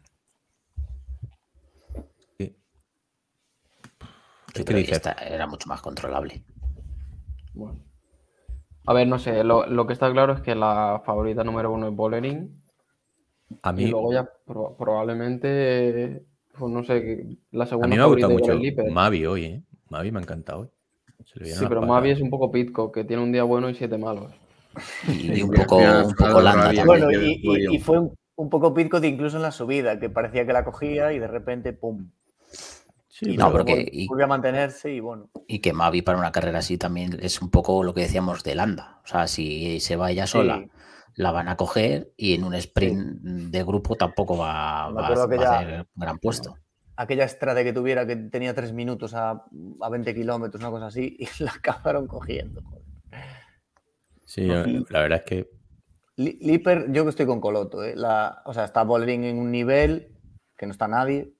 sí. 2.39 2.57
Yo 4.49 4.53
que 4.53 4.65
creo 4.65 4.77
que 4.79 4.83
dice- 4.83 4.95
esta 4.95 5.13
era 5.13 5.47
mucho 5.47 5.69
más 5.69 5.81
controlable. 5.81 6.43
Bueno. 7.55 7.79
A 8.87 8.93
ver, 8.95 9.07
no 9.07 9.19
sé, 9.21 9.45
lo, 9.45 9.67
lo 9.67 9.87
que 9.87 9.93
está 9.93 10.11
claro 10.11 10.33
es 10.33 10.41
que 10.41 10.57
la 10.57 11.03
favorita 11.05 11.45
número 11.45 11.71
uno 11.71 11.89
es 11.89 11.95
Bollering 11.95 12.60
a 13.63 13.71
y 13.71 13.75
mí, 13.75 13.87
luego 13.87 14.13
ya 14.13 14.29
pro- 14.47 14.77
probablemente, 14.79 16.23
pues 16.59 16.73
no 16.73 16.83
sé, 16.85 17.39
la 17.53 17.65
a 17.65 17.67
segunda 17.67 17.89
mí 17.89 17.97
me 17.97 18.03
ha 18.03 18.07
gustado 18.07 18.33
mucho. 18.33 18.59
Mavi 18.91 19.27
hoy, 19.27 19.45
¿eh? 19.45 19.63
Mavi 19.89 20.13
me 20.13 20.19
ha 20.19 20.23
encantado 20.23 20.61
hoy. 20.63 20.69
Vieron 21.37 21.59
Sí, 21.61 21.67
pero 21.69 21.81
patas. 21.81 21.89
Mavi 21.89 22.11
es 22.11 22.21
un 22.21 22.31
poco 22.31 22.51
pitco, 22.51 22.91
que 22.91 23.05
tiene 23.05 23.23
un 23.23 23.33
día 23.33 23.45
bueno 23.45 23.69
y 23.71 23.75
siete 23.75 23.99
malos. 23.99 24.33
Y, 25.09 25.33
y 25.39 25.43
un 25.43 25.51
poco, 25.51 25.77
un 25.79 26.15
poco 26.15 26.41
landa. 26.41 26.73
Bueno, 26.85 27.11
y, 27.13 27.41
y- 27.43 27.75
y 27.77 27.79
fue 27.79 27.99
un, 27.99 28.15
un 28.37 28.49
poco 28.51 28.73
Pitcock 28.73 29.05
incluso 29.05 29.37
en 29.37 29.43
la 29.43 29.53
subida, 29.53 29.99
que 30.01 30.09
parecía 30.11 30.47
que 30.47 30.53
la 30.53 30.65
cogía 30.65 31.13
y 31.13 31.19
de 31.19 31.27
repente, 31.29 31.73
¡pum! 31.73 32.11
Sí, 33.09 33.33
Y 33.33 33.37
No, 33.37 33.53
pero 33.53 33.65
que- 33.67 33.87
y- 33.93 34.07
volvió 34.07 34.25
a 34.25 34.29
mantenerse 34.29 34.93
y 34.95 35.01
bueno. 35.01 35.29
Y 35.47 35.59
que 35.59 35.73
Mavi 35.75 36.01
para 36.03 36.19
una 36.19 36.33
carrera 36.33 36.61
así 36.61 36.79
también 36.79 37.19
es 37.21 37.43
un 37.43 37.51
poco 37.51 37.85
lo 37.85 37.93
que 37.93 38.03
decíamos 38.03 38.43
de 38.45 38.55
Landa. 38.55 39.01
O 39.05 39.07
sea, 39.07 39.27
si 39.27 39.79
se 39.81 39.97
va 39.97 40.11
ella 40.11 40.27
sola, 40.27 40.59
Sí. 40.59 40.71
La 41.15 41.33
van 41.33 41.49
a 41.49 41.57
coger 41.57 42.13
y 42.17 42.35
en 42.35 42.45
un 42.45 42.55
sprint 42.55 43.21
de 43.23 43.65
grupo 43.65 43.97
tampoco 43.97 44.37
va, 44.37 44.89
va- 44.91 44.93
va 44.93 45.45
a 45.45 45.57
hacer 45.57 45.87
gran 45.95 46.19
puesto. 46.19 46.57
aquella 46.97 47.25
estrada 47.25 47.63
que 47.65 47.73
tuviera 47.73 48.07
que 48.07 48.17
tenía 48.17 48.55
tres 48.55 48.73
minutos 48.73 49.15
a, 49.15 49.45
a 49.81 49.89
20 49.89 50.15
kilómetros, 50.15 50.61
una 50.63 50.71
cosa 50.71 50.87
así, 50.87 51.17
y 51.39 51.43
la 51.43 51.53
acabaron 51.53 52.07
cogiendo. 52.07 52.63
Sí, 54.25 54.47
la 54.47 55.01
verdad 55.01 55.19
es 55.19 55.25
que 55.25 55.51
Li- 56.17 56.39
Liper, 56.41 56.93
yo 56.93 57.05
que 57.05 57.11
estoy 57.11 57.27
con 57.27 57.41
Coloto, 57.41 57.83
¿eh? 57.83 57.95
La- 57.97 58.43
o 58.45 58.53
sea, 58.53 58.65
está 58.65 58.85
Bollering 58.85 59.25
en 59.25 59.39
un 59.39 59.51
nivel 59.51 60.15
que 60.57 60.67
no 60.67 60.73
está 60.73 60.87
nadie, 60.87 61.33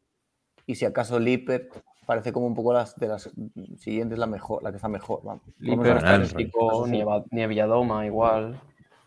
y 0.67 0.75
si 0.77 0.87
acaso 0.87 1.19
Liper 1.21 1.69
parece 2.07 2.33
como 2.33 2.47
un 2.47 2.55
poco 2.55 2.73
las 2.73 2.97
de 2.97 3.07
las 3.07 3.31
siguientes 3.77 4.19
la 4.19 4.27
mejor, 4.27 4.63
la 4.63 4.71
que 4.71 4.77
está 4.77 4.89
mejor. 4.89 5.21
vamos. 5.23 5.43
Menos 5.59 5.85
Lippert, 5.85 5.97
hasta 5.99 6.09
Fernando, 6.09 6.25
el- 6.27 6.33
Pérsico, 6.35 6.73
eso 6.73 6.85
sí. 6.87 6.91
Nieva- 6.93 7.25
Nievilladoma 7.31 8.07
igual, 8.07 8.61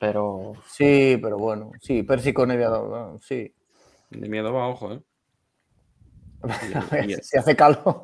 pero 0.03 0.51
Sí, 0.67 1.17
pero 1.21 1.37
bueno, 1.37 1.71
sí, 1.79 2.03
Pérsico 2.03 2.45
Neviado, 2.45 3.17
sí. 3.19 3.53
De 4.09 4.27
miedo 4.27 4.51
va, 4.51 4.67
ojo, 4.67 4.91
¿eh? 4.91 4.99
A 6.41 6.47
ver, 6.91 7.09
y- 7.09 7.13
si 7.13 7.37
hace 7.37 7.55
calor. 7.55 8.01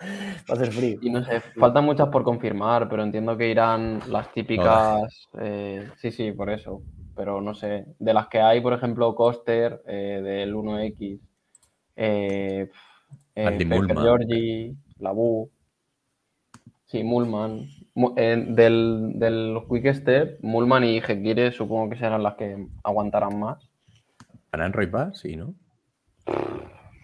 Va 0.00 0.48
a 0.48 0.52
hacer 0.54 0.72
frío. 0.72 0.98
Y 1.00 1.10
no 1.10 1.24
sé, 1.24 1.40
faltan 1.60 1.84
muchas 1.84 2.08
por 2.08 2.24
confirmar, 2.24 2.88
pero 2.88 3.04
entiendo 3.04 3.36
que 3.36 3.48
irán 3.48 4.02
las 4.08 4.32
típicas. 4.32 5.28
eh, 5.38 5.88
sí, 5.96 6.10
sí, 6.10 6.32
por 6.32 6.50
eso. 6.50 6.82
Pero 7.14 7.40
no 7.40 7.54
sé. 7.54 7.86
De 8.00 8.12
las 8.12 8.26
que 8.26 8.40
hay, 8.40 8.60
por 8.60 8.72
ejemplo, 8.72 9.14
Coster, 9.14 9.80
eh, 9.86 10.20
del 10.24 10.54
1X, 10.56 11.20
eh, 11.94 12.68
eh, 13.36 13.46
Andy 13.46 13.64
Pepper 13.64 13.78
Mullman. 13.94 14.04
Georgie, 14.04 14.74
Labu. 14.98 15.48
Sí, 16.86 17.04
Mullman. 17.04 17.68
Eh, 18.16 18.44
del, 18.48 19.12
del 19.14 19.58
Quick 19.70 19.94
Step, 19.94 20.38
Mullman 20.42 20.84
y 20.84 21.00
Gekire 21.00 21.50
supongo 21.50 21.88
que 21.88 21.96
serán 21.96 22.22
las 22.22 22.34
que 22.34 22.66
aguantarán 22.82 23.38
más. 23.38 23.70
Van 24.52 24.72
Roy 24.72 24.86
va, 24.86 25.14
sí, 25.14 25.34
¿no? 25.34 25.54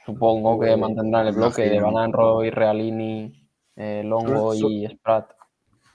Supongo 0.05 0.61
que 0.61 0.77
mantendrán 0.77 1.27
el 1.29 1.35
bloque 1.35 1.63
de. 1.63 1.81
Van 1.81 2.13
Roy, 2.13 2.51
Realini, 2.51 3.49
eh, 3.77 4.03
Longo 4.05 4.55
y 4.55 4.87
Sprat. 4.87 5.31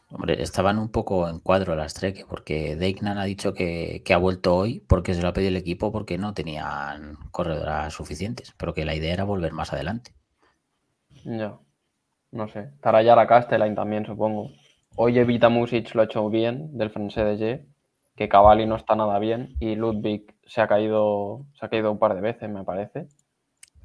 Hombre, 0.09 0.41
estaban 0.41 0.79
un 0.79 0.89
poco 0.89 1.27
en 1.27 1.41
cuadro 1.41 1.75
las 1.75 1.93
Trek, 1.93 2.25
porque 2.27 2.75
Deignan 2.75 3.17
ha 3.17 3.25
dicho 3.25 3.53
que, 3.53 4.01
que 4.03 4.13
ha 4.13 4.17
vuelto 4.17 4.55
hoy 4.55 4.79
porque 4.87 5.13
se 5.13 5.21
lo 5.21 5.27
ha 5.27 5.33
pedido 5.33 5.49
el 5.49 5.57
equipo 5.57 5.91
porque 5.91 6.17
no 6.17 6.33
tenían 6.33 7.17
corredoras 7.31 7.93
suficientes, 7.93 8.53
pero 8.57 8.73
que 8.73 8.85
la 8.85 8.95
idea 8.95 9.13
era 9.13 9.25
volver 9.25 9.51
más 9.51 9.73
adelante. 9.73 10.13
Ya. 11.25 11.57
No 12.31 12.47
sé. 12.47 12.69
Estará 12.75 13.01
Yara 13.03 13.27
Castellane 13.27 13.75
también, 13.75 14.05
supongo. 14.05 14.49
Hoy 14.99 15.17
Evita 15.19 15.49
Music 15.49 15.93
lo 15.93 16.01
ha 16.01 16.05
hecho 16.05 16.27
bien, 16.29 16.75
del 16.77 16.89
francés 16.89 17.39
de 17.39 17.45
G, 17.61 17.65
que 18.15 18.27
Cavalli 18.27 18.65
no 18.65 18.75
está 18.75 18.95
nada 18.95 19.19
bien 19.19 19.55
y 19.59 19.75
Ludwig 19.75 20.35
se 20.45 20.59
ha 20.61 20.67
caído, 20.67 21.45
se 21.53 21.65
ha 21.65 21.69
caído 21.69 21.91
un 21.91 21.99
par 21.99 22.15
de 22.15 22.21
veces, 22.21 22.49
me 22.49 22.63
parece. 22.63 23.07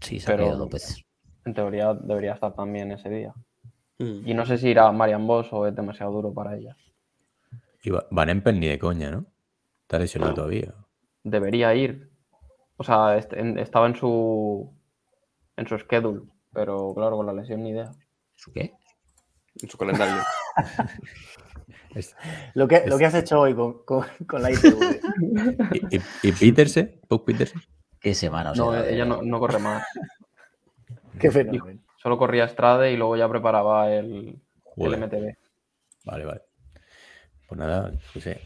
Sí, 0.01 0.19
se 0.21 0.33
ha 0.33 0.37
caído 0.37 0.57
dos 0.57 0.71
veces. 0.71 1.05
En 1.45 1.53
teoría 1.55 1.93
debería 1.93 2.33
estar 2.33 2.55
también 2.55 2.93
ese 2.93 3.11
día. 3.11 3.35
Mm. 3.99 4.27
Y 4.27 4.35
no 4.35 4.47
sé 4.47 4.57
si 4.57 4.69
irá 4.69 4.91
Marian 4.91 5.27
Boss 5.27 5.53
o 5.53 5.67
es 5.67 5.75
demasiado 5.75 6.13
duro 6.13 6.33
para 6.33 6.57
ella. 6.57 6.75
Y 7.83 7.91
Va- 7.91 8.07
Van 8.11 8.31
Empen 8.31 8.59
ni 8.59 8.69
de 8.69 8.79
coña, 8.79 9.11
¿no? 9.11 9.27
Está 9.83 9.99
lesionado 9.99 10.33
todavía. 10.35 10.73
Debería 11.25 11.75
ir. 11.75 12.11
O 12.79 12.85
sea, 12.85 13.17
est- 13.19 13.33
en- 13.35 13.59
estaba 13.59 13.87
en 13.87 13.97
su 13.97 14.73
en 15.57 15.67
su 15.69 15.79
schedule, 15.79 16.23
pero 16.55 16.95
claro, 16.95 17.17
con 17.19 17.27
la 17.27 17.33
lesión 17.35 17.63
ni 17.63 17.71
idea. 17.71 17.91
¿Su 18.35 18.51
qué? 18.53 18.73
En 19.61 19.69
su 19.69 19.77
calendario. 19.77 20.15
Lo 22.55 22.67
que, 22.69 22.85
lo 22.87 22.97
que 22.99 23.05
has 23.05 23.15
hecho 23.15 23.41
hoy 23.41 23.55
con, 23.55 23.85
con- 23.85 24.07
con 24.27 24.43
la 24.43 24.51
ITV. 24.51 25.01
¿Y, 25.91 25.97
y, 25.97 26.03
y 26.23 26.33
Peterse? 26.33 27.01
¿Puck 27.07 27.25
Peterse? 27.27 27.55
¿Qué 28.01 28.15
semana? 28.15 28.53
o 28.53 28.55
No, 28.55 28.73
sea, 28.73 28.89
ella 28.89 29.05
eh, 29.05 29.07
no, 29.07 29.21
no 29.23 29.39
corre 29.39 29.59
más. 29.59 29.85
Qué 31.21 31.31
fenómeno. 31.31 31.81
Solo 31.97 32.17
corría 32.19 32.49
Strade 32.49 32.93
y 32.93 32.97
luego 32.97 33.17
ya 33.17 33.29
preparaba 33.29 33.93
el, 33.93 34.41
el. 34.77 34.97
MTB. 34.97 35.37
Vale, 36.07 36.25
vale. 36.25 36.43
Pues 37.47 37.59
nada, 37.59 37.93
no 38.15 38.21
sé. 38.21 38.41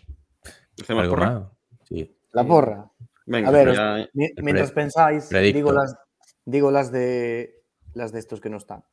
¿Hacemos 0.82 1.04
¿Algo 1.04 1.14
porra? 1.14 1.30
más? 1.30 1.42
Sí. 1.84 2.18
La 2.32 2.44
porra. 2.44 2.90
Venga, 3.26 3.48
A 3.48 3.52
ver, 3.52 3.74
ya- 3.74 3.96
El 3.98 4.10
Mientras 4.38 4.72
pensáis, 4.72 5.26
predicto. 5.26 5.56
digo 5.56 5.72
las, 5.72 5.96
digo 6.44 6.70
las 6.70 6.90
de 6.92 7.62
las 7.94 8.12
de 8.12 8.18
estos 8.18 8.40
que 8.40 8.50
no 8.50 8.56
están. 8.58 8.84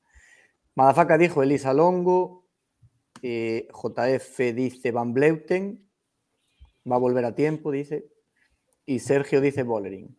Madafaka 0.75 1.17
dijo 1.17 1.43
Elisa 1.43 1.73
Longo, 1.73 2.42
eh, 3.21 3.67
JF 3.71 4.39
dice 4.53 4.91
Van 4.91 5.13
Bleuten, 5.13 5.87
va 6.89 6.95
a 6.95 6.99
volver 6.99 7.25
a 7.25 7.35
tiempo, 7.35 7.71
dice, 7.71 8.05
y 8.85 8.99
Sergio 8.99 9.39
dice 9.41 9.63
Bollering. 9.63 10.15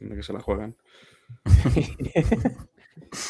de 0.00 0.08
que 0.16 0.22
se 0.22 0.32
la 0.32 0.40
juegan. 0.40 0.76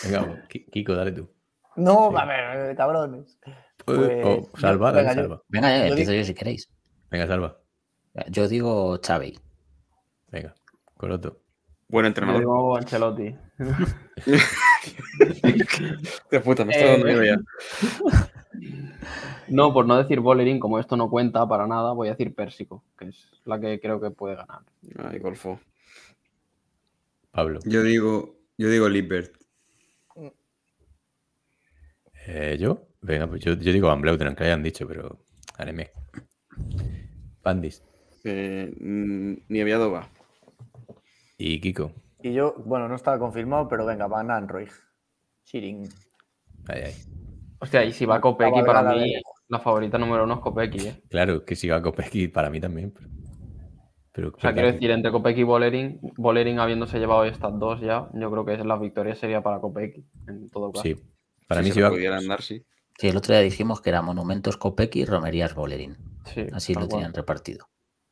Venga, 0.04 0.46
Ki- 0.48 0.66
Kiko, 0.66 0.94
dale 0.94 1.12
tú. 1.12 1.28
No, 1.76 2.10
Sí. 2.10 2.16
a 2.18 2.24
ver, 2.26 2.76
cabrones. 2.76 3.38
Pues, 3.84 3.98
oh, 4.24 4.48
salva, 4.58 4.90
yo- 4.90 4.96
dale, 4.96 5.08
venga, 5.08 5.14
yo- 5.14 5.14
salva. 5.22 5.42
Venga, 5.48 5.68
ya, 5.68 5.86
empiezo 5.88 6.12
yo 6.12 6.24
si 6.24 6.34
queréis. 6.34 6.70
Venga, 7.10 7.26
salva. 7.26 7.60
Yo 8.28 8.48
digo 8.48 8.98
Xavi. 9.02 9.38
Venga, 10.28 10.54
Coloto. 10.96 11.39
Buen 11.90 12.04
Yo 12.04 12.08
entrenador. 12.08 12.40
digo 12.40 12.76
Ancelotti. 12.76 13.34
De 16.30 16.40
puta, 16.40 16.64
me 16.64 16.72
está 16.72 16.86
Eh, 16.86 16.90
dando 16.92 17.06
miedo 17.06 17.24
ya. 17.24 17.40
No, 19.48 19.72
por 19.72 19.84
no 19.84 19.96
decir 19.96 20.20
Bolerín, 20.20 20.60
como 20.60 20.78
esto 20.78 20.96
no 20.96 21.10
cuenta 21.10 21.44
para 21.48 21.66
nada, 21.66 21.90
voy 21.92 22.06
a 22.06 22.12
decir 22.12 22.32
Pérsico, 22.32 22.84
que 22.96 23.06
es 23.06 23.26
la 23.44 23.58
que 23.58 23.80
creo 23.80 24.00
que 24.00 24.12
puede 24.12 24.36
ganar. 24.36 24.60
Ay, 24.96 25.18
golfo. 25.18 25.58
Pablo. 27.32 27.58
Yo 27.64 27.82
digo, 27.82 28.36
yo 28.56 28.70
digo 28.70 28.88
Lippert. 28.88 29.34
Eh, 32.28 32.56
¿Yo? 32.60 32.86
Venga, 33.00 33.26
pues 33.26 33.40
yo, 33.42 33.54
yo 33.54 33.72
digo 33.72 33.88
Van 33.88 34.00
Bleuten, 34.00 34.28
aunque 34.28 34.44
hayan 34.44 34.62
dicho, 34.62 34.86
pero 34.86 35.18
hareme. 35.56 35.90
Pandis. 37.42 37.82
Eh, 38.22 38.72
mm, 38.78 39.32
ni 39.48 39.60
Aviadova. 39.62 40.08
Y 41.42 41.58
Kiko. 41.60 41.92
Y 42.22 42.34
yo, 42.34 42.54
bueno, 42.66 42.86
no 42.86 42.94
estaba 42.96 43.18
confirmado, 43.18 43.66
pero 43.66 43.86
venga, 43.86 44.06
Van 44.06 44.30
Anroig. 44.30 44.70
Shirin. 45.46 45.88
Ay, 46.68 46.82
ay. 46.86 46.94
Hostia, 47.60 47.82
y 47.84 47.92
si 47.92 48.04
va 48.04 48.20
Kopecky, 48.20 48.62
para 48.62 48.82
mí 48.82 49.00
de- 49.00 49.22
la 49.48 49.58
favorita 49.58 49.96
número 49.98 50.24
uno 50.24 50.34
es 50.34 50.40
Kopecky, 50.40 50.86
¿eh? 50.86 51.02
Claro, 51.08 51.44
que 51.44 51.56
si 51.56 51.66
va 51.68 51.80
Kopecky 51.82 52.28
para 52.28 52.50
mí 52.50 52.60
también. 52.60 52.92
Pero, 52.92 53.08
pero 54.12 54.36
O 54.36 54.40
sea, 54.40 54.52
quiero 54.52 54.70
decir, 54.70 54.90
entre 54.90 55.10
Kopecky 55.10 55.40
y 55.40 55.44
Bolerín, 55.44 55.98
Bolerín 56.18 56.58
habiéndose 56.58 56.98
llevado 56.98 57.24
estas 57.24 57.58
dos 57.58 57.80
ya, 57.80 58.08
yo 58.12 58.30
creo 58.30 58.44
que 58.44 58.56
la 58.64 58.76
victoria 58.76 59.14
sería 59.14 59.42
para 59.42 59.60
Kopecky, 59.60 60.04
en 60.28 60.50
todo 60.50 60.72
caso. 60.72 60.82
Sí, 60.82 60.96
para 61.48 61.62
Si 61.62 61.64
mí 61.64 61.70
se 61.70 61.74
si 61.76 61.80
va. 61.80 61.88
pudieran 61.90 62.26
dar, 62.28 62.42
sí. 62.42 62.64
Sí, 62.98 63.08
el 63.08 63.16
otro 63.16 63.32
día 63.34 63.42
dijimos 63.42 63.80
que 63.80 63.88
era 63.90 64.02
Monumentos 64.02 64.58
Kopecky 64.58 65.00
y 65.00 65.04
Romerías 65.06 65.54
Bolerín. 65.54 65.96
Sí, 66.26 66.46
Así 66.52 66.74
lo 66.74 66.80
cual. 66.80 66.88
tenían 66.90 67.14
repartido. 67.14 67.66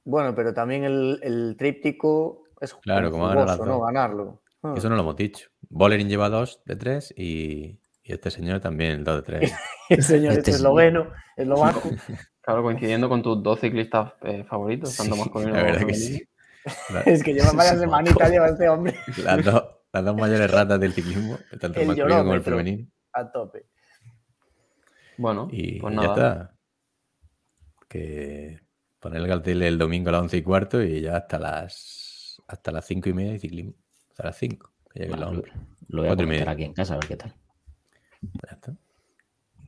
Bueno, 0.05 0.35
pero 0.35 0.55
también 0.55 0.85
el, 0.85 1.21
el 1.23 1.57
tríptico 1.59 2.45
es 2.61 2.75
Claro, 2.75 3.11
como 3.11 3.29
jugoso, 3.31 3.65
¿no? 3.67 3.81
Ganarlo. 3.81 4.43
Ah. 4.63 4.75
Eso 4.77 4.89
no 4.89 4.97
lo 4.97 5.03
hemos 5.03 5.17
dicho. 5.17 5.49
Bolerín 5.69 6.09
lleva 6.09 6.29
dos 6.29 6.61
de 6.65 6.77
tres 6.77 7.15
y, 7.17 7.79
y 8.03 8.13
este 8.13 8.31
señor 8.31 8.61
también 8.61 9.05
dos 9.05 9.17
de 9.17 9.23
tres. 9.23 9.53
El 9.89 10.03
señor 10.03 10.31
Este 10.33 10.39
este 10.39 10.51
esloveno, 10.53 11.13
eslovaco. 11.37 11.83
Claro, 12.49 12.63
coincidiendo 12.63 13.11
con 13.11 13.21
tus 13.23 13.43
dos 13.43 13.61
ciclistas 13.61 14.15
eh, 14.23 14.43
favoritos, 14.43 14.97
tanto 14.97 15.15
Sí, 15.17 15.21
masculino 15.21 15.53
la 15.53 15.59
como 15.59 15.67
verdad 15.73 15.87
que 15.87 15.93
femenino. 15.93 16.19
sí. 16.19 16.29
La- 16.95 17.01
Es 17.03 17.23
que 17.23 17.35
lleva 17.35 17.53
varias 17.53 17.75
Se 17.75 17.81
semanitas, 17.81 18.31
lleva 18.31 18.47
este 18.49 18.69
hombre 18.71 18.95
las, 19.23 19.45
dos, 19.45 19.65
las 19.93 20.05
dos 20.07 20.17
mayores 20.17 20.51
ratas 20.51 20.81
del 20.81 20.95
ciclismo, 20.95 21.39
tanto 21.61 21.79
el 21.79 21.87
masculino 21.89 22.19
como 22.21 22.33
el 22.35 22.41
femenino. 22.43 22.89
a 23.13 23.31
tope. 23.31 23.67
Bueno, 25.19 25.49
Y 25.53 25.79
pues 25.79 25.95
ya 25.95 26.01
nada. 26.01 26.15
está. 26.15 26.55
Que 27.89 28.61
poner 28.99 29.21
el 29.23 29.29
cartel 29.29 29.63
el 29.63 29.77
domingo 29.79 30.09
a 30.09 30.13
las 30.13 30.23
once 30.23 30.37
y 30.39 30.43
cuarto 30.43 30.83
y 30.83 31.03
ya 31.03 31.17
hasta 31.19 31.39
las 31.39 32.08
hasta 32.49 32.73
las 32.73 32.85
cinco 32.87 33.09
y 33.09 33.13
media 33.13 33.33
de 33.33 33.39
ciclismo. 33.39 33.75
Hasta 34.11 34.25
las 34.25 34.37
cinco. 34.39 34.73
Que 34.93 35.07
Bueno, 35.07 35.29
hombres. 35.29 35.55
Lo 35.89 36.03
voy 36.03 36.11
a 36.11 36.15
y 36.15 36.17
comentar 36.17 36.49
aquí 36.49 36.65
en 36.65 36.73
casa 36.73 36.95
a 36.95 36.97
ver 36.97 37.07
qué 37.07 37.17
tal. 37.17 37.35
Ya 38.23 38.53
está. 38.53 38.75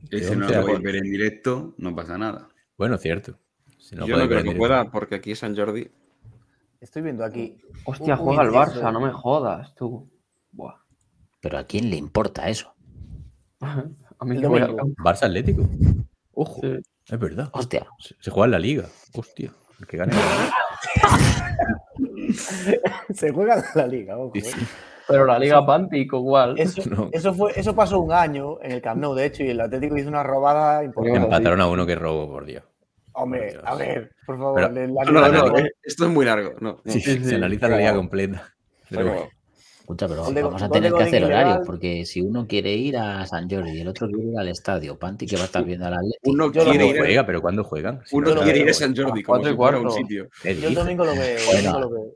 Ese 0.09 0.35
no 0.35 0.49
lo 0.49 0.61
voy 0.63 0.75
a 0.75 0.79
ver 0.79 0.95
en 0.97 1.03
directo, 1.03 1.73
no 1.77 1.95
pasa 1.95 2.17
nada. 2.17 2.49
Bueno, 2.77 2.97
cierto. 2.97 3.39
Si 3.77 3.95
no 3.95 4.05
Yo 4.07 4.17
no 4.17 4.27
creo 4.27 4.43
que 4.43 4.55
pueda, 4.55 4.89
porque 4.91 5.15
aquí 5.15 5.31
es 5.31 5.39
San 5.39 5.55
Jordi. 5.55 5.89
Estoy 6.79 7.03
viendo 7.03 7.23
aquí. 7.23 7.57
Hostia, 7.85 8.17
juega 8.17 8.41
el. 8.43 8.49
Barça, 8.49 8.91
no 8.91 8.99
me 8.99 9.11
jodas, 9.11 9.73
tú. 9.75 10.09
Buah. 10.51 10.75
Pero 11.39 11.57
¿a 11.59 11.63
quién 11.65 11.89
le 11.89 11.95
importa 11.95 12.49
eso? 12.49 12.73
A 13.61 14.25
mí 14.25 14.39
domingo. 14.41 14.75
campo. 14.75 15.03
Barça 15.03 15.23
Atlético. 15.25 15.67
Ojo, 16.33 16.61
Sí. 16.61 16.79
es 17.09 17.19
verdad. 17.19 17.49
Hostia, 17.53 17.87
Se, 17.99 18.15
se 18.19 18.31
juega 18.31 18.45
en 18.45 18.51
la 18.51 18.59
liga. 18.59 18.85
Hostia. 19.13 19.51
El 19.79 19.87
que 19.87 19.97
gane. 19.97 20.13
Se 23.13 23.31
juega 23.31 23.63
la 23.75 23.87
liga, 23.87 24.17
ojo. 24.17 24.31
Eh. 24.35 24.43
Pero 25.07 25.25
la 25.25 25.37
Liga 25.39 25.65
Pantic 25.65 26.13
igual. 26.13 26.57
Eso, 26.57 26.81
No. 26.89 27.09
eso, 27.11 27.33
fue, 27.33 27.51
eso 27.55 27.75
pasó 27.75 27.99
un 27.99 28.13
año 28.13 28.61
en 28.61 28.71
el 28.71 28.81
Camp 28.81 29.01
Nou, 29.01 29.13
de 29.13 29.25
hecho, 29.25 29.43
y 29.43 29.49
el 29.49 29.59
Atlético 29.59 29.97
hizo 29.97 30.07
una 30.07 30.23
robada 30.23 30.83
importante. 30.83 31.19
Empataron 31.19 31.59
a 31.61 31.67
uno 31.67 31.85
que 31.85 31.95
robó, 31.95 32.29
por 32.29 32.45
Dios. 32.45 32.63
Hombre, 33.13 33.51
Dios. 33.51 33.63
a 33.65 33.75
ver, 33.75 34.11
por 34.25 34.37
favor. 34.37 34.55
Pero- 34.73 34.87
la 34.87 35.03
No, 35.03 35.31
no, 35.31 35.57
eh, 35.57 35.71
esto 35.83 36.05
es 36.05 36.11
muy 36.11 36.23
largo. 36.25 36.51
No, 36.61 36.79
no. 36.83 36.91
Sí, 36.91 37.01
sí, 37.01 37.17
se 37.17 37.29
sí. 37.29 37.35
analiza 37.35 37.67
la 37.67 37.77
liga 37.77 37.93
completa. 37.95 38.53
Pero-. 38.89 39.29
Escucha, 39.81 40.07
pero 40.07 40.21
vamos 40.23 40.61
a 40.61 40.69
tener 40.69 40.93
que 40.93 41.03
hacer 41.03 41.21
ilegal. 41.21 41.45
horarios, 41.45 41.67
porque 41.67 42.05
si 42.05 42.21
uno 42.21 42.47
quiere 42.47 42.71
ir 42.73 42.97
a 42.97 43.25
San 43.25 43.49
Jordi 43.49 43.71
y 43.77 43.81
el 43.81 43.87
otro 43.87 44.07
quiere 44.07 44.29
ir 44.31 44.37
al 44.39 44.47
estadio, 44.47 44.97
Panti 44.97 45.25
que 45.27 45.35
va 45.35 45.41
a 45.43 45.45
estar 45.45 45.63
viendo 45.65 45.85
al 45.85 45.93
Atleti. 45.95 46.17
Uno 46.23 46.51
quiere 46.51 46.85
ir, 46.87 46.97
juega, 46.97 47.25
pero 47.25 47.41
¿cuándo 47.41 47.63
juegan? 47.63 48.01
Si 48.05 48.15
uno 48.15 48.33
no, 48.33 48.41
quiere 48.41 48.59
ir 48.59 48.69
a. 48.69 48.73
San 48.73 48.95
Jordi 48.95 49.21
A 49.21 49.23
como 49.23 49.41
cuatro 49.41 49.49
si 49.49 49.53
y 49.53 49.57
fuera 49.57 49.79
un 49.79 49.91
sitio. 49.91 50.29
¿qué 50.41 50.55
Yo 50.55 50.67
el 50.69 50.75
domingo 50.75 51.03
lo 51.05 51.11
veo. 51.13 51.37
el 51.37 51.45
Bueno. 51.45 51.71
domingo 51.73 51.79
lo 51.79 51.89
veo. 51.89 52.13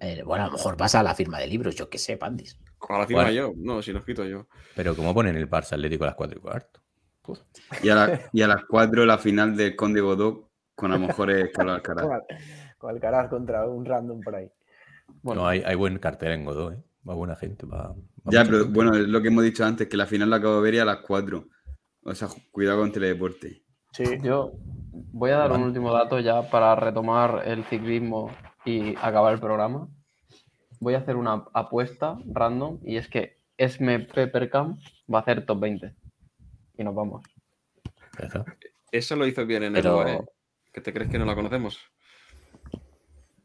Eh, 0.00 0.22
bueno, 0.24 0.44
a 0.44 0.46
lo 0.48 0.52
mejor 0.54 0.76
vas 0.76 0.94
a 0.94 1.02
la 1.02 1.14
firma 1.14 1.38
de 1.38 1.46
libros, 1.46 1.74
yo 1.76 1.88
qué 1.88 1.98
sé, 1.98 2.16
Pandis. 2.16 2.58
A 2.88 2.98
la 2.98 3.06
firma 3.06 3.22
Bueno. 3.24 3.36
yo. 3.36 3.52
No, 3.56 3.82
si 3.82 3.92
lo 3.92 3.98
escrito 4.00 4.24
yo. 4.24 4.46
Pero 4.74 4.94
¿cómo 4.96 5.14
ponen 5.14 5.36
el 5.36 5.48
Barça 5.48 5.72
Atlético 5.74 6.04
a 6.04 6.08
las 6.08 6.16
4 6.16 6.38
y 6.38 6.40
cuarto? 6.40 6.80
Pues, 7.22 7.44
Y 7.82 7.88
a, 7.90 7.94
la- 7.94 8.20
y 8.32 8.42
a 8.42 8.48
las 8.48 8.64
4 8.68 9.04
la 9.04 9.18
final 9.18 9.56
del 9.56 9.76
Conde 9.76 10.00
Godó 10.00 10.48
con 10.74 10.92
a 10.92 10.96
lo 10.98 11.00
mejor 11.08 11.30
es 11.30 11.50
Carlos 11.52 11.74
Alcaraz. 11.76 12.04
Con, 12.04 12.12
Al- 12.14 12.22
con 12.78 12.90
Alcaraz 12.90 13.28
contra 13.28 13.66
un 13.66 13.84
random 13.84 14.20
por 14.20 14.34
ahí. 14.36 14.48
Bueno, 15.22 15.42
no, 15.42 15.48
hay, 15.48 15.62
hay 15.64 15.74
buen 15.74 15.98
cartel 15.98 16.32
en 16.32 16.44
Godó, 16.44 16.72
¿eh? 16.72 16.82
Va 17.08 17.14
buena 17.14 17.36
gente. 17.36 17.66
Va, 17.66 17.88
va 17.88 17.96
Ya, 18.30 18.44
pero 18.44 18.58
gente. 18.58 18.72
bueno, 18.72 18.94
es 18.94 19.08
lo 19.08 19.22
que 19.22 19.28
hemos 19.28 19.44
dicho 19.44 19.64
antes, 19.64 19.88
que 19.88 19.96
la 19.96 20.06
final 20.06 20.30
la 20.30 20.36
acabo 20.36 20.56
de 20.56 20.62
ver 20.62 20.74
y 20.74 20.78
a 20.78 20.84
las 20.84 20.98
4. 20.98 21.48
O 22.04 22.14
sea, 22.14 22.28
cuidado 22.50 22.80
con 22.80 22.92
Teledeporte. 22.92 23.62
Sí. 23.92 24.04
yo 24.22 24.52
voy 24.92 25.30
a 25.30 25.38
dar 25.38 25.52
un 25.52 25.62
último 25.62 25.92
dato 25.92 26.20
ya 26.20 26.48
para 26.50 26.74
retomar 26.76 27.42
el 27.46 27.64
ciclismo 27.64 28.30
y 28.64 28.94
acabar 28.96 29.34
el 29.34 29.40
programa. 29.40 29.88
Voy 30.80 30.94
a 30.94 30.98
hacer 30.98 31.16
una 31.16 31.44
apuesta 31.54 32.18
random 32.26 32.78
y 32.84 32.96
es 32.96 33.08
que 33.08 33.38
Esme 33.56 34.00
Peppercamp 34.00 34.78
va 35.12 35.18
a 35.18 35.22
hacer 35.22 35.44
top 35.44 35.60
20. 35.60 35.94
Y 36.76 36.84
nos 36.84 36.94
vamos. 36.94 37.24
Eso 38.92 39.16
lo 39.16 39.26
hizo 39.26 39.44
bien 39.46 39.64
en 39.64 39.76
el 39.76 39.86
UAE. 39.86 40.24
¿Que 40.72 40.80
te 40.80 40.92
crees 40.92 41.10
que 41.10 41.18
no 41.18 41.24
la 41.24 41.34
conocemos? 41.34 41.80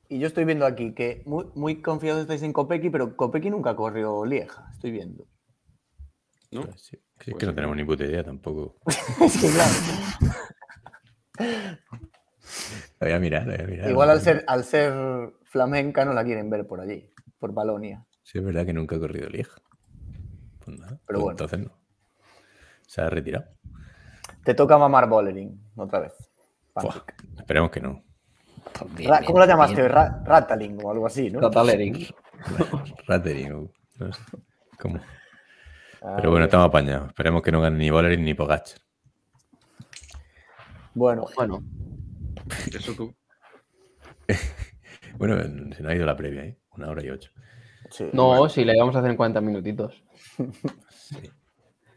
Y 0.09 0.19
yo 0.19 0.27
estoy 0.27 0.45
viendo 0.45 0.65
aquí 0.65 0.93
que 0.93 1.23
muy, 1.25 1.45
muy 1.55 1.81
confiados 1.81 2.21
estáis 2.21 2.43
en 2.43 2.53
Kopecky, 2.53 2.89
pero 2.89 3.15
Kopecky 3.15 3.49
nunca 3.49 3.75
corrió 3.75 4.25
Lieja. 4.25 4.69
Estoy 4.71 4.91
viendo. 4.91 5.27
¿No? 6.51 6.61
Pues 6.63 6.81
sí. 6.81 6.97
Es 7.25 7.25
Pues 7.31 7.37
que 7.37 7.45
no 7.45 7.51
sí. 7.51 7.55
tenemos 7.55 7.75
ni 7.75 7.83
puta 7.83 8.03
idea 8.05 8.23
tampoco. 8.23 8.75
es 9.21 9.37
que 9.41 9.49
claro. 9.49 9.71
Lo 12.99 13.07
voy 13.07 13.11
a 13.11 13.19
mirar, 13.19 13.47
lo 13.47 13.53
voy 13.55 13.63
a 13.63 13.67
mirar. 13.67 13.89
Igual 13.89 14.09
al 14.09 14.21
ser, 14.21 14.43
al 14.47 14.63
ser 14.63 15.33
flamenca 15.45 16.05
no 16.05 16.13
la 16.13 16.23
quieren 16.23 16.49
ver 16.49 16.67
por 16.67 16.79
allí, 16.81 17.11
por 17.39 17.53
Balonia. 17.53 18.05
Sí, 18.23 18.37
es 18.37 18.43
verdad 18.45 18.65
que 18.65 18.73
nunca 18.73 18.95
ha 18.95 18.99
corrido 18.99 19.29
Lieja. 19.29 19.59
Pues 20.63 20.77
nada, 20.79 20.99
Pero 21.07 21.19
pues 21.19 21.21
bueno. 21.21 21.31
entonces 21.31 21.59
no. 21.59 21.77
Se 22.87 23.01
ha 23.01 23.09
retirado. 23.09 23.45
Te 24.43 24.53
toca 24.53 24.77
mamar 24.77 25.09
Bollering 25.09 25.59
otra 25.75 25.99
vez. 25.99 26.13
Buah, 26.75 27.03
esperemos 27.37 27.71
que 27.71 27.81
no. 27.81 28.02
Bien, 28.95 29.09
Ra- 29.09 29.19
bien, 29.19 29.25
¿Cómo 29.27 29.39
lo 29.39 29.45
llamaste? 29.45 29.81
bien. 29.81 29.91
Ra- 29.91 30.23
Rattling 30.25 30.79
o 30.83 30.91
algo 30.91 31.05
así, 31.07 31.29
¿no? 31.29 31.39
No 31.49 31.65
sé. 31.65 31.93
¿Cómo? 34.79 34.99
Ah, 36.01 36.13
Pero 36.17 36.31
bueno, 36.31 36.45
estamos 36.45 36.67
apañados. 36.67 37.07
Esperemos 37.09 37.41
que 37.41 37.51
no 37.51 37.61
gane 37.61 37.77
ni 37.77 37.89
Bolerín 37.89 38.23
ni 38.25 38.33
Pogacar. 38.33 38.63
Bueno, 40.95 41.25
Bueno, 41.35 41.63
Eso 42.73 42.93
tú. 42.93 43.13
Bueno, 45.17 45.39
se 45.41 45.83
nos 45.83 45.91
ha 45.91 45.95
ido 45.95 46.05
la 46.07 46.17
previa, 46.17 46.43
¿eh? 46.43 46.57
Una 46.75 46.89
hora 46.89 47.03
y 47.03 47.09
ocho. 47.09 47.29
sí. 47.91 48.09
no, 48.13 48.49
si 48.49 48.65
le 48.65 48.75
íbamos 48.75 48.95
a 48.95 48.99
hacer 48.99 49.11
en 49.11 49.17
40 49.17 49.41
minutitos. 49.41 50.03
Sí, 50.89 51.17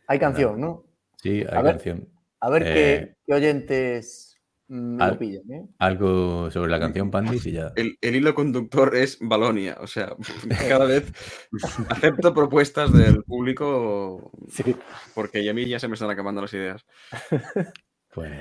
hay 0.06 0.18
canción, 0.18 0.60
¿no? 0.60 0.84
sí 1.16 1.40
hay 1.40 1.44
A 1.58 1.62
ver. 1.62 1.72
canción. 1.76 2.08
A 2.40 2.50
ver 2.50 2.62
Eh, 2.62 2.72
qué, 2.74 3.14
qué 3.26 3.34
oyentes 3.34 4.25
me 4.68 5.02
al- 5.04 5.12
lo 5.12 5.18
pillan, 5.18 5.50
¿eh? 5.52 5.66
Algo 5.78 6.50
sobre 6.50 6.70
la 6.70 6.80
canción 6.80 7.10
Pandis 7.10 7.46
y 7.46 7.52
ya. 7.52 7.72
El, 7.76 7.98
el 8.00 8.16
hilo 8.16 8.34
conductor 8.34 8.96
es 8.96 9.18
Balonia. 9.20 9.76
O 9.80 9.86
sea, 9.86 10.14
cada 10.68 10.84
vez 10.86 11.12
acepto 11.88 12.34
propuestas 12.34 12.92
del 12.92 13.22
público 13.24 14.30
Sí. 14.48 14.74
porque 15.14 15.48
a 15.48 15.54
mí 15.54 15.66
ya 15.66 15.78
se 15.78 15.88
me 15.88 15.94
están 15.94 16.10
acabando 16.10 16.40
las 16.42 16.52
ideas. 16.54 16.84
Pues, 18.12 18.32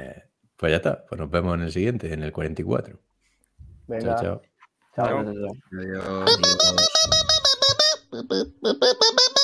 pues 0.56 0.72
ya 0.72 0.78
está. 0.78 1.06
Pues 1.08 1.20
nos 1.20 1.30
vemos 1.30 1.56
en 1.56 1.62
el 1.62 1.72
siguiente, 1.72 2.12
en 2.14 2.24
el 2.24 2.32
44. 2.32 3.00
Venga. 3.88 4.16
Chao, 4.16 4.22
chao. 4.24 4.42
chao. 4.96 5.08
Chao. 5.08 5.20
Adiós. 5.20 5.52
Adiós. 8.22 9.36